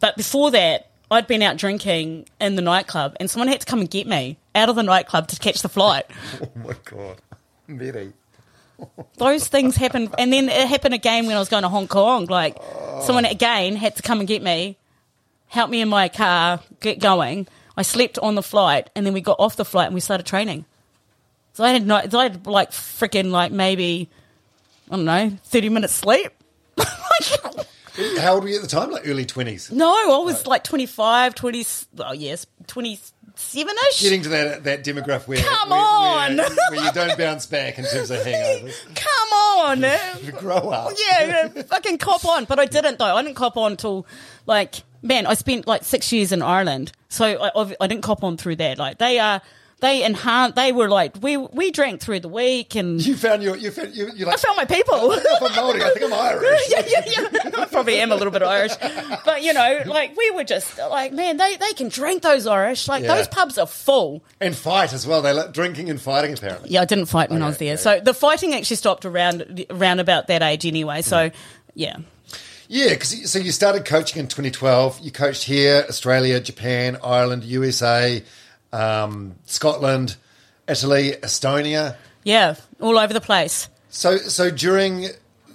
But 0.00 0.16
before 0.16 0.50
that, 0.50 0.90
I'd 1.10 1.26
been 1.26 1.42
out 1.42 1.56
drinking 1.56 2.26
in 2.40 2.56
the 2.56 2.62
nightclub, 2.62 3.16
and 3.20 3.30
someone 3.30 3.48
had 3.48 3.60
to 3.60 3.66
come 3.66 3.80
and 3.80 3.90
get 3.90 4.06
me 4.06 4.38
out 4.54 4.68
of 4.68 4.76
the 4.76 4.82
nightclub 4.82 5.28
to 5.28 5.38
catch 5.38 5.62
the 5.62 5.68
flight. 5.68 6.06
Oh 6.42 6.48
my 6.56 6.74
god, 6.84 7.20
Mere. 7.66 8.12
Those 9.18 9.46
things 9.46 9.76
happened, 9.76 10.14
and 10.18 10.32
then 10.32 10.48
it 10.48 10.68
happened 10.68 10.94
again 10.94 11.26
when 11.26 11.36
I 11.36 11.38
was 11.38 11.48
going 11.48 11.64
to 11.64 11.68
Hong 11.68 11.88
Kong. 11.88 12.26
Like 12.26 12.56
oh. 12.60 13.02
someone 13.04 13.24
again 13.24 13.76
had 13.76 13.96
to 13.96 14.02
come 14.02 14.20
and 14.20 14.28
get 14.28 14.42
me, 14.42 14.78
help 15.48 15.68
me 15.68 15.80
in 15.80 15.88
my 15.88 16.08
car, 16.08 16.60
get 16.80 16.98
going. 16.98 17.46
I 17.76 17.82
slept 17.82 18.18
on 18.18 18.36
the 18.36 18.42
flight, 18.42 18.88
and 18.94 19.04
then 19.04 19.12
we 19.12 19.20
got 19.20 19.36
off 19.38 19.56
the 19.56 19.64
flight 19.64 19.86
and 19.86 19.94
we 19.94 20.00
started 20.00 20.26
training. 20.26 20.64
So 21.52 21.64
I 21.64 21.72
had 21.72 21.86
no, 21.86 22.00
so 22.08 22.18
I 22.18 22.24
had 22.24 22.46
like 22.46 22.70
freaking 22.70 23.30
like 23.30 23.52
maybe 23.52 24.08
I 24.90 24.96
don't 24.96 25.04
know 25.04 25.36
thirty 25.44 25.68
minutes 25.68 25.94
sleep. 25.94 26.32
How 28.18 28.34
old 28.34 28.44
were 28.44 28.48
you 28.50 28.56
at 28.56 28.62
the 28.62 28.68
time? 28.68 28.90
Like 28.90 29.06
early 29.06 29.24
twenties. 29.26 29.70
no, 29.70 29.88
I 29.88 30.22
was 30.24 30.46
like 30.46 30.64
25, 30.64 31.34
20, 31.34 31.66
oh 31.98 32.12
yes, 32.12 32.46
twenty 32.66 32.98
seven 33.36 33.74
ish. 33.90 34.02
Getting 34.02 34.22
to 34.22 34.28
that 34.30 34.58
uh, 34.58 34.60
that 34.60 34.84
demographic 34.84 35.28
where 35.28 35.38
Come 35.42 35.70
where, 35.70 35.78
on! 35.80 36.36
where, 36.36 36.48
where 36.70 36.84
you 36.84 36.92
don't 36.92 37.16
bounce 37.16 37.46
back 37.46 37.78
in 37.78 37.84
terms 37.84 38.10
of 38.10 38.18
hangovers. 38.18 38.84
Come 38.94 39.32
on. 39.32 39.82
You 40.24 40.32
grow 40.32 40.56
up. 40.70 40.92
yeah, 41.08 41.48
yeah, 41.54 41.62
fucking 41.62 41.98
cop 41.98 42.24
on. 42.24 42.44
But 42.44 42.58
I 42.58 42.66
didn't 42.66 42.98
though. 42.98 43.16
I 43.16 43.22
didn't 43.22 43.36
cop 43.36 43.56
on 43.56 43.76
till 43.76 44.06
like 44.46 44.82
man. 45.02 45.26
I 45.26 45.34
spent 45.34 45.66
like 45.66 45.84
six 45.84 46.12
years 46.12 46.32
in 46.32 46.42
Ireland, 46.42 46.92
so 47.08 47.24
I, 47.24 47.74
I 47.80 47.86
didn't 47.86 48.02
cop 48.02 48.22
on 48.24 48.36
through 48.36 48.56
that. 48.56 48.78
Like 48.78 48.98
they 48.98 49.18
are, 49.18 49.40
they 49.80 50.04
enhanced. 50.04 50.56
They 50.56 50.72
were 50.72 50.88
like 50.88 51.14
we 51.20 51.36
we 51.36 51.70
drank 51.70 52.00
through 52.00 52.20
the 52.20 52.28
week, 52.28 52.74
and 52.74 53.04
You 53.04 53.16
found 53.16 53.42
your 53.42 53.56
you 53.56 53.70
found 53.70 53.94
you 53.94 54.10
you 54.14 54.26
like. 54.26 54.34
I 54.34 54.36
found 54.38 54.56
my 54.56 54.64
people. 54.64 55.12
I'm 55.12 55.18
Māori. 55.20 55.80
I 55.82 55.90
think 55.90 56.04
I'm 56.04 56.12
Irish. 56.12 56.60
yeah, 56.68 56.82
yeah, 56.86 57.04
yeah. 57.06 57.50
I 57.62 57.64
probably 57.66 57.98
am 58.00 58.12
a 58.12 58.16
little 58.16 58.32
bit 58.32 58.42
Irish, 58.42 58.72
but 59.24 59.42
you 59.42 59.52
know, 59.52 59.82
like 59.86 60.16
we 60.16 60.30
were 60.32 60.44
just 60.44 60.78
like, 60.78 61.12
man, 61.12 61.36
they 61.36 61.56
they 61.56 61.72
can 61.72 61.88
drink 61.88 62.22
those 62.22 62.46
Irish. 62.46 62.88
Like 62.88 63.02
Yeah. 63.04 63.14
those 63.14 63.28
pubs 63.28 63.58
are 63.58 63.66
full. 63.66 64.22
And 64.40 64.54
fight 64.54 64.92
as 64.92 65.06
well. 65.06 65.22
They 65.22 65.32
like 65.32 65.52
drinking 65.52 65.90
and 65.90 66.00
fighting 66.00 66.32
apparently. 66.34 66.70
Yeah, 66.70 66.82
I 66.82 66.84
didn't 66.84 67.06
fight 67.06 67.30
when 67.30 67.42
I 67.42 67.46
was 67.46 67.58
there. 67.58 67.74
okay. 67.74 67.82
So 67.82 68.00
the 68.00 68.14
fighting 68.14 68.54
actually 68.54 68.76
stopped 68.76 69.04
around 69.04 69.64
around 69.70 70.00
about 70.00 70.26
that 70.28 70.42
age 70.42 70.66
anyway. 70.66 71.02
So 71.02 71.28
hmm. 71.30 71.34
yeah. 71.74 71.96
Yeah, 72.72 72.90
because 72.90 73.28
so 73.28 73.40
you 73.40 73.50
started 73.50 73.84
coaching 73.84 74.20
in 74.20 74.28
2012. 74.28 75.00
You 75.00 75.10
coached 75.10 75.42
here, 75.42 75.84
Australia, 75.88 76.38
Japan, 76.38 76.98
Ireland, 77.02 77.42
USA, 77.42 78.22
um, 78.72 79.34
Scotland, 79.46 80.16
Italy, 80.68 81.12
Estonia. 81.22 81.96
Yeah, 82.24 82.56
all 82.80 82.98
over 82.98 83.12
the 83.12 83.20
place. 83.20 83.68
So, 83.88 84.16
so 84.18 84.50
during 84.50 85.06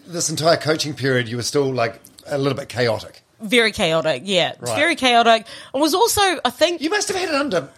this 0.07 0.29
entire 0.29 0.57
coaching 0.57 0.93
period, 0.93 1.27
you 1.27 1.37
were 1.37 1.43
still 1.43 1.71
like 1.73 1.99
a 2.27 2.37
little 2.37 2.57
bit 2.57 2.69
chaotic. 2.69 3.21
Very 3.41 3.71
chaotic, 3.71 4.23
yeah. 4.25 4.53
Right. 4.59 4.75
very 4.75 4.95
chaotic. 4.95 5.45
I 5.73 5.77
was 5.77 5.93
also, 5.93 6.21
I 6.43 6.49
think, 6.49 6.81
You 6.81 6.89
must 6.89 7.07
have 7.09 7.17
had 7.17 7.29
it 7.29 7.35
under 7.35 7.69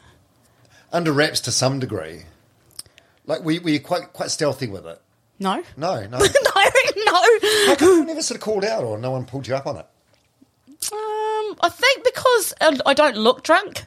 under 0.93 1.11
wraps 1.11 1.41
to 1.41 1.51
some 1.51 1.79
degree. 1.79 2.21
Like, 3.25 3.41
were 3.43 3.51
you, 3.51 3.61
were 3.61 3.69
you 3.71 3.79
quite 3.79 4.13
quite 4.13 4.31
stealthy 4.31 4.67
with 4.67 4.85
it? 4.85 5.01
no, 5.39 5.63
No, 5.75 5.99
no. 6.07 6.17
no, 6.17 6.17
no. 6.17 7.39
How 7.67 7.75
come 7.75 7.89
you 7.99 8.05
never 8.05 8.21
sort 8.21 8.38
of 8.38 8.41
called 8.41 8.63
out, 8.65 8.83
or 8.83 8.97
no 8.97 9.11
one 9.11 9.25
pulled 9.25 9.47
you 9.47 9.55
up 9.55 9.67
on 9.67 9.77
it? 9.77 9.85
Um, 10.91 11.55
I 11.61 11.69
think 11.71 12.03
because 12.03 12.53
uh, 12.61 12.77
I 12.85 12.93
don't 12.93 13.17
look 13.17 13.43
drunk. 13.43 13.85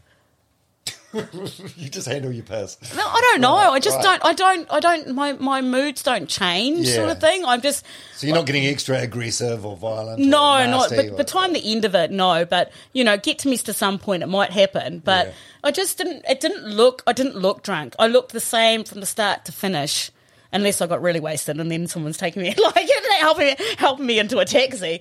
You 1.76 1.88
just 1.88 2.06
handle 2.06 2.30
your 2.30 2.44
piss. 2.44 2.76
No, 2.94 3.02
I 3.04 3.20
don't 3.20 3.40
know. 3.40 3.54
Right, 3.56 3.68
I 3.70 3.80
just 3.80 3.96
right. 3.96 4.20
don't. 4.20 4.24
I 4.24 4.32
don't. 4.32 4.72
I 4.72 4.80
don't. 4.80 5.14
My 5.14 5.32
my 5.32 5.60
moods 5.60 6.02
don't 6.02 6.28
change, 6.28 6.86
sort 6.88 7.08
of 7.08 7.20
thing. 7.20 7.44
I'm 7.44 7.60
just 7.60 7.84
So 8.14 8.26
you're 8.26 8.36
not 8.36 8.46
getting 8.46 8.66
extra 8.66 8.98
aggressive 8.98 9.66
or 9.66 9.76
violent. 9.76 10.20
no, 10.20 10.58
or 10.62 10.66
not. 10.66 10.90
But 10.90 11.16
but 11.16 11.26
time 11.26 11.52
the 11.52 11.72
end 11.72 11.84
of 11.84 11.94
it, 11.94 12.10
no. 12.12 12.44
But 12.44 12.70
you 12.92 13.02
know, 13.02 13.16
get 13.16 13.40
to 13.40 13.48
me 13.48 13.56
to 13.56 13.72
some 13.72 13.98
point, 13.98 14.22
it 14.22 14.26
might 14.28 14.50
happen. 14.50 15.00
But 15.04 15.28
Yeah. 15.28 15.32
I 15.64 15.70
just 15.72 15.98
didn't. 15.98 16.24
It 16.28 16.40
didn't 16.40 16.64
look. 16.66 17.02
I 17.06 17.12
didn't 17.12 17.36
look 17.36 17.62
drunk. 17.64 17.96
I 17.98 18.06
looked 18.06 18.32
the 18.32 18.40
same 18.40 18.84
from 18.84 19.00
the 19.00 19.06
start 19.06 19.44
to 19.46 19.52
finish. 19.52 20.10
Unless 20.52 20.80
I 20.80 20.88
got 20.88 21.00
really 21.00 21.20
wasted 21.20 21.60
and 21.60 21.70
then 21.70 21.86
someone's 21.86 22.16
taking 22.18 22.42
me, 22.42 22.52
like, 22.74 22.88
helping 23.20 23.46
me, 23.46 23.56
helping 23.78 24.04
me 24.04 24.18
into 24.18 24.40
a 24.40 24.44
taxi. 24.44 24.98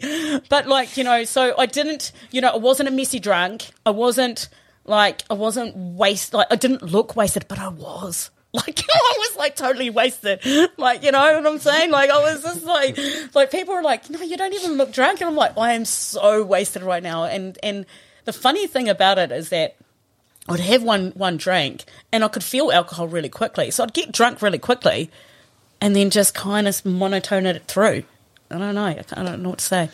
But, 0.47 0.67
like, 0.67 0.95
you 0.95 1.03
know, 1.03 1.23
so 1.23 1.55
I 1.57 1.65
didn't, 1.65 2.11
you 2.29 2.39
know, 2.39 2.49
I 2.49 2.57
wasn't 2.57 2.87
a 2.87 2.91
messy 2.91 3.19
drunk. 3.19 3.71
I 3.83 3.89
wasn't, 3.89 4.47
like, 4.89 5.23
I 5.29 5.35
wasn't 5.35 5.75
wasted. 5.75 6.33
Like, 6.33 6.47
I 6.51 6.55
didn't 6.55 6.81
look 6.81 7.15
wasted, 7.15 7.47
but 7.47 7.59
I 7.59 7.69
was. 7.69 8.31
Like, 8.51 8.83
I 8.91 9.15
was, 9.19 9.37
like, 9.37 9.55
totally 9.55 9.91
wasted. 9.91 10.43
Like, 10.75 11.03
you 11.03 11.11
know 11.11 11.19
what 11.19 11.45
I'm 11.45 11.59
saying? 11.59 11.91
Like, 11.91 12.09
I 12.09 12.17
was 12.17 12.41
just 12.41 12.63
like, 12.63 12.97
like, 13.35 13.51
people 13.51 13.75
were 13.75 13.83
like, 13.83 14.09
no, 14.09 14.23
you 14.23 14.37
don't 14.37 14.55
even 14.55 14.71
look 14.71 14.91
drunk. 14.91 15.21
And 15.21 15.29
I'm 15.29 15.35
like, 15.35 15.55
I 15.55 15.73
am 15.73 15.85
so 15.85 16.43
wasted 16.43 16.81
right 16.81 17.03
now. 17.03 17.25
And, 17.25 17.59
and 17.61 17.85
the 18.25 18.33
funny 18.33 18.65
thing 18.65 18.89
about 18.89 19.19
it 19.19 19.31
is 19.31 19.49
that 19.49 19.75
I'd 20.49 20.59
have 20.61 20.81
one 20.81 21.11
one 21.11 21.37
drink 21.37 21.85
and 22.11 22.23
I 22.23 22.27
could 22.27 22.43
feel 22.43 22.71
alcohol 22.71 23.07
really 23.07 23.29
quickly. 23.29 23.69
So 23.69 23.83
I'd 23.83 23.93
get 23.93 24.11
drunk 24.11 24.41
really 24.41 24.57
quickly 24.57 25.11
and 25.79 25.95
then 25.95 26.09
just 26.09 26.33
kind 26.33 26.67
of 26.67 26.83
monotone 26.83 27.45
it 27.45 27.67
through. 27.67 28.03
I 28.49 28.57
don't 28.57 28.73
know. 28.73 28.85
I 28.85 29.03
don't 29.23 29.43
know 29.43 29.49
what 29.49 29.59
to 29.59 29.65
say. 29.65 29.89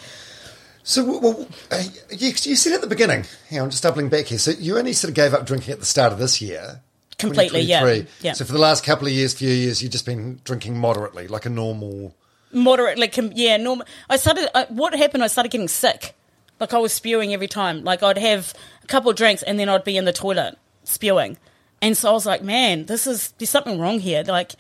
So, 0.88 1.20
well, 1.20 1.48
uh, 1.72 1.82
you, 2.12 2.28
you 2.28 2.56
said 2.56 2.74
at 2.74 2.82
the 2.82 2.88
beginning, 2.88 3.26
I'm 3.52 3.72
just 3.72 3.82
doubling 3.82 4.08
back 4.08 4.26
here. 4.26 4.38
So, 4.38 4.52
you 4.52 4.78
only 4.78 4.94
sort 4.94 5.10
of 5.10 5.16
gave 5.16 5.34
up 5.34 5.44
drinking 5.44 5.74
at 5.74 5.80
the 5.80 5.86
start 5.86 6.14
of 6.14 6.20
this 6.20 6.40
year. 6.40 6.82
Completely, 7.18 7.62
yeah. 7.62 7.80
2023. 7.80 8.12
Yeah. 8.22 8.34
So, 8.34 8.46
for 8.46 8.54
the 8.54 8.60
last 8.60 8.86
couple 8.86 9.08
of 9.08 9.14
years, 9.14 9.34
few 9.34 9.50
years, 9.50 9.82
you've 9.82 9.92
just 9.92 10.06
been 10.06 10.40
drinking 10.44 10.78
moderately, 10.78 11.28
like 11.28 11.48
a 11.48 11.50
normal. 11.50 12.14
Moderately, 12.52 13.12
yeah, 13.34 13.58
normal. 13.58 13.88
I 14.12 14.18
started, 14.18 14.48
I, 14.56 14.66
what 14.70 14.94
happened, 14.94 15.24
I 15.24 15.28
started 15.28 15.52
getting 15.52 15.68
sick. 15.68 16.14
Like 16.60 16.72
I 16.72 16.78
was 16.78 16.94
spewing 16.94 17.34
every 17.34 17.48
time. 17.48 17.84
Like 17.84 18.04
I'd 18.04 18.20
have 18.20 18.54
a 18.84 18.88
couple 18.88 19.10
of 19.10 19.18
drinks 19.18 19.42
and 19.42 19.60
then 19.60 19.70
I'd 19.70 19.84
be 19.84 19.98
in 19.98 20.06
the 20.06 20.14
toilet 20.14 20.56
spewing. 20.84 21.38
And 21.82 21.98
so 21.98 22.12
I 22.12 22.14
was 22.14 22.28
like, 22.28 22.44
man, 22.44 22.86
this 22.86 23.08
is, 23.08 23.32
there's 23.40 23.50
something 23.50 23.80
wrong 23.80 24.00
here. 24.00 24.24
Like, 24.26 24.54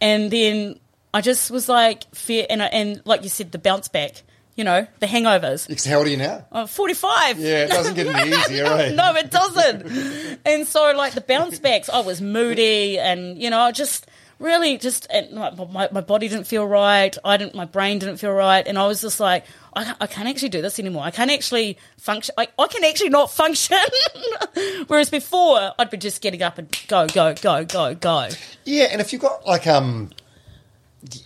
and 0.00 0.30
then 0.30 0.80
I 1.14 1.20
just 1.20 1.52
was 1.52 1.68
like, 1.68 2.12
fear, 2.14 2.46
and, 2.50 2.62
I, 2.62 2.66
and 2.66 3.00
like 3.04 3.22
you 3.22 3.28
said, 3.28 3.52
the 3.52 3.58
bounce 3.58 3.86
back, 3.86 4.22
you 4.58 4.64
know, 4.64 4.86
the 4.98 5.06
hangovers. 5.06 5.86
How 5.88 5.98
old 5.98 6.08
are 6.08 6.10
you 6.10 6.16
now? 6.16 6.44
I'm 6.50 6.66
45. 6.66 7.38
Yeah, 7.38 7.64
it 7.64 7.68
doesn't 7.70 7.94
get 7.94 8.08
any 8.08 8.36
easier, 8.36 8.64
right? 8.64 8.92
no, 9.02 9.14
it 9.14 9.30
doesn't. 9.30 10.40
and 10.44 10.66
so, 10.66 10.92
like 10.96 11.14
the 11.14 11.20
bounce 11.20 11.58
backs, 11.66 11.88
I 11.88 12.00
was 12.00 12.20
moody, 12.20 12.98
and 12.98 13.40
you 13.40 13.50
know, 13.50 13.60
I 13.60 13.70
just 13.70 14.06
really 14.40 14.76
just 14.78 15.06
and 15.10 15.32
my, 15.32 15.50
my 15.72 15.88
my 15.92 16.00
body 16.00 16.26
didn't 16.28 16.46
feel 16.48 16.66
right. 16.66 17.16
I 17.24 17.36
didn't, 17.36 17.54
my 17.54 17.66
brain 17.66 18.00
didn't 18.00 18.16
feel 18.16 18.32
right, 18.32 18.66
and 18.66 18.76
I 18.76 18.86
was 18.88 19.00
just 19.00 19.20
like, 19.20 19.44
I, 19.74 19.84
can't- 19.84 19.96
I 20.00 20.06
can't 20.08 20.28
actually 20.28 20.48
do 20.48 20.60
this 20.60 20.80
anymore. 20.80 21.04
I 21.04 21.12
can't 21.12 21.30
actually 21.30 21.78
function. 21.96 22.34
I, 22.36 22.48
I 22.58 22.66
can 22.66 22.82
actually 22.84 23.10
not 23.10 23.30
function. 23.30 23.78
Whereas 24.88 25.08
before, 25.10 25.72
I'd 25.78 25.90
be 25.90 25.98
just 25.98 26.20
getting 26.20 26.42
up 26.42 26.58
and 26.58 26.68
go, 26.88 27.06
go, 27.06 27.32
go, 27.34 27.64
go, 27.64 27.94
go. 27.94 28.28
Yeah, 28.64 28.88
and 28.90 29.00
if 29.00 29.12
you've 29.12 29.22
got 29.22 29.46
like 29.46 29.68
um, 29.68 30.10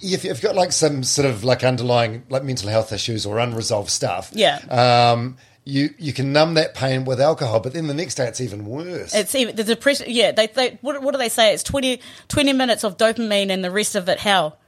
if 0.02 0.24
you've 0.24 0.40
got 0.42 0.54
like 0.54 0.72
some 0.72 1.02
sort 1.02 1.26
of 1.26 1.44
like 1.44 1.64
underlying 1.64 2.22
like 2.28 2.44
mental 2.44 2.68
health 2.68 2.92
issues 2.92 3.24
or 3.26 3.38
unresolved 3.38 3.90
stuff, 3.90 4.30
Yeah. 4.34 4.58
um, 4.70 5.36
you 5.64 5.90
you 5.98 6.12
can 6.12 6.32
numb 6.32 6.54
that 6.54 6.74
pain 6.74 7.04
with 7.04 7.20
alcohol, 7.20 7.60
but 7.60 7.72
then 7.72 7.86
the 7.86 7.94
next 7.94 8.16
day 8.16 8.26
it's 8.26 8.40
even 8.40 8.66
worse. 8.66 9.14
It's 9.14 9.34
even 9.34 9.54
the 9.56 9.64
depression. 9.64 10.06
Yeah, 10.08 10.32
they, 10.32 10.48
they 10.48 10.78
what, 10.82 11.00
what 11.02 11.12
do 11.12 11.18
they 11.18 11.28
say? 11.28 11.54
It's 11.54 11.62
20, 11.62 12.00
20 12.28 12.52
minutes 12.52 12.82
of 12.84 12.96
dopamine, 12.96 13.50
and 13.50 13.62
the 13.64 13.70
rest 13.70 13.94
of 13.94 14.08
it 14.08 14.18
hell. 14.18 14.58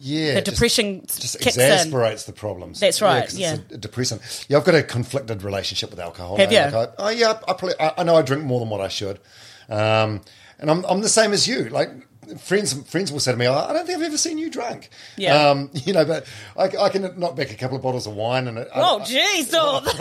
yeah, 0.00 0.34
The 0.34 0.40
depression 0.42 1.02
just 1.06 1.38
kicks 1.40 1.56
in. 1.56 1.90
the 1.90 2.32
problems. 2.34 2.80
That's 2.80 3.00
right. 3.00 3.24
it's 3.24 3.38
yeah. 3.38 3.58
a, 3.70 3.74
a 3.74 3.78
depressant. 3.78 4.22
Yeah, 4.48 4.58
I've 4.58 4.64
got 4.64 4.74
a 4.74 4.82
conflicted 4.82 5.42
relationship 5.44 5.90
with 5.90 6.00
alcohol. 6.00 6.36
Have 6.36 6.50
you? 6.52 6.58
Like 6.58 6.74
I, 6.74 6.88
oh 6.98 7.08
yeah, 7.10 7.30
I 7.48 7.52
probably 7.54 7.74
I, 7.80 7.94
I 7.98 8.02
know 8.02 8.16
I 8.16 8.22
drink 8.22 8.42
more 8.44 8.58
than 8.60 8.68
what 8.68 8.80
I 8.80 8.88
should, 8.88 9.20
um, 9.68 10.20
and 10.58 10.68
I'm 10.70 10.84
I'm 10.84 11.00
the 11.00 11.08
same 11.08 11.32
as 11.32 11.46
you. 11.46 11.68
Like 11.68 11.90
friends 12.38 12.72
friends 12.90 13.12
will 13.12 13.20
say 13.20 13.32
to 13.32 13.38
me, 13.38 13.46
"Oh, 13.46 13.54
I 13.54 13.72
don't 13.72 13.86
think 13.86 13.98
I've 13.98 14.04
ever 14.06 14.18
seen 14.18 14.38
you 14.38 14.50
drunk. 14.50 14.90
Yeah. 15.16 15.50
um, 15.50 15.70
you 15.74 15.92
know, 15.92 16.04
but 16.04 16.26
I, 16.56 16.64
I 16.84 16.88
can 16.88 17.18
knock 17.18 17.36
back 17.36 17.50
a 17.50 17.54
couple 17.54 17.76
of 17.76 17.82
bottles 17.82 18.06
of 18.06 18.14
wine 18.14 18.48
and 18.48 18.58
it, 18.58 18.68
Oh, 18.74 19.00
jeez, 19.04 19.50
Dom. 19.50 19.84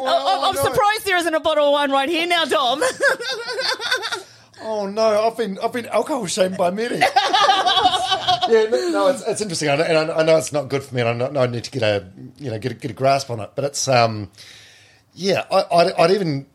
Well, 0.00 0.44
I'm 0.48 0.54
no. 0.54 0.62
surprised 0.62 1.04
there 1.04 1.16
isn't 1.16 1.34
a 1.34 1.40
bottle 1.40 1.66
of 1.66 1.72
wine 1.72 1.90
right 1.90 2.08
here 2.08 2.26
now, 2.26 2.44
Dom. 2.44 2.82
Oh 4.60 4.86
no, 4.86 5.26
I've 5.26 5.36
been 5.36 5.58
I've 5.62 5.72
been 5.72 5.86
alcohol 5.86 6.26
shamed 6.26 6.56
by 6.56 6.70
many. 6.70 6.96
yeah, 6.98 7.04
no, 8.48 9.08
it's, 9.08 9.22
it's 9.26 9.40
interesting, 9.40 9.68
I 9.68 9.74
and 9.74 10.10
I, 10.10 10.16
I 10.18 10.22
know 10.24 10.36
it's 10.36 10.52
not 10.52 10.68
good 10.68 10.82
for 10.82 10.94
me, 10.94 11.02
and 11.02 11.22
I 11.22 11.28
know 11.30 11.40
I 11.40 11.46
need 11.46 11.64
to 11.64 11.70
get 11.70 11.82
a 11.82 12.08
you 12.38 12.50
know 12.50 12.58
get 12.58 12.72
a, 12.72 12.74
get 12.74 12.90
a 12.90 12.94
grasp 12.94 13.30
on 13.30 13.40
it. 13.40 13.50
But 13.54 13.64
it's 13.66 13.86
um, 13.88 14.30
yeah, 15.14 15.44
I, 15.50 15.64
I'd, 15.70 15.92
I'd 15.92 16.10
even 16.10 16.46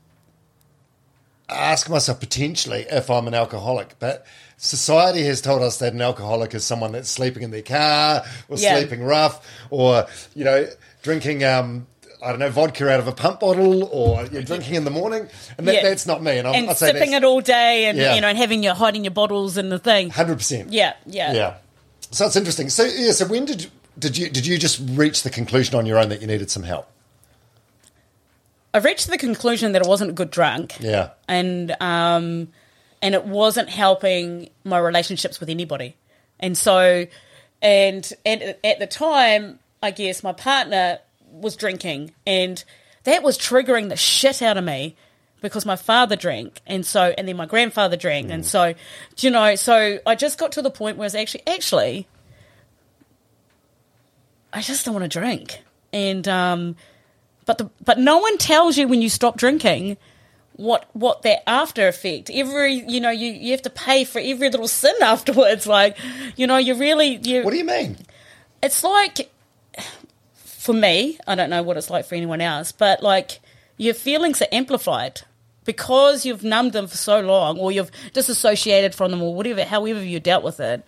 ask 1.54 1.89
myself 1.89 2.20
potentially 2.20 2.86
if 2.89 3.10
I'm 3.10 3.28
an 3.28 3.34
alcoholic, 3.34 3.95
but 3.99 4.26
society 4.58 5.24
has 5.26 5.41
told 5.41 5.62
us 5.62 5.78
that 5.80 5.93
an 5.93 6.01
alcoholic 6.01 6.54
is 6.54 6.64
someone 6.64 6.91
that's 6.93 7.10
sleeping 7.10 7.43
in 7.43 7.51
their 7.51 7.62
car 7.62 8.24
or 8.49 8.58
Yeah. 8.58 8.78
sleeping 8.78 9.04
rough 9.04 9.45
or 9.70 10.08
you 10.36 10.43
know 10.43 10.68
drinking 11.01 11.43
um. 11.43 11.88
I 12.26 12.30
don't 12.30 12.39
know, 12.39 12.49
vodka 12.49 12.89
out 12.89 13.01
of 13.01 13.08
a 13.10 13.12
pump 13.12 13.41
bottle, 13.41 13.84
or 13.84 14.26
you're 14.28 14.43
drinking 14.43 14.76
in 14.76 14.86
the 14.86 14.89
morning, 14.91 15.28
and 15.58 15.68
that, 15.68 15.76
Yeah. 15.76 15.84
that's 15.84 16.06
not 16.06 16.24
me. 16.24 16.38
And, 16.38 16.47
I'm, 16.47 16.70
and 16.70 16.78
sipping 16.78 17.12
it 17.12 17.26
all 17.26 17.41
day, 17.41 17.84
and 17.88 17.97
Yeah. 17.97 18.16
you 18.16 18.22
know, 18.22 18.30
and 18.30 18.38
having 18.38 18.64
your 18.64 18.76
hiding 18.76 19.04
your 19.04 19.12
bottles 19.12 19.58
and 19.58 19.70
the 19.70 19.78
thing. 19.78 20.10
hundred 20.10 20.38
percent. 20.38 20.72
Yeah, 20.72 20.93
yeah, 21.06 21.34
Yeah. 21.34 21.54
So 22.12 22.26
it's 22.26 22.38
interesting. 22.38 22.70
So 22.70 22.86
yeah. 22.86 23.12
So 23.12 23.26
when 23.26 23.43
did 23.43 23.70
did 23.99 24.18
you 24.18 24.30
did 24.30 24.45
you 24.45 24.58
just 24.58 24.80
reach 24.91 25.24
the 25.24 25.30
conclusion 25.30 25.76
on 25.76 25.86
your 25.86 25.97
own 25.99 26.08
that 26.10 26.22
you 26.22 26.28
needed 26.28 26.49
some 26.49 26.64
help? 26.64 26.88
I 28.74 28.80
reached 28.80 29.07
the 29.07 29.17
conclusion 29.17 29.74
that 29.74 29.84
I 29.84 29.88
wasn't 29.88 30.09
a 30.09 30.13
good 30.13 30.32
drunk. 30.32 30.78
Yeah. 30.80 31.11
and 31.28 31.76
um, 31.80 32.49
and 33.01 33.13
it 33.13 33.26
wasn't 33.26 33.69
helping 33.69 34.49
my 34.63 34.80
relationships 34.80 35.39
with 35.39 35.49
anybody. 35.49 35.97
And 36.39 36.57
so, 36.57 37.05
and 37.61 38.13
and 38.26 38.55
at 38.63 38.80
the 38.80 38.88
time, 38.88 39.59
I 39.82 39.91
guess 39.91 40.24
my 40.24 40.34
partner 40.34 40.99
was 41.30 41.55
drinking, 41.55 42.13
and 42.26 42.63
that 43.03 43.21
was 43.21 43.38
triggering 43.38 43.89
the 43.89 43.97
shit 43.97 44.41
out 44.41 44.57
of 44.57 44.63
me 44.63 44.95
because 45.41 45.65
my 45.65 45.76
father 45.76 46.15
drank, 46.15 46.61
and 46.65 46.86
so 46.86 47.13
and 47.17 47.28
then 47.28 47.36
my 47.36 47.45
grandfather 47.45 47.97
drank, 47.97 48.32
and 48.32 48.45
so 48.45 48.74
do 49.15 49.28
you 49.28 49.32
know, 49.32 49.55
so 49.55 49.99
I 50.05 50.15
just 50.15 50.39
got 50.39 50.53
to 50.53 50.61
the 50.61 50.71
point 50.71 50.97
where 50.97 51.03
I 51.03 51.07
was 51.07 51.15
actually 51.15 51.43
actually. 51.45 52.07
I 54.55 54.61
just 54.61 54.86
don't 54.86 54.93
want 54.93 55.11
to 55.11 55.19
drink, 55.19 55.61
and 55.91 56.28
um, 56.28 56.76
but 57.46 57.58
the 57.58 57.70
but 57.84 58.00
no 58.00 58.18
one 58.18 58.38
tells 58.38 58.78
you 58.78 58.88
when 58.88 59.02
you 59.02 59.10
stop 59.10 59.38
drinking 59.38 59.98
what 60.56 60.88
what 60.94 61.24
that 61.24 61.48
after 61.50 61.88
effect. 61.88 62.30
Every 62.32 62.74
you 62.74 63.00
know 63.02 63.10
you 63.10 63.32
you 63.32 63.52
have 63.52 63.62
to 63.64 63.70
pay 63.70 64.04
for 64.04 64.20
every 64.20 64.50
little 64.50 64.68
sin 64.68 64.96
afterwards. 65.02 65.66
Like 65.68 65.98
you 66.36 66.48
know 66.48 66.58
you 66.58 66.76
really 66.76 67.16
you 67.24 67.44
What 67.44 67.52
do 67.52 67.58
you 67.58 67.66
mean? 67.66 67.98
it's 68.64 68.82
like 68.82 69.30
for 70.34 70.74
me 70.74 71.18
i 71.28 71.36
don't 71.36 71.50
know 71.50 71.62
what 71.62 71.76
it's 71.76 71.89
like 71.89 72.06
for 72.06 72.16
anyone 72.16 72.39
else 72.39 72.72
but 72.72 73.04
like 73.04 73.41
your 73.76 73.94
feelings 73.94 74.41
are 74.41 74.48
amplified 74.54 75.20
because 75.66 76.26
you've 76.26 76.44
numbed 76.46 76.72
them 76.72 76.88
for 76.88 76.96
so 76.96 77.20
long 77.20 77.60
or 77.60 77.74
you've 77.74 77.91
disassociated 78.14 78.96
from 78.96 79.12
them 79.12 79.22
or 79.22 79.36
whatever 79.36 79.66
however 79.66 80.02
you 80.02 80.20
dealt 80.22 80.44
with 80.46 80.62
it 80.62 80.86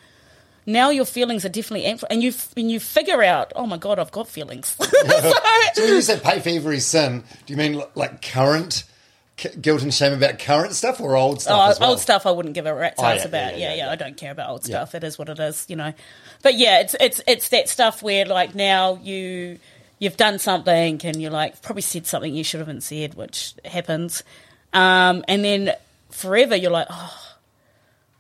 now 0.66 0.90
your 0.90 1.06
feelings 1.06 1.46
are 1.46 1.50
definitely 1.50 1.86
amplified 1.86 2.12
and 2.14 2.24
you 2.24 2.34
and 2.58 2.72
you 2.72 2.80
figure 2.80 3.22
out 3.24 3.52
oh 3.56 3.66
my 3.66 3.78
god 3.78 4.00
i've 4.00 4.12
got 4.12 4.28
feelings 4.28 4.76
So 5.76 5.82
when 5.84 5.94
you 5.94 6.02
say 6.02 6.20
pay 6.20 6.40
for 6.40 6.50
every 6.50 6.80
sin, 6.80 7.24
do 7.46 7.54
you 7.54 7.58
mean 7.58 7.82
like 7.96 8.22
current 8.22 8.84
c- 9.38 9.50
guilt 9.62 9.82
and 9.82 9.94
shame 9.94 10.14
about 10.14 10.40
current 10.40 10.74
stuff 10.74 11.02
or 11.02 11.16
old 11.18 11.42
stuff? 11.42 11.60
Oh, 11.60 11.72
as 11.72 11.80
well? 11.80 11.90
old 11.92 12.00
stuff 12.00 12.26
I 12.26 12.32
wouldn't 12.32 12.56
give 12.56 12.66
a 12.66 12.74
rat's 12.74 13.00
Oh, 13.00 13.06
ass 13.06 13.20
yeah, 13.20 13.26
about. 13.26 13.54
yeah, 13.54 13.60
Yeah 13.60 13.70
yeah, 13.76 13.86
yeah. 13.86 13.92
I 13.92 13.96
don't 13.96 14.16
care 14.16 14.32
about 14.32 14.50
old 14.50 14.64
stuff. 14.64 14.96
It 14.96 15.04
is 15.04 15.18
what 15.20 15.28
it 15.28 15.38
is, 15.40 15.66
you 15.68 15.76
know. 15.76 15.94
But 16.44 16.56
yeah, 16.56 16.80
it's 16.80 16.96
it's 17.02 17.22
it's 17.28 17.50
that 17.50 17.68
stuff 17.68 18.02
where 18.02 18.26
like 18.26 18.56
now 18.56 18.98
you 19.04 19.60
you've 20.00 20.16
done 20.18 20.40
something 20.40 21.02
and 21.04 21.22
you're 21.22 21.32
like 21.32 21.62
probably 21.62 21.82
said 21.82 22.08
something 22.08 22.34
you 22.34 22.44
should 22.46 22.60
haven't 22.62 22.82
said, 22.82 23.16
which 23.16 23.54
happens, 23.66 24.24
um, 24.74 25.26
and 25.28 25.44
then 25.44 25.74
forever 26.10 26.56
you're 26.56 26.72
like, 26.72 26.88
oh, 26.90 27.25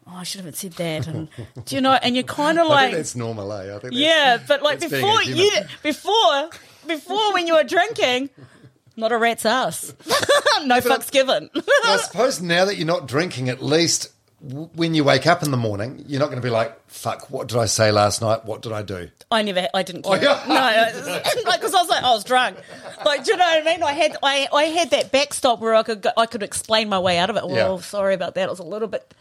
oh, 0.07 0.15
I 0.17 0.23
should 0.23 0.45
have 0.45 0.55
said 0.55 0.73
that, 0.73 1.07
and 1.07 1.27
do 1.65 1.75
you 1.75 1.81
know? 1.81 1.93
And 1.93 2.15
you're 2.15 2.23
kind 2.23 2.59
of 2.59 2.65
I 2.67 2.69
like, 2.69 2.85
think 2.87 2.97
that's 2.97 3.15
normal, 3.15 3.51
eh? 3.53 3.75
I 3.75 3.79
think 3.79 3.93
yeah, 3.93 4.37
but 4.47 4.61
like 4.61 4.79
before 4.79 5.23
you 5.23 5.51
before 5.83 6.49
before 6.87 7.33
when 7.33 7.47
you 7.47 7.55
were 7.55 7.63
drinking, 7.63 8.29
not 8.95 9.11
a 9.11 9.17
rat's 9.17 9.45
ass, 9.45 9.93
no 10.65 10.79
fucks 10.81 11.11
given. 11.11 11.49
I 11.85 11.97
suppose 11.97 12.41
now 12.41 12.65
that 12.65 12.77
you're 12.77 12.87
not 12.87 13.07
drinking, 13.07 13.49
at 13.49 13.61
least 13.63 14.11
when 14.41 14.93
you 14.93 15.03
wake 15.03 15.25
up 15.25 15.41
in 15.41 15.49
the 15.49 15.57
morning, 15.57 16.03
you're 16.07 16.19
not 16.19 16.27
going 16.27 16.39
to 16.41 16.45
be 16.45 16.51
like, 16.51 16.77
"Fuck, 16.87 17.31
what 17.31 17.47
did 17.47 17.57
I 17.57 17.65
say 17.65 17.91
last 17.91 18.21
night? 18.21 18.45
What 18.45 18.61
did 18.61 18.73
I 18.73 18.83
do?" 18.83 19.09
I 19.31 19.41
never, 19.41 19.67
I 19.73 19.81
didn't 19.81 20.03
care. 20.03 20.21
yeah. 20.21 20.43
No, 20.47 20.53
like 21.45 21.59
because 21.59 21.73
I 21.73 21.81
was 21.81 21.89
like, 21.89 22.03
I 22.03 22.11
was 22.11 22.23
drunk. 22.23 22.57
Like, 23.03 23.23
do 23.23 23.31
you 23.31 23.37
know 23.37 23.43
what 23.45 23.67
I 23.67 23.71
mean? 23.73 23.81
I 23.81 23.93
had, 23.93 24.15
I, 24.21 24.47
I 24.53 24.63
had 24.65 24.91
that 24.91 25.11
backstop 25.11 25.59
where 25.61 25.73
I 25.73 25.81
could, 25.81 26.03
go, 26.03 26.11
I 26.15 26.27
could 26.27 26.43
explain 26.43 26.89
my 26.89 26.99
way 26.99 27.17
out 27.17 27.31
of 27.31 27.37
it. 27.37 27.47
Well, 27.47 27.75
Yeah. 27.77 27.81
sorry 27.81 28.13
about 28.13 28.35
that. 28.35 28.43
It 28.43 28.49
was 28.51 28.59
a 28.59 28.63
little 28.63 28.87
bit, 28.87 29.11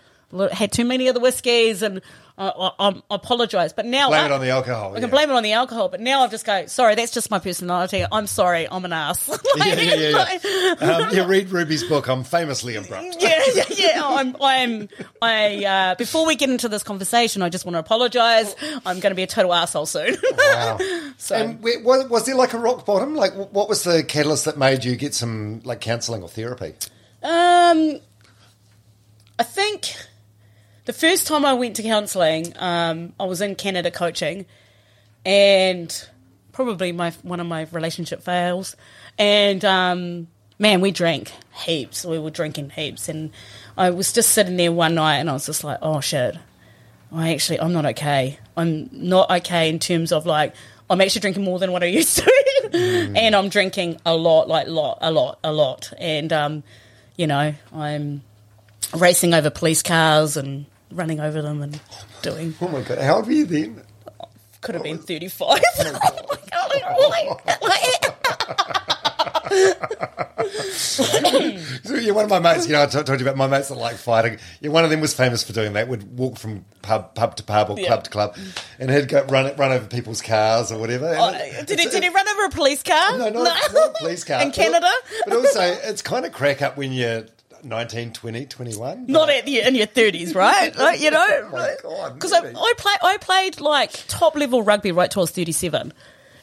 had 0.53 0.73
too 0.73 0.85
many 0.85 1.09
of 1.09 1.15
the 1.15 1.21
whiskeys 1.21 1.83
and 1.83 2.01
I, 2.37 2.71
I, 2.79 2.89
I 2.89 3.03
apologise. 3.11 3.73
But 3.73 3.87
now 3.87 4.09
Blame 4.09 4.23
I, 4.23 4.27
it 4.27 4.33
on 4.33 4.41
the 4.41 4.51
alcohol. 4.51 4.93
I 4.93 4.95
can 4.95 5.05
yeah. 5.05 5.11
blame 5.11 5.31
it 5.31 5.35
on 5.35 5.43
the 5.45 5.53
alcohol, 5.53 5.89
but 5.89 6.01
now 6.01 6.23
I've 6.23 6.33
just 6.33 6.45
go, 6.45 6.67
sorry, 6.67 6.97
that's 6.97 7.13
just 7.13 7.31
my 7.31 7.39
personality. 7.39 8.05
I'm 8.11 8.27
sorry, 8.27 8.67
I'm 8.69 8.85
an 8.85 8.93
ass. 8.93 9.29
Yeah, 9.57 9.81
yeah, 9.81 9.95
yeah. 9.95 10.17
Like- 10.17 10.45
yeah. 10.45 10.75
um, 10.81 11.15
you 11.15 11.25
read 11.25 11.51
Ruby's 11.51 11.85
book. 11.85 12.09
I'm 12.09 12.25
famously 12.25 12.75
abrupt. 12.75 13.17
yeah, 13.21 13.41
yeah, 13.55 13.65
yeah. 13.71 14.03
I'm, 14.05 14.37
I'm, 14.41 14.89
I. 15.23 15.65
Uh, 15.65 15.95
before 15.95 16.27
we 16.27 16.35
get 16.35 16.51
into 16.51 16.69
this 16.69 16.83
conversation, 16.83 17.41
I 17.41 17.51
just 17.51 17.65
want 17.65 17.75
to 17.75 17.79
apologise. 17.79 18.55
I'm 18.85 18.99
going 18.99 19.13
to 19.13 19.15
be 19.15 19.23
a 19.23 19.29
total 19.29 19.55
asshole 19.55 19.87
soon. 19.87 20.17
Wow. 20.35 20.79
so, 21.17 21.37
And 21.37 21.63
was, 21.63 22.09
was 22.09 22.27
there 22.27 22.35
like 22.35 22.53
a 22.53 22.59
rock 22.59 22.85
bottom? 22.85 23.15
Like, 23.15 23.35
what 23.35 23.69
was 23.69 23.85
the 23.85 24.03
catalyst 24.03 24.45
that 24.45 24.59
made 24.59 24.85
you 24.85 24.97
get 24.97 25.15
some 25.15 25.61
like 25.65 25.81
counselling 25.81 26.23
or 26.23 26.29
therapy? 26.29 26.75
Um, 27.23 28.01
I 29.39 29.43
think 29.43 29.95
the 30.85 30.93
first 30.93 31.27
time 31.27 31.45
I 31.45 31.55
went 31.55 31.77
to 31.77 31.83
counselling, 31.83 32.53
um, 32.59 33.13
I 33.19 33.25
was 33.25 33.41
in 33.41 33.55
Canada 33.55 33.91
coaching, 33.91 34.47
and 35.25 36.09
probably 36.53 36.93
my 36.93 37.11
one 37.23 37.41
of 37.41 37.47
my 37.47 37.67
relationship 37.73 38.23
fails. 38.23 38.77
And 39.19 39.65
um, 39.65 40.29
man, 40.59 40.81
we 40.81 40.91
drank 40.91 41.33
heaps. 41.65 42.05
We 42.05 42.19
were 42.19 42.31
drinking 42.31 42.71
heaps, 42.71 43.09
and 43.09 43.31
I 43.77 43.91
was 43.91 44.13
just 44.13 44.31
sitting 44.31 44.57
there 44.57 44.73
one 44.73 44.95
night, 44.95 45.17
and 45.17 45.31
I 45.31 45.33
was 45.33 45.47
just 45.47 45.65
like, 45.65 45.79
"Oh 45.83 46.01
shit." 46.01 46.37
I 47.13 47.33
actually, 47.33 47.61
I'm 47.61 47.73
not 47.73 47.87
okay. 47.87 48.41
I'm 48.57 48.89
not 48.91 49.31
okay 49.31 49.69
in 49.69 49.79
terms 49.79 50.11
of 50.11 50.27
like, 50.27 50.53
I'm 50.91 51.01
actually 51.01 51.21
drinking 51.21 51.45
more 51.45 51.61
than 51.61 51.71
what 51.71 51.85
I 51.85 51.87
used 52.01 52.19
to, 52.19 53.13
and 53.17 53.37
I'm 53.37 53.49
drinking 53.49 54.01
a 54.05 54.17
lot, 54.17 54.49
like 54.49 54.67
lot, 54.67 54.99
a 55.01 55.13
lot, 55.13 55.39
a 55.45 55.53
lot, 55.53 55.93
and 55.99 56.33
um, 56.33 56.63
you 57.17 57.27
know, 57.27 57.55
I'm 57.73 58.23
racing 58.97 59.33
over 59.33 59.49
police 59.51 59.83
cars 59.83 60.37
and 60.37 60.67
running 60.95 61.21
over 61.21 61.43
them 61.43 61.63
and 61.63 61.81
doing. 62.23 62.55
Oh 62.61 62.69
my 62.69 62.81
god, 62.83 62.99
how 62.99 63.17
old 63.17 63.27
were 63.27 63.33
you 63.33 63.47
then? 63.47 63.83
Could 64.61 64.75
have 64.77 64.85
been 64.85 64.99
35. 64.99 65.61
Oh, 66.57 67.39
oh 67.63 68.45
So 70.73 71.95
you're 71.97 72.15
one 72.15 72.25
of 72.25 72.31
my 72.31 72.39
mates. 72.39 72.67
You 72.67 72.73
know, 72.75 72.83
I 72.83 72.87
t- 72.87 73.03
told 73.03 73.21
you 73.21 73.27
about 73.27 73.37
my 73.37 73.47
mates 73.47 73.69
that 73.69 73.77
like 73.77 73.97
fighting. 73.97 74.39
Yeah, 74.61 74.71
one 74.71 74.85
of 74.85 74.91
them 74.91 75.01
was 75.01 75.15
famous 75.15 75.43
for 75.43 75.53
doing 75.53 75.73
that. 75.75 75.89
Would 75.89 76.17
walk 76.19 76.39
from 76.39 76.65
pub 76.83 77.15
pub 77.15 77.37
to 77.37 77.43
pub 77.43 77.71
or 77.71 77.79
Yeah. 77.79 77.87
club 77.89 78.05
to 78.05 78.11
club, 78.11 78.37
and 78.79 78.91
he'd 78.91 79.09
go 79.09 79.25
run 79.25 79.55
run 79.57 79.73
over 79.73 79.87
people's 79.87 80.23
cars 80.23 80.71
or 80.73 80.79
whatever. 80.79 81.15
Oh, 81.19 81.31
it- 81.35 81.67
did, 81.67 81.79
he, 81.81 81.89
did 81.89 82.03
he 82.03 82.09
run 82.09 82.29
over 82.29 82.45
a 82.47 82.51
police 82.51 82.83
car? 82.83 83.19
No, 83.19 83.29
not, 83.31 83.45
not 83.73 83.91
a 83.91 83.95
police 83.99 84.25
car. 84.25 84.43
In 84.43 84.49
But- 84.49 84.55
Canada? 84.57 84.91
But 85.27 85.35
also, 85.37 85.61
it's 85.63 86.03
kind 86.03 86.25
of 86.27 86.33
crack 86.33 86.63
up 86.63 86.77
when 86.77 86.93
you're 86.93 87.27
19, 87.65 88.13
20, 88.13 88.47
21. 88.47 89.07
Not 89.07 89.31
at 89.31 89.45
the, 89.47 89.61
in 89.61 89.75
your 89.75 89.87
30s, 89.87 90.35
right? 90.35 90.75
Like, 90.85 91.01
you 91.01 91.11
know? 91.11 91.27
Oh 91.85 92.11
Because 92.13 92.33
I, 92.33 92.41
really? 92.41 92.55
I, 92.55 92.73
play, 92.77 92.93
I 93.03 93.17
played 93.19 93.61
like 93.61 93.93
top 94.09 94.37
level 94.37 94.63
rugby 94.63 94.93
right 94.93 95.11
till 95.11 95.21
I 95.21 95.25
was 95.25 95.31
37. 95.31 95.93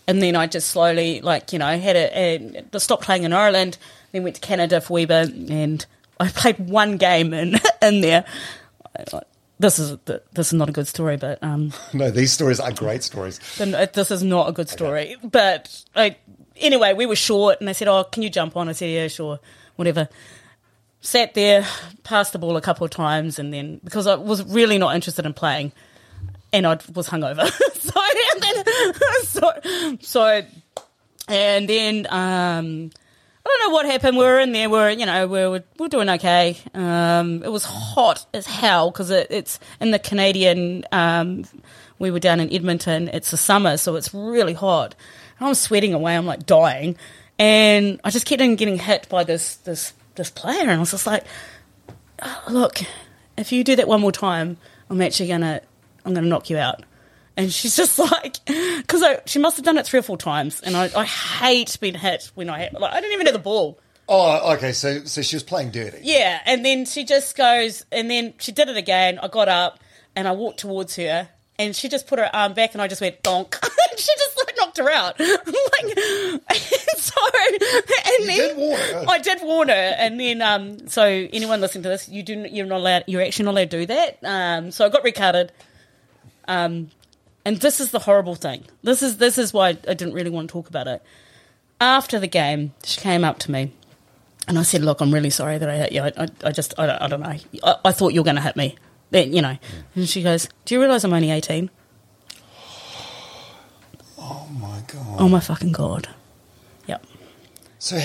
And 0.07 0.21
then 0.21 0.35
I 0.35 0.47
just 0.47 0.69
slowly, 0.69 1.21
like, 1.21 1.53
you 1.53 1.59
know, 1.59 1.77
had 1.77 1.95
a, 1.95 2.63
I 2.73 2.77
stopped 2.79 3.03
playing 3.03 3.23
in 3.23 3.33
Ireland, 3.33 3.77
then 4.11 4.23
went 4.23 4.35
to 4.35 4.41
Canada 4.41 4.81
for 4.81 4.93
Weber, 4.93 5.27
and 5.49 5.85
I 6.19 6.27
played 6.29 6.59
one 6.59 6.97
game 6.97 7.33
in, 7.33 7.59
in 7.81 8.01
there. 8.01 8.25
This 9.59 9.77
is 9.77 9.97
this 10.05 10.47
is 10.47 10.53
not 10.53 10.69
a 10.69 10.71
good 10.71 10.87
story, 10.87 11.17
but 11.17 11.37
um, 11.43 11.71
No, 11.93 12.09
these 12.09 12.31
stories 12.31 12.59
are 12.59 12.71
great 12.71 13.03
stories. 13.03 13.39
this 13.57 14.09
is 14.09 14.23
not 14.23 14.49
a 14.49 14.51
good 14.51 14.69
story. 14.69 15.17
But 15.23 15.83
I, 15.95 16.17
anyway, 16.57 16.93
we 16.93 17.05
were 17.05 17.15
short, 17.15 17.59
and 17.59 17.67
they 17.67 17.73
said, 17.73 17.87
"Oh, 17.87 18.03
can 18.03 18.23
you 18.23 18.29
jump 18.31 18.57
on?" 18.57 18.69
I 18.69 18.71
said, 18.71 18.87
"Yeah, 18.89 19.07
sure, 19.07 19.39
whatever." 19.75 20.09
Sat 21.01 21.33
there, 21.33 21.65
passed 22.03 22.33
the 22.33 22.39
ball 22.39 22.57
a 22.57 22.61
couple 22.61 22.85
of 22.85 22.91
times, 22.91 23.39
and 23.39 23.51
then 23.51 23.81
because 23.83 24.05
I 24.05 24.15
was 24.15 24.43
really 24.43 24.77
not 24.77 24.95
interested 24.95 25.25
in 25.25 25.33
playing, 25.33 25.71
and 26.53 26.67
I 26.67 26.77
was 26.93 27.09
hungover, 27.09 27.49
so 27.73 28.01
and 28.33 28.43
then, 28.43 28.93
so 29.23 29.97
so, 29.99 30.41
and 31.27 31.67
then 31.67 32.05
um, 32.09 32.91
I 33.43 33.49
don't 33.49 33.69
know 33.69 33.73
what 33.73 33.85
happened. 33.87 34.17
We 34.17 34.23
were 34.23 34.39
in 34.39 34.51
there. 34.51 34.69
We 34.69 34.77
are 34.77 34.91
you 34.91 35.05
know 35.07 35.27
we 35.27 35.39
were 35.39 35.63
we 35.79 35.83
were 35.85 35.89
doing 35.89 36.09
okay. 36.09 36.57
Um, 36.75 37.43
it 37.43 37.51
was 37.51 37.65
hot 37.65 38.25
as 38.33 38.45
hell 38.45 38.91
because 38.91 39.09
it, 39.09 39.27
it's 39.31 39.59
in 39.79 39.91
the 39.91 39.99
Canadian. 39.99 40.85
Um, 40.91 41.45
we 41.97 42.11
were 42.11 42.19
down 42.19 42.39
in 42.39 42.53
Edmonton. 42.53 43.07
It's 43.09 43.31
the 43.31 43.37
summer, 43.37 43.77
so 43.77 43.95
it's 43.95 44.13
really 44.13 44.53
hot. 44.53 44.95
I'm 45.39 45.55
sweating 45.55 45.95
away. 45.95 46.15
I'm 46.15 46.27
like 46.27 46.45
dying, 46.45 46.95
and 47.39 47.99
I 48.03 48.11
just 48.11 48.27
kept 48.27 48.41
on 48.43 48.55
getting 48.55 48.77
hit 48.77 49.09
by 49.09 49.23
this 49.23 49.55
this 49.57 49.93
this 50.21 50.29
player, 50.29 50.61
and 50.61 50.71
I 50.71 50.77
was 50.77 50.91
just 50.91 51.07
like, 51.07 51.23
"Oh, 52.21 52.43
look, 52.49 52.79
if 53.37 53.51
you 53.51 53.63
do 53.63 53.75
that 53.75 53.87
one 53.87 54.01
more 54.01 54.11
time, 54.11 54.57
I'm 54.89 55.01
actually 55.01 55.29
gonna 55.29 55.61
I'm 56.05 56.13
gonna 56.13 56.27
knock 56.27 56.49
you 56.49 56.57
out. 56.57 56.83
And 57.35 57.51
she's 57.51 57.75
just 57.81 57.97
like, 57.97 58.37
because 58.45 59.03
she 59.25 59.39
must 59.39 59.57
have 59.57 59.65
done 59.65 59.77
it 59.77 59.85
three 59.85 59.99
or 59.99 60.03
four 60.03 60.17
times, 60.17 60.61
and 60.61 60.77
I, 60.77 60.89
I 60.95 61.05
hate 61.05 61.77
being 61.81 61.95
hit 61.95 62.31
when 62.35 62.49
I 62.49 62.69
like 62.71 62.93
I 62.93 62.99
didn't 63.01 63.13
even 63.13 63.25
have 63.25 63.33
the 63.33 63.39
ball. 63.39 63.79
Oh, 64.07 64.53
okay. 64.55 64.73
So, 64.73 65.05
so 65.05 65.21
she 65.21 65.37
was 65.37 65.43
playing 65.43 65.71
dirty. 65.71 65.99
Yeah, 66.03 66.41
and 66.45 66.65
then 66.65 66.85
she 66.85 67.05
just 67.05 67.35
goes, 67.37 67.85
and 67.91 68.11
then 68.11 68.33
she 68.39 68.51
did 68.51 68.67
it 68.67 68.77
again. 68.77 69.19
I 69.19 69.27
got 69.29 69.47
up 69.47 69.79
and 70.15 70.27
I 70.27 70.33
walked 70.33 70.59
towards 70.59 70.97
her, 70.97 71.29
and 71.57 71.75
she 71.75 71.87
just 71.87 72.07
put 72.07 72.19
her 72.19 72.29
arm 72.35 72.53
back, 72.53 72.73
and 72.73 72.81
I 72.81 72.87
just 72.87 73.01
went 73.01 73.23
donk. 73.23 73.57
she 73.97 74.11
just 74.17 74.37
like 74.37 74.55
knocked 74.57 74.77
her 74.77 74.89
out. 74.89 75.19
like, 75.19 75.97
and 75.97 76.97
so, 76.97 77.21
and 78.19 78.29
then 78.29 78.37
did 78.37 78.57
warn 78.57 78.79
her. 79.67 79.69
I 79.69 79.69
did 79.69 79.69
warn 79.69 79.69
her, 79.69 79.73
and 79.73 80.19
then 80.19 80.41
um, 80.41 80.87
so 80.87 81.03
anyone 81.03 81.61
listening 81.61 81.83
to 81.83 81.89
this, 81.89 82.09
you 82.09 82.23
do 82.23 82.47
you're 82.51 82.65
not 82.65 82.79
allowed. 82.79 83.03
You're 83.07 83.21
actually 83.21 83.45
not 83.45 83.51
allowed 83.51 83.71
to 83.71 83.79
do 83.79 83.85
that. 83.87 84.19
Um, 84.23 84.71
so 84.71 84.85
I 84.85 84.89
got 84.89 85.03
recarded. 85.03 85.51
Um, 86.47 86.91
and 87.45 87.57
this 87.57 87.79
is 87.79 87.91
the 87.91 87.99
horrible 87.99 88.35
thing. 88.35 88.65
This 88.83 89.01
is 89.01 89.17
this 89.17 89.37
is 89.37 89.53
why 89.53 89.69
I 89.69 89.93
didn't 89.93 90.13
really 90.13 90.29
want 90.29 90.49
to 90.49 90.51
talk 90.51 90.69
about 90.69 90.87
it. 90.87 91.03
After 91.79 92.19
the 92.19 92.27
game, 92.27 92.73
she 92.83 93.01
came 93.01 93.23
up 93.23 93.39
to 93.39 93.51
me, 93.51 93.71
and 94.47 94.59
I 94.59 94.63
said, 94.63 94.83
"Look, 94.83 95.01
I'm 95.01 95.13
really 95.13 95.29
sorry 95.29 95.57
that 95.57 95.69
I 95.69 95.77
hit 95.77 95.91
you. 95.91 96.01
I, 96.01 96.11
I, 96.17 96.27
I 96.43 96.51
just, 96.51 96.77
I 96.77 96.85
don't, 96.85 97.01
I 97.01 97.07
don't 97.07 97.21
know. 97.21 97.35
I, 97.63 97.75
I 97.85 97.91
thought 97.91 98.13
you 98.13 98.21
were 98.21 98.25
going 98.25 98.35
to 98.35 98.41
hit 98.41 98.55
me, 98.55 98.75
then 99.09 99.33
you 99.33 99.41
know." 99.41 99.57
And 99.95 100.07
she 100.09 100.21
goes, 100.21 100.49
"Do 100.65 100.75
you 100.75 100.81
realise 100.81 101.03
I'm 101.03 101.13
only 101.13 101.31
18?" 101.31 101.69
Oh 104.19 104.47
my 104.59 104.81
god. 104.87 105.15
Oh 105.19 105.29
my 105.29 105.39
fucking 105.39 105.71
god! 105.71 106.09
Yep. 106.87 107.05
So, 107.79 107.97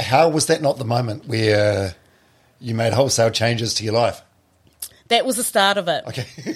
how 0.00 0.28
was 0.28 0.46
that 0.46 0.62
not 0.62 0.78
the 0.78 0.84
moment 0.84 1.26
where 1.26 1.94
you 2.60 2.74
made 2.74 2.92
wholesale 2.92 3.30
changes 3.30 3.74
to 3.74 3.84
your 3.84 3.94
life? 3.94 4.22
That 5.08 5.24
was 5.24 5.36
the 5.36 5.44
start 5.44 5.78
of 5.78 5.88
it. 5.88 6.04
Okay. 6.06 6.26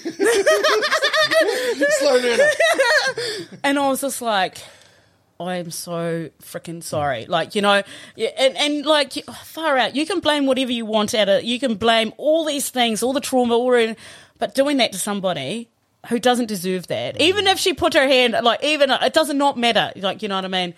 Slow 1.90 2.16
learner. 2.18 2.44
And 3.62 3.78
I 3.78 3.88
was 3.88 4.00
just 4.02 4.20
like, 4.20 4.58
I'm 5.40 5.70
so 5.70 6.30
freaking 6.42 6.82
sorry. 6.82 7.26
Like, 7.26 7.54
you 7.54 7.62
know, 7.62 7.82
yeah, 8.14 8.30
and, 8.38 8.56
and 8.56 8.84
like, 8.86 9.12
far 9.44 9.78
out. 9.78 9.96
You 9.96 10.06
can 10.06 10.20
blame 10.20 10.46
whatever 10.46 10.72
you 10.72 10.84
want 10.84 11.14
at 11.14 11.28
it. 11.28 11.44
You 11.44 11.58
can 11.58 11.76
blame 11.76 12.12
all 12.18 12.44
these 12.44 12.70
things, 12.70 13.02
all 13.02 13.12
the 13.12 13.20
trauma, 13.20 13.54
all 13.54 13.72
in, 13.74 13.96
but 14.38 14.54
doing 14.54 14.76
that 14.78 14.92
to 14.92 14.98
somebody 14.98 15.68
who 16.08 16.18
doesn't 16.18 16.46
deserve 16.46 16.88
that, 16.88 17.20
even 17.20 17.46
if 17.46 17.58
she 17.58 17.72
put 17.72 17.94
her 17.94 18.06
hand, 18.06 18.36
like, 18.42 18.62
even, 18.64 18.90
it 18.90 19.14
doesn't 19.14 19.38
not 19.38 19.56
matter. 19.56 19.92
Like, 19.96 20.22
you 20.22 20.28
know 20.28 20.36
what 20.36 20.44
I 20.44 20.48
mean? 20.48 20.74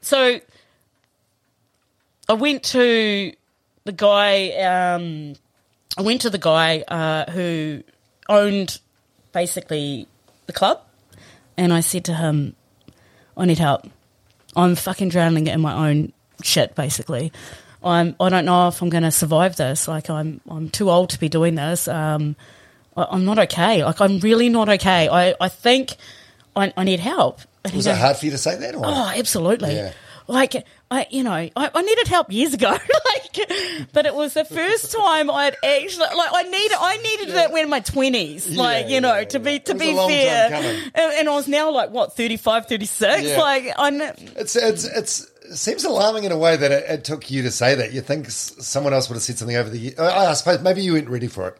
So 0.00 0.40
I 2.28 2.34
went 2.34 2.62
to 2.64 3.32
the 3.84 3.92
guy, 3.92 4.50
um, 4.52 5.34
I 5.96 6.02
went 6.02 6.22
to 6.22 6.30
the 6.30 6.38
guy 6.38 6.84
uh, 6.88 7.30
who 7.30 7.82
owned 8.28 8.78
basically 9.32 10.08
the 10.46 10.52
club, 10.52 10.80
and 11.56 11.72
I 11.72 11.80
said 11.80 12.06
to 12.06 12.14
him, 12.14 12.56
"I 13.36 13.44
need 13.44 13.58
help. 13.58 13.86
I'm 14.56 14.74
fucking 14.76 15.10
drowning 15.10 15.46
in 15.48 15.60
my 15.60 15.88
own 15.90 16.12
shit. 16.42 16.74
Basically, 16.74 17.32
I'm. 17.82 18.16
I 18.18 18.28
don't 18.30 18.44
know 18.46 18.68
if 18.68 18.80
I'm 18.80 18.88
going 18.88 19.02
to 19.02 19.10
survive 19.10 19.56
this. 19.56 19.86
Like, 19.86 20.08
I'm. 20.08 20.40
I'm 20.48 20.70
too 20.70 20.90
old 20.90 21.10
to 21.10 21.20
be 21.20 21.28
doing 21.28 21.54
this. 21.56 21.88
Um, 21.88 22.36
I, 22.96 23.06
I'm 23.10 23.24
not 23.24 23.38
okay. 23.38 23.84
Like, 23.84 24.00
I'm 24.00 24.18
really 24.20 24.48
not 24.48 24.68
okay. 24.68 25.08
I. 25.08 25.34
I 25.40 25.48
think 25.48 25.96
I, 26.56 26.72
I 26.76 26.84
need 26.84 27.00
help." 27.00 27.40
And 27.64 27.74
Was 27.74 27.86
it 27.86 27.96
hard 27.96 28.16
for 28.16 28.26
you 28.26 28.30
to 28.30 28.38
say 28.38 28.56
that? 28.56 28.74
Or? 28.74 28.82
Oh, 28.84 29.12
absolutely. 29.14 29.74
Yeah. 29.74 29.92
Like 30.26 30.66
I, 30.94 31.06
you 31.10 31.24
know, 31.24 31.32
I, 31.32 31.50
I 31.56 31.82
needed 31.82 32.06
help 32.08 32.30
years 32.30 32.54
ago. 32.54 32.70
like, 32.70 33.88
but 33.92 34.06
it 34.06 34.14
was 34.14 34.34
the 34.34 34.44
first 34.44 34.92
time 34.92 35.28
I'd 35.30 35.56
actually 35.64 36.06
like 36.16 36.30
I 36.32 36.42
needed 36.44 36.76
I 36.80 36.96
needed 36.98 37.28
it 37.30 37.50
when 37.52 37.68
my 37.68 37.80
twenties. 37.80 38.48
Like, 38.56 38.86
Yeah, 38.86 38.94
you 38.94 39.00
know, 39.00 39.16
yeah, 39.16 39.24
to 39.24 39.40
be 39.40 39.58
to 39.60 39.74
be 39.74 39.90
a 39.90 39.94
long 39.94 40.08
time 40.08 40.16
fair, 40.18 40.90
and, 40.94 41.12
and 41.14 41.28
I 41.28 41.34
was 41.34 41.48
now 41.48 41.70
like 41.72 41.90
what 41.90 42.14
35, 42.16 42.66
36. 42.66 43.22
Yeah. 43.24 43.36
Like 43.40 43.72
I. 43.76 43.90
kn- 43.90 44.14
It's, 44.36 44.54
it's, 44.56 44.84
it's, 44.84 45.20
it 45.50 45.56
seems 45.56 45.84
alarming 45.84 46.24
in 46.24 46.32
a 46.32 46.38
way 46.38 46.56
that 46.56 46.70
it, 46.70 46.84
it 46.88 47.04
took 47.04 47.30
you 47.30 47.42
to 47.42 47.50
say 47.50 47.74
that. 47.74 47.92
You 47.92 48.00
think 48.00 48.30
someone 48.30 48.92
else 48.94 49.08
would 49.08 49.16
have 49.16 49.22
said 49.22 49.36
something 49.38 49.56
over 49.56 49.68
the 49.70 49.78
year. 49.78 49.94
I, 49.98 50.26
I 50.26 50.32
suppose 50.34 50.60
maybe 50.62 50.82
you 50.82 50.92
weren't 50.92 51.08
ready 51.08 51.26
for 51.26 51.48
it. 51.48 51.58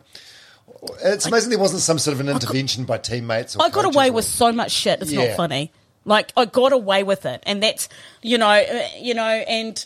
It's 1.03 1.27
amazing 1.27 1.51
there 1.51 1.59
wasn't 1.59 1.83
some 1.83 1.99
sort 1.99 2.15
of 2.15 2.21
an 2.21 2.29
intervention 2.29 2.85
by 2.85 2.99
teammates. 2.99 3.57
Or 3.57 3.63
I 3.65 3.71
got 3.71 3.85
away 3.85 4.11
with 4.11 4.25
so 4.27 4.53
much 4.53 4.71
shit. 4.71 5.03
It's 5.03 5.13
Yeah. 5.13 5.29
not 5.29 5.37
funny. 5.37 5.73
Like 6.05 6.33
I 6.37 6.45
got 6.45 6.73
away 6.73 7.03
with 7.03 7.25
it, 7.27 7.43
and 7.45 7.63
that's 7.63 7.89
you 8.23 8.39
know, 8.39 8.49
uh, 8.49 8.89
you 8.99 9.15
know, 9.15 9.23
and 9.23 9.85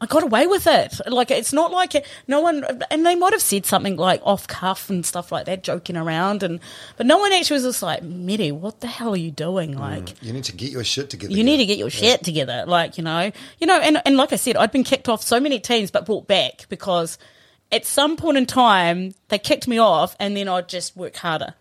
I 0.00 0.06
got 0.06 0.22
away 0.22 0.46
with 0.46 0.66
it. 0.66 1.00
Like 1.06 1.30
it's 1.30 1.52
not 1.52 1.70
like 1.70 1.94
it, 1.94 2.06
no 2.26 2.40
one, 2.40 2.64
and 2.90 3.06
they 3.06 3.14
might 3.14 3.32
have 3.32 3.42
said 3.42 3.66
something 3.66 3.96
like 3.96 4.20
off 4.24 4.46
cuff 4.48 4.90
and 4.90 5.04
stuff 5.04 5.30
like 5.30 5.46
that, 5.46 5.62
joking 5.62 5.96
around, 5.96 6.42
and 6.42 6.60
but 6.96 7.06
no 7.06 7.18
one 7.18 7.32
actually 7.32 7.54
was 7.54 7.64
just 7.64 7.82
like, 7.82 8.02
Mitty, 8.02 8.52
what 8.52 8.80
the 8.80 8.86
hell 8.86 9.12
are 9.12 9.16
you 9.16 9.30
doing? 9.30 9.76
Like. 9.76 10.20
You 10.22 10.32
need 10.32 10.44
to 10.44 10.52
get 10.52 10.70
your 10.70 10.84
shit 10.84 11.10
together. 11.10 11.32
You 11.32 11.44
need 11.44 11.58
to 11.58 11.66
get 11.66 11.78
your 11.78 11.90
shit 11.90 12.24
together, 12.24 12.64
like 12.66 12.98
you 12.98 13.04
know, 13.04 13.30
you 13.58 13.66
know, 13.66 13.78
and 13.78 14.00
and 14.04 14.16
like 14.16 14.32
I 14.32 14.36
said, 14.36 14.56
I'd 14.56 14.72
been 14.72 14.84
kicked 14.84 15.08
off 15.08 15.22
so 15.22 15.40
many 15.40 15.60
teams, 15.60 15.90
but 15.90 16.06
brought 16.06 16.26
back 16.26 16.66
because 16.68 17.18
at 17.72 17.86
some 17.86 18.16
point 18.16 18.36
in 18.36 18.46
time 18.46 19.14
they 19.28 19.38
kicked 19.38 19.68
me 19.68 19.78
off, 19.78 20.16
and 20.18 20.36
then 20.36 20.48
I'd 20.48 20.68
just 20.68 20.96
work 20.96 21.16
harder, 21.16 21.54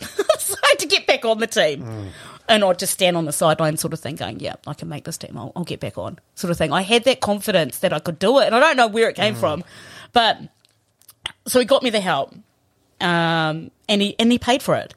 so 0.38 0.54
I 0.62 0.68
had 0.70 0.78
to 0.80 0.86
get 0.86 1.06
back 1.06 1.24
on 1.24 1.38
the 1.38 1.46
team, 1.46 2.10
and 2.48 2.64
I'd 2.64 2.78
just 2.78 2.92
stand 2.92 3.16
on 3.16 3.24
the 3.24 3.32
sideline, 3.32 3.76
sort 3.76 3.92
of 3.92 4.00
thing, 4.00 4.16
going, 4.16 4.40
"Yeah, 4.40 4.56
I 4.66 4.74
can 4.74 4.88
make 4.88 5.04
this 5.04 5.18
team. 5.18 5.36
I'll, 5.36 5.52
I'll 5.56 5.64
get 5.64 5.80
back 5.80 5.98
on," 5.98 6.18
sort 6.34 6.50
of 6.50 6.56
thing. 6.58 6.72
I 6.72 6.82
had 6.82 7.04
that 7.04 7.20
confidence 7.20 7.78
that 7.78 7.92
I 7.92 7.98
could 7.98 8.18
do 8.18 8.38
it, 8.38 8.46
and 8.46 8.54
I 8.54 8.60
don't 8.60 8.76
know 8.76 8.86
where 8.86 9.08
it 9.08 9.16
came 9.16 9.34
from, 9.34 9.64
but 10.12 10.38
so 11.46 11.58
he 11.58 11.64
got 11.64 11.82
me 11.82 11.90
the 11.90 12.00
help, 12.00 12.34
um, 13.00 13.70
and 13.88 14.02
he 14.02 14.14
and 14.18 14.30
he 14.30 14.38
paid 14.38 14.62
for 14.62 14.74
it, 14.76 14.94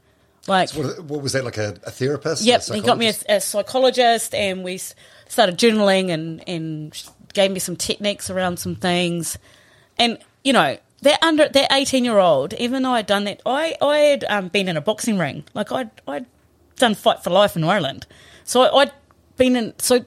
like 0.48 0.72
What, 0.72 1.04
what 1.06 1.22
was 1.22 1.34
that 1.34 1.44
like 1.46 1.58
a, 1.58 1.78
a 1.84 1.92
therapist? 1.92 2.44
Yep, 2.44 2.62
A 2.70 2.74
he 2.76 2.82
got 2.82 2.98
me 2.98 3.08
a, 3.08 3.14
psychologist? 3.14 3.26
a 3.30 3.42
psychologist, 3.42 4.36
and 4.36 4.64
we 4.64 4.78
started 5.28 5.58
journaling, 5.58 6.10
and 6.12 6.48
and 6.48 7.04
gave 7.34 7.52
me 7.52 7.60
some 7.60 7.76
techniques 7.76 8.30
around 8.30 8.58
some 8.60 8.76
things, 8.76 9.38
and 9.98 10.18
you 10.44 10.54
know 10.54 10.78
that 11.02 11.22
under 11.24 11.48
that 11.50 11.72
eighteen 11.72 12.06
year 12.06 12.20
old, 12.20 12.54
even 12.54 12.84
though 12.84 12.92
I'd 12.92 13.08
done 13.08 13.24
that, 13.26 13.42
I 13.46 13.76
I 13.82 13.98
had 13.98 14.24
um, 14.30 14.48
been 14.50 14.68
in 14.68 14.78
a 14.78 14.82
boxing 14.82 15.18
ring, 15.18 15.44
like 15.54 15.72
I'd 15.72 15.90
I'd 16.08 16.26
done 16.78 16.96
fight 16.96 17.24
for 17.24 17.30
life 17.30 17.56
in 17.56 17.64
Ireland, 17.64 18.06
so 18.44 18.62
I, 18.62 18.82
I'd 18.82 18.92
been 19.38 19.56
in 19.56 19.74
so. 19.80 20.06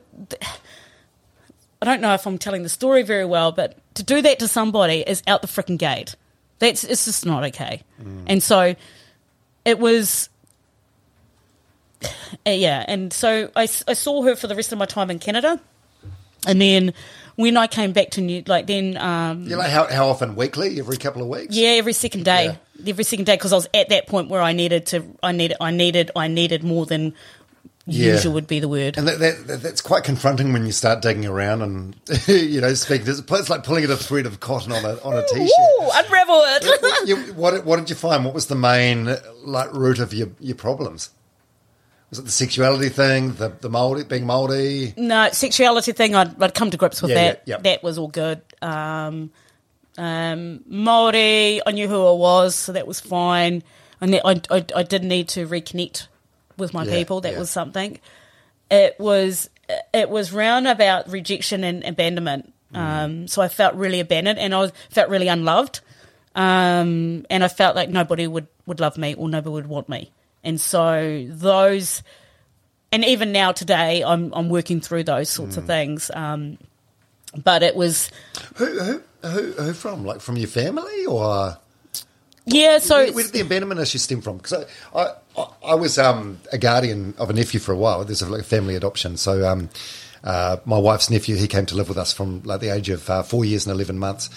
I 1.82 1.86
don't 1.86 2.00
know 2.00 2.14
if 2.14 2.26
I'm 2.26 2.38
telling 2.38 2.62
the 2.62 2.70
story 2.70 3.02
very 3.02 3.26
well, 3.26 3.52
but 3.52 3.76
to 3.94 4.02
do 4.02 4.22
that 4.22 4.38
to 4.38 4.48
somebody 4.48 5.04
is 5.06 5.22
out 5.26 5.42
the 5.42 5.48
freaking 5.48 5.76
gate. 5.76 6.14
That's 6.58 6.82
it's 6.82 7.04
just 7.04 7.26
not 7.26 7.44
okay. 7.44 7.82
And 8.26 8.42
so 8.42 8.74
it 9.66 9.78
was 9.78 10.30
yeah, 12.46 12.84
and 12.86 13.12
so 13.12 13.50
I, 13.54 13.62
I 13.62 13.92
saw 13.94 14.22
her 14.22 14.36
for 14.36 14.46
the 14.46 14.54
rest 14.54 14.72
of 14.72 14.78
my 14.78 14.86
time 14.86 15.10
in 15.10 15.18
Canada, 15.18 15.60
and 16.46 16.60
then 16.60 16.94
when 17.36 17.56
I 17.56 17.66
came 17.66 17.92
back 17.92 18.10
to 18.10 18.20
New, 18.20 18.42
like 18.46 18.66
then, 18.66 18.96
um, 18.96 19.44
Yeah, 19.44 19.56
like 19.56 19.70
how, 19.70 19.86
how 19.86 20.08
often? 20.08 20.36
Weekly? 20.36 20.78
Every 20.78 20.96
couple 20.96 21.22
of 21.22 21.28
weeks? 21.28 21.54
yeah, 21.56 21.70
every 21.70 21.92
second 21.92 22.24
day, 22.24 22.58
every 22.86 23.04
second 23.04 23.24
day, 23.26 23.34
because 23.36 23.52
I 23.52 23.56
was 23.56 23.68
at 23.74 23.88
that 23.88 24.06
point 24.06 24.28
where 24.28 24.42
I 24.42 24.52
needed 24.52 24.86
to, 24.86 25.04
I 25.22 25.32
needed, 25.32 25.56
I 25.60 25.70
needed, 25.70 26.10
I 26.14 26.28
needed 26.28 26.62
more 26.62 26.86
than 26.86 27.14
Yeah. 27.86 28.12
usual 28.12 28.32
would 28.34 28.46
be 28.46 28.60
the 28.60 28.68
word. 28.68 28.96
And 28.96 29.06
that, 29.08 29.18
that, 29.18 29.46
that- 29.46 29.62
that's 29.62 29.80
quite 29.82 30.04
confronting 30.04 30.52
when 30.52 30.64
you 30.64 30.72
start 30.72 31.02
digging 31.02 31.26
around 31.26 31.60
and, 31.62 31.96
you 32.26 32.60
know, 32.60 32.72
speaking. 32.74 33.06
It's 33.08 33.50
like 33.50 33.62
pulling 33.64 33.84
at 33.84 33.90
a 33.90 33.96
thread 33.96 34.26
of 34.26 34.40
cotton 34.40 34.72
on 34.72 34.84
a, 34.84 34.94
on 35.02 35.14
a 35.16 35.26
t-shirt. 35.26 35.50
Unravel 35.94 36.42
it. 36.46 37.08
you, 37.08 37.16
what, 37.34 37.64
what 37.66 37.76
did 37.76 37.90
you 37.90 37.96
find? 37.96 38.24
What 38.24 38.32
was 38.32 38.46
the 38.46 38.54
main 38.54 39.14
like 39.44 39.72
root 39.74 39.98
of 39.98 40.14
your, 40.14 40.28
your 40.40 40.56
problems? 40.56 41.10
Was 42.10 42.18
it 42.20 42.22
the 42.26 42.30
sexuality 42.30 42.88
thing, 42.90 43.34
the 43.34 43.48
the 43.60 43.68
Maori 43.68 44.04
being 44.04 44.26
Maori? 44.26 44.94
no 44.96 45.28
sexuality 45.32 45.92
thing. 45.92 46.14
I'd, 46.14 46.40
I'd 46.42 46.54
come 46.54 46.70
to 46.70 46.76
grips 46.76 47.02
with 47.02 47.10
Yeah, 47.10 47.16
that. 47.16 47.42
yeah, 47.46 47.56
yeah. 47.56 47.62
That 47.62 47.82
was 47.82 47.98
all 47.98 48.08
good. 48.08 48.40
Um, 48.62 49.30
um, 49.98 50.60
Maori, 50.66 51.60
I 51.66 51.70
knew 51.72 51.88
who 51.88 52.06
I 52.06 52.12
was, 52.12 52.54
so 52.54 52.72
that 52.72 52.86
was 52.86 53.00
fine. 53.00 53.62
And 54.00 54.14
I, 54.24 54.40
I, 54.50 54.64
I 54.76 54.82
did 54.82 55.02
need 55.04 55.28
to 55.30 55.46
reconnect 55.46 56.08
with 56.56 56.74
my 56.74 56.84
people. 56.86 57.20
That 57.22 57.38
was 57.38 57.50
something. 57.50 57.98
It 58.70 58.96
was 58.98 59.48
it 59.92 60.10
was 60.10 60.32
round 60.32 60.66
about 60.68 61.08
rejection 61.10 61.64
and 61.64 61.84
abandonment. 61.84 62.52
Mm. 62.74 62.78
Um, 62.78 63.28
so 63.28 63.40
I 63.40 63.48
felt 63.48 63.74
really 63.74 64.00
abandoned, 64.00 64.38
and 64.38 64.54
I 64.54 64.58
was, 64.58 64.72
felt 64.90 65.08
really 65.08 65.28
unloved. 65.28 65.80
Um, 66.34 67.24
and 67.30 67.44
I 67.44 67.48
felt 67.48 67.76
like 67.76 67.88
nobody 67.88 68.26
would, 68.26 68.48
would 68.66 68.80
love 68.80 68.98
me 68.98 69.14
or 69.14 69.28
nobody 69.28 69.52
would 69.52 69.68
want 69.68 69.88
me. 69.88 70.10
And 70.44 70.60
so 70.60 71.26
those, 71.28 72.02
and 72.92 73.04
even 73.04 73.32
now 73.32 73.52
today, 73.52 74.04
I'm 74.04 74.32
I'm 74.34 74.48
working 74.48 74.80
through 74.80 75.04
those 75.04 75.28
sorts 75.30 75.54
Mm. 75.56 75.58
of 75.58 75.66
things. 75.66 76.10
Um, 76.14 76.58
but 77.42 77.62
it 77.62 77.74
was 77.74 78.10
Who, 78.56 78.66
who 78.66 79.02
who 79.22 79.52
who 79.52 79.72
from? 79.72 80.04
Like 80.04 80.20
from 80.20 80.36
your 80.36 80.48
family 80.48 81.06
or? 81.06 81.56
yeah. 82.46 82.78
So 82.78 82.96
where, 82.96 83.12
where 83.12 83.24
did 83.24 83.32
the 83.32 83.40
abandonment 83.40 83.80
issue 83.80 83.98
stem 83.98 84.20
from? 84.20 84.36
Because 84.36 84.66
I, 84.94 85.00
I, 85.38 85.46
I, 85.66 85.74
was 85.74 85.98
um, 85.98 86.38
a 86.52 86.58
guardian 86.58 87.14
of 87.18 87.30
a 87.30 87.32
nephew 87.32 87.58
for 87.58 87.72
a 87.72 87.76
while. 87.76 88.04
There's 88.04 88.22
a 88.22 88.28
like 88.28 88.44
family 88.44 88.76
adoption. 88.76 89.16
So 89.16 89.48
um, 89.48 89.70
uh, 90.22 90.58
my 90.64 90.78
wife's 90.78 91.10
nephew, 91.10 91.36
he 91.36 91.48
came 91.48 91.66
to 91.66 91.74
live 91.74 91.88
with 91.88 91.98
us 91.98 92.12
from 92.12 92.42
like 92.44 92.60
the 92.60 92.68
age 92.68 92.90
of 92.90 93.08
uh, 93.10 93.22
four 93.22 93.44
years 93.44 93.66
and 93.66 93.74
eleven 93.74 93.98
months. 93.98 94.28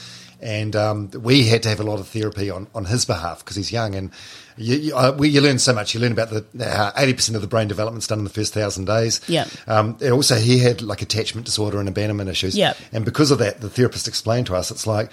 And 0.42 0.76
um, 0.76 1.12
we 1.12 1.46
had 1.46 1.64
to 1.64 1.70
have 1.70 1.80
a 1.80 1.84
lot 1.84 2.00
of 2.00 2.08
therapy 2.08 2.50
on, 2.50 2.68
on 2.76 2.86
his 2.86 3.06
behalf 3.06 3.40
because 3.40 3.56
he's 3.56 3.72
young 3.72 3.96
and 3.96 4.12
you, 4.58 4.76
you, 4.78 4.96
uh, 4.96 5.16
we, 5.18 5.30
you 5.30 5.42
learn 5.42 5.60
so 5.60 5.74
much. 5.74 5.94
You 5.94 6.00
learn 6.00 6.12
about 6.12 6.30
the 6.30 6.94
eighty 6.98 7.14
percent 7.14 7.36
of 7.36 7.42
the 7.42 7.48
brain 7.48 7.68
development's 7.68 8.08
done 8.08 8.20
in 8.20 8.24
the 8.24 8.32
first 8.32 8.54
thousand 8.54 8.86
days. 8.86 9.22
Yeah. 9.28 9.46
Um, 9.68 9.98
and 10.02 10.14
also, 10.14 10.36
he 10.36 10.60
had 10.60 10.82
like 10.82 11.02
attachment 11.02 11.46
disorder 11.46 11.80
and 11.80 11.88
abandonment 11.88 12.30
issues. 12.30 12.58
Yeah. 12.58 12.74
And 12.92 13.06
because 13.06 13.32
of 13.32 13.40
that, 13.40 13.62
the 13.62 13.70
therapist 13.70 14.08
explained 14.08 14.48
to 14.48 14.56
us, 14.56 14.72
it's 14.72 14.88
like 14.88 15.12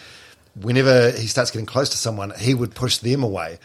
whenever 0.60 1.10
he 1.10 1.26
starts 1.26 1.51
getting 1.51 1.66
close 1.66 1.90
to 1.90 1.98
someone, 1.98 2.32
he 2.38 2.55
would 2.55 2.74
push 2.74 2.98
them 2.98 3.22
away. 3.22 3.59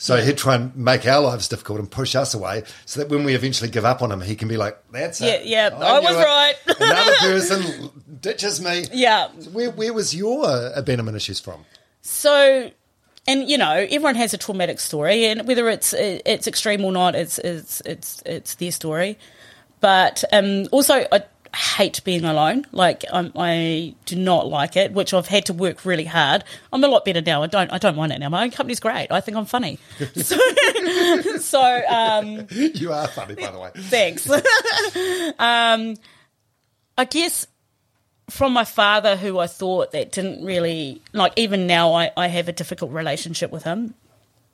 So 0.00 0.14
Yeah. 0.14 0.22
he'd 0.26 0.38
try 0.38 0.54
and 0.54 0.74
make 0.76 1.06
our 1.06 1.20
lives 1.20 1.48
difficult 1.48 1.80
and 1.80 1.90
push 1.90 2.14
us 2.14 2.32
away, 2.32 2.62
so 2.86 3.00
that 3.00 3.08
when 3.08 3.24
we 3.24 3.34
eventually 3.34 3.68
give 3.68 3.84
up 3.84 4.00
on 4.00 4.12
him, 4.12 4.20
he 4.20 4.36
can 4.36 4.46
be 4.48 4.56
like, 4.56 4.78
"That's 4.92 5.20
it. 5.20 5.44
Yeah, 5.44 5.70
yeah, 5.70 5.76
I 5.76 5.98
was 5.98 6.14
it. 6.14 6.24
right." 6.24 6.54
Another 6.80 7.14
person 7.20 7.90
ditches 8.20 8.60
me." 8.60 8.86
Yeah. 8.92 9.28
Where, 9.52 9.70
where 9.72 9.92
was 9.92 10.14
your 10.14 10.70
abandonment 10.74 11.16
issues 11.16 11.40
from? 11.40 11.64
So, 12.02 12.70
and 13.26 13.50
you 13.50 13.58
know, 13.58 13.72
everyone 13.72 14.14
has 14.14 14.32
a 14.32 14.38
traumatic 14.38 14.78
story, 14.78 15.24
and 15.26 15.46
whether 15.48 15.68
it's 15.68 15.92
it's 15.92 16.46
extreme 16.46 16.84
or 16.84 16.92
not, 16.92 17.16
it's 17.16 17.38
it's 17.40 17.80
it's 17.84 18.22
it's 18.24 18.54
their 18.54 18.70
story. 18.72 19.18
But 19.80 20.22
um, 20.32 20.66
also, 20.72 21.06
I 21.12 21.22
hate 21.58 22.02
being 22.04 22.24
alone. 22.24 22.64
Like 22.70 23.04
I'm, 23.12 23.32
I 23.34 23.94
do 24.06 24.16
not 24.16 24.46
like 24.46 24.76
it, 24.76 24.92
which 24.92 25.12
I've 25.12 25.26
had 25.26 25.46
to 25.46 25.52
work 25.52 25.84
really 25.84 26.04
hard. 26.04 26.44
I'm 26.72 26.84
a 26.84 26.88
lot 26.88 27.04
better 27.04 27.20
now. 27.20 27.42
I 27.42 27.48
don't 27.48 27.72
I 27.72 27.78
don't 27.78 27.96
mind 27.96 28.12
it 28.12 28.20
now. 28.20 28.28
My 28.28 28.44
own 28.44 28.50
company's 28.50 28.80
great. 28.80 29.08
I 29.10 29.20
think 29.20 29.36
I'm 29.36 29.44
funny. 29.44 29.78
so, 30.16 30.38
so 31.40 31.82
um, 31.88 32.46
You 32.50 32.92
are 32.92 33.08
funny, 33.08 33.34
by 33.34 33.50
the 33.50 33.58
way. 33.58 33.70
Thanks. 33.74 34.30
um, 35.38 35.96
I 36.96 37.04
guess 37.04 37.46
from 38.30 38.52
my 38.52 38.64
father, 38.64 39.16
who 39.16 39.38
I 39.38 39.46
thought 39.48 39.92
that 39.92 40.12
didn't 40.12 40.44
really 40.44 41.02
like. 41.12 41.32
Even 41.36 41.66
now, 41.66 41.92
I, 41.94 42.12
I 42.16 42.28
have 42.28 42.48
a 42.48 42.52
difficult 42.52 42.92
relationship 42.92 43.50
with 43.50 43.64
him. 43.64 43.94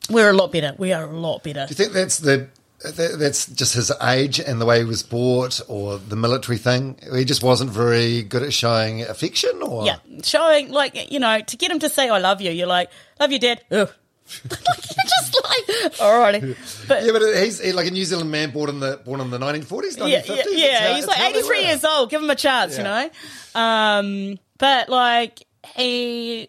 We're 0.09 0.31
a 0.31 0.35
lot 0.35 0.53
better. 0.53 0.75
We 0.79 0.93
are 0.93 1.05
a 1.05 1.13
lot 1.13 1.43
better. 1.43 1.67
Do 1.67 1.71
you 1.71 1.77
think 1.77 1.93
that's 1.93 2.19
the 2.19 2.49
that's 2.93 3.47
just 3.47 3.75
his 3.75 3.91
age 4.03 4.39
and 4.41 4.61
the 4.61 4.67
way 4.67 4.79
he 4.79 4.85
was 4.85 5.03
brought, 5.03 5.61
or 5.69 5.99
the 5.99 6.17
military 6.17 6.59
thing? 6.59 6.99
He 7.15 7.25
just 7.25 7.43
wasn't 7.43 7.71
very 7.71 8.23
good 8.23 8.43
at 8.43 8.53
showing 8.53 9.03
affection, 9.03 9.63
or 9.63 9.87
Yeah, 9.87 9.97
showing 10.23 10.71
like 10.71 11.11
you 11.11 11.19
know 11.19 11.41
to 11.41 11.57
get 11.57 11.71
him 11.71 11.79
to 11.81 11.89
say 11.89 12.09
"I 12.09 12.19
love 12.19 12.41
you." 12.41 12.51
You're 12.51 12.67
like, 12.67 12.91
"Love 13.21 13.33
you, 13.33 13.39
Dad." 13.39 13.63
Ugh. 13.71 13.91
you're 14.51 14.59
just 15.07 15.37
like, 15.45 15.93
alrighty, 15.99 16.57
but 16.89 17.05
Yeah, 17.05 17.13
but 17.13 17.21
he's 17.43 17.61
he's 17.61 17.75
like 17.75 17.87
a 17.87 17.91
New 17.91 18.05
Zealand 18.07 18.31
man 18.31 18.53
born 18.53 18.71
in 18.71 18.81
the 18.81 18.99
born 19.05 19.21
in 19.21 19.31
the 19.31 19.39
1940s, 19.39 19.97
1950s. 19.99 20.09
yeah, 20.09 20.23
yeah, 20.27 20.45
yeah. 20.51 20.89
how- 20.89 20.95
He's 20.95 21.07
like 21.07 21.21
83 21.21 21.63
years 21.65 21.85
old. 21.85 22.09
Give 22.11 22.23
him 22.23 22.31
a 22.31 22.35
chance, 22.35 22.79
you 22.79 22.85
know. 22.85 23.11
Um, 23.55 24.39
but 24.59 24.89
like 24.89 25.43
he, 25.77 26.49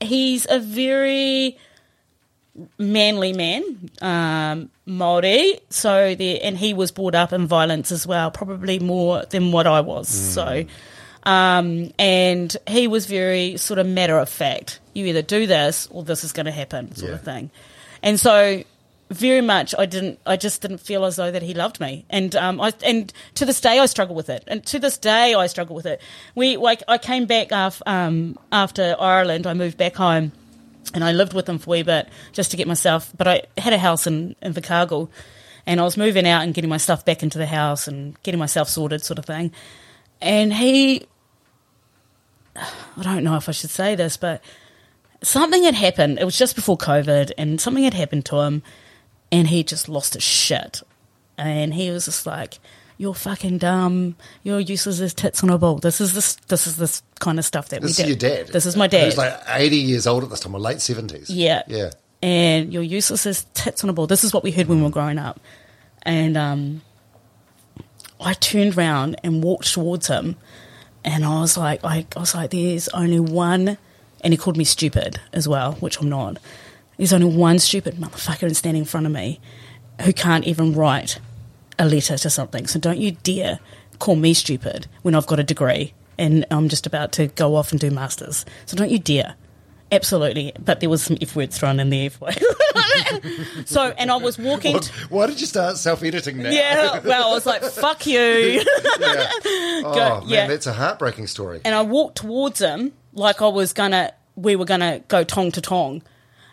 he's 0.00 0.46
a 0.48 0.58
very 0.58 1.56
manly 2.78 3.32
man, 3.32 3.90
um, 4.00 4.70
Maori. 4.86 5.60
So 5.70 6.14
the 6.14 6.42
and 6.42 6.56
he 6.56 6.74
was 6.74 6.90
brought 6.90 7.14
up 7.14 7.32
in 7.32 7.46
violence 7.46 7.92
as 7.92 8.06
well, 8.06 8.30
probably 8.30 8.78
more 8.78 9.24
than 9.26 9.52
what 9.52 9.66
I 9.66 9.80
was. 9.80 10.08
So. 10.08 10.64
Um, 11.26 11.90
and 11.98 12.54
he 12.68 12.86
was 12.86 13.06
very 13.06 13.56
sort 13.56 13.78
of 13.78 13.86
matter 13.86 14.18
of 14.18 14.28
fact. 14.28 14.80
You 14.92 15.06
either 15.06 15.22
do 15.22 15.46
this 15.46 15.88
or 15.90 16.02
this 16.04 16.22
is 16.22 16.32
going 16.32 16.46
to 16.46 16.52
happen, 16.52 16.94
sort 16.94 17.12
of 17.12 17.22
thing. 17.22 17.50
And 18.02 18.20
so, 18.20 18.62
very 19.10 19.40
much, 19.40 19.74
I 19.78 19.86
didn't. 19.86 20.18
I 20.26 20.36
just 20.36 20.62
didn't 20.62 20.78
feel 20.78 21.04
as 21.04 21.16
though 21.16 21.30
that 21.30 21.42
he 21.42 21.54
loved 21.54 21.80
me. 21.80 22.04
And 22.10 22.34
um, 22.36 22.60
I 22.60 22.72
and 22.84 23.12
to 23.34 23.44
this 23.44 23.60
day, 23.60 23.78
I 23.78 23.86
struggle 23.86 24.14
with 24.14 24.28
it. 24.28 24.44
And 24.46 24.64
to 24.66 24.78
this 24.78 24.98
day, 24.98 25.34
I 25.34 25.46
struggle 25.46 25.76
with 25.76 25.86
it. 25.86 26.00
We 26.34 26.56
like 26.56 26.82
I 26.88 26.98
came 26.98 27.26
back 27.26 27.52
af, 27.52 27.82
um, 27.86 28.38
after 28.50 28.96
Ireland. 28.98 29.46
I 29.46 29.54
moved 29.54 29.78
back 29.78 29.94
home, 29.94 30.32
and 30.92 31.04
I 31.04 31.12
lived 31.12 31.32
with 31.32 31.48
him 31.48 31.58
for 31.58 31.70
a 31.70 31.72
wee 31.72 31.82
bit 31.82 32.08
just 32.32 32.50
to 32.50 32.56
get 32.56 32.66
myself. 32.66 33.12
But 33.16 33.28
I 33.28 33.42
had 33.58 33.72
a 33.72 33.78
house 33.78 34.06
in 34.06 34.36
in 34.42 34.52
Invercargill, 34.52 35.08
and 35.66 35.80
I 35.80 35.84
was 35.84 35.96
moving 35.96 36.26
out 36.26 36.42
and 36.42 36.52
getting 36.52 36.70
my 36.70 36.76
stuff 36.76 37.04
back 37.04 37.22
into 37.22 37.38
the 37.38 37.46
house 37.46 37.88
and 37.88 38.20
getting 38.22 38.38
myself 38.38 38.68
sorted, 38.68 39.02
sort 39.02 39.18
of 39.18 39.24
thing. 39.24 39.52
And 40.20 40.52
he 40.52 41.06
I 42.56 43.02
don't 43.02 43.24
know 43.24 43.36
if 43.36 43.48
I 43.48 43.52
should 43.52 43.70
say 43.70 43.94
this, 43.94 44.16
but 44.16 44.42
something 45.22 45.64
had 45.64 45.74
happened. 45.74 46.18
It 46.18 46.24
was 46.24 46.38
just 46.38 46.54
before 46.54 46.78
COVID, 46.78 47.32
and 47.36 47.60
something 47.60 47.84
had 47.84 47.94
happened 47.94 48.24
to 48.26 48.40
him, 48.40 48.62
and 49.32 49.48
he 49.48 49.64
just 49.64 49.88
lost 49.88 50.14
his 50.14 50.22
shit. 50.22 50.82
And 51.36 51.74
he 51.74 51.90
was 51.90 52.04
just 52.04 52.26
like, 52.26 52.58
"You're 52.96 53.14
fucking 53.14 53.58
dumb. 53.58 54.16
You're 54.42 54.60
useless 54.60 55.00
as 55.00 55.14
tits 55.14 55.42
on 55.42 55.50
a 55.50 55.58
ball." 55.58 55.78
This 55.78 56.00
is 56.00 56.14
this. 56.14 56.36
This 56.48 56.66
is 56.66 56.76
this 56.76 57.02
kind 57.20 57.38
of 57.38 57.44
stuff 57.44 57.68
that 57.68 57.82
This 57.82 57.98
we 57.98 58.04
is 58.04 58.08
your 58.08 58.16
dad. 58.16 58.48
This 58.48 58.66
is 58.66 58.76
my 58.76 58.86
dad. 58.86 59.04
He's 59.04 59.16
like 59.18 59.38
80 59.46 59.76
years 59.76 60.06
old 60.06 60.24
at 60.24 60.30
this 60.30 60.40
time, 60.40 60.54
or 60.54 60.60
late 60.60 60.78
70s. 60.78 61.26
Yeah. 61.28 61.62
Yeah. 61.66 61.90
And 62.22 62.72
you're 62.72 62.82
useless 62.82 63.26
as 63.26 63.44
tits 63.54 63.84
on 63.84 63.90
a 63.90 63.92
ball. 63.92 64.06
This 64.06 64.24
is 64.24 64.32
what 64.32 64.42
we 64.42 64.50
heard 64.50 64.66
when 64.66 64.78
we 64.78 64.84
were 64.84 64.90
growing 64.90 65.18
up. 65.18 65.40
And 66.02 66.36
um, 66.36 66.82
I 68.20 68.32
turned 68.34 68.76
round 68.76 69.16
and 69.22 69.42
walked 69.44 69.72
towards 69.72 70.06
him, 70.08 70.36
and 71.04 71.24
I 71.24 71.40
was 71.40 71.56
like, 71.56 71.84
I, 71.84 72.06
I 72.16 72.20
was 72.20 72.34
like, 72.34 72.50
there's 72.50 72.88
only 72.88 73.20
one, 73.20 73.76
and 74.22 74.32
he 74.32 74.36
called 74.38 74.56
me 74.56 74.64
stupid 74.64 75.20
as 75.32 75.46
well, 75.46 75.72
which 75.74 76.00
I'm 76.00 76.08
not. 76.08 76.38
There's 76.96 77.12
only 77.12 77.34
one 77.34 77.58
stupid 77.58 77.96
motherfucker 77.96 78.54
standing 78.54 78.82
in 78.82 78.86
front 78.86 79.06
of 79.06 79.12
me 79.12 79.40
who 80.02 80.12
can't 80.12 80.44
even 80.44 80.74
write 80.74 81.18
a 81.78 81.86
letter 81.86 82.16
to 82.18 82.30
something. 82.30 82.66
So 82.66 82.78
don't 82.78 82.98
you 82.98 83.12
dare 83.22 83.58
call 83.98 84.16
me 84.16 84.34
stupid 84.34 84.86
when 85.02 85.14
I've 85.14 85.26
got 85.26 85.38
a 85.40 85.44
degree 85.44 85.94
and 86.18 86.44
I'm 86.50 86.68
just 86.68 86.86
about 86.86 87.12
to 87.12 87.26
go 87.28 87.56
off 87.56 87.72
and 87.72 87.80
do 87.80 87.90
masters. 87.90 88.44
So 88.66 88.76
don't 88.76 88.90
you 88.90 88.98
dare. 88.98 89.34
Absolutely, 89.92 90.52
but 90.58 90.80
there 90.80 90.88
was 90.90 91.02
some 91.04 91.16
F 91.20 91.36
words 91.36 91.56
thrown 91.58 91.78
in 91.78 91.90
there. 91.90 92.10
For 92.10 92.28
so, 93.64 93.94
and 93.96 94.10
I 94.10 94.16
was 94.16 94.38
walking. 94.38 94.72
Why, 94.74 94.78
t- 94.80 94.92
why 95.08 95.26
did 95.26 95.40
you 95.40 95.46
start 95.46 95.76
self-editing 95.76 96.38
now? 96.38 96.50
yeah, 96.50 97.00
well, 97.00 97.30
I 97.30 97.34
was 97.34 97.46
like, 97.46 97.62
"Fuck 97.62 98.06
you," 98.06 98.18
Yeah. 99.00 99.28
Oh, 99.86 100.20
man, 100.20 100.28
yeah. 100.28 100.46
that's 100.48 100.66
a 100.66 100.72
heartbreaking 100.72 101.26
story. 101.26 101.60
and 101.64 101.74
I 101.74 101.82
walked 101.82 102.16
towards 102.16 102.60
him 102.60 102.92
like 103.12 103.42
I 103.42 103.48
was 103.48 103.72
gonna. 103.72 104.12
We 104.36 104.56
were 104.56 104.64
gonna 104.64 105.00
go 105.06 105.22
tong 105.22 105.52
to 105.52 105.60
tong, 105.60 106.02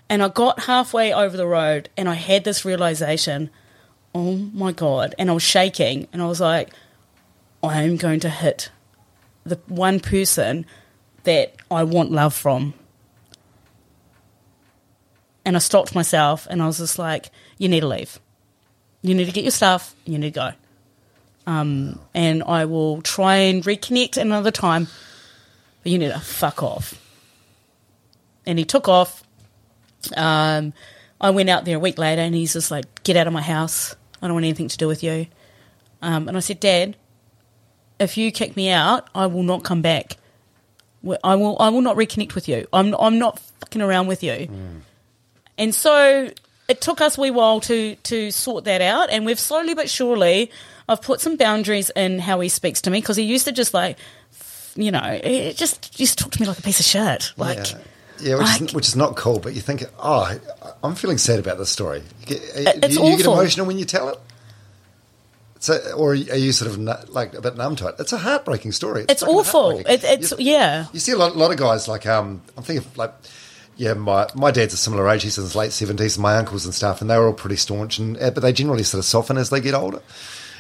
and 0.10 0.22
I 0.22 0.28
got 0.28 0.60
halfway 0.62 1.12
over 1.14 1.36
the 1.36 1.48
road, 1.48 1.90
and 1.98 2.08
I 2.10 2.16
had 2.16 2.44
this 2.44 2.64
realization. 2.66 3.50
Oh 4.14 4.36
my 4.36 4.72
god! 4.72 5.16
And 5.18 5.30
I 5.30 5.34
was 5.34 5.44
shaking, 5.44 6.08
and 6.12 6.22
I 6.22 6.26
was 6.26 6.42
like, 6.42 6.70
"I 7.64 7.84
am 7.84 7.96
going 7.96 8.20
to 8.22 8.30
hit 8.30 8.70
the 9.46 9.60
one 9.68 10.00
person 10.00 10.66
that 11.24 11.56
I 11.70 11.84
want 11.84 12.12
love 12.12 12.34
from." 12.34 12.74
And 15.46 15.56
I 15.56 15.60
stopped 15.60 15.96
myself, 15.96 16.46
and 16.50 16.62
I 16.62 16.68
was 16.68 16.78
just 16.78 17.00
like, 17.00 17.32
"You 17.58 17.70
need 17.70 17.80
to 17.82 17.88
leave. 17.88 18.20
You 19.02 19.16
need 19.16 19.26
to 19.26 19.32
get 19.32 19.46
your 19.46 19.52
stuff. 19.52 19.96
You 20.06 20.20
need 20.20 20.34
to 20.34 20.40
go." 20.40 20.52
Um, 21.48 22.00
and 22.14 22.44
I 22.44 22.66
will 22.66 23.02
try 23.02 23.36
and 23.36 23.64
reconnect 23.64 24.18
another 24.18 24.52
time. 24.52 24.88
But 25.84 25.92
you 25.92 25.98
need 25.98 26.12
to 26.12 26.20
fuck 26.20 26.62
off. 26.62 26.94
And 28.46 28.60
he 28.60 28.66
took 28.66 28.88
off. 28.88 29.24
Um, 30.16 30.74
I 31.20 31.30
went 31.30 31.50
out 31.50 31.66
there 31.66 31.78
a 31.78 31.80
week 31.80 31.98
later, 31.98 32.22
and 32.22 32.36
he's 32.36 32.54
just 32.54 32.72
like, 32.72 33.04
"Get 33.04 33.16
out 33.16 33.28
of 33.28 33.34
my 33.34 33.42
house. 33.42 33.96
I 34.22 34.28
don't 34.28 34.34
want 34.34 34.46
anything 34.46 34.68
to 34.68 34.78
do 34.78 34.88
with 34.88 35.04
you." 35.04 35.28
Um, 36.02 36.28
and 36.28 36.38
I 36.38 36.40
said, 36.40 36.60
"Dad, 36.60 36.96
if 38.00 38.18
you 38.18 38.32
kick 38.32 38.56
me 38.56 38.70
out, 38.70 39.08
I 39.14 39.26
will 39.28 39.44
not 39.44 39.64
come 39.64 39.82
back. 39.82 40.18
I 41.24 41.36
will. 41.36 41.58
I 41.60 41.70
will 41.70 41.82
not 41.82 41.98
reconnect 41.98 42.36
with 42.36 42.48
you. 42.48 42.68
I'm. 42.74 42.96
I'm 43.00 43.18
not 43.20 43.40
fucking 43.60 43.82
around 43.82 44.08
with 44.08 44.24
you." 44.24 44.48
And 45.58 45.76
so 45.76 46.30
it 46.68 46.82
took 46.82 47.02
us 47.02 47.18
a 47.18 47.22
wee 47.22 47.32
while 47.32 47.60
to 47.62 47.96
to 47.96 48.32
sort 48.32 48.64
that 48.66 48.82
out, 48.82 49.10
and 49.10 49.26
we've 49.26 49.40
slowly 49.40 49.74
but 49.74 49.90
surely, 49.90 50.52
I've 50.88 51.02
put 51.02 51.20
some 51.22 51.36
boundaries 51.36 51.90
in 51.96 52.20
how 52.20 52.40
he 52.40 52.50
speaks 52.50 52.82
to 52.82 52.90
me 52.90 53.02
because 53.02 53.18
he 53.18 53.24
used 53.24 53.46
to 53.46 53.52
just 53.52 53.74
like, 53.74 53.98
you 54.76 54.92
know, 54.92 55.20
it 55.24 55.58
just 55.58 55.96
just 55.98 56.18
to 56.18 56.24
talk 56.24 56.34
to 56.34 56.42
me 56.42 56.48
like 56.48 56.60
a 56.60 56.62
piece 56.62 56.80
of 56.80 56.86
shit. 56.86 57.34
Like, 57.38 57.72
yeah, 57.72 57.80
yeah 58.22 58.36
which, 58.36 58.48
like- 58.48 58.62
is, 58.62 58.74
which 58.74 58.88
is 58.88 58.96
not 58.96 59.16
cool. 59.16 59.40
But 59.40 59.54
you 59.54 59.62
think, 59.62 59.84
oh, 60.00 60.40
I'm 60.84 60.96
feeling 60.96 61.18
sad 61.18 61.40
about 61.40 61.58
this 61.58 61.70
story. 61.70 62.02
You 62.22 62.26
get, 62.26 62.42
It's 62.56 62.96
you, 62.96 63.06
you 63.06 63.18
get 63.18 63.26
emotional 63.26 63.66
when 63.66 63.78
you 63.78 63.86
tell 63.86 64.10
it. 64.10 64.20
So, 65.60 65.78
or 65.96 66.12
are 66.12 66.16
you 66.16 66.52
sort 66.54 66.72
of 66.72 66.80
nu- 66.80 66.94
like 67.10 67.36
a 67.36 67.42
bit 67.42 67.56
numb 67.56 67.76
to 67.78 67.88
it? 67.88 67.96
It's 68.00 68.14
a 68.14 68.18
heartbreaking 68.18 68.72
story. 68.72 69.06
it's 69.08 69.22
fucking 69.22 69.36
awful. 69.36 69.78
It, 69.80 70.04
it's 70.04 70.32
You- 70.32 70.38
yeah. 70.40 70.88
You 70.92 71.00
see 71.00 71.12
a 71.12 71.18
lot, 71.18 71.38
lot 71.38 71.52
of 71.52 71.58
guys 71.58 71.88
like 71.88 72.08
um, 72.08 72.42
I'm 72.58 72.64
thinking 72.64 72.86
of 72.86 72.98
like 72.98 73.14
yeah, 73.78 73.94
my 73.94 74.28
my 74.36 74.52
dad's 74.52 74.74
a 74.74 74.78
similar 74.78 75.08
age. 75.10 75.24
He's 75.24 75.38
in 75.38 75.44
his 75.44 75.56
late 75.56 75.72
seventies. 75.72 76.18
My 76.18 76.36
uncles 76.38 76.66
and 76.66 76.74
stuff, 76.74 77.02
and 77.02 77.10
they 77.10 77.18
were 77.18 77.28
all 77.28 77.34
pretty 77.34 77.56
staunch, 77.58 78.00
and 78.00 78.18
uh, 78.18 78.32
but 78.32 78.42
they 78.42 78.54
generally 78.54 78.84
sort 78.84 79.00
of 79.00 79.06
soften 79.06 79.38
as 79.38 79.50
they 79.50 79.62
get 79.62 79.74
older. 79.76 80.02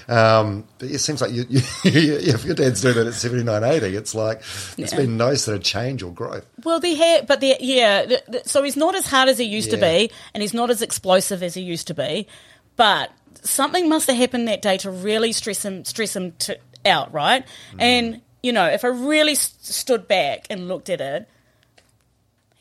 Um, 0.07 0.65
but 0.79 0.89
it 0.89 0.99
seems 0.99 1.21
like 1.21 1.31
you, 1.31 1.45
you, 1.49 1.61
if 1.83 2.43
your 2.45 2.55
dad's 2.55 2.81
doing 2.81 2.95
that 2.95 3.07
at 3.07 3.13
79, 3.13 3.63
80, 3.63 3.95
it's 3.95 4.15
like 4.15 4.37
it's 4.77 4.91
Yeah. 4.91 4.97
been 4.97 5.17
no 5.17 5.35
sort 5.35 5.57
of 5.57 5.63
change 5.63 6.03
or 6.03 6.11
growth. 6.11 6.45
Well, 6.63 6.79
the 6.79 6.95
hair, 6.95 7.23
but 7.27 7.39
the 7.39 7.55
yeah. 7.59 8.05
The, 8.05 8.23
the, 8.27 8.41
so 8.45 8.63
he's 8.63 8.77
not 8.77 8.95
as 8.95 9.05
hard 9.07 9.29
as 9.29 9.37
he 9.37 9.45
used 9.45 9.71
to 9.71 9.77
be, 9.77 10.11
and 10.33 10.41
he's 10.41 10.53
not 10.53 10.69
as 10.69 10.81
explosive 10.81 11.43
as 11.43 11.53
he 11.53 11.61
used 11.61 11.87
to 11.87 11.93
be. 11.93 12.27
But 12.75 13.11
something 13.43 13.89
must 13.89 14.07
have 14.07 14.17
happened 14.17 14.47
that 14.47 14.61
day 14.61 14.77
to 14.77 14.91
really 14.91 15.31
stress 15.33 15.63
him, 15.65 15.83
stress 15.85 16.15
him 16.15 16.31
to, 16.39 16.57
out, 16.85 17.13
right? 17.13 17.45
And 17.79 18.21
you 18.43 18.51
know, 18.53 18.65
if 18.65 18.83
I 18.83 18.87
really 18.87 19.33
s- 19.33 19.55
stood 19.61 20.07
back 20.07 20.47
and 20.49 20.67
looked 20.67 20.89
at 20.89 20.99
it, 21.01 21.29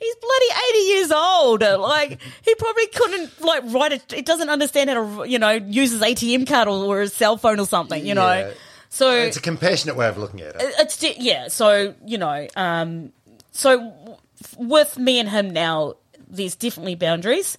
He's 0.00 0.14
bloody 0.16 0.46
eighty 0.70 0.84
years 0.92 1.12
old. 1.12 1.60
Like 1.62 2.18
he 2.42 2.54
probably 2.56 2.86
couldn't 2.88 3.40
like 3.42 3.62
write 3.66 3.92
it. 3.92 4.12
He 4.12 4.22
doesn't 4.22 4.48
understand 4.48 4.88
how 4.90 5.22
to 5.22 5.28
you 5.28 5.38
know 5.38 5.50
use 5.50 5.92
his 5.92 6.00
ATM 6.00 6.46
card 6.48 6.68
or, 6.68 6.84
or 6.86 7.00
his 7.02 7.12
cell 7.12 7.36
phone 7.36 7.60
or 7.60 7.66
something. 7.66 8.04
You 8.06 8.14
know. 8.14 8.32
Yeah. 8.32 8.50
So 8.88 9.10
It's 9.12 9.36
a 9.36 9.40
compassionate 9.42 9.94
way 9.96 10.08
of 10.08 10.18
looking 10.18 10.40
at 10.40 10.56
it. 10.56 10.62
it's 10.78 11.02
yeah. 11.18 11.46
So 11.48 11.94
you 12.04 12.18
know, 12.18 12.48
um, 12.56 13.12
so 13.52 13.78
w- 13.78 14.16
with 14.58 14.98
me 14.98 15.20
and 15.20 15.28
him 15.28 15.50
now, 15.50 15.94
there's 16.28 16.56
definitely 16.56 16.96
boundaries, 16.96 17.56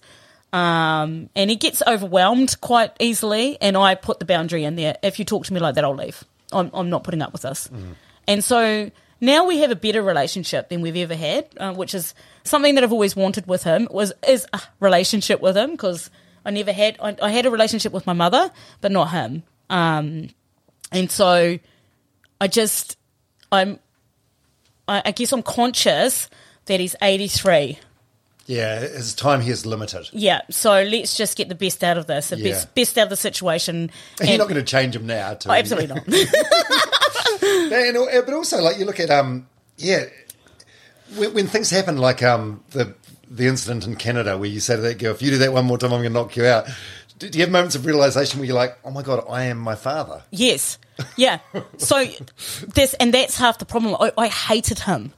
um, 0.52 1.30
and 1.34 1.48
he 1.48 1.56
gets 1.56 1.82
overwhelmed 1.86 2.60
quite 2.60 2.90
easily. 3.00 3.56
And 3.60 3.76
I 3.76 3.94
put 3.94 4.18
the 4.18 4.24
boundary 4.26 4.64
in 4.64 4.76
there. 4.76 4.96
If 5.02 5.18
you 5.18 5.24
talk 5.24 5.46
to 5.46 5.54
me 5.54 5.60
like 5.60 5.76
that, 5.76 5.84
I'll 5.84 5.94
leave. 5.94 6.22
I'm, 6.52 6.70
I'm 6.74 6.90
not 6.90 7.02
putting 7.04 7.22
up 7.22 7.32
with 7.32 7.42
this. 7.42 7.70
And 8.28 8.44
so 8.44 8.90
now 9.22 9.46
we 9.46 9.58
have 9.58 9.70
a 9.70 9.76
better 9.76 10.02
relationship 10.02 10.68
than 10.68 10.80
we've 10.80 10.96
ever 10.96 11.14
had, 11.14 11.46
uh, 11.56 11.72
which 11.72 11.94
is 11.94 12.12
something 12.42 12.74
that 12.74 12.82
I've 12.82 12.92
always 12.92 13.14
wanted 13.14 13.46
with 13.46 13.62
him. 13.62 13.86
Was 13.90 14.12
is 14.26 14.46
a 14.52 14.60
relationship 14.80 15.40
with 15.40 15.56
him 15.56 15.70
because 15.70 16.10
I 16.44 16.50
never 16.50 16.72
had. 16.72 16.96
I, 17.00 17.16
I 17.22 17.30
had 17.30 17.46
a 17.46 17.50
relationship 17.50 17.92
with 17.92 18.04
my 18.04 18.14
mother, 18.14 18.50
but 18.80 18.90
not 18.90 19.12
him. 19.12 19.44
Um, 19.70 20.30
and 20.90 21.08
so 21.08 21.58
I 22.40 22.48
just, 22.48 22.98
I'm, 23.52 23.78
I, 24.88 25.02
I 25.04 25.10
guess 25.12 25.32
I'm 25.32 25.44
conscious 25.44 26.28
that 26.66 26.80
he's 26.80 26.96
83. 27.00 27.78
Yeah, 28.46 28.80
his 28.80 29.14
time 29.14 29.40
here 29.40 29.52
is 29.52 29.64
limited. 29.64 30.08
Yeah, 30.12 30.40
so 30.50 30.82
let's 30.82 31.16
just 31.16 31.36
get 31.36 31.48
the 31.48 31.54
best 31.54 31.82
out 31.84 31.96
of 31.96 32.06
this, 32.06 32.30
the 32.30 32.38
Yeah. 32.38 32.50
best, 32.50 32.74
best 32.74 32.98
out 32.98 33.04
of 33.04 33.10
the 33.10 33.16
situation. 33.16 33.90
And 34.20 34.28
you're 34.28 34.38
not 34.38 34.48
going 34.48 34.56
to 34.56 34.68
change 34.68 34.96
him 34.96 35.06
now. 35.06 35.34
To 35.34 35.48
Oh, 35.50 35.52
absolutely 35.52 35.94
not. 35.94 36.04
And, 37.72 37.96
uh, 37.96 38.22
but 38.24 38.34
also, 38.34 38.60
like 38.60 38.78
you 38.78 38.84
look 38.84 39.00
at, 39.00 39.10
um, 39.10 39.46
yeah, 39.78 40.04
when, 41.16 41.32
when 41.34 41.46
things 41.46 41.70
happen, 41.70 41.96
like 41.96 42.22
um, 42.22 42.62
the 42.70 42.94
the 43.30 43.46
incident 43.46 43.86
in 43.86 43.96
Canada 43.96 44.36
where 44.36 44.48
you 44.48 44.60
say 44.60 44.76
to 44.76 44.82
that 44.82 44.98
girl, 44.98 45.12
"If 45.14 45.22
you 45.22 45.30
do 45.30 45.38
that 45.38 45.52
one 45.52 45.64
more 45.64 45.78
time, 45.78 45.92
I'm 45.92 46.00
going 46.00 46.12
to 46.12 46.18
knock 46.18 46.36
you 46.36 46.44
out." 46.44 46.66
Do, 47.18 47.28
do 47.30 47.38
you 47.38 47.44
have 47.44 47.50
moments 47.50 47.74
of 47.74 47.86
realization 47.86 48.38
where 48.40 48.46
you're 48.46 48.56
like, 48.56 48.78
"Oh 48.84 48.90
my 48.90 49.02
god, 49.02 49.24
I 49.28 49.44
am 49.44 49.58
my 49.58 49.74
father"? 49.74 50.22
yes, 50.30 50.78
yeah. 51.16 51.38
So 51.78 52.04
this, 52.74 52.94
and 52.94 53.12
that's 53.14 53.38
half 53.38 53.58
the 53.58 53.64
problem. 53.64 53.96
I, 53.98 54.12
I 54.18 54.28
hated 54.28 54.80
him. 54.80 55.12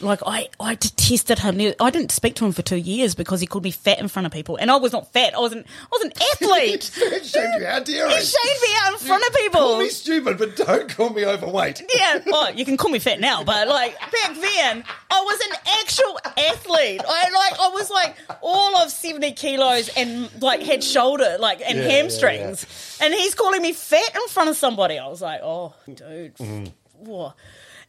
Like 0.00 0.20
I, 0.26 0.48
I 0.60 0.74
detested 0.74 1.38
him. 1.38 1.58
I 1.80 1.90
didn't 1.90 2.12
speak 2.12 2.34
to 2.36 2.44
him 2.44 2.52
for 2.52 2.62
two 2.62 2.76
years 2.76 3.14
because 3.14 3.40
he 3.40 3.46
called 3.46 3.64
me 3.64 3.70
fat 3.70 3.98
in 3.98 4.08
front 4.08 4.26
of 4.26 4.32
people, 4.32 4.56
and 4.56 4.70
I 4.70 4.76
was 4.76 4.92
not 4.92 5.10
fat. 5.12 5.34
I 5.34 5.38
was 5.38 5.52
an, 5.52 5.64
I 5.66 5.88
was 5.90 6.02
an 6.02 6.12
athlete. 6.32 6.90
It 6.96 7.24
shamed 7.24 7.60
you. 7.60 7.66
How 7.66 7.80
dare 7.80 8.08
he 8.08 8.14
he? 8.16 8.20
shamed 8.20 8.62
me 8.62 8.68
out 8.82 8.92
in 8.92 8.98
front 8.98 9.24
of 9.26 9.34
people. 9.34 9.60
Call 9.60 9.78
me 9.78 9.88
stupid, 9.88 10.36
but 10.36 10.56
don't 10.56 10.88
call 10.88 11.10
me 11.10 11.24
overweight. 11.24 11.82
Yeah, 11.96 12.18
well, 12.26 12.52
you 12.52 12.66
can 12.66 12.76
call 12.76 12.90
me 12.90 12.98
fat 12.98 13.20
now, 13.20 13.42
but 13.42 13.68
like 13.68 13.98
back 13.98 14.34
then, 14.38 14.84
I 15.10 15.20
was 15.22 15.40
an 15.48 15.56
actual 15.80 16.18
athlete. 16.36 17.00
I 17.08 17.30
like, 17.30 17.58
I 17.58 17.68
was 17.72 17.90
like 17.90 18.16
all 18.42 18.76
of 18.76 18.90
seventy 18.90 19.32
kilos 19.32 19.88
and 19.96 20.28
like 20.42 20.60
had 20.62 20.84
shoulder, 20.84 21.36
like 21.40 21.62
and 21.62 21.78
Yeah, 21.78 21.84
yeah, 21.84 21.90
hamstrings, 21.92 22.98
and 23.00 23.14
he's 23.14 23.34
calling 23.34 23.62
me 23.62 23.72
fat 23.72 24.14
in 24.14 24.28
front 24.28 24.50
of 24.50 24.56
somebody. 24.56 24.98
I 24.98 25.08
was 25.08 25.22
like, 25.22 25.40
oh, 25.42 25.74
dude, 25.86 26.36
mm-hmm. 26.36 26.66
whoa. 26.98 27.32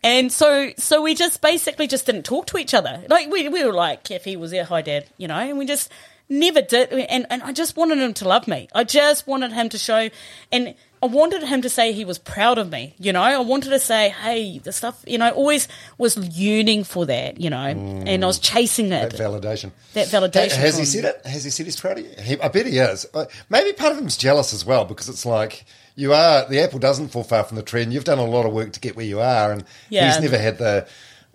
And 0.04 0.32
so, 0.32 0.72
so 0.78 1.02
we 1.02 1.16
just 1.16 1.42
basically 1.42 1.88
just 1.88 2.06
didn't 2.06 2.24
talk 2.24 2.46
to 2.48 2.58
each 2.58 2.74
other. 2.74 3.04
Like 3.10 3.30
we, 3.32 3.50
we 3.50 3.66
were 3.66 3.74
like, 3.74 4.10
if 4.12 4.24
he 4.26 4.38
was 4.38 4.52
there, 4.52 4.64
hi 4.64 4.82
dad, 4.82 5.06
you 5.18 5.28
know, 5.28 5.36
and 5.36 5.58
we 5.58 5.66
just 5.66 5.92
never 6.30 6.62
did. 6.62 6.92
And, 6.94 7.26
and 7.30 7.42
I 7.44 7.52
just 7.52 7.76
wanted 7.76 7.98
him 7.98 8.14
to 8.16 8.28
love 8.28 8.48
me. 8.48 8.70
I 8.74 8.84
just 8.84 9.28
wanted 9.28 9.52
him 9.52 9.70
to 9.70 9.78
show, 9.78 10.10
and 10.52 10.76
I 11.02 11.06
wanted 11.06 11.44
him 11.44 11.62
to 11.62 11.70
say 11.70 11.94
he 11.94 12.06
was 12.06 12.18
proud 12.20 12.58
of 12.58 12.72
me. 12.72 12.96
You 13.00 13.12
know, 13.14 13.22
I 13.22 13.38
wanted 13.40 13.70
to 13.70 13.80
say, 13.80 14.10
hey, 14.10 14.60
the 14.60 14.72
stuff, 14.72 15.04
you 15.08 15.18
know, 15.18 15.30
always 15.32 15.68
was 15.98 16.18
yearning 16.18 16.84
for 16.84 17.06
that, 17.08 17.40
you 17.40 17.50
know, 17.50 17.58
and 17.58 18.24
I 18.24 18.28
was 18.28 18.40
chasing 18.40 18.92
it. 18.92 19.12
That 19.12 19.20
validation. 19.20 19.72
That 19.94 20.08
validation 20.08 20.56
Ha- 20.56 20.62
Has 20.62 20.78
he 20.78 20.86
said 20.86 21.06
it? 21.06 21.26
Has 21.26 21.44
he 21.44 21.50
said 21.50 21.66
he's 21.66 21.80
proud 21.80 21.98
of 22.00 22.06
you? 22.06 22.12
He, 22.22 22.40
I 22.40 22.48
bet 22.50 22.66
he 22.66 22.78
is. 22.78 23.06
Uh, 23.14 23.26
Maybe 23.50 23.74
part 23.74 23.92
of 23.94 23.98
him's 24.00 24.18
jealous 24.18 24.54
as 24.54 24.64
well 24.66 24.86
because 24.86 25.10
it's 25.10 25.26
like 25.26 25.66
you 25.98 26.14
are. 26.14 26.48
The 26.48 26.62
apple 26.62 26.80
doesn't 26.80 27.10
fall 27.10 27.24
far 27.26 27.44
from 27.44 27.58
the 27.58 27.64
tree, 27.64 27.84
and 27.84 27.92
you've 27.92 28.06
done 28.06 28.20
a 28.20 28.26
lot 28.26 28.46
of 28.46 28.54
work 28.54 28.72
to 28.72 28.80
get 28.80 28.96
where 28.96 29.06
you 29.06 29.20
are, 29.20 29.52
and 29.52 29.66
Yeah. 29.90 30.08
he's 30.08 30.22
never 30.22 30.38
had 30.38 30.58
the. 30.60 30.88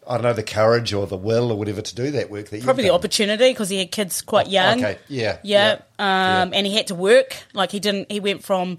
I 0.09 0.14
don't 0.14 0.22
know 0.24 0.32
the 0.32 0.43
courage 0.43 0.93
or 0.93 1.06
the 1.06 1.16
will 1.16 1.52
or 1.52 1.56
whatever 1.59 1.80
to 1.80 1.94
do 1.94 2.10
that 2.12 2.28
work 2.30 2.48
that 2.48 2.62
Probably 2.64 2.84
the 2.84 2.90
opportunity 2.90 3.51
because 3.51 3.68
he 3.68 3.78
had 3.78 3.93
kids 3.93 4.20
quite 4.22 4.48
young. 4.48 4.80
okay, 4.84 4.98
yeah, 5.09 5.39
yeah. 5.44 5.78
yeah, 6.01 6.43
Um, 6.43 6.52
and 6.55 6.66
he 6.66 6.74
had 6.74 6.89
to 6.89 6.94
work. 6.97 7.36
Like 7.52 7.70
he 7.70 7.78
didn't. 7.78 8.10
He 8.10 8.18
went 8.18 8.43
from. 8.43 8.78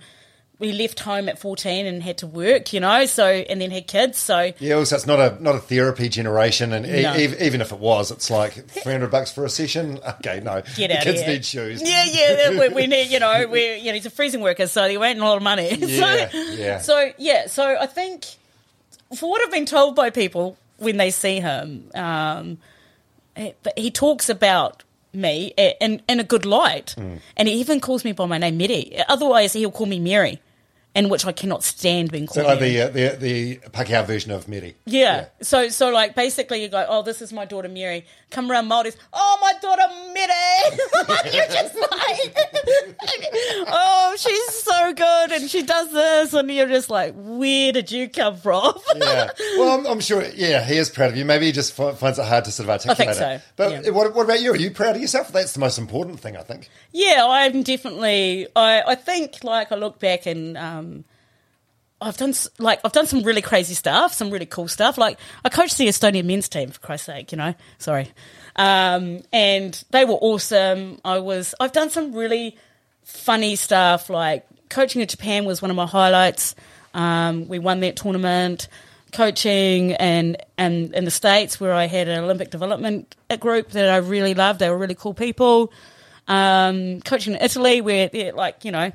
He 0.59 0.71
left 0.71 0.99
home 1.01 1.27
at 1.27 1.39
fourteen 1.39 1.85
and 1.85 2.01
had 2.03 2.17
to 2.19 2.27
work. 2.27 2.71
You 2.73 2.79
know. 2.79 3.05
So 3.05 3.25
and 3.25 3.59
then 3.59 3.71
had 3.71 3.87
kids. 3.87 4.17
So 4.17 4.53
Yeah, 4.59 4.75
also 4.75 4.95
it's 4.95 5.05
not 5.07 5.19
a 5.19 5.43
not 5.43 5.55
a 5.55 5.59
therapy 5.59 6.07
generation, 6.09 6.71
and 6.71 6.85
e- 6.85 7.01
No. 7.01 7.11
ev- 7.13 7.41
even 7.41 7.59
if 7.59 7.71
it 7.73 7.79
was, 7.79 8.11
it's 8.11 8.29
like 8.29 8.53
three 8.69 8.91
hundred 8.93 9.11
bucks 9.11 9.31
for 9.31 9.43
a 9.45 9.49
session. 9.49 9.99
Okay, 10.07 10.39
no, 10.41 10.61
get 10.75 10.89
the 10.89 10.97
out 10.97 11.03
kids 11.03 11.19
of 11.19 11.25
here. 11.25 11.33
need 11.35 11.45
shoes. 11.45 11.81
Yeah, 11.83 12.05
yeah. 12.05 12.49
We, 12.51 12.69
we 12.69 12.87
need. 12.87 13.09
You 13.09 13.19
know. 13.19 13.47
We. 13.47 13.75
You 13.83 13.87
know. 13.87 13.93
He's 13.95 14.05
a 14.05 14.09
freezing 14.09 14.41
worker, 14.41 14.67
so 14.67 14.87
he 14.87 14.95
ain't 14.95 15.19
a 15.19 15.23
lot 15.25 15.37
of 15.37 15.43
money. 15.43 15.75
Yeah, 15.79 16.29
so, 16.29 16.37
yeah. 16.53 16.77
So 16.79 17.11
yeah. 17.17 17.47
So 17.47 17.75
I 17.77 17.85
think 17.87 18.25
for 19.17 19.29
what 19.29 19.41
I've 19.43 19.51
been 19.51 19.65
told 19.65 19.95
by 19.95 20.11
people 20.11 20.55
when 20.77 20.97
they 20.97 21.11
see 21.11 21.39
him, 21.39 21.89
um, 21.95 22.57
eh, 23.35 23.51
but 23.63 23.77
he 23.77 23.91
talks 23.91 24.29
about 24.29 24.83
me 25.13 25.53
in 25.79 26.01
in 26.07 26.19
a 26.19 26.23
good 26.23 26.45
light, 26.45 26.95
Mm. 26.97 27.19
and 27.37 27.47
he 27.47 27.55
even 27.55 27.79
calls 27.79 28.03
me 28.03 28.11
by 28.13 28.25
my 28.25 28.37
name, 28.37 28.57
Mere. 28.57 29.03
Otherwise, 29.09 29.53
he'll 29.53 29.71
call 29.71 29.85
me 29.87 29.99
Mary, 29.99 30.39
and 30.95 31.09
which 31.09 31.25
I 31.25 31.31
cannot 31.31 31.63
stand 31.63 32.11
being 32.11 32.27
called. 32.27 32.45
So 32.45 32.47
like 32.47 32.59
the, 32.59 32.81
uh, 32.81 32.87
the 32.89 33.17
the 33.19 33.55
Pākehā 33.69 34.05
version 34.05 34.31
of 34.31 34.47
Mere. 34.47 34.73
Yeah. 34.85 35.25
So 35.41 35.69
so 35.69 35.89
like 35.89 36.15
basically 36.15 36.61
you 36.61 36.67
go, 36.69 36.85
oh, 36.87 37.01
this 37.03 37.21
is 37.21 37.31
my 37.33 37.45
daughter 37.45 37.69
Mary. 37.69 38.05
Come 38.33 38.49
around 38.49 38.67
Maldives. 38.67 38.97
Oh, 39.13 39.37
my 39.41 39.53
daughter 39.61 39.83
Mary. 40.11 41.33
you're 41.35 41.45
just 41.45 41.75
like, 41.75 42.35
oh, 43.67 44.15
she's 44.17 44.63
so 44.63 44.91
good 44.91 45.31
and 45.31 45.47
she 45.47 45.61
does 45.61 45.91
this, 45.91 46.33
and 46.33 46.49
you're 46.49 46.67
just 46.67 46.89
like, 46.89 47.13
where 47.15 47.71
did 47.71 47.91
you 47.91 48.09
come 48.09 48.35
from? 48.37 48.73
yeah. 48.95 49.29
Well, 49.57 49.79
I'm, 49.79 49.85
I'm 49.85 49.99
sure. 49.99 50.23
Yeah, 50.33 50.65
he 50.65 50.77
is 50.77 50.89
proud 50.89 51.11
of 51.11 51.17
you. 51.17 51.25
Maybe 51.25 51.45
he 51.45 51.51
just 51.51 51.73
fi- 51.73 51.93
finds 51.93 52.17
it 52.17 52.25
hard 52.25 52.45
to 52.45 52.51
sort 52.51 52.65
of 52.65 52.71
articulate 52.71 52.99
I 52.99 53.03
think 53.03 53.13
so, 53.15 53.29
it. 53.29 53.41
But 53.55 53.85
yeah. 53.85 53.91
what, 53.91 54.15
what 54.15 54.23
about 54.23 54.41
you? 54.41 54.51
Are 54.51 54.57
you 54.57 54.71
proud 54.71 54.95
of 54.95 55.01
yourself? 55.03 55.31
That's 55.31 55.53
the 55.53 55.59
most 55.59 55.77
important 55.77 56.19
thing, 56.19 56.35
I 56.35 56.41
think. 56.41 56.69
Yeah, 56.91 57.27
I'm 57.27 57.61
definitely. 57.61 58.47
I 58.55 58.81
I 58.81 58.95
think 58.95 59.43
like 59.43 59.71
I 59.71 59.75
look 59.75 59.99
back 59.99 60.25
and 60.25 60.57
um, 60.57 61.05
I've 62.03 62.17
done 62.17 62.33
like 62.59 62.79
I've 62.83 62.91
done 62.91 63.07
some 63.07 63.23
really 63.23 63.41
crazy 63.41 63.73
stuff, 63.73 64.13
some 64.13 64.29
really 64.29 64.45
cool 64.45 64.67
stuff. 64.67 64.97
Like 64.97 65.19
I 65.43 65.49
coached 65.49 65.77
the 65.77 65.87
Estonian 65.87 66.25
men's 66.25 66.49
team 66.49 66.69
for 66.69 66.79
Christ's 66.79 67.07
sake, 67.07 67.31
you 67.31 67.37
know. 67.37 67.55
Sorry, 67.77 68.11
um, 68.55 69.21
and 69.31 69.83
they 69.91 70.05
were 70.05 70.15
awesome. 70.15 70.99
I 71.03 71.19
was. 71.19 71.55
I've 71.59 71.71
done 71.71 71.89
some 71.89 72.13
really 72.13 72.57
funny 73.03 73.55
stuff. 73.55 74.09
Like 74.09 74.45
coaching 74.69 75.01
in 75.01 75.07
Japan 75.07 75.45
was 75.45 75.61
one 75.61 75.71
of 75.71 75.77
my 75.77 75.85
highlights. 75.85 76.55
Um, 76.93 77.47
we 77.47 77.59
won 77.59 77.79
that 77.79 77.95
tournament. 77.95 78.67
Coaching 79.11 79.93
and 79.93 80.37
and 80.57 80.93
in 80.93 81.05
the 81.05 81.11
states 81.11 81.59
where 81.59 81.73
I 81.73 81.85
had 81.85 82.07
an 82.07 82.23
Olympic 82.23 82.49
development 82.49 83.15
group 83.39 83.69
that 83.71 83.89
I 83.89 83.97
really 83.97 84.33
loved. 84.33 84.59
They 84.59 84.69
were 84.69 84.77
really 84.77 84.95
cool 84.95 85.13
people 85.13 85.71
um, 86.27 87.01
coaching 87.01 87.33
in 87.33 87.41
Italy 87.41 87.81
where 87.81 88.09
they're 88.09 88.33
like, 88.33 88.65
you 88.65 88.71
know, 88.71 88.91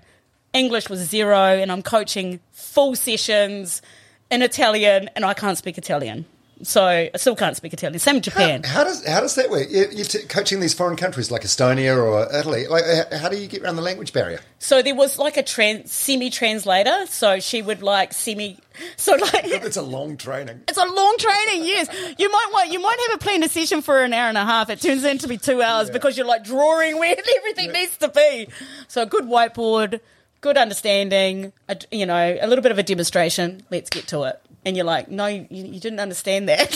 English 0.53 0.89
was 0.89 1.01
zero 1.01 1.37
and 1.39 1.70
I'm 1.70 1.83
coaching 1.83 2.41
full 2.53 2.95
sessions 2.97 3.83
in 4.31 4.43
Italian 4.43 5.09
and 5.15 5.25
I 5.25 5.35
can't 5.35 5.59
speak 5.59 5.79
Italian. 5.79 6.25
So 6.65 6.85
I 6.85 7.11
still 7.15 7.37
can't 7.37 7.57
speak 7.57 7.73
Italian. 7.73 8.01
Same 8.01 8.16
in 8.16 8.23
Japan. 8.23 8.65
How 8.65 8.83
does 8.83 9.07
how 9.07 9.20
does 9.20 9.37
that 9.37 9.49
work? 9.49 9.69
You- 9.70 9.87
You're 9.93 10.05
t- 10.05 10.25
coaching 10.25 10.59
these 10.59 10.75
foreign 10.75 10.97
countries 10.97 11.31
like 11.31 11.43
Estonia 11.43 11.97
or 11.97 12.27
Italy. 12.37 12.66
Like, 12.66 12.83
how 13.12 13.29
do 13.29 13.37
you 13.39 13.47
get 13.47 13.62
around 13.62 13.77
the 13.77 13.83
language 13.83 14.12
barrier? 14.12 14.41
So 14.59 14.83
there 14.83 14.97
was 14.97 15.19
like 15.20 15.37
a 15.37 15.45
trans- 15.45 15.93
semi-translator. 15.93 17.07
So 17.07 17.39
she 17.39 17.62
would 17.62 17.81
like 17.81 18.12
semi. 18.12 18.59
So 18.97 19.12
like 19.15 19.31
It's 19.45 19.77
a 19.77 19.83
long 19.83 20.16
training. 20.16 20.62
It's 20.66 20.79
a 20.79 20.85
long 20.85 21.16
training, 21.19 21.65
yes. 21.65 21.89
You 22.19 22.29
might 22.29 22.49
want 22.53 22.73
you 22.73 22.81
might 22.81 22.99
have 23.09 23.20
a 23.20 23.23
planned 23.23 23.49
session 23.53 23.81
for 23.81 24.03
an 24.03 24.12
hour 24.12 24.29
and 24.29 24.39
a 24.39 24.45
half. 24.45 24.69
It 24.69 24.81
turns 24.81 25.05
into 25.05 25.29
be 25.29 25.39
two 25.39 25.62
hours 25.62 25.91
because 25.91 26.16
you're 26.16 26.27
like 26.27 26.43
drawing 26.43 26.99
where 26.99 27.15
everything 27.39 27.70
needs 27.70 27.97
to 27.99 28.09
be. 28.09 28.49
So 28.89 29.03
a 29.03 29.07
good 29.07 29.27
whiteboard, 29.27 30.01
good 30.40 30.56
understanding, 30.56 31.52
a, 31.69 31.77
you 31.90 32.06
know, 32.06 32.39
a 32.40 32.47
little 32.47 32.62
bit 32.62 32.73
of 32.73 32.78
a 32.78 32.82
demonstration. 32.82 33.62
Let's 33.70 33.90
get 33.90 34.06
to 34.09 34.24
it. 34.24 34.40
And 34.65 34.77
you're 34.77 34.86
like, 34.86 35.09
no, 35.09 35.27
you, 35.27 35.47
you 35.51 35.81
didn't 35.81 36.01
understand 36.01 36.48
that. 36.48 36.74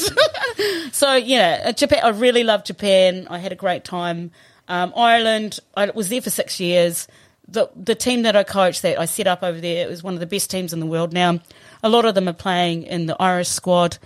so 0.93 1.15
yeah, 1.15 1.73
Japan. 1.73 2.01
I 2.03 2.09
really 2.11 2.45
love 2.45 2.65
Japan. 2.65 3.27
I 3.29 3.39
had 3.39 3.53
a 3.53 3.57
great 3.57 3.85
time. 3.85 4.31
Um, 4.69 4.93
Ireland. 4.97 5.59
I 5.77 5.91
was 5.91 6.09
there 6.09 6.23
for 6.23 6.31
six 6.31 6.61
years. 6.61 7.09
The 7.49 7.71
the 7.77 7.95
team 7.95 8.23
that 8.23 8.37
I 8.37 8.45
coached 8.45 8.83
that 8.83 8.99
I 8.99 9.05
set 9.05 9.27
up 9.27 9.43
over 9.43 9.61
there 9.61 9.85
it 9.85 9.91
was 9.91 10.03
one 10.03 10.15
of 10.15 10.21
the 10.21 10.27
best 10.27 10.51
teams 10.51 10.73
in 10.73 10.81
the 10.81 10.87
world. 10.87 11.13
Now, 11.13 11.41
a 11.83 11.89
lot 11.89 12.05
of 12.05 12.15
them 12.15 12.29
are 12.29 12.33
playing 12.33 12.85
in 12.85 13.07
the 13.07 13.21
Irish 13.21 13.49
squad. 13.49 13.99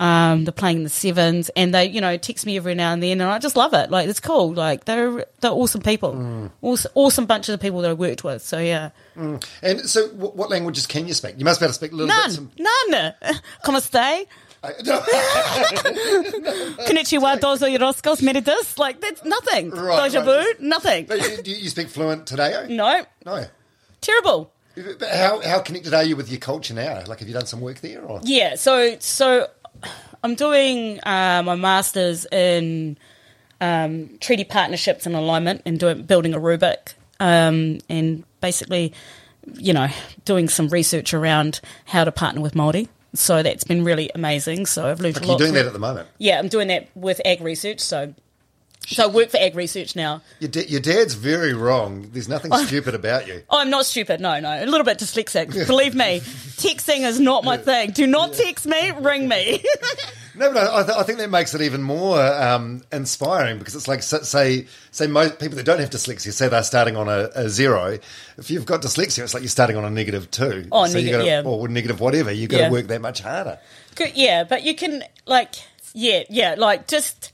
Um, 0.00 0.44
they're 0.44 0.52
playing 0.52 0.78
in 0.78 0.82
the 0.82 0.88
sevens, 0.90 1.50
and 1.56 1.72
they, 1.72 1.84
you 1.86 2.00
know, 2.00 2.16
text 2.16 2.44
me 2.46 2.56
every 2.56 2.74
now 2.74 2.92
and 2.92 3.00
then, 3.02 3.20
and 3.20 3.30
I 3.30 3.38
just 3.38 3.54
love 3.56 3.72
it. 3.74 3.90
Like 3.92 4.08
it's 4.08 4.18
cool. 4.20 4.52
Like 4.52 4.86
they're 4.86 5.24
they're 5.40 5.52
awesome 5.52 5.82
people, 5.82 6.50
awesome, 6.62 6.90
awesome 6.96 7.26
bunch 7.26 7.48
of 7.48 7.60
people 7.60 7.80
that 7.82 7.90
I 7.90 7.94
worked 7.94 8.24
with. 8.24 8.42
So 8.42 8.58
yeah, 8.58 8.90
And 9.14 9.80
so, 9.88 10.08
what, 10.08 10.34
what 10.36 10.50
languages 10.50 10.86
can 10.88 11.06
you 11.06 11.14
speak? 11.14 11.36
You 11.38 11.44
must 11.44 11.60
be 11.60 11.64
able 11.66 11.70
to 11.70 11.74
speak 11.74 11.92
a 11.92 11.94
little 11.94 12.08
bit. 12.08 12.16
none, 12.16 12.30
Some, 12.32 12.50
none. 12.58 13.14
Come 13.62 13.78
stay. 13.80 14.26
Konnichiwa, 16.86 17.38
dozo 17.38 17.66
yoroshiku, 17.68 18.16
meritus. 18.22 18.78
Like, 18.78 19.00
that's 19.00 19.24
nothing. 19.24 19.70
Right, 19.70 20.04
Deja 20.10 20.20
right. 20.24 20.56
vu, 20.58 20.64
nothing. 20.66 21.06
But 21.06 21.20
you, 21.20 21.42
do 21.42 21.50
you 21.50 21.68
speak 21.68 21.88
fluent 21.88 22.26
today? 22.26 22.66
No, 22.68 23.04
No. 23.24 23.44
terrible. 24.00 24.50
But 24.74 25.08
how, 25.08 25.40
how 25.40 25.60
connected 25.60 25.94
are 25.94 26.02
you 26.02 26.16
with 26.16 26.28
your 26.30 26.40
culture 26.40 26.74
now? 26.74 27.02
Like, 27.06 27.20
have 27.20 27.28
you 27.28 27.34
done 27.34 27.46
some 27.46 27.60
work 27.60 27.80
there? 27.80 28.02
Or? 28.02 28.20
Yeah, 28.24 28.56
so 28.56 28.96
so 28.98 29.46
I'm 30.22 30.34
doing 30.34 30.98
uh, 31.04 31.42
my 31.44 31.54
masters 31.54 32.26
in 32.32 32.96
um, 33.60 34.10
treaty 34.20 34.44
partnerships 34.44 35.06
and 35.06 35.14
alignment 35.14 35.62
and 35.66 35.78
doing 35.78 36.02
building 36.02 36.34
a 36.34 36.38
rubric 36.38 36.94
um, 37.20 37.78
and 37.88 38.24
basically, 38.40 38.92
you 39.54 39.72
know, 39.72 39.88
doing 40.24 40.48
some 40.48 40.68
research 40.68 41.14
around 41.14 41.60
how 41.86 42.04
to 42.04 42.12
partner 42.12 42.40
with 42.40 42.54
Māori. 42.54 42.88
So 43.14 43.42
that's 43.42 43.64
been 43.64 43.84
really 43.84 44.10
amazing. 44.14 44.66
So 44.66 44.86
I've 44.90 45.00
learned 45.00 45.16
Like, 45.16 45.26
you're 45.26 45.38
doing 45.38 45.48
from- 45.50 45.54
that 45.56 45.66
at 45.66 45.72
the 45.72 45.78
moment. 45.78 46.08
Yeah, 46.18 46.38
I'm 46.38 46.48
doing 46.48 46.68
that 46.68 46.88
with 46.94 47.20
AgResearch. 47.24 47.80
So 47.80 48.14
so 48.86 49.04
I 49.04 49.06
work 49.06 49.30
for 49.30 49.38
AgResearch 49.38 49.96
now. 49.96 50.22
Your, 50.40 50.50
da- 50.50 50.66
your 50.66 50.80
dad's 50.80 51.14
very 51.14 51.54
wrong. 51.54 52.10
There's 52.12 52.28
nothing 52.28 52.52
stupid 52.66 52.94
about 52.94 53.26
you. 53.26 53.42
Oh, 53.50 53.58
I'm 53.60 53.70
not 53.70 53.86
stupid. 53.86 54.20
No, 54.20 54.38
no. 54.40 54.50
A 54.50 54.66
little 54.66 54.84
bit 54.84 54.98
dyslexic. 54.98 55.66
Believe 55.66 55.94
me. 55.94 56.20
Texting 56.20 57.00
is 57.06 57.18
not 57.20 57.44
my 57.44 57.56
thing. 57.56 57.90
Do 57.92 58.06
not 58.06 58.32
text 58.34 58.66
me. 58.66 58.90
Ring 58.92 59.28
me. 59.28 59.62
No, 60.36 60.52
but 60.52 60.64
I, 60.68 60.80
I, 60.80 60.82
th- 60.82 60.98
I 60.98 61.02
think 61.04 61.18
that 61.18 61.30
makes 61.30 61.54
it 61.54 61.62
even 61.62 61.80
more 61.80 62.20
um, 62.20 62.82
inspiring 62.90 63.56
because 63.60 63.76
it's 63.76 63.86
like 63.86 64.02
say 64.02 64.66
say 64.90 65.06
most 65.06 65.38
people 65.38 65.54
that 65.58 65.62
don't 65.62 65.78
have 65.78 65.90
dyslexia 65.90 66.32
say 66.32 66.48
they're 66.48 66.64
starting 66.64 66.96
on 66.96 67.08
a, 67.08 67.30
a 67.36 67.48
zero. 67.48 68.00
If 68.36 68.50
you've 68.50 68.66
got 68.66 68.82
dyslexia, 68.82 69.22
it's 69.22 69.32
like 69.32 69.44
you're 69.44 69.48
starting 69.48 69.76
on 69.76 69.84
a 69.84 69.90
negative 69.90 70.28
two. 70.32 70.66
Oh, 70.72 70.86
so 70.86 70.98
you 70.98 71.04
neg- 71.04 71.12
gotta, 71.12 71.24
yeah. 71.24 71.42
or 71.44 71.68
negative 71.68 72.00
whatever. 72.00 72.32
You've 72.32 72.50
got 72.50 72.56
to 72.56 72.62
Yeah. 72.64 72.70
work 72.72 72.88
that 72.88 73.00
much 73.00 73.20
harder. 73.20 73.60
Good, 73.94 74.16
yeah, 74.16 74.42
but 74.42 74.64
you 74.64 74.74
can 74.74 75.04
like, 75.24 75.54
yeah, 75.92 76.24
yeah, 76.28 76.56
like 76.58 76.88
just 76.88 77.30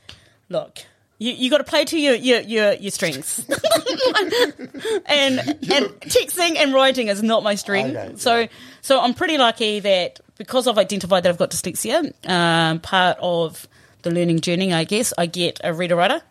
look. 0.50 0.80
You, 1.20 1.32
you 1.32 1.50
got 1.50 1.58
to 1.58 1.64
play 1.64 1.84
to 1.84 2.00
your 2.00 2.14
your 2.14 2.40
your, 2.40 2.72
your 2.72 2.90
strengths, 2.90 3.38
and 5.06 5.38
and 5.38 5.90
texting 6.08 6.56
and 6.56 6.72
writing 6.72 7.08
is 7.08 7.22
not 7.22 7.42
my 7.42 7.56
strength. 7.56 7.94
Okay, 7.94 8.16
so 8.16 8.48
so 8.80 8.98
I'm 8.98 9.12
pretty 9.12 9.36
lucky 9.36 9.80
that 9.80 10.20
because 10.38 10.66
I've 10.66 10.78
identified 10.78 11.22
that 11.24 11.28
I've 11.28 11.36
got 11.36 11.50
dyslexia, 11.50 12.14
um, 12.26 12.80
part 12.80 13.18
of 13.20 13.68
the 14.00 14.10
learning 14.10 14.40
journey, 14.40 14.72
I 14.72 14.84
guess, 14.84 15.12
I 15.18 15.26
get 15.26 15.60
a 15.62 15.74
reader 15.74 15.94
writer. 15.94 16.22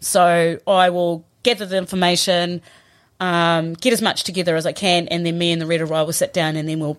So 0.00 0.58
I 0.66 0.90
will 0.90 1.24
gather 1.44 1.64
the 1.64 1.78
information, 1.78 2.60
um, 3.20 3.74
get 3.74 3.92
as 3.92 4.02
much 4.02 4.24
together 4.24 4.56
as 4.56 4.66
I 4.66 4.72
can, 4.72 5.06
and 5.08 5.24
then 5.24 5.38
me 5.38 5.52
and 5.52 5.62
the 5.62 5.66
reader 5.66 5.86
writer 5.86 6.06
will 6.06 6.12
sit 6.12 6.32
down 6.32 6.56
and 6.56 6.68
then 6.68 6.80
we'll 6.80 6.98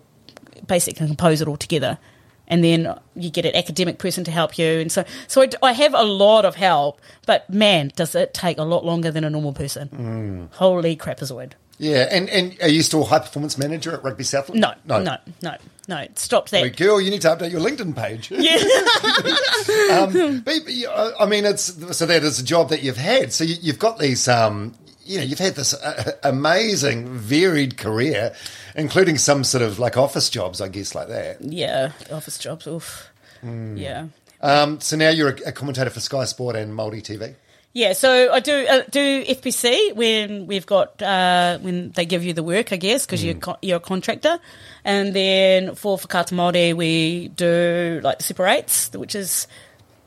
basically 0.66 1.06
compose 1.06 1.42
it 1.42 1.48
all 1.48 1.58
together. 1.58 1.98
And 2.48 2.62
then 2.62 2.98
you 3.14 3.30
get 3.30 3.44
an 3.44 3.56
academic 3.56 3.98
person 3.98 4.24
to 4.24 4.30
help 4.30 4.58
you, 4.58 4.66
and 4.66 4.90
so 4.90 5.04
so 5.26 5.42
I, 5.42 5.50
I 5.62 5.72
have 5.72 5.94
a 5.94 6.04
lot 6.04 6.44
of 6.44 6.54
help. 6.54 7.00
But 7.26 7.48
man, 7.50 7.92
does 7.96 8.14
it 8.14 8.34
take 8.34 8.58
a 8.58 8.62
lot 8.62 8.84
longer 8.84 9.10
than 9.10 9.24
a 9.24 9.30
normal 9.30 9.52
person? 9.52 10.48
Holy 10.52 10.96
crapazoid! 10.96 11.52
Yeah, 11.78 12.08
and 12.10 12.28
and 12.30 12.56
are 12.62 12.68
you 12.68 12.82
still 12.82 13.04
high 13.04 13.18
performance 13.18 13.58
manager 13.58 13.92
at 13.92 14.02
Rugby 14.02 14.24
Southland? 14.24 14.60
No, 14.60 14.72
no, 14.86 15.02
no, 15.02 15.18
no, 15.42 15.56
no. 15.88 16.06
Stop 16.14 16.48
that. 16.48 16.62
Hey, 16.62 16.70
girl, 16.70 17.00
you 17.00 17.10
need 17.10 17.20
to 17.22 17.28
update 17.28 17.50
your 17.50 17.60
LinkedIn 17.60 17.94
page. 17.94 18.30
Yeah. 18.30 18.56
um, 19.98 20.40
but, 20.40 20.54
I 20.66 21.12
I 21.20 21.26
mean, 21.26 21.44
it's 21.44 21.64
so 21.96 22.06
that 22.06 22.22
is 22.22 22.40
a 22.40 22.44
job 22.44 22.70
that 22.70 22.82
you've 22.82 22.96
had. 22.96 23.32
So 23.32 23.44
you, 23.44 23.56
you've 23.60 23.78
got 23.78 23.98
these, 23.98 24.26
um, 24.26 24.74
you 25.04 25.18
know, 25.18 25.24
you've 25.24 25.38
had 25.38 25.54
this 25.54 25.74
uh, 25.74 26.12
amazing, 26.22 27.08
varied 27.08 27.76
career, 27.76 28.34
including 28.76 29.18
some 29.18 29.42
sort 29.44 29.62
of 29.62 29.78
like 29.78 29.96
office 29.96 30.30
jobs, 30.30 30.60
I 30.60 30.68
guess, 30.68 30.94
like 30.94 31.08
that. 31.08 31.42
yeah, 31.42 31.92
office 32.12 32.38
jobs. 32.38 32.66
Oof. 32.66 33.10
Yeah. 33.42 34.06
Um, 34.40 34.80
so 34.80 34.96
now 34.96 35.10
you're 35.10 35.30
a, 35.30 35.48
a 35.48 35.52
commentator 35.52 35.90
for 35.90 36.00
Sky 36.00 36.24
Sport 36.24 36.56
and 36.56 36.72
Māori 36.72 37.02
TV. 37.02 37.34
Yeah, 37.72 37.92
so 37.92 38.32
I 38.32 38.40
do 38.40 38.66
uh, 38.66 38.82
do 38.90 39.24
FPC 39.24 39.94
when 39.94 40.46
we've 40.46 40.64
got 40.64 41.00
uh, 41.02 41.58
when 41.58 41.90
they 41.90 42.06
give 42.06 42.24
you 42.24 42.32
the 42.32 42.42
work, 42.42 42.72
I 42.72 42.76
guess, 42.76 43.04
because 43.04 43.22
you're 43.22 43.34
co- 43.34 43.58
you're 43.60 43.76
a 43.76 43.80
contractor, 43.80 44.38
and 44.82 45.12
then 45.14 45.74
for 45.74 45.98
Whakaata 45.98 46.32
Māori 46.32 46.74
we 46.74 47.28
do 47.28 48.00
like 48.02 48.18
the 48.18 48.24
Super 48.24 48.46
Eights, 48.46 48.90
which 48.92 49.14
is 49.14 49.46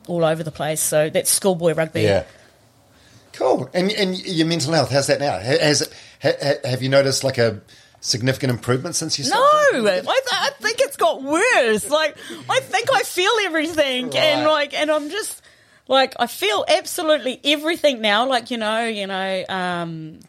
all 0.08 0.26
over 0.26 0.42
the 0.44 0.52
place. 0.52 0.82
So 0.82 1.12
that's 1.12 1.30
schoolboy 1.30 1.76
rugby. 1.76 2.02
Yeah, 2.02 2.24
Cool. 3.34 3.70
And 3.74 3.92
and 3.92 4.18
your 4.26 4.48
mental 4.48 4.74
health, 4.74 4.90
how's 4.92 5.08
that 5.08 5.20
now? 5.20 5.38
Has 5.38 5.84
it, 5.84 5.94
ha, 6.24 6.32
ha- 6.42 6.70
have 6.70 6.82
you 6.82 6.90
noticed 6.90 7.24
like 7.24 7.38
a 7.38 7.62
significant 8.02 8.52
improvement 8.52 8.96
since 8.96 9.18
you 9.20 9.26
No, 9.30 9.30
started? 9.72 9.88
I, 9.88 10.02
th- 10.02 10.08
I 10.32 10.50
think 10.60 10.80
it's 10.80 10.98
got 10.98 11.22
worse. 11.24 11.90
Like 11.90 12.18
I 12.50 12.60
think 12.62 12.88
I 12.94 13.04
feel 13.04 13.32
everything, 13.44 14.16
and 14.16 14.46
like, 14.46 14.74
and 14.74 14.90
I'm 14.92 15.10
just 15.10 15.42
like 15.88 16.14
I 16.20 16.28
feel 16.28 16.66
absolutely 16.68 17.40
everything 17.44 18.02
now. 18.02 18.28
Like 18.28 18.52
you 18.52 18.58
know, 18.58 18.86
you 18.86 19.08
know, 19.08 19.44
um, 19.50 20.20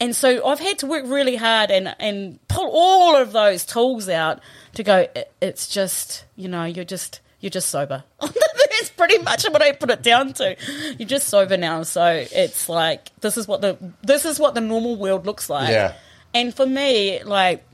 and 0.00 0.14
so 0.14 0.46
I've 0.46 0.60
had 0.60 0.78
to 0.80 0.86
work 0.86 1.04
really 1.06 1.36
hard 1.36 1.70
and 1.70 1.94
and 1.98 2.38
pull 2.48 2.70
all 2.72 3.16
of 3.16 3.32
those 3.32 3.64
tools 3.64 4.08
out 4.08 4.40
to 4.74 4.82
go. 4.82 5.06
"It- 5.14 5.32
It's 5.40 5.68
just 5.68 6.24
you 6.36 6.48
know, 6.48 6.64
you're 6.64 6.84
just 6.84 7.20
you're 7.40 7.50
just 7.50 7.68
sober. 7.70 8.04
That's 8.20 8.90
pretty 8.90 9.18
much 9.18 9.44
what 9.44 9.62
I 9.62 9.72
put 9.72 9.90
it 9.90 10.02
down 10.02 10.32
to. 10.34 10.56
You're 10.98 11.08
just 11.08 11.28
sober 11.28 11.56
now, 11.56 11.82
so 11.82 12.04
it's 12.30 12.68
like 12.68 13.08
this 13.20 13.36
is 13.38 13.46
what 13.48 13.60
the 13.62 13.76
this 14.02 14.24
is 14.24 14.38
what 14.38 14.54
the 14.54 14.60
normal 14.60 14.96
world 14.96 15.24
looks 15.26 15.48
like. 15.48 15.70
Yeah. 15.70 15.94
And 16.36 16.54
for 16.54 16.66
me, 16.66 17.22
like, 17.22 17.64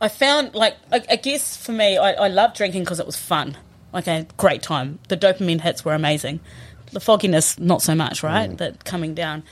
I 0.00 0.08
found, 0.08 0.56
like, 0.56 0.74
I, 0.90 1.00
I 1.08 1.14
guess 1.14 1.56
for 1.56 1.70
me, 1.70 1.96
I, 1.96 2.14
I 2.14 2.26
loved 2.26 2.56
drinking 2.56 2.82
because 2.82 2.98
it 2.98 3.06
was 3.06 3.16
fun. 3.16 3.56
Like, 3.92 4.08
a 4.08 4.26
great 4.36 4.62
time. 4.62 4.98
The 5.06 5.16
dopamine 5.16 5.60
hits 5.60 5.84
were 5.84 5.94
amazing. 5.94 6.40
The 6.90 6.98
fogginess, 6.98 7.56
not 7.56 7.82
so 7.82 7.94
much, 7.94 8.24
right? 8.24 8.58
That 8.58 8.84
coming 8.84 9.14
down. 9.14 9.44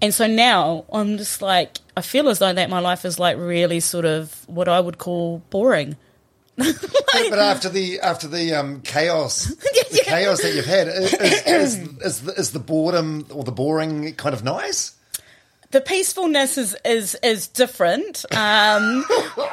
And 0.00 0.14
so 0.14 0.28
now 0.28 0.84
I'm 0.92 1.18
just 1.18 1.42
like, 1.42 1.78
I 1.96 2.02
feel 2.02 2.28
as 2.28 2.38
though 2.38 2.52
that 2.52 2.70
my 2.70 2.78
life 2.78 3.04
is 3.04 3.18
like 3.18 3.36
really 3.36 3.80
sort 3.80 4.04
of 4.04 4.48
what 4.48 4.68
I 4.68 4.78
would 4.78 4.98
call 4.98 5.42
boring. 5.50 5.96
But 7.30 7.38
after 7.38 7.68
the 7.68 8.00
after 8.00 8.28
the 8.28 8.54
um, 8.54 8.80
chaos, 8.82 9.46
the 9.46 10.02
chaos 10.04 10.40
that 10.42 10.54
you've 10.54 10.66
had, 10.66 10.86
is, 10.86 11.14
is, 11.14 11.42
is, 11.46 11.78
is, 12.00 12.22
the, 12.22 12.32
is 12.34 12.50
the 12.52 12.58
boredom 12.60 13.26
or 13.30 13.42
the 13.42 13.50
boring 13.50 14.14
kind 14.14 14.34
of 14.34 14.44
nice? 14.44 14.97
The 15.70 15.80
peacefulness 15.80 16.56
is 16.58 16.76
is 16.84 17.16
is 17.22 17.48
different. 17.48 18.24
Um, 18.34 19.04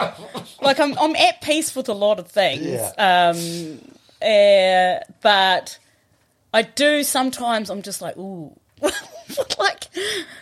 like 0.61 0.79
I'm 0.79 0.97
I'm 0.97 1.15
at 1.15 1.41
peace 1.41 1.75
with 1.75 1.89
a 1.89 1.93
lot 1.93 2.19
of 2.19 2.27
things, 2.27 2.61
Yeah. 2.65 2.91
um, 2.97 3.79
uh, 4.21 5.03
but 5.21 5.77
I 6.53 6.61
do 6.61 7.03
sometimes. 7.03 7.69
I'm 7.69 7.81
just 7.81 8.01
like, 8.01 8.15
ooh, 8.17 8.55
like 9.59 9.87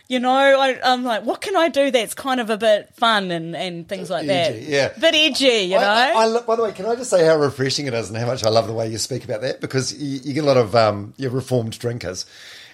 you 0.07 0.19
know, 0.19 0.31
I, 0.35 0.77
I'm 0.83 1.03
like, 1.03 1.23
what 1.23 1.41
can 1.41 1.55
I 1.55 1.69
do 1.69 1.89
that's 1.89 2.13
kind 2.13 2.39
of 2.39 2.49
a 2.51 2.57
bit 2.57 2.93
fun 2.95 3.31
and 3.31 3.55
and 3.55 3.87
things 3.87 4.09
like 4.11 4.27
Edgy, 4.27 4.59
that. 4.65 4.69
yeah. 4.69 4.99
bit 4.99 5.15
edgy, 5.15 5.63
you 5.65 5.77
know. 5.79 5.87
I, 5.87 6.09
I, 6.09 6.21
I 6.23 6.25
lo- 6.25 6.43
by 6.43 6.55
the 6.55 6.63
way, 6.63 6.71
can 6.71 6.85
I 6.85 6.95
just 6.95 7.09
say 7.09 7.25
how 7.25 7.37
refreshing 7.37 7.87
it 7.87 7.93
is 7.95 8.09
and 8.09 8.17
how 8.17 8.27
much 8.27 8.43
I 8.43 8.49
love 8.49 8.67
the 8.67 8.73
way 8.73 8.87
you 8.89 8.97
speak 8.99 9.23
about 9.23 9.41
that? 9.41 9.59
Because 9.61 9.93
you, 9.99 10.19
you 10.23 10.33
get 10.33 10.43
a 10.43 10.47
lot 10.47 10.57
of 10.57 10.75
um, 10.75 11.13
your 11.17 11.31
reformed 11.31 11.77
drinkers, 11.79 12.25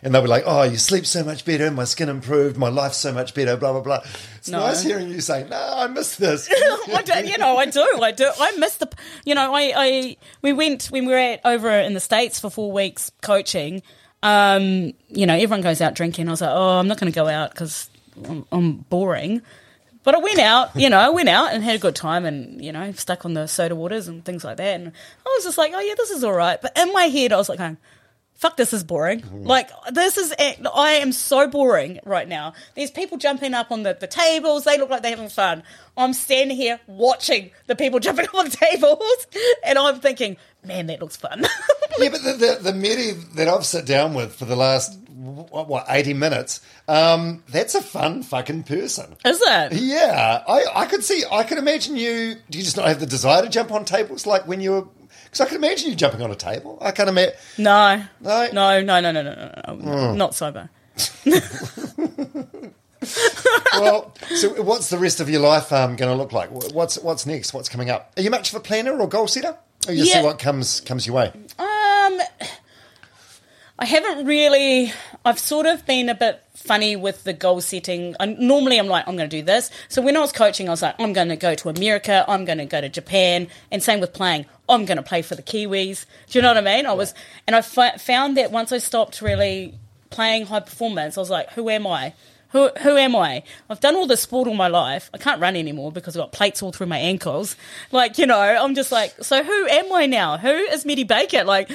and 0.03 0.13
they'll 0.13 0.21
be 0.21 0.27
like, 0.27 0.43
"Oh, 0.45 0.63
you 0.63 0.77
sleep 0.77 1.05
so 1.05 1.23
much 1.23 1.45
better, 1.45 1.69
my 1.71 1.83
skin 1.83 2.09
improved, 2.09 2.57
my 2.57 2.69
life's 2.69 2.97
so 2.97 3.11
much 3.11 3.33
better." 3.33 3.57
Blah 3.57 3.73
blah 3.73 3.81
blah. 3.81 4.01
It's 4.37 4.49
No. 4.49 4.59
nice 4.59 4.81
hearing 4.83 5.09
you 5.09 5.21
say, 5.21 5.45
"No, 5.49 5.57
I 5.77 5.87
miss 5.87 6.15
this." 6.15 6.49
I 6.51 7.01
do, 7.03 7.27
you 7.29 7.37
know, 7.37 7.57
I 7.57 7.65
do, 7.65 7.81
I 8.01 8.11
do. 8.11 8.29
I 8.39 8.55
miss 8.57 8.75
the, 8.77 8.89
you 9.25 9.35
know, 9.35 9.53
I, 9.53 9.73
I, 9.75 10.17
we 10.41 10.53
went 10.53 10.85
when 10.87 11.05
we 11.05 11.11
were 11.13 11.17
at 11.19 11.41
over 11.45 11.69
in 11.71 11.93
the 11.93 11.99
states 11.99 12.39
for 12.39 12.49
four 12.49 12.71
weeks 12.71 13.11
coaching. 13.21 13.81
Um, 14.23 14.93
you 15.07 15.25
know, 15.25 15.33
everyone 15.33 15.61
goes 15.61 15.79
out 15.81 15.95
drinking. 15.95 16.27
I 16.27 16.31
was 16.31 16.41
like, 16.41 16.49
oh, 16.51 16.79
I'm 16.79 16.87
not 16.87 16.99
going 16.99 17.11
to 17.11 17.15
go 17.15 17.27
out 17.27 17.51
because 17.51 17.89
I'm, 18.27 18.45
I'm 18.51 18.73
boring. 18.89 19.41
But 20.03 20.15
I 20.15 20.19
went 20.19 20.39
out, 20.39 20.75
you 20.75 20.89
know, 20.89 20.97
I 20.97 21.09
went 21.09 21.29
out 21.29 21.53
and 21.53 21.63
had 21.63 21.75
a 21.75 21.79
good 21.79 21.95
time, 21.95 22.25
and 22.25 22.63
you 22.63 22.71
know, 22.71 22.91
stuck 22.93 23.25
on 23.25 23.33
the 23.33 23.47
soda 23.47 23.75
waters 23.75 24.07
and 24.07 24.23
things 24.25 24.43
like 24.43 24.57
that. 24.57 24.79
And 24.79 24.87
I 25.25 25.29
was 25.37 25.43
just 25.43 25.57
like, 25.57 25.71
oh 25.75 25.79
yeah, 25.79 25.93
this 25.97 26.09
is 26.09 26.23
all 26.23 26.33
right. 26.33 26.59
But 26.61 26.77
in 26.77 26.91
my 26.93 27.03
head, 27.03 27.31
I 27.33 27.37
was 27.37 27.49
like, 27.49 27.59
going, 27.59 27.77
fuck, 28.39 28.55
this 28.55 28.73
is 28.73 28.83
boring. 28.83 29.21
Like, 29.43 29.69
this 29.91 30.17
is, 30.17 30.33
I 30.39 30.91
am 31.01 31.11
so 31.11 31.47
boring 31.47 31.99
right 32.05 32.27
now. 32.27 32.53
There's 32.73 32.89
people 32.89 33.17
jumping 33.17 33.53
up 33.53 33.69
on 33.69 33.83
the, 33.83 33.97
the 33.99 34.07
tables. 34.07 34.63
They 34.63 34.77
look 34.77 34.89
like 34.89 35.01
they're 35.01 35.11
having 35.11 35.29
fun. 35.29 35.61
I'm 35.97 36.13
standing 36.13 36.55
here 36.55 36.79
watching 36.87 37.51
the 37.67 37.75
people 37.75 37.99
jumping 38.09 38.25
up 38.27 38.35
on 38.35 38.45
the 38.45 38.55
tables, 38.55 39.27
and 39.63 39.77
I'm 39.77 39.99
thinking, 39.99 40.37
man, 40.65 40.87
that 40.87 41.01
looks 41.01 41.17
fun. 41.17 41.41
yeah, 41.99 42.09
but 42.09 42.23
the, 42.23 42.33
the 42.33 42.71
the 42.71 42.73
Mere 42.73 43.13
that 43.35 43.47
I've 43.49 43.65
sat 43.65 43.85
down 43.85 44.13
with 44.13 44.33
for 44.33 44.45
the 44.45 44.55
last 44.55 44.97
what, 45.09 45.67
what 45.67 45.85
eighty 45.89 46.13
minutes, 46.13 46.61
um, 46.87 47.43
that's 47.49 47.75
a 47.75 47.81
fun 47.81 48.23
fucking 48.23 48.63
person. 48.63 49.17
is 49.25 49.41
it? 49.41 49.73
Yeah, 49.73 50.43
I, 50.47 50.63
I 50.73 50.85
could 50.85 51.03
see, 51.03 51.23
I 51.29 51.43
could 51.43 51.57
imagine 51.57 51.97
you. 51.97 52.35
Do 52.49 52.57
you 52.57 52.63
just 52.63 52.77
not 52.77 52.87
have 52.87 53.01
the 53.01 53.05
desire 53.05 53.41
to 53.41 53.49
jump 53.49 53.71
on 53.71 53.83
tables 53.83 54.25
like 54.25 54.47
when 54.47 54.61
you 54.61 54.71
were? 54.71 54.87
Because 55.31 55.41
I 55.41 55.45
can 55.45 55.57
imagine 55.57 55.89
you 55.89 55.95
jumping 55.95 56.21
on 56.21 56.31
a 56.31 56.35
table. 56.35 56.77
I 56.81 56.91
can't 56.91 57.09
imagine. 57.09 57.35
No. 57.57 58.03
No? 58.21 58.49
No, 58.51 58.81
no, 58.81 58.99
no, 58.99 59.11
no, 59.11 59.21
no, 59.21 59.33
no, 59.67 59.75
no. 59.75 60.13
Not 60.15 60.33
sober. 60.35 60.69
Well, 63.73 64.13
so 64.35 64.61
what's 64.61 64.89
the 64.89 64.97
rest 64.97 65.21
of 65.21 65.29
your 65.29 65.39
life 65.39 65.71
um, 65.71 65.95
going 65.95 66.11
to 66.11 66.15
look 66.15 66.33
like? 66.33 66.49
What's 66.51 66.97
what's 66.99 67.25
next? 67.25 67.53
What's 67.53 67.69
coming 67.69 67.89
up? 67.89 68.11
Are 68.17 68.21
you 68.21 68.29
much 68.29 68.49
of 68.49 68.55
a 68.55 68.59
planner 68.59 68.99
or 68.99 69.07
goal 69.07 69.27
setter? 69.27 69.55
Oh, 69.87 69.91
you 69.91 70.03
Yeah. 70.03 70.15
see 70.19 70.23
what 70.25 70.37
comes 70.37 70.81
comes 70.81 71.07
your 71.07 71.15
way. 71.15 71.27
Um, 71.57 72.19
I 73.79 73.85
haven't 73.85 74.25
really. 74.25 74.91
I've 75.23 75.39
sort 75.39 75.65
of 75.65 75.85
been 75.85 76.09
a 76.09 76.15
bit 76.15 76.43
funny 76.55 76.97
with 76.97 77.23
the 77.23 77.31
goal 77.31 77.61
setting. 77.61 78.15
I, 78.19 78.25
normally, 78.25 78.77
I'm 78.77 78.87
like, 78.87 79.07
I'm 79.07 79.15
going 79.15 79.29
to 79.29 79.37
do 79.37 79.43
this. 79.43 79.71
So 79.87 80.01
when 80.01 80.17
I 80.17 80.19
was 80.19 80.33
coaching, 80.33 80.67
I 80.67 80.71
was 80.71 80.81
like, 80.81 80.95
I'm 80.99 81.13
going 81.13 81.29
to 81.29 81.37
go 81.37 81.55
to 81.55 81.69
America. 81.69 82.25
I'm 82.27 82.43
going 82.43 82.57
to 82.57 82.65
go 82.65 82.81
to 82.81 82.89
Japan. 82.89 83.47
And 83.71 83.81
same 83.81 84.01
with 84.01 84.11
playing. 84.13 84.45
I'm 84.69 84.85
going 84.85 84.97
to 84.97 85.03
play 85.03 85.21
for 85.21 85.35
the 85.35 85.43
Kiwis. 85.43 86.05
Do 86.29 86.37
you 86.37 86.41
know 86.41 86.49
what 86.49 86.57
I 86.57 86.61
mean? 86.61 86.85
I 86.85 86.93
was, 86.93 87.13
and 87.47 87.55
I 87.55 87.61
found 87.61 88.37
that 88.37 88.51
once 88.51 88.71
I 88.71 88.77
stopped 88.77 89.21
really 89.21 89.73
playing 90.09 90.45
high 90.45 90.59
performance, 90.59 91.17
I 91.17 91.21
was 91.21 91.29
like, 91.29 91.51
who 91.51 91.69
am 91.69 91.87
I? 91.87 92.13
Who, 92.51 92.69
who 92.81 92.97
am 92.97 93.15
I? 93.15 93.43
I've 93.69 93.79
done 93.79 93.95
all 93.95 94.07
this 94.07 94.21
sport 94.21 94.47
all 94.47 94.55
my 94.55 94.67
life. 94.67 95.09
I 95.13 95.17
can't 95.19 95.39
run 95.39 95.55
anymore 95.55 95.91
because 95.91 96.15
I've 96.15 96.21
got 96.21 96.31
plates 96.31 96.63
all 96.63 96.71
through 96.71 96.87
my 96.87 96.97
ankles. 96.97 97.55
Like, 97.91 98.17
you 98.19 98.27
know, 98.27 98.39
I'm 98.39 98.75
just 98.75 98.91
like, 98.91 99.15
so 99.23 99.43
who 99.43 99.67
am 99.67 99.91
I 99.91 100.05
now? 100.05 100.37
Who 100.37 100.49
is 100.49 100.85
Mere 100.85 101.05
Baker? 101.05 101.43
Like, 101.43 101.71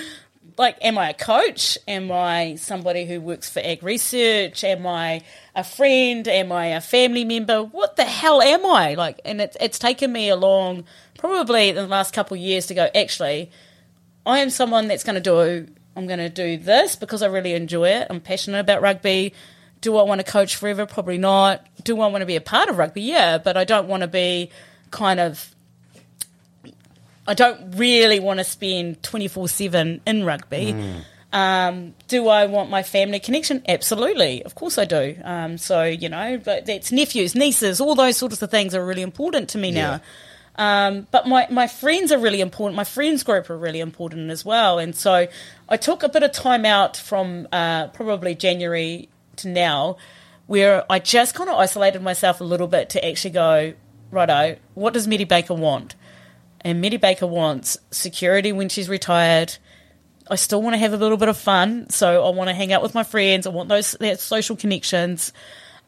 like, 0.57 0.77
am 0.81 0.97
I 0.97 1.11
a 1.11 1.15
coach? 1.15 1.77
Am 1.89 2.13
I 2.13 2.55
somebody 2.57 3.05
who 3.05 3.21
works 3.21 3.49
for 3.51 3.61
AgResearch? 3.61 4.63
Am 4.63 4.87
I 4.87 5.23
a 5.55 5.65
friend? 5.65 6.27
Am 6.27 6.53
I 6.53 6.67
a 6.69 6.81
family 6.81 7.25
member? 7.25 7.63
What 7.63 7.97
the 7.97 8.05
hell 8.05 8.43
am 8.43 8.67
I? 8.67 8.95
Like, 8.95 9.21
and 9.25 9.41
it's 9.41 9.57
it's 9.61 9.79
taken 9.79 10.13
me 10.13 10.29
a 10.29 10.37
long, 10.37 10.85
probably 11.19 11.73
the 11.73 11.87
last 11.87 12.13
couple 12.13 12.37
years 12.37 12.67
to 12.67 12.75
go. 12.75 12.89
Actually, 12.95 13.51
I 14.27 14.41
am 14.41 14.51
someone 14.51 14.89
that's 14.89 15.05
going 15.05 15.21
to 15.21 15.21
do. 15.21 15.69
I'm 15.97 16.07
going 16.07 16.19
to 16.19 16.29
do 16.29 16.57
this 16.57 16.97
because 16.97 17.23
I 17.23 17.27
really 17.27 17.53
enjoy 17.53 17.89
it. 17.89 18.09
I'm 18.11 18.21
passionate 18.21 18.59
about 18.59 18.83
rugby. 18.83 19.33
Do 19.81 19.97
I 19.97 20.03
want 20.03 20.21
to 20.21 20.31
coach 20.31 20.57
forever? 20.57 20.87
Probably 20.87 21.19
not. 21.19 21.65
Do 21.85 22.01
I 22.01 22.09
want 22.09 22.23
to 22.23 22.27
be 22.27 22.37
a 22.37 22.41
part 22.41 22.69
of 22.69 22.79
rugby? 22.79 23.03
Yeah, 23.03 23.39
but 23.39 23.57
I 23.57 23.65
don't 23.65 23.87
want 23.87 24.01
to 24.01 24.09
be 24.09 24.51
kind 24.91 25.21
of 25.21 25.55
I 27.27 27.35
don't 27.35 27.77
really 27.77 28.21
want 28.21 28.39
to 28.39 28.45
spend 28.45 29.03
24 29.03 29.49
7 29.49 30.01
in 30.07 30.25
rugby. 30.25 30.73
Hmm. 30.73 30.99
Um, 31.35 31.95
do 32.07 32.29
I 32.29 32.47
want 32.47 32.71
my 32.71 32.85
family 32.85 33.19
connection? 33.19 33.63
Absolutely. 33.69 34.45
Of 34.45 34.55
course 34.55 34.79
I 34.79 34.85
do. 34.85 35.17
Um, 35.25 35.59
so, 35.59 35.83
you 35.83 36.09
know, 36.09 36.39
but 36.39 36.65
that's 36.65 36.93
nephews, 36.93 37.35
nieces, 37.35 37.81
all 37.81 37.97
those 37.97 38.17
sorts 38.17 38.41
of 38.41 38.51
things 38.53 38.73
are 38.73 38.87
really 38.87 39.03
important 39.03 39.49
to 39.51 39.59
me 39.59 39.73
now. 39.73 40.01
Um, 40.57 41.09
but 41.11 41.27
my, 41.27 41.49
my 41.51 41.67
friends 41.67 42.13
are 42.13 42.19
really 42.19 42.41
important. 42.41 42.77
My 42.77 42.85
friends 42.85 43.25
group 43.25 43.51
are 43.51 43.59
really 43.59 43.81
important 43.81 44.31
as 44.31 44.45
well. 44.45 44.79
And 44.79 44.95
so 44.95 45.27
I 45.69 45.77
took 45.77 46.05
a 46.05 46.09
bit 46.09 46.23
of 46.23 46.31
time 46.31 46.65
out 46.65 46.97
from 46.97 47.49
uh, 47.51 47.89
probably 47.89 48.37
January 48.37 49.09
to 49.37 49.49
now 49.49 49.97
where 50.47 50.85
I 50.89 51.01
just 51.01 51.35
kind 51.35 51.51
of 51.51 51.57
isolated 51.57 52.01
myself 52.01 52.41
a 52.41 52.45
little 52.45 52.69
bit 52.69 52.91
to 52.91 53.05
actually 53.05 53.33
go, 53.33 53.73
righto, 54.13 54.57
what 54.75 54.93
does 54.93 55.09
Mere 55.09 55.27
Baker 55.27 55.55
want? 55.55 55.97
And 56.61 56.81
Mere 56.81 56.99
Baker 56.99 57.27
wants 57.27 57.77
security 57.91 58.53
when 58.53 58.69
she's 58.69 58.89
retired. 58.89 59.57
I 60.31 60.37
still 60.37 60.63
want 60.63 60.75
to 60.75 60.79
have 60.79 60.93
a 60.93 60.97
little 60.97 61.17
bit 61.17 61.29
of 61.29 61.37
fun, 61.37 61.91
so 61.91 62.25
I 62.25 62.31
want 62.31 62.49
to 62.49 62.55
hang 62.55 62.73
out 62.73 62.83
with 62.83 62.95
my 62.95 63.03
friends. 63.03 63.47
I 63.47 63.51
want 63.51 63.69
those 63.69 63.93
that 64.01 64.21
social 64.21 64.57
connections, 64.57 65.33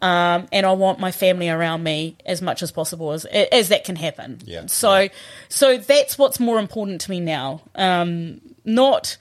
um, 0.03 0.47
and 0.53 0.67
I 0.67 0.73
want 0.73 0.99
my 0.99 1.11
family 1.11 1.49
around 1.49 1.83
me 1.83 2.17
as 2.27 2.43
much 2.43 2.63
as 2.63 2.71
possible 2.71 3.13
as 3.13 3.25
as 3.25 3.69
that 3.69 3.85
can 3.85 3.97
happen. 3.97 4.41
Yeah. 4.45 4.67
So, 4.67 5.09
so 5.49 5.79
that's 5.79 6.19
what's 6.19 6.39
more 6.39 6.59
important 6.59 7.01
to 7.03 7.11
me 7.11 7.21
now. 7.21 7.63
Um, 7.75 8.41
not 8.65 9.17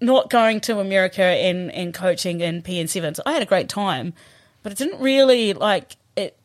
not 0.00 0.30
going 0.30 0.60
to 0.60 0.80
America 0.80 1.22
and, 1.22 1.70
and 1.72 1.94
coaching 1.94 2.40
in 2.40 2.62
PN 2.62 2.88
sevens. 2.88 3.20
I 3.24 3.32
had 3.32 3.42
a 3.42 3.46
great 3.46 3.68
time, 3.68 4.12
but 4.62 4.72
it 4.72 4.78
didn't 4.78 5.00
really 5.00 5.52
like 5.52 5.96
it. 6.16 6.36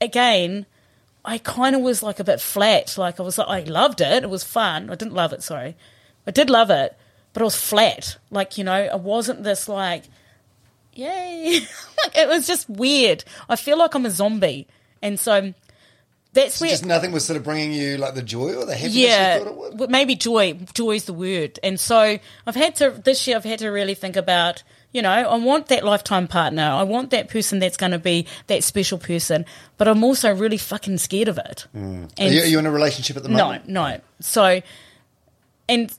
Again, 0.00 0.66
I 1.24 1.38
kind 1.38 1.74
of 1.74 1.82
was 1.82 2.02
like 2.02 2.20
a 2.20 2.24
bit 2.24 2.40
flat. 2.40 2.96
Like 2.98 3.18
I 3.18 3.22
was, 3.22 3.38
I 3.38 3.60
loved 3.60 4.00
it. 4.00 4.22
It 4.22 4.30
was 4.30 4.44
fun. 4.44 4.90
I 4.90 4.94
didn't 4.94 5.14
love 5.14 5.32
it. 5.32 5.42
Sorry, 5.42 5.74
I 6.26 6.30
did 6.30 6.50
love 6.50 6.70
it, 6.70 6.96
but 7.32 7.40
it 7.42 7.44
was 7.44 7.56
flat. 7.56 8.16
Like 8.30 8.58
you 8.58 8.64
know, 8.64 8.82
it 8.82 9.00
wasn't 9.00 9.42
this 9.44 9.68
like, 9.68 10.04
yay. 10.92 11.60
like 12.04 12.16
it 12.16 12.28
was 12.28 12.46
just 12.46 12.68
weird. 12.68 13.24
I 13.48 13.56
feel 13.56 13.78
like 13.78 13.94
I'm 13.94 14.06
a 14.06 14.10
zombie, 14.10 14.66
and 15.02 15.18
so 15.18 15.52
that's 16.36 16.60
where 16.60 16.68
Just 16.70 16.84
nothing 16.84 17.12
was 17.12 17.24
sort 17.24 17.38
of 17.38 17.44
bringing 17.44 17.72
you 17.72 17.96
like 17.96 18.14
the 18.14 18.22
joy 18.22 18.54
or 18.54 18.66
the 18.66 18.74
happiness 18.74 18.94
yeah, 18.94 19.38
you 19.38 19.44
thought 19.44 19.70
it 19.70 19.74
would. 19.76 19.90
maybe 19.90 20.14
joy. 20.14 20.52
Joy 20.74 20.96
is 20.96 21.06
the 21.06 21.14
word. 21.14 21.58
And 21.62 21.80
so 21.80 22.18
I've 22.46 22.54
had 22.54 22.76
to 22.76 22.90
this 22.90 23.26
year. 23.26 23.36
I've 23.36 23.44
had 23.44 23.58
to 23.60 23.68
really 23.70 23.94
think 23.94 24.16
about. 24.16 24.62
You 24.92 25.02
know, 25.02 25.10
I 25.10 25.36
want 25.36 25.66
that 25.66 25.84
lifetime 25.84 26.26
partner. 26.26 26.62
I 26.62 26.82
want 26.84 27.10
that 27.10 27.28
person 27.28 27.58
that's 27.58 27.76
going 27.76 27.92
to 27.92 27.98
be 27.98 28.26
that 28.46 28.64
special 28.64 28.96
person. 28.96 29.44
But 29.76 29.88
I'm 29.88 30.02
also 30.02 30.34
really 30.34 30.56
fucking 30.56 30.96
scared 30.98 31.28
of 31.28 31.36
it. 31.36 31.66
Mm. 31.76 32.10
And 32.16 32.18
Are 32.18 32.28
you, 32.28 32.42
are 32.42 32.46
you 32.46 32.58
in 32.58 32.64
a 32.66 32.70
relationship 32.70 33.16
at 33.16 33.22
the 33.22 33.28
moment? 33.28 33.68
no, 33.68 33.88
no. 33.90 34.00
So, 34.20 34.62
and 35.68 35.92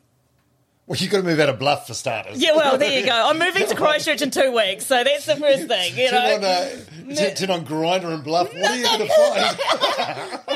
Well, 0.88 0.98
you've 0.98 1.12
got 1.12 1.18
to 1.18 1.24
move 1.24 1.40
out 1.42 1.50
of 1.50 1.60
Bluff 1.60 1.86
for 1.88 1.94
starters. 1.94 2.42
yeah, 2.42 2.56
well, 2.56 2.78
there 2.78 2.98
you 2.98 3.06
go. 3.06 3.12
I'm 3.12 3.38
moving 3.40 3.68
to 3.68 3.76
Christchurch 3.76 4.22
in 4.22 4.32
two 4.32 4.54
weeks, 4.56 4.86
so 4.86 5.04
that's 5.04 5.26
the 5.26 5.36
first 5.36 5.68
thing. 5.74 5.98
You 5.98 6.10
Turn 6.10 6.36
on, 6.36 6.42
know, 6.42 6.48
uh, 6.48 6.70
turn, 7.16 7.36
turn 7.36 7.52
on 7.52 7.66
Grindr 7.66 8.14
and 8.14 8.24
Bluff. 8.24 8.54
What 8.54 8.72
are 8.72 8.76
you 8.78 8.86
going 8.86 9.00
to 9.00 9.08
find? 9.08 9.58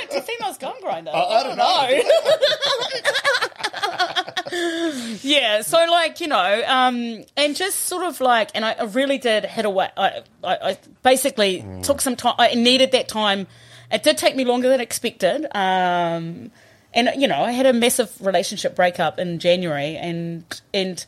do 0.09 0.21
females 0.21 0.57
go 0.57 0.67
on 0.69 0.81
Grindr? 0.81 1.13
I 1.13 1.43
don't 1.43 1.57
know. 1.57 2.01
yeah, 5.21 5.61
so 5.61 5.77
like 5.89 6.19
you 6.21 6.27
know, 6.27 6.63
um, 6.65 7.23
and 7.35 7.53
just 7.55 7.79
sort 7.81 8.05
of 8.05 8.21
like, 8.21 8.51
and 8.55 8.63
I, 8.65 8.71
I 8.73 8.83
really 8.85 9.17
did 9.17 9.43
hit 9.45 9.65
away. 9.65 9.89
I, 9.97 10.21
I, 10.43 10.57
I 10.71 10.77
basically 11.03 11.65
took 11.83 11.99
some 12.01 12.15
time. 12.15 12.35
I 12.37 12.53
needed 12.55 12.91
that 12.93 13.09
time. 13.09 13.47
It 13.91 14.03
did 14.03 14.17
take 14.17 14.35
me 14.37 14.45
longer 14.45 14.69
than 14.69 14.79
expected. 14.79 15.45
Um, 15.53 16.51
and 16.93 17.09
you 17.17 17.27
know, 17.27 17.41
I 17.41 17.51
had 17.51 17.65
a 17.65 17.73
massive 17.73 18.11
relationship 18.21 18.75
breakup 18.75 19.19
in 19.19 19.39
January, 19.39 19.95
and 19.97 20.43
and 20.73 21.03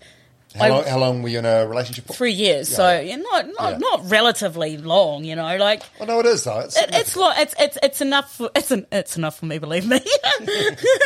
How 0.56 0.66
I- 0.66 0.70
long, 0.70 0.84
how 0.86 1.00
long 1.00 1.22
were 1.24 1.30
you 1.30 1.40
in 1.40 1.46
a 1.46 1.68
relationship 1.68 2.06
for? 2.06 2.14
three 2.14 2.32
years. 2.32 2.70
So 2.74 3.00
yeah, 3.00 3.16
not 3.18 3.48
not 3.60 3.72
Yeah. 3.74 3.78
not 3.80 4.10
relatively 4.10 4.78
long. 4.78 5.24
You 5.24 5.36
know, 5.36 5.58
like 5.58 5.82
Well, 6.00 6.08
no, 6.08 6.20
it 6.20 6.26
is 6.28 6.44
though. 6.44 6.60
It's, 6.60 6.78
it, 6.78 6.90
it's 6.94 7.16
lo- 7.16 7.34
it's 7.36 7.56
it's 7.60 7.78
it's 7.82 8.02
enough 8.02 8.36
for 8.36 8.50
it's 8.56 8.72
an, 8.72 8.86
it's 8.92 9.18
enough 9.18 9.40
for 9.40 9.46
me, 9.46 9.58
believe 9.58 9.86
me. 9.88 10.00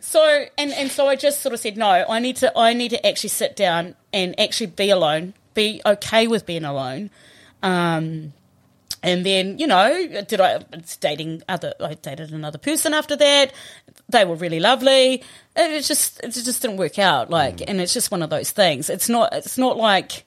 so 0.00 0.44
and 0.58 0.72
and 0.72 0.90
so 0.90 1.06
I 1.06 1.16
just 1.16 1.40
sort 1.40 1.54
of 1.54 1.60
said 1.60 1.76
no. 1.76 1.86
I 2.08 2.18
need 2.18 2.36
to 2.36 2.56
I 2.58 2.72
need 2.72 2.90
to 2.90 3.06
actually 3.06 3.30
sit 3.30 3.56
down 3.56 3.94
and 4.12 4.38
actually 4.40 4.66
be 4.66 4.90
alone, 4.90 5.34
be 5.54 5.80
okay 5.84 6.26
with 6.26 6.46
being 6.46 6.64
alone. 6.64 7.10
Um, 7.62 8.32
and 9.02 9.24
then 9.24 9.58
you 9.58 9.66
know, 9.66 10.22
did 10.26 10.40
I 10.40 10.62
it's 10.72 10.96
dating 10.96 11.42
other? 11.48 11.74
I 11.80 11.94
dated 11.94 12.32
another 12.32 12.58
person 12.58 12.94
after 12.94 13.16
that. 13.16 13.52
They 14.08 14.24
were 14.24 14.34
really 14.34 14.60
lovely. 14.60 15.22
It 15.56 15.82
just 15.82 16.20
it 16.20 16.30
just 16.32 16.62
didn't 16.62 16.76
work 16.76 16.98
out. 16.98 17.30
Like, 17.30 17.62
and 17.68 17.80
it's 17.80 17.94
just 17.94 18.10
one 18.10 18.22
of 18.22 18.30
those 18.30 18.50
things. 18.50 18.90
It's 18.90 19.08
not 19.08 19.32
it's 19.32 19.56
not 19.58 19.76
like 19.76 20.24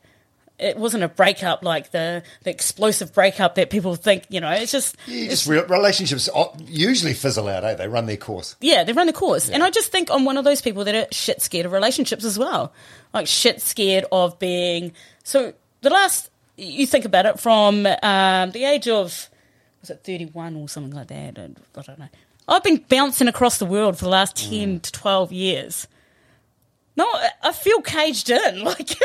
it 0.59 0.77
wasn't 0.77 1.03
a 1.03 1.07
breakup 1.09 1.63
like 1.63 1.91
the 1.91 2.23
the 2.43 2.49
explosive 2.49 3.13
breakup 3.13 3.55
that 3.55 3.69
people 3.69 3.95
think. 3.95 4.23
You 4.29 4.39
know, 4.39 4.51
it's 4.51 4.71
just 4.71 4.95
you 5.07 5.27
just 5.27 5.47
re- 5.47 5.63
relationships 5.63 6.29
usually 6.65 7.13
fizzle 7.13 7.47
out, 7.49 7.63
eh? 7.63 7.73
They 7.75 7.87
run 7.87 8.05
their 8.05 8.17
course. 8.17 8.55
yeah, 8.61 8.83
they 8.83 8.93
run 8.93 9.07
the 9.07 9.13
course. 9.13 9.49
And 9.49 9.63
I 9.63 9.69
just 9.71 9.91
think 9.91 10.09
I'm 10.11 10.25
one 10.25 10.37
of 10.37 10.45
those 10.45 10.61
people 10.61 10.85
that 10.85 10.95
are 10.95 11.07
shit 11.11 11.41
scared 11.41 11.65
of 11.65 11.71
relationships 11.71 12.23
as 12.23 12.39
well. 12.39 12.71
Like 13.13 13.27
shit 13.27 13.61
scared 13.61 14.05
of 14.11 14.39
being. 14.39 14.93
So 15.23 15.53
the 15.81 15.89
last, 15.89 16.29
you 16.57 16.85
think 16.87 17.05
about 17.05 17.25
it 17.25 17.39
from 17.39 17.85
um, 18.03 18.51
the 18.51 18.63
age 18.65 18.87
of, 18.87 19.29
was 19.81 19.89
it 19.89 20.01
31 20.03 20.55
or 20.55 20.69
something 20.69 20.93
like 20.93 21.07
that? 21.07 21.37
I 21.39 21.43
I 21.79 21.81
don't 21.81 21.99
know. 21.99 22.09
I've 22.47 22.63
been 22.63 22.83
bouncing 22.89 23.27
across 23.27 23.57
the 23.57 23.65
world 23.65 23.97
for 23.97 24.05
the 24.05 24.11
last 24.11 24.35
10 24.35 24.81
to 24.81 24.91
12 24.91 25.31
years. 25.31 25.87
No, 26.95 27.05
I- 27.05 27.29
I 27.41 27.51
feel 27.53 27.81
caged 27.81 28.29
in. 28.29 28.63
Like, 28.63 28.95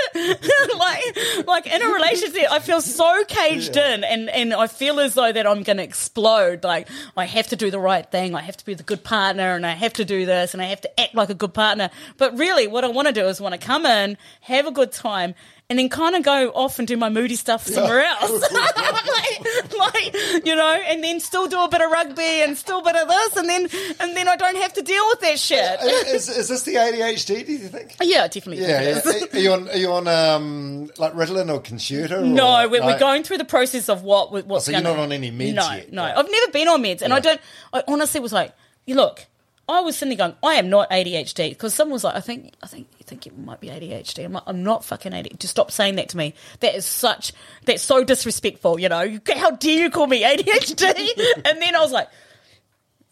like, 0.77 1.47
like 1.47 1.67
in 1.67 1.81
a 1.83 1.87
relationship, 1.87 2.51
I 2.51 2.59
feel 2.59 2.81
so 2.81 3.25
caged 3.29 3.77
in, 3.77 4.05
and 4.05 4.29
and 4.31 4.53
I 4.53 4.67
feel 4.67 4.99
as 5.01 5.15
though 5.15 5.31
that 5.33 5.47
I'm 5.47 5.63
going 5.63 5.77
to 5.79 5.83
explode. 5.83 6.65
Like, 6.65 6.89
I 7.17 7.25
have 7.25 7.47
to 7.49 7.57
do 7.57 7.71
the 7.71 7.79
right 7.79 8.09
thing. 8.11 8.35
I 8.35 8.41
have 8.43 8.57
to 8.59 8.65
be 8.65 8.75
the 8.75 8.83
good 8.83 9.05
partner, 9.05 9.55
and 9.55 9.65
I 9.65 9.73
have 9.73 9.93
to 9.95 10.05
do 10.05 10.27
this, 10.27 10.53
and 10.55 10.63
I 10.63 10.67
have 10.67 10.81
to 10.83 11.01
act 11.01 11.15
like 11.15 11.31
a 11.31 11.35
good 11.35 11.55
partner. 11.55 11.91
But 12.17 12.37
really, 12.37 12.67
what 12.67 12.85
I 12.85 12.89
want 12.89 13.07
to 13.09 13.15
do 13.15 13.27
is 13.27 13.41
want 13.41 13.53
to 13.59 13.65
come 13.65 13.87
in, 13.87 14.19
have 14.43 14.67
a 14.67 14.73
good 14.73 14.93
time. 14.93 15.35
And 15.71 15.79
then 15.79 15.91
kind 15.91 16.17
of 16.17 16.23
go 16.23 16.49
off 16.49 16.79
and 16.79 16.89
do 16.89 16.97
my 16.97 17.11
moody 17.11 17.37
stuff 17.37 17.67
somewhere 17.67 18.01
else, 18.23 18.53
like, 18.53 19.79
like 19.79 20.15
you 20.47 20.57
know, 20.57 20.81
and 20.87 21.05
then 21.05 21.21
still 21.21 21.47
do 21.47 21.61
a 21.61 21.69
bit 21.69 21.83
of 21.83 21.91
rugby 21.91 22.23
and 22.43 22.57
still 22.57 22.81
a 22.81 22.83
bit 22.85 22.97
of 22.97 23.07
this, 23.07 23.37
and 23.37 23.47
then 23.49 23.69
and 24.01 24.17
then 24.17 24.29
I 24.29 24.37
don't 24.37 24.57
have 24.57 24.73
to 24.73 24.83
deal 24.83 25.07
with 25.09 25.21
that 25.21 25.39
shit. 25.39 25.79
is, 26.07 26.31
is 26.31 26.49
this 26.49 26.63
the 26.63 26.77
ADHD? 26.77 27.45
Do 27.45 27.53
you 27.53 27.59
think? 27.59 27.97
Yeah, 28.01 28.27
definitely. 28.29 28.63
Yeah, 28.65 28.81
yeah. 29.05 29.25
Are 29.35 29.39
you 29.39 29.53
on? 29.53 29.69
Are 29.69 29.77
you 29.77 29.93
on 29.93 30.09
um, 30.09 30.91
like 30.97 31.13
Ritalin 31.13 31.53
or 31.53 31.61
Concerta? 31.61 32.13
Or, 32.13 32.23
No, 32.23 32.67
we're, 32.67 32.83
we're 32.83 32.99
going 32.99 33.23
through 33.23 33.39
the 33.39 33.45
process 33.45 33.91
of 33.91 34.03
what 34.03 34.47
what's 34.47 34.65
so 34.65 34.73
you're 34.73 34.81
not 34.81 34.99
on 34.99 35.13
any 35.13 35.31
meds 35.31 35.55
No, 35.55 35.71
yet, 35.71 35.93
no, 35.93 36.03
right. 36.03 36.17
I've 36.17 36.31
never 36.31 36.51
been 36.51 36.69
on 36.69 36.83
meds, 36.83 37.03
and 37.03 37.13
I 37.13 37.21
don't. 37.21 37.41
I 37.75 37.83
honestly 37.87 38.21
was 38.21 38.33
like, 38.33 38.55
you 38.87 38.95
look, 38.95 39.27
I 39.69 39.81
was 39.81 39.97
sitting 39.97 40.17
there 40.17 40.27
going, 40.29 40.37
I 40.43 40.55
am 40.55 40.71
not 40.71 40.89
ADHD 40.91 41.51
because 41.51 41.75
someone 41.75 41.93
was 41.95 42.05
like, 42.05 42.15
I 42.15 42.21
think, 42.21 42.55
I 42.63 42.67
think 42.67 42.89
you 42.99 43.05
think 43.05 43.27
it 43.27 43.37
might 43.39 43.61
be 43.61 43.69
ADHD. 43.69 44.25
I'm 44.25 44.33
like, 44.33 44.45
I'm 44.47 44.63
not 44.63 44.85
fucking 44.85 45.13
ADHD. 45.13 45.39
Just 45.39 45.51
stop 45.51 45.71
saying 45.71 45.97
that 45.97 46.09
to 46.11 46.17
me. 46.17 46.35
That 46.61 46.75
is 46.75 46.87
such, 46.87 47.33
that's 47.67 47.83
so 47.83 48.03
disrespectful. 48.05 48.81
You 48.81 48.89
know, 48.89 49.19
how 49.37 49.51
dare 49.53 49.79
you 49.79 49.91
call 49.91 50.07
me 50.07 50.23
ADHD? 50.23 51.43
and 51.45 51.61
then 51.61 51.77
I 51.77 51.81
was 51.81 51.93
like. 51.93 52.09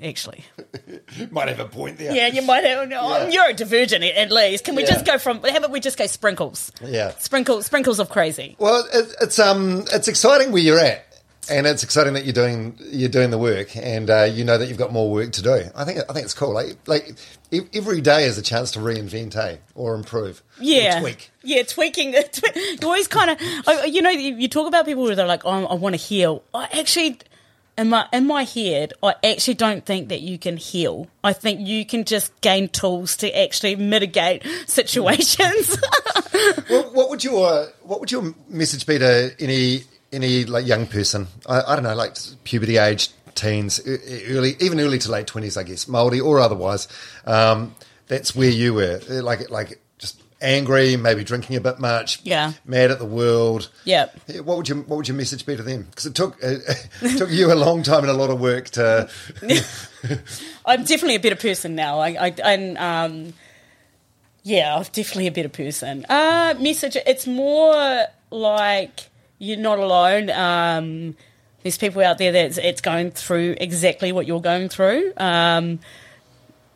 actually. 0.02 0.44
Might 1.30 1.48
have 1.48 1.60
a 1.60 1.66
point 1.66 1.98
there. 1.98 2.14
Yeah, 2.14 2.26
you 2.28 2.42
might 2.42 2.64
have. 2.64 2.90
Oh, 2.92 3.28
Yeah. 3.28 3.30
neurodivergent 3.50 4.16
at 4.16 4.30
least. 4.30 4.64
Can 4.64 4.74
we 4.74 4.82
Yeah. 4.82 4.90
just 4.90 5.06
go 5.06 5.16
from? 5.18 5.42
How 5.42 5.56
about 5.56 5.70
we 5.70 5.80
just 5.80 5.96
go 5.96 6.06
sprinkles? 6.06 6.70
Yeah. 6.84 7.12
Sprinkles, 7.18 7.64
sprinkles 7.66 7.98
of 7.98 8.10
crazy. 8.10 8.56
Well, 8.58 8.86
it, 8.92 9.14
it's 9.22 9.38
um, 9.38 9.84
it's 9.92 10.06
exciting 10.08 10.52
where 10.52 10.62
you're 10.62 10.78
at, 10.78 11.05
and 11.50 11.66
it's 11.66 11.82
exciting 11.82 12.14
that 12.14 12.24
you're 12.24 12.32
doing 12.32 12.78
you're 12.90 13.08
doing 13.08 13.30
the 13.30 13.38
work, 13.38 13.76
and 13.76 14.08
uh, 14.10 14.24
you 14.24 14.44
know 14.44 14.58
that 14.58 14.68
you've 14.68 14.78
got 14.78 14.92
more 14.92 15.10
work 15.10 15.32
to 15.32 15.42
do. 15.42 15.62
I 15.74 15.84
think 15.84 16.00
I 16.08 16.12
think 16.12 16.24
it's 16.24 16.34
cool. 16.34 16.52
Like 16.52 16.76
like 16.86 17.14
every 17.74 18.00
day 18.00 18.24
is 18.24 18.38
a 18.38 18.42
chance 18.42 18.72
to 18.72 18.78
reinvent, 18.80 19.36
eh, 19.36 19.56
or 19.74 19.94
improve, 19.94 20.42
Yeah, 20.60 20.98
or 20.98 21.00
tweak. 21.02 21.30
yeah, 21.42 21.62
tweaking. 21.62 22.12
you 22.14 22.78
always 22.82 23.08
kind 23.08 23.30
of, 23.30 23.86
you 23.86 24.02
know, 24.02 24.10
you, 24.10 24.34
you 24.36 24.48
talk 24.48 24.66
about 24.66 24.84
people 24.86 25.06
who 25.06 25.12
are 25.18 25.26
like, 25.26 25.42
oh, 25.44 25.66
I 25.66 25.74
want 25.74 25.94
to 25.94 26.00
heal. 26.00 26.42
I 26.52 26.68
actually, 26.72 27.18
in 27.78 27.88
my 27.90 28.06
in 28.12 28.26
my 28.26 28.42
head, 28.44 28.92
I 29.02 29.14
actually 29.22 29.54
don't 29.54 29.84
think 29.86 30.08
that 30.08 30.20
you 30.22 30.38
can 30.38 30.56
heal. 30.56 31.08
I 31.22 31.32
think 31.32 31.60
you 31.66 31.86
can 31.86 32.04
just 32.04 32.38
gain 32.40 32.68
tools 32.68 33.16
to 33.18 33.30
actually 33.38 33.76
mitigate 33.76 34.42
situations. 34.66 35.76
What, 36.68 36.94
what 36.94 37.10
would 37.10 37.24
your 37.24 37.68
what 37.82 37.98
would 38.00 38.12
your 38.12 38.34
message 38.48 38.86
be 38.86 38.98
to 38.98 39.34
any 39.40 39.82
any 40.16 40.44
like 40.44 40.66
young 40.66 40.86
person? 40.86 41.28
I, 41.48 41.62
I 41.62 41.74
don't 41.76 41.84
know, 41.84 41.94
like 41.94 42.16
puberty 42.44 42.76
age 42.78 43.10
teens, 43.34 43.80
early 44.28 44.56
even 44.60 44.80
early 44.80 44.98
to 44.98 45.10
late 45.10 45.26
twenties, 45.26 45.56
I 45.56 45.62
guess, 45.62 45.86
Maori 45.86 46.20
or 46.20 46.40
otherwise. 46.40 46.88
Um, 47.26 47.74
that's 48.08 48.34
where 48.34 48.50
you 48.50 48.74
were, 48.74 49.00
Uh, 49.10 49.22
like 49.22 49.50
like 49.50 49.80
just 49.98 50.22
angry, 50.40 50.96
maybe 50.96 51.22
drinking 51.24 51.56
a 51.56 51.60
bit 51.60 51.78
much, 51.78 52.20
Yeah. 52.24 52.52
mad 52.64 52.90
at 52.90 52.98
the 52.98 53.04
world. 53.06 53.68
Yeah. 53.84 54.06
What 54.42 54.56
would 54.56 54.68
your 54.68 54.78
What 54.78 54.96
would 54.96 55.08
your 55.08 55.16
message 55.16 55.44
be 55.44 55.56
to 55.56 55.62
them? 55.62 55.82
Because 55.90 56.06
it 56.06 56.14
took 56.14 56.36
it 56.42 56.62
took 57.18 57.30
you 57.30 57.52
a 57.52 57.54
long 57.54 57.82
time 57.82 58.00
and 58.00 58.10
a 58.10 58.14
lot 58.14 58.30
of 58.30 58.40
work 58.40 58.70
to. 58.70 59.08
I'm 60.66 60.84
definitely 60.84 61.16
a 61.16 61.20
better 61.20 61.36
person 61.36 61.74
now. 61.74 61.98
I, 62.00 62.08
I 62.14 62.34
and 62.44 62.78
um, 62.78 63.34
yeah, 64.42 64.76
I'm 64.76 64.82
definitely 64.84 65.26
a 65.26 65.32
better 65.32 65.48
person. 65.48 66.06
Uh, 66.08 66.54
message. 66.60 66.96
It's 67.06 67.26
more 67.26 68.06
like 68.30 69.08
you're 69.38 69.58
not 69.58 69.78
alone. 69.78 70.30
Um, 70.30 71.16
there's 71.62 71.78
people 71.78 72.02
out 72.02 72.18
there 72.18 72.32
that 72.32 72.58
it's 72.58 72.80
going 72.80 73.10
through 73.10 73.56
exactly 73.60 74.12
what 74.12 74.26
you're 74.26 74.40
going 74.40 74.68
through. 74.68 75.12
Um, 75.16 75.80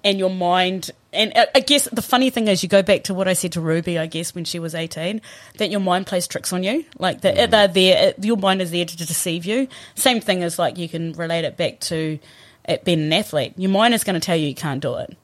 and 0.03 0.19
your 0.19 0.31
mind 0.31 0.91
and 1.13 1.33
I- 1.55 1.61
guess 1.61 1.89
the 1.91 2.03
funny 2.03 2.31
thing 2.31 2.49
is 2.49 2.63
you 2.63 2.69
go 2.69 2.83
back 2.83 3.05
to 3.05 3.15
what 3.15 3.29
I 3.29 3.33
said 3.35 3.53
to 3.53 3.61
Ruby 3.61 3.99
I 3.99 4.07
guess 4.07 4.35
when 4.35 4.45
she 4.45 4.59
was 4.59 4.75
18 4.75 5.21
that 5.59 5.71
your 5.71 5.81
mind 5.81 6.07
plays 6.07 6.27
tricks 6.27 6.53
on 6.53 6.63
you. 6.63 6.85
Like 6.99 7.21
that 7.23 7.51
they're 7.51 7.69
there 7.69 8.15
your 8.21 8.37
mind 8.37 8.63
is 8.63 8.71
there 8.71 8.85
to 8.85 8.97
deceive 8.97 9.45
you. 9.45 9.69
Same 9.95 10.21
thing 10.21 10.43
as 10.43 10.59
like 10.59 10.79
you 10.79 10.89
can 10.89 11.13
relate 11.13 11.45
it 11.45 11.57
back 11.57 11.81
to 11.81 12.19
it 12.65 12.85
being 12.85 13.01
an 13.01 13.13
athlete. 13.13 13.55
Your 13.57 13.71
mind 13.71 13.95
is 13.95 14.05
going 14.05 14.15
to 14.15 14.25
tell 14.25 14.37
you 14.37 14.47
you 14.47 14.55
can't 14.55 14.81
do 14.81 14.97
it 14.97 15.17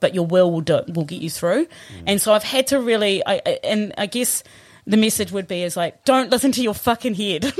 but 0.00 0.14
your 0.14 0.26
will 0.26 0.50
will 0.50 0.60
do 0.60 0.76
it, 0.76 0.92
will 0.92 1.04
get 1.04 1.22
you 1.22 1.30
through. 1.30 1.66
And 2.06 2.20
so 2.20 2.32
I've 2.32 2.42
had 2.42 2.66
to 2.68 2.80
really 2.80 3.22
I 3.24 3.36
and 3.62 3.92
I 3.98 4.06
guess 4.06 4.42
the 4.86 4.96
message 4.96 5.30
would 5.32 5.46
be 5.46 5.62
is 5.62 5.76
like 5.76 6.04
don't 6.04 6.30
listen 6.30 6.52
to 6.52 6.62
your 6.62 6.74
fucking 6.74 7.14
head 7.14 7.44
like, 7.44 7.54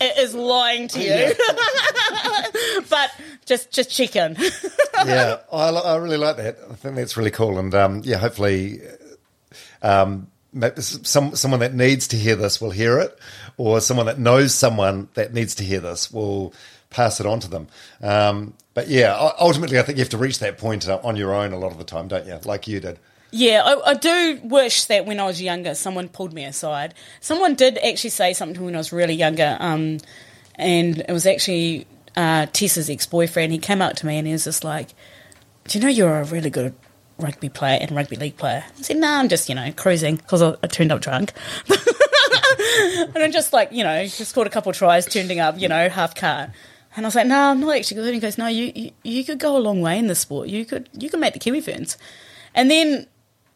it 0.00 0.18
is 0.18 0.34
lying 0.34 0.88
to 0.88 1.00
you 1.00 1.32
but 2.90 3.10
just 3.44 3.70
just 3.70 3.90
check 3.90 4.16
in. 4.16 4.36
yeah, 5.06 5.38
I, 5.52 5.68
I 5.70 5.96
really 5.96 6.16
like 6.16 6.36
that. 6.36 6.58
I 6.70 6.74
think 6.74 6.96
that's 6.96 7.16
really 7.16 7.30
cool, 7.30 7.58
and 7.58 7.74
um, 7.74 8.02
yeah, 8.04 8.16
hopefully, 8.16 8.80
um, 9.82 10.28
some 10.78 11.34
someone 11.36 11.60
that 11.60 11.74
needs 11.74 12.08
to 12.08 12.16
hear 12.16 12.36
this 12.36 12.60
will 12.60 12.70
hear 12.70 12.98
it, 12.98 13.16
or 13.56 13.80
someone 13.80 14.06
that 14.06 14.18
knows 14.18 14.54
someone 14.54 15.08
that 15.14 15.32
needs 15.32 15.54
to 15.56 15.64
hear 15.64 15.80
this 15.80 16.10
will 16.10 16.52
pass 16.90 17.20
it 17.20 17.26
on 17.26 17.40
to 17.40 17.48
them. 17.48 17.68
Um, 18.02 18.54
but 18.74 18.88
yeah, 18.88 19.14
ultimately, 19.38 19.78
I 19.78 19.82
think 19.82 19.98
you 19.98 20.02
have 20.02 20.10
to 20.10 20.18
reach 20.18 20.38
that 20.40 20.58
point 20.58 20.88
uh, 20.88 21.00
on 21.02 21.16
your 21.16 21.34
own 21.34 21.52
a 21.52 21.58
lot 21.58 21.72
of 21.72 21.78
the 21.78 21.84
time, 21.84 22.08
don't 22.08 22.26
you? 22.26 22.38
Like 22.44 22.66
you 22.68 22.80
did. 22.80 22.98
Yeah, 23.36 23.62
I, 23.62 23.90
I 23.90 23.94
do 23.94 24.40
wish 24.44 24.86
that 24.86 25.06
when 25.06 25.20
I 25.20 25.26
was 25.26 25.40
younger, 25.40 25.74
someone 25.74 26.08
pulled 26.08 26.32
me 26.32 26.44
aside. 26.44 26.94
Someone 27.20 27.54
did 27.54 27.78
actually 27.78 28.10
say 28.10 28.32
something 28.32 28.54
to 28.54 28.60
me 28.60 28.66
when 28.66 28.74
I 28.74 28.78
was 28.78 28.92
really 28.92 29.14
younger, 29.14 29.56
um, 29.60 29.98
and 30.54 31.00
it 31.00 31.12
was 31.12 31.26
actually 31.26 31.86
uh, 32.16 32.46
Tessa's 32.46 32.88
ex 32.88 33.06
boyfriend. 33.06 33.52
He 33.52 33.58
came 33.58 33.82
up 33.82 33.94
to 33.96 34.06
me 34.06 34.18
and 34.18 34.26
he 34.26 34.32
was 34.32 34.44
just 34.44 34.64
like, 34.64 34.88
"Do 35.68 35.78
you 35.78 35.84
know 35.84 35.90
you're 35.90 36.20
a 36.20 36.24
really 36.24 36.50
good 36.50 36.74
rugby 37.18 37.48
player 37.48 37.78
and 37.80 37.92
rugby 37.92 38.16
league 38.16 38.36
player?" 38.36 38.64
I 38.78 38.82
said, 38.82 38.96
"No, 38.96 39.08
I'm 39.08 39.28
just 39.28 39.48
you 39.48 39.54
know 39.54 39.70
cruising 39.72 40.16
because 40.16 40.42
I, 40.42 40.54
I 40.62 40.66
turned 40.66 40.90
up 40.90 41.00
drunk." 41.00 41.32
and 42.78 43.18
I'm 43.18 43.32
just 43.32 43.52
like, 43.52 43.70
you 43.72 43.84
know, 43.84 44.02
just 44.04 44.30
scored 44.30 44.46
a 44.46 44.50
couple 44.50 44.70
of 44.70 44.76
tries, 44.76 45.06
turning 45.06 45.40
up, 45.40 45.60
you 45.60 45.68
know, 45.68 45.88
half 45.88 46.14
car. 46.14 46.52
And 46.96 47.04
I 47.04 47.08
was 47.08 47.14
like, 47.14 47.26
no, 47.26 47.38
I'm 47.50 47.60
not 47.60 47.76
actually 47.76 47.96
good. 47.96 48.06
And 48.06 48.14
he 48.14 48.20
goes, 48.20 48.38
no, 48.38 48.46
you, 48.46 48.72
you 48.74 48.90
you 49.02 49.24
could 49.24 49.38
go 49.38 49.56
a 49.56 49.60
long 49.60 49.82
way 49.82 49.98
in 49.98 50.06
this 50.06 50.20
sport. 50.20 50.48
You 50.48 50.64
could 50.64 50.88
you 50.94 51.10
could 51.10 51.20
make 51.20 51.34
the 51.34 51.38
Kiwi 51.38 51.60
Ferns. 51.60 51.98
And 52.54 52.70
then, 52.70 53.06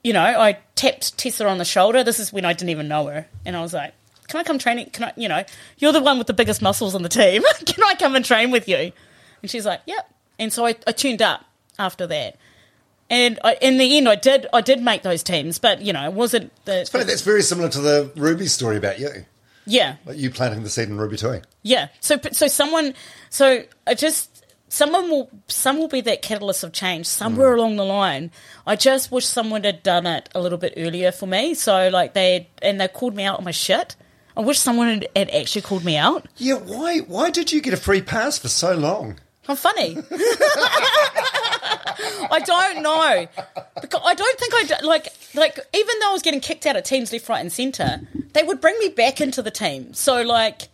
you 0.02 0.12
know, 0.12 0.22
I 0.22 0.58
tapped 0.74 1.18
Tessa 1.18 1.46
on 1.46 1.58
the 1.58 1.64
shoulder. 1.64 2.02
This 2.02 2.18
is 2.18 2.32
when 2.32 2.44
I 2.44 2.52
didn't 2.52 2.70
even 2.70 2.88
know 2.88 3.06
her. 3.06 3.26
And 3.44 3.56
I 3.56 3.62
was 3.62 3.74
like, 3.74 3.94
can 4.28 4.40
I 4.40 4.44
come 4.44 4.58
training? 4.58 4.90
Can 4.90 5.04
I, 5.04 5.12
you 5.16 5.28
know, 5.28 5.44
you're 5.78 5.92
the 5.92 6.00
one 6.00 6.18
with 6.18 6.26
the 6.26 6.32
biggest 6.32 6.62
muscles 6.62 6.94
on 6.94 7.02
the 7.02 7.08
team. 7.08 7.42
can 7.66 7.84
I 7.84 7.94
come 7.94 8.14
and 8.14 8.24
train 8.24 8.50
with 8.50 8.68
you? 8.68 8.92
And 9.42 9.50
she's 9.50 9.66
like, 9.66 9.80
yep. 9.86 10.10
And 10.38 10.52
so 10.52 10.64
I, 10.66 10.74
I 10.86 10.92
tuned 10.92 11.20
up 11.20 11.44
after 11.78 12.06
that. 12.06 12.36
And 13.10 13.40
I, 13.42 13.56
in 13.60 13.78
the 13.78 13.96
end, 13.96 14.08
I 14.08 14.14
did 14.14 14.46
I 14.52 14.60
did 14.60 14.80
make 14.80 15.02
those 15.02 15.24
teams, 15.24 15.58
but 15.58 15.82
you 15.82 15.92
know, 15.92 16.04
it 16.04 16.12
wasn't 16.12 16.52
the 16.64 16.88
Funny, 16.90 17.04
that's 17.04 17.22
very 17.22 17.42
similar 17.42 17.68
to 17.68 17.80
the 17.80 18.12
Ruby 18.14 18.46
story 18.46 18.76
about 18.76 19.00
you, 19.00 19.26
yeah 19.66 19.96
like 20.06 20.16
you 20.16 20.30
planting 20.30 20.62
the 20.62 20.70
seed 20.70 20.88
in 20.88 20.96
Ruby 20.96 21.16
too. 21.16 21.40
Yeah. 21.62 21.88
So 21.98 22.20
so 22.30 22.46
someone 22.46 22.94
so 23.28 23.64
I 23.84 23.94
just 23.94 24.29
someone 24.70 25.10
will 25.10 25.28
some 25.48 25.78
will 25.78 25.88
be 25.88 26.00
that 26.00 26.22
catalyst 26.22 26.64
of 26.64 26.72
change 26.72 27.04
somewhere 27.06 27.54
along 27.54 27.76
the 27.76 27.84
line. 27.84 28.30
I 28.66 28.76
just 28.76 29.12
wish 29.12 29.26
someone 29.26 29.64
had 29.64 29.82
done 29.82 30.06
it 30.06 30.30
a 30.34 30.40
little 30.40 30.58
bit 30.58 30.72
earlier 30.76 31.12
for 31.12 31.26
me. 31.26 31.52
So 31.54 31.90
like 31.90 32.14
they 32.14 32.48
and 32.62 32.80
they 32.80 32.88
called 32.88 33.14
me 33.14 33.24
out 33.24 33.38
on 33.38 33.44
my 33.44 33.50
shit. 33.50 33.96
I 34.36 34.40
wish 34.40 34.58
someone 34.58 34.88
had, 34.88 35.08
had 35.14 35.30
actually 35.30 35.62
called 35.62 35.84
me 35.84 35.96
out. 35.96 36.26
Yeah, 36.38 36.54
why 36.54 37.00
why 37.00 37.30
did 37.30 37.52
you 37.52 37.60
get 37.60 37.74
a 37.74 37.76
free 37.76 38.00
pass 38.00 38.38
for 38.38 38.48
so 38.48 38.74
long? 38.74 39.20
I'm 39.48 39.56
funny. 39.56 39.98
I 42.30 42.40
don't 42.44 42.82
know 42.82 43.26
because 43.80 44.00
I 44.04 44.14
don't 44.14 44.38
think 44.38 44.54
I 44.54 44.80
like 44.82 45.08
like 45.34 45.58
even 45.74 45.98
though 46.00 46.10
I 46.10 46.12
was 46.12 46.22
getting 46.22 46.40
kicked 46.40 46.66
out 46.66 46.76
of 46.76 46.84
teams 46.84 47.12
left, 47.12 47.28
right, 47.28 47.40
and 47.40 47.52
centre, 47.52 48.00
they 48.32 48.42
would 48.42 48.60
bring 48.60 48.78
me 48.78 48.88
back 48.88 49.20
into 49.20 49.42
the 49.42 49.50
team. 49.50 49.92
So 49.94 50.22
like, 50.22 50.68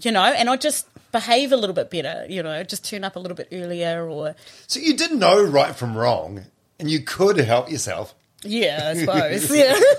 you 0.00 0.12
know, 0.12 0.22
and 0.24 0.48
I 0.50 0.56
just 0.56 0.86
behave 1.12 1.52
a 1.52 1.56
little 1.56 1.74
bit 1.74 1.90
better. 1.90 2.26
You 2.28 2.42
know, 2.42 2.62
just 2.64 2.84
turn 2.84 3.04
up 3.04 3.16
a 3.16 3.18
little 3.18 3.36
bit 3.36 3.48
earlier, 3.52 4.08
or 4.08 4.34
So 4.66 4.80
you 4.80 4.96
didn't 4.96 5.18
know 5.18 5.42
right 5.42 5.74
from 5.74 5.96
wrong, 5.96 6.44
and 6.78 6.90
you 6.90 7.00
could 7.00 7.36
help 7.38 7.70
yourself. 7.70 8.14
yeah, 8.42 8.92
I 8.94 8.94
suppose. 9.00 9.50
yeah, 9.56 9.74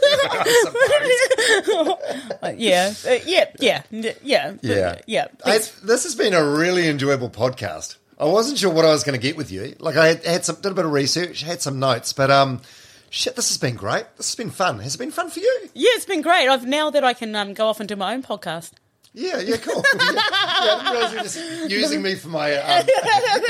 Uh, 2.44 2.54
yeah, 2.58 2.94
uh, 3.08 3.18
yeah, 3.26 3.50
yeah, 3.60 3.84
yeah, 4.24 4.54
Yeah. 4.62 5.00
yeah. 5.06 5.28
I, 5.46 5.60
this 5.84 6.04
has 6.04 6.16
been 6.16 6.34
a 6.34 6.44
really 6.44 6.88
enjoyable 6.88 7.30
podcast. 7.30 7.98
I 8.20 8.26
wasn't 8.26 8.58
sure 8.60 8.72
what 8.72 8.86
I 8.86 8.90
was 8.90 9.04
going 9.04 9.20
to 9.20 9.22
get 9.22 9.36
with 9.38 9.52
you. 9.52 9.76
Like 9.80 9.96
I 9.96 10.08
had, 10.08 10.26
had 10.26 10.46
some, 10.46 10.56
did 10.58 10.72
a 10.72 10.76
bit 10.76 10.86
of 10.86 10.92
research, 10.92 11.42
had 11.42 11.62
some 11.62 11.80
notes, 11.80 12.14
but 12.14 12.30
um, 12.32 12.62
shit, 13.10 13.36
this 13.36 13.50
has 13.50 13.58
been 13.58 13.76
great. 13.76 14.06
This 14.18 14.30
has 14.30 14.36
been 14.36 14.50
fun. 14.52 14.80
Has 14.80 14.96
it 14.96 14.98
been 15.00 15.12
fun 15.12 15.30
for 15.30 15.40
you? 15.40 15.70
yeah, 15.74 15.90
it's 15.94 16.06
been 16.06 16.22
great. 16.22 16.48
I've 16.48 16.66
now 16.66 16.90
that 16.92 17.04
I 17.04 17.14
can 17.14 17.36
um, 17.36 17.54
go 17.54 17.68
off 17.68 17.80
and 17.80 17.88
do 17.90 17.96
my 17.96 18.14
own 18.14 18.24
podcast. 18.24 18.72
Yeah, 19.14 19.40
yeah, 19.42 19.58
cool. 19.58 19.84
yeah, 20.00 20.12
yeah, 20.14 20.22
I 20.32 20.78
didn't 20.78 20.92
realise 20.94 21.12
you 21.12 21.18
were 21.18 21.24
just 21.24 21.70
using 21.72 22.02
me 22.02 22.16
for 22.16 22.30
my 22.30 22.56
um, 22.56 22.88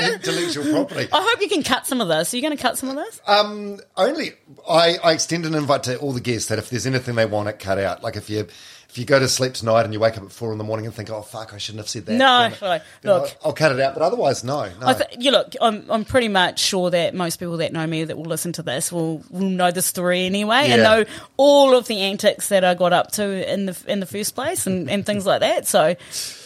intellectual 0.00 0.64
property. 0.64 1.08
I 1.12 1.22
hope 1.22 1.40
you 1.40 1.48
can 1.48 1.62
cut 1.62 1.86
some 1.86 2.00
of 2.00 2.08
this. 2.08 2.32
Are 2.32 2.36
you 2.36 2.42
going 2.42 2.56
to 2.56 2.60
cut 2.60 2.78
some 2.78 2.88
of 2.88 2.96
this? 2.96 3.20
Um, 3.26 3.78
only 3.96 4.32
I, 4.68 4.96
I 5.04 5.12
extend 5.12 5.46
an 5.46 5.54
invite 5.54 5.84
to 5.84 5.98
all 5.98 6.12
the 6.12 6.20
guests 6.20 6.48
that 6.48 6.58
if 6.58 6.70
there's 6.70 6.86
anything 6.86 7.14
they 7.14 7.26
want 7.26 7.48
it 7.48 7.60
cut 7.60 7.78
out, 7.78 8.02
like 8.02 8.16
if 8.16 8.28
you 8.28 8.48
if 8.92 8.98
you 8.98 9.06
go 9.06 9.18
to 9.18 9.26
sleep 9.26 9.54
tonight 9.54 9.84
and 9.84 9.94
you 9.94 9.98
wake 10.00 10.18
up 10.18 10.22
at 10.22 10.30
four 10.30 10.52
in 10.52 10.58
the 10.58 10.64
morning 10.64 10.84
and 10.84 10.94
think, 10.94 11.08
oh 11.08 11.22
fuck, 11.22 11.54
I 11.54 11.56
shouldn't 11.56 11.80
have 11.80 11.88
said 11.88 12.04
that. 12.04 12.12
No, 12.12 12.50
right. 12.60 12.82
Look. 13.02 13.22
I'll, 13.22 13.46
I'll 13.46 13.52
cut 13.54 13.72
it 13.72 13.80
out. 13.80 13.94
But 13.94 14.02
otherwise, 14.02 14.44
no, 14.44 14.70
no. 14.80 14.86
I 14.86 14.92
th- 14.92 15.16
you 15.18 15.30
look, 15.30 15.54
I'm 15.62 15.90
I'm 15.90 16.04
pretty 16.04 16.28
much 16.28 16.58
sure 16.58 16.90
that 16.90 17.14
most 17.14 17.38
people 17.38 17.56
that 17.56 17.72
know 17.72 17.86
me 17.86 18.04
that 18.04 18.18
will 18.18 18.26
listen 18.26 18.52
to 18.52 18.62
this 18.62 18.92
will, 18.92 19.24
will 19.30 19.48
know 19.48 19.70
the 19.70 19.80
story 19.80 20.26
anyway 20.26 20.68
and 20.68 20.82
know 20.82 21.04
all 21.38 21.74
of 21.74 21.86
the 21.86 22.00
antics 22.00 22.48
that 22.48 22.64
I 22.64 22.74
got 22.74 22.92
up 22.92 23.12
to 23.12 23.50
in 23.50 23.64
the 23.64 23.84
in 23.88 24.00
the 24.00 24.06
first 24.06 24.34
place 24.34 24.66
and, 24.66 24.90
and 24.90 25.06
things 25.06 25.24
like 25.24 25.40
that. 25.40 25.66
So, 25.66 25.96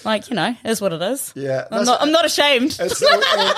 like 0.05 0.31
you 0.31 0.37
know, 0.37 0.55
it 0.65 0.71
is 0.71 0.81
what 0.81 0.93
it 0.93 1.03
is. 1.03 1.33
Yeah, 1.35 1.67
I'm 1.73 1.85
not 1.85 2.01
I'm 2.01 2.13
not 2.13 2.25
ashamed. 2.25 2.79
It's, 2.87 3.03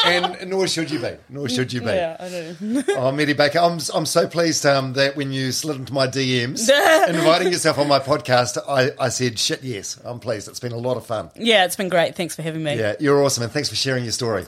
and, 0.06 0.24
and 0.36 0.50
nor 0.50 0.66
should 0.66 0.90
you 0.90 0.98
be. 0.98 1.14
Nor 1.28 1.50
should 1.50 1.72
you 1.74 1.80
be. 1.80 1.88
yeah, 1.88 2.16
I 2.18 2.28
know. 2.30 2.82
Oh, 2.96 3.12
Mere 3.12 3.34
Baker, 3.34 3.58
I'm 3.58 3.78
I'm 3.94 4.06
so 4.06 4.26
pleased 4.26 4.64
um, 4.64 4.94
that 4.94 5.14
when 5.14 5.30
you 5.30 5.52
slid 5.52 5.76
into 5.76 5.92
my 5.92 6.06
DMs 6.06 6.68
inviting 7.08 7.52
yourself 7.52 7.78
on 7.78 7.88
my 7.88 7.98
podcast, 7.98 8.56
I, 8.66 8.77
I 9.00 9.08
said 9.08 9.38
shit 9.38 9.62
yes. 9.62 9.98
I'm 10.04 10.20
pleased. 10.20 10.48
It's 10.48 10.60
been 10.60 10.72
a 10.72 10.76
lot 10.78 10.96
of 10.96 11.06
fun. 11.06 11.30
Yeah, 11.36 11.64
it's 11.64 11.76
been 11.76 11.88
great. 11.88 12.14
Thanks 12.14 12.34
for 12.36 12.42
having 12.42 12.62
me. 12.62 12.76
Yeah, 12.78 12.94
you're 13.00 13.22
awesome, 13.22 13.42
and 13.42 13.52
thanks 13.52 13.68
for 13.68 13.76
sharing 13.76 14.04
your 14.04 14.12
story. 14.12 14.46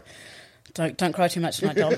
Don't 0.75 0.97
don't 0.97 1.13
cry 1.13 1.29
too 1.29 1.41
much 1.41 1.59
tonight, 1.59 1.77
Dom. 1.77 1.95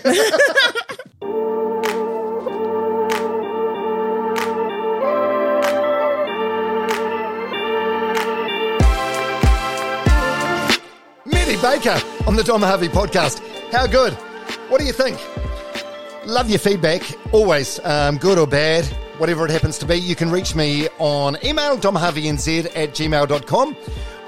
Mere 11.26 11.58
Baker 11.60 12.00
on 12.26 12.36
the 12.36 12.42
Dom 12.44 12.62
Harvey 12.62 12.88
podcast. 12.88 13.40
How 13.72 13.86
good? 13.86 14.12
What 14.68 14.80
do 14.80 14.86
you 14.86 14.92
think? 14.92 15.18
Love 16.26 16.48
your 16.48 16.58
feedback, 16.58 17.02
always, 17.32 17.80
um, 17.84 18.16
good 18.16 18.38
or 18.38 18.46
bad, 18.46 18.88
whatever 19.22 19.44
it 19.44 19.52
happens 19.52 19.78
to 19.78 19.86
be. 19.86 19.94
You 19.94 20.16
can 20.16 20.32
reach 20.32 20.56
me 20.56 20.88
on 20.98 21.36
email, 21.44 21.78
domharveynz 21.78 22.66
at 22.74 22.90
gmail.com 22.90 23.76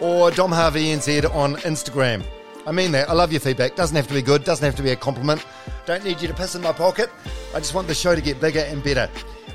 or 0.01 0.31
domharveynz 0.31 1.35
on 1.35 1.57
Instagram. 1.57 2.23
I 2.65 2.71
mean 2.71 2.93
that. 2.93 3.11
I 3.11 3.12
love 3.12 3.33
your 3.33 3.41
feedback. 3.41 3.75
Doesn't 3.75 3.97
have 3.97 4.07
to 4.07 4.15
be 4.15 4.23
good, 4.23 4.45
doesn't 4.45 4.65
have 4.65 4.77
to 4.77 4.85
be 4.85 4.91
a 4.91 4.97
compliment. 4.97 5.45
Don't 5.85 6.05
need 6.05 6.23
you 6.23 6.29
to 6.29 6.35
piss 6.35 6.55
in 6.55 6.62
my 6.62 6.71
pocket. 6.71 7.11
I 7.53 7.59
just 7.59 7.75
want 7.75 7.89
the 7.89 7.95
show 7.95 8.15
to 8.15 8.21
get 8.21 8.41
bigger 8.41 8.61
and 8.61 8.85
better. 8.85 9.11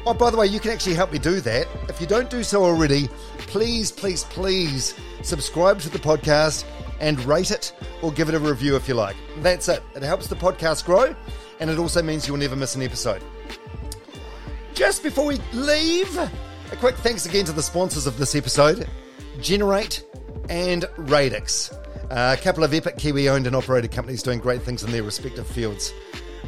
Oh, 0.05 0.13
by 0.13 0.29
the 0.29 0.35
way, 0.35 0.45
you 0.45 0.59
can 0.59 0.71
actually 0.71 0.95
help 0.95 1.13
me 1.13 1.19
do 1.19 1.39
that. 1.39 1.67
If 1.87 2.01
you 2.01 2.07
don't 2.07 2.29
do 2.29 2.43
so 2.43 2.65
already, 2.65 3.07
please, 3.37 3.93
please, 3.93 4.25
please 4.25 4.93
subscribe 5.21 5.79
to 5.79 5.89
the 5.89 5.99
podcast 5.99 6.65
and 6.99 7.17
rate 7.23 7.51
it 7.51 7.71
or 8.01 8.11
give 8.11 8.27
it 8.27 8.35
a 8.35 8.39
review 8.39 8.75
if 8.75 8.89
you 8.89 8.93
like. 8.93 9.15
That's 9.37 9.69
it. 9.69 9.83
It 9.95 10.03
helps 10.03 10.27
the 10.27 10.35
podcast 10.35 10.83
grow 10.83 11.15
and 11.61 11.69
it 11.69 11.79
also 11.79 12.01
means 12.01 12.27
you'll 12.27 12.35
never 12.35 12.57
miss 12.57 12.75
an 12.75 12.81
episode. 12.81 13.23
Just 14.79 15.03
before 15.03 15.25
we 15.25 15.37
leave, 15.51 16.17
a 16.17 16.75
quick 16.77 16.95
thanks 16.95 17.25
again 17.25 17.43
to 17.43 17.51
the 17.51 17.61
sponsors 17.61 18.07
of 18.07 18.17
this 18.17 18.33
episode 18.33 18.87
Generate 19.41 20.05
and 20.47 20.85
Radix. 20.95 21.77
a 22.09 22.37
couple 22.37 22.63
of 22.63 22.73
epic 22.73 22.97
Kiwi 22.97 23.27
owned 23.27 23.45
and 23.45 23.57
operated 23.57 23.91
companies 23.91 24.23
doing 24.23 24.39
great 24.39 24.61
things 24.61 24.81
in 24.81 24.91
their 24.93 25.03
respective 25.03 25.45
fields. 25.45 25.93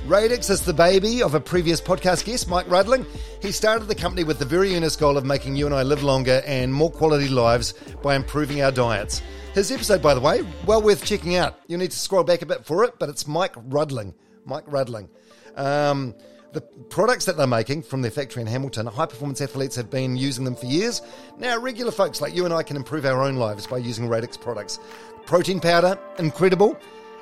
Radix 0.08 0.50
is 0.50 0.62
the 0.62 0.72
baby 0.72 1.22
of 1.22 1.36
a 1.36 1.42
previous 1.42 1.82
podcast 1.82 2.24
guest, 2.24 2.48
Mike 2.48 2.70
Rudling. 2.70 3.06
He 3.42 3.52
started 3.52 3.90
the 3.90 3.96
company 3.96 4.24
with 4.24 4.40
the 4.40 4.46
very 4.46 4.78
earnest 4.78 4.98
goal 4.98 5.18
of 5.18 5.26
making 5.26 5.58
you 5.58 5.66
and 5.66 5.76
I 5.76 5.84
live 5.84 6.02
longer 6.02 6.42
and 6.46 6.74
more 6.74 6.90
quality 6.90 7.28
lives 7.28 7.74
by 8.02 8.16
improving 8.16 8.62
our 8.62 8.72
diets. 8.72 9.22
His 9.54 9.74
episode, 9.74 10.02
by 10.02 10.14
the 10.14 10.22
way, 10.22 10.48
well 10.66 10.82
worth 10.82 11.04
checking 11.04 11.36
out. 11.36 11.60
You'll 11.68 11.80
need 11.80 11.92
to 11.92 12.00
scroll 12.00 12.24
back 12.24 12.44
a 12.44 12.46
bit 12.46 12.66
for 12.66 12.86
it, 12.86 12.94
but 12.98 13.10
it's 13.10 13.28
Mike 13.28 13.56
Rudling. 13.58 14.14
Mike 14.46 14.64
Rudling. 14.68 15.10
Um, 15.58 16.16
the 16.54 16.62
products 16.62 17.26
that 17.26 17.38
they're 17.38 17.48
making 17.48 17.84
from 17.84 18.02
their 18.02 18.12
factory 18.12 18.42
in 18.42 18.48
Hamilton, 18.48 18.86
high 18.86 19.06
performance 19.06 19.40
athletes 19.42 19.76
have 19.76 19.90
been 19.90 20.18
using 20.18 20.44
them 20.44 20.56
for 20.56 20.66
years. 20.66 21.02
Now, 21.38 21.58
regular 21.60 21.92
folks 21.92 22.22
like 22.22 22.36
you 22.36 22.46
and 22.46 22.54
I 22.54 22.64
can 22.64 22.76
improve 22.76 23.06
our 23.06 23.24
own 23.24 23.38
lives 23.38 23.66
by 23.68 23.78
using 23.78 24.08
Radix 24.08 24.36
products. 24.40 24.80
Protein 25.26 25.60
powder, 25.60 25.98
incredible. 26.20 26.78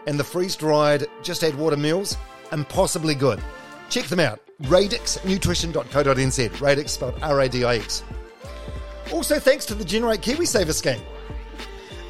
And 0.08 0.20
the 0.20 0.24
freeze 0.24 0.56
dried, 0.56 1.06
just 1.22 1.44
add 1.44 1.56
water 1.56 1.78
meals, 1.78 2.18
impossibly 2.52 3.14
good. 3.14 3.40
Check 3.90 4.06
them 4.06 4.20
out. 4.20 4.40
radixnutrition.co.nz. 4.64 6.62
Radix 6.62 6.92
spelled 6.92 7.20
R 7.22 7.42
A 7.42 7.50
D 7.50 7.64
I 7.64 7.76
X. 7.76 8.04
Also, 9.12 9.40
thanks 9.40 9.66
to 9.66 9.76
the 9.76 9.86
Generate 9.86 10.22
KiwiSaver 10.22 10.74
scheme. 10.74 11.02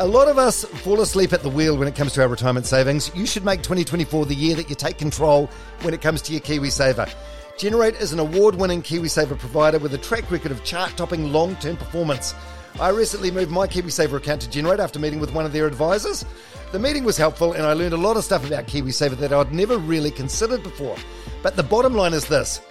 A 0.01 0.07
lot 0.07 0.29
of 0.29 0.37
us 0.37 0.63
fall 0.63 1.01
asleep 1.01 1.33
at 1.33 1.43
the 1.43 1.49
wheel 1.49 1.75
when 1.75 1.85
it 1.89 1.93
comes 1.93 2.13
to 2.13 2.21
our 2.21 2.29
retirement 2.29 2.65
savings. 2.65 3.11
You 3.13 3.25
should 3.25 3.43
make 3.43 3.63
2024 3.63 4.27
the 4.27 4.33
year 4.33 4.55
that 4.55 4.69
you 4.69 4.75
take 4.75 4.97
control 4.97 5.49
when 5.81 5.93
it 5.93 5.99
comes 5.99 6.21
to 6.21 6.31
your 6.31 6.39
KiwiSaver. 6.39 7.13
Generate 7.57 7.95
is 7.95 8.13
an 8.13 8.19
award 8.19 8.55
winning 8.55 8.81
KiwiSaver 8.81 9.37
provider 9.37 9.77
with 9.77 9.93
a 9.93 9.97
track 9.97 10.31
record 10.31 10.53
of 10.53 10.63
chart 10.63 10.95
topping 10.95 11.33
long 11.33 11.57
term 11.57 11.75
performance. 11.75 12.33
I 12.79 12.91
recently 12.91 13.29
moved 13.29 13.51
my 13.51 13.67
KiwiSaver 13.67 14.15
account 14.15 14.39
to 14.43 14.49
Generate 14.49 14.79
after 14.79 14.99
meeting 14.99 15.19
with 15.19 15.33
one 15.33 15.45
of 15.45 15.51
their 15.51 15.67
advisors. 15.67 16.23
The 16.71 16.79
meeting 16.79 17.03
was 17.03 17.17
helpful 17.17 17.51
and 17.51 17.63
I 17.63 17.73
learned 17.73 17.93
a 17.93 17.97
lot 17.97 18.15
of 18.15 18.23
stuff 18.23 18.47
about 18.47 18.67
KiwiSaver 18.67 19.17
that 19.17 19.33
I'd 19.33 19.53
never 19.53 19.77
really 19.77 20.11
considered 20.11 20.63
before. 20.63 20.95
But 21.43 21.57
the 21.57 21.63
bottom 21.63 21.93
line 21.93 22.13
is 22.13 22.25
this 22.25 22.61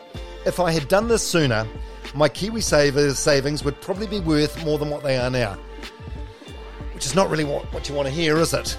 if 0.47 0.61
I 0.61 0.73
had 0.73 0.89
done 0.89 1.09
this 1.09 1.29
sooner, 1.29 1.67
my 2.15 2.31
KiwiSaver 2.31 3.15
savings 3.15 3.65
would 3.65 3.79
probably 3.83 4.07
be 4.07 4.21
worth 4.21 4.65
more 4.65 4.79
than 4.79 4.89
what 4.89 5.03
they 5.03 5.19
are 5.19 5.29
now 5.29 5.59
which 6.99 7.07
is 7.07 7.15
not 7.15 7.31
really 7.31 7.45
what, 7.45 7.73
what 7.73 7.89
you 7.89 7.95
want 7.95 8.09
to 8.09 8.13
hear, 8.13 8.37
is 8.39 8.53
it? 8.53 8.77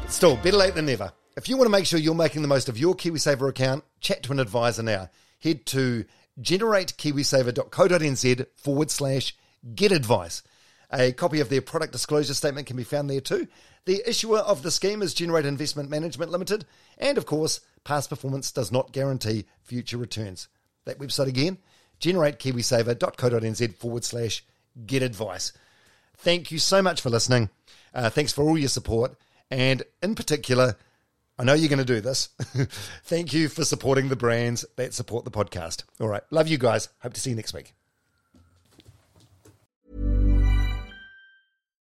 But 0.00 0.10
still, 0.10 0.34
better 0.34 0.56
late 0.56 0.74
than 0.74 0.86
never. 0.86 1.12
If 1.36 1.48
you 1.48 1.56
want 1.56 1.66
to 1.66 1.70
make 1.70 1.86
sure 1.86 2.00
you're 2.00 2.12
making 2.12 2.42
the 2.42 2.48
most 2.48 2.68
of 2.68 2.76
your 2.76 2.96
KiwiSaver 2.96 3.48
account, 3.48 3.84
chat 4.00 4.24
to 4.24 4.32
an 4.32 4.40
advisor 4.40 4.82
now. 4.82 5.10
Head 5.40 5.64
to 5.66 6.04
generatekiwisaver.co.nz 6.40 8.46
forward 8.56 8.90
slash 8.90 9.36
get 9.76 9.92
advice. 9.92 10.42
A 10.92 11.12
copy 11.12 11.38
of 11.38 11.50
their 11.50 11.62
product 11.62 11.92
disclosure 11.92 12.34
statement 12.34 12.66
can 12.66 12.76
be 12.76 12.82
found 12.82 13.08
there 13.08 13.20
too. 13.20 13.46
The 13.84 14.02
issuer 14.08 14.38
of 14.38 14.64
the 14.64 14.72
scheme 14.72 15.00
is 15.00 15.14
Generate 15.14 15.46
Investment 15.46 15.88
Management 15.88 16.32
Limited, 16.32 16.66
and 16.98 17.16
of 17.16 17.26
course, 17.26 17.60
past 17.84 18.10
performance 18.10 18.50
does 18.50 18.72
not 18.72 18.90
guarantee 18.90 19.44
future 19.62 19.98
returns. 19.98 20.48
That 20.84 20.98
website 20.98 21.28
again, 21.28 21.58
generatekiwisaver.co.nz 22.00 23.76
forward 23.76 24.02
slash 24.02 24.44
get 24.84 25.04
advice. 25.04 25.52
Thank 26.22 26.52
you 26.52 26.58
so 26.58 26.82
much 26.82 27.00
for 27.00 27.10
listening. 27.10 27.50
Uh, 27.92 28.08
thanks 28.08 28.32
for 28.32 28.44
all 28.44 28.56
your 28.56 28.68
support. 28.68 29.16
And 29.50 29.82
in 30.02 30.14
particular, 30.14 30.76
I 31.38 31.44
know 31.44 31.54
you're 31.54 31.68
going 31.68 31.78
to 31.78 31.84
do 31.84 32.00
this. 32.00 32.28
Thank 33.04 33.32
you 33.32 33.48
for 33.48 33.64
supporting 33.64 34.08
the 34.08 34.16
brands 34.16 34.64
that 34.76 34.94
support 34.94 35.24
the 35.24 35.30
podcast. 35.30 35.82
All 36.00 36.08
right. 36.08 36.22
Love 36.30 36.46
you 36.46 36.58
guys. 36.58 36.88
Hope 37.00 37.14
to 37.14 37.20
see 37.20 37.30
you 37.30 37.36
next 37.36 37.52
week. 37.52 37.74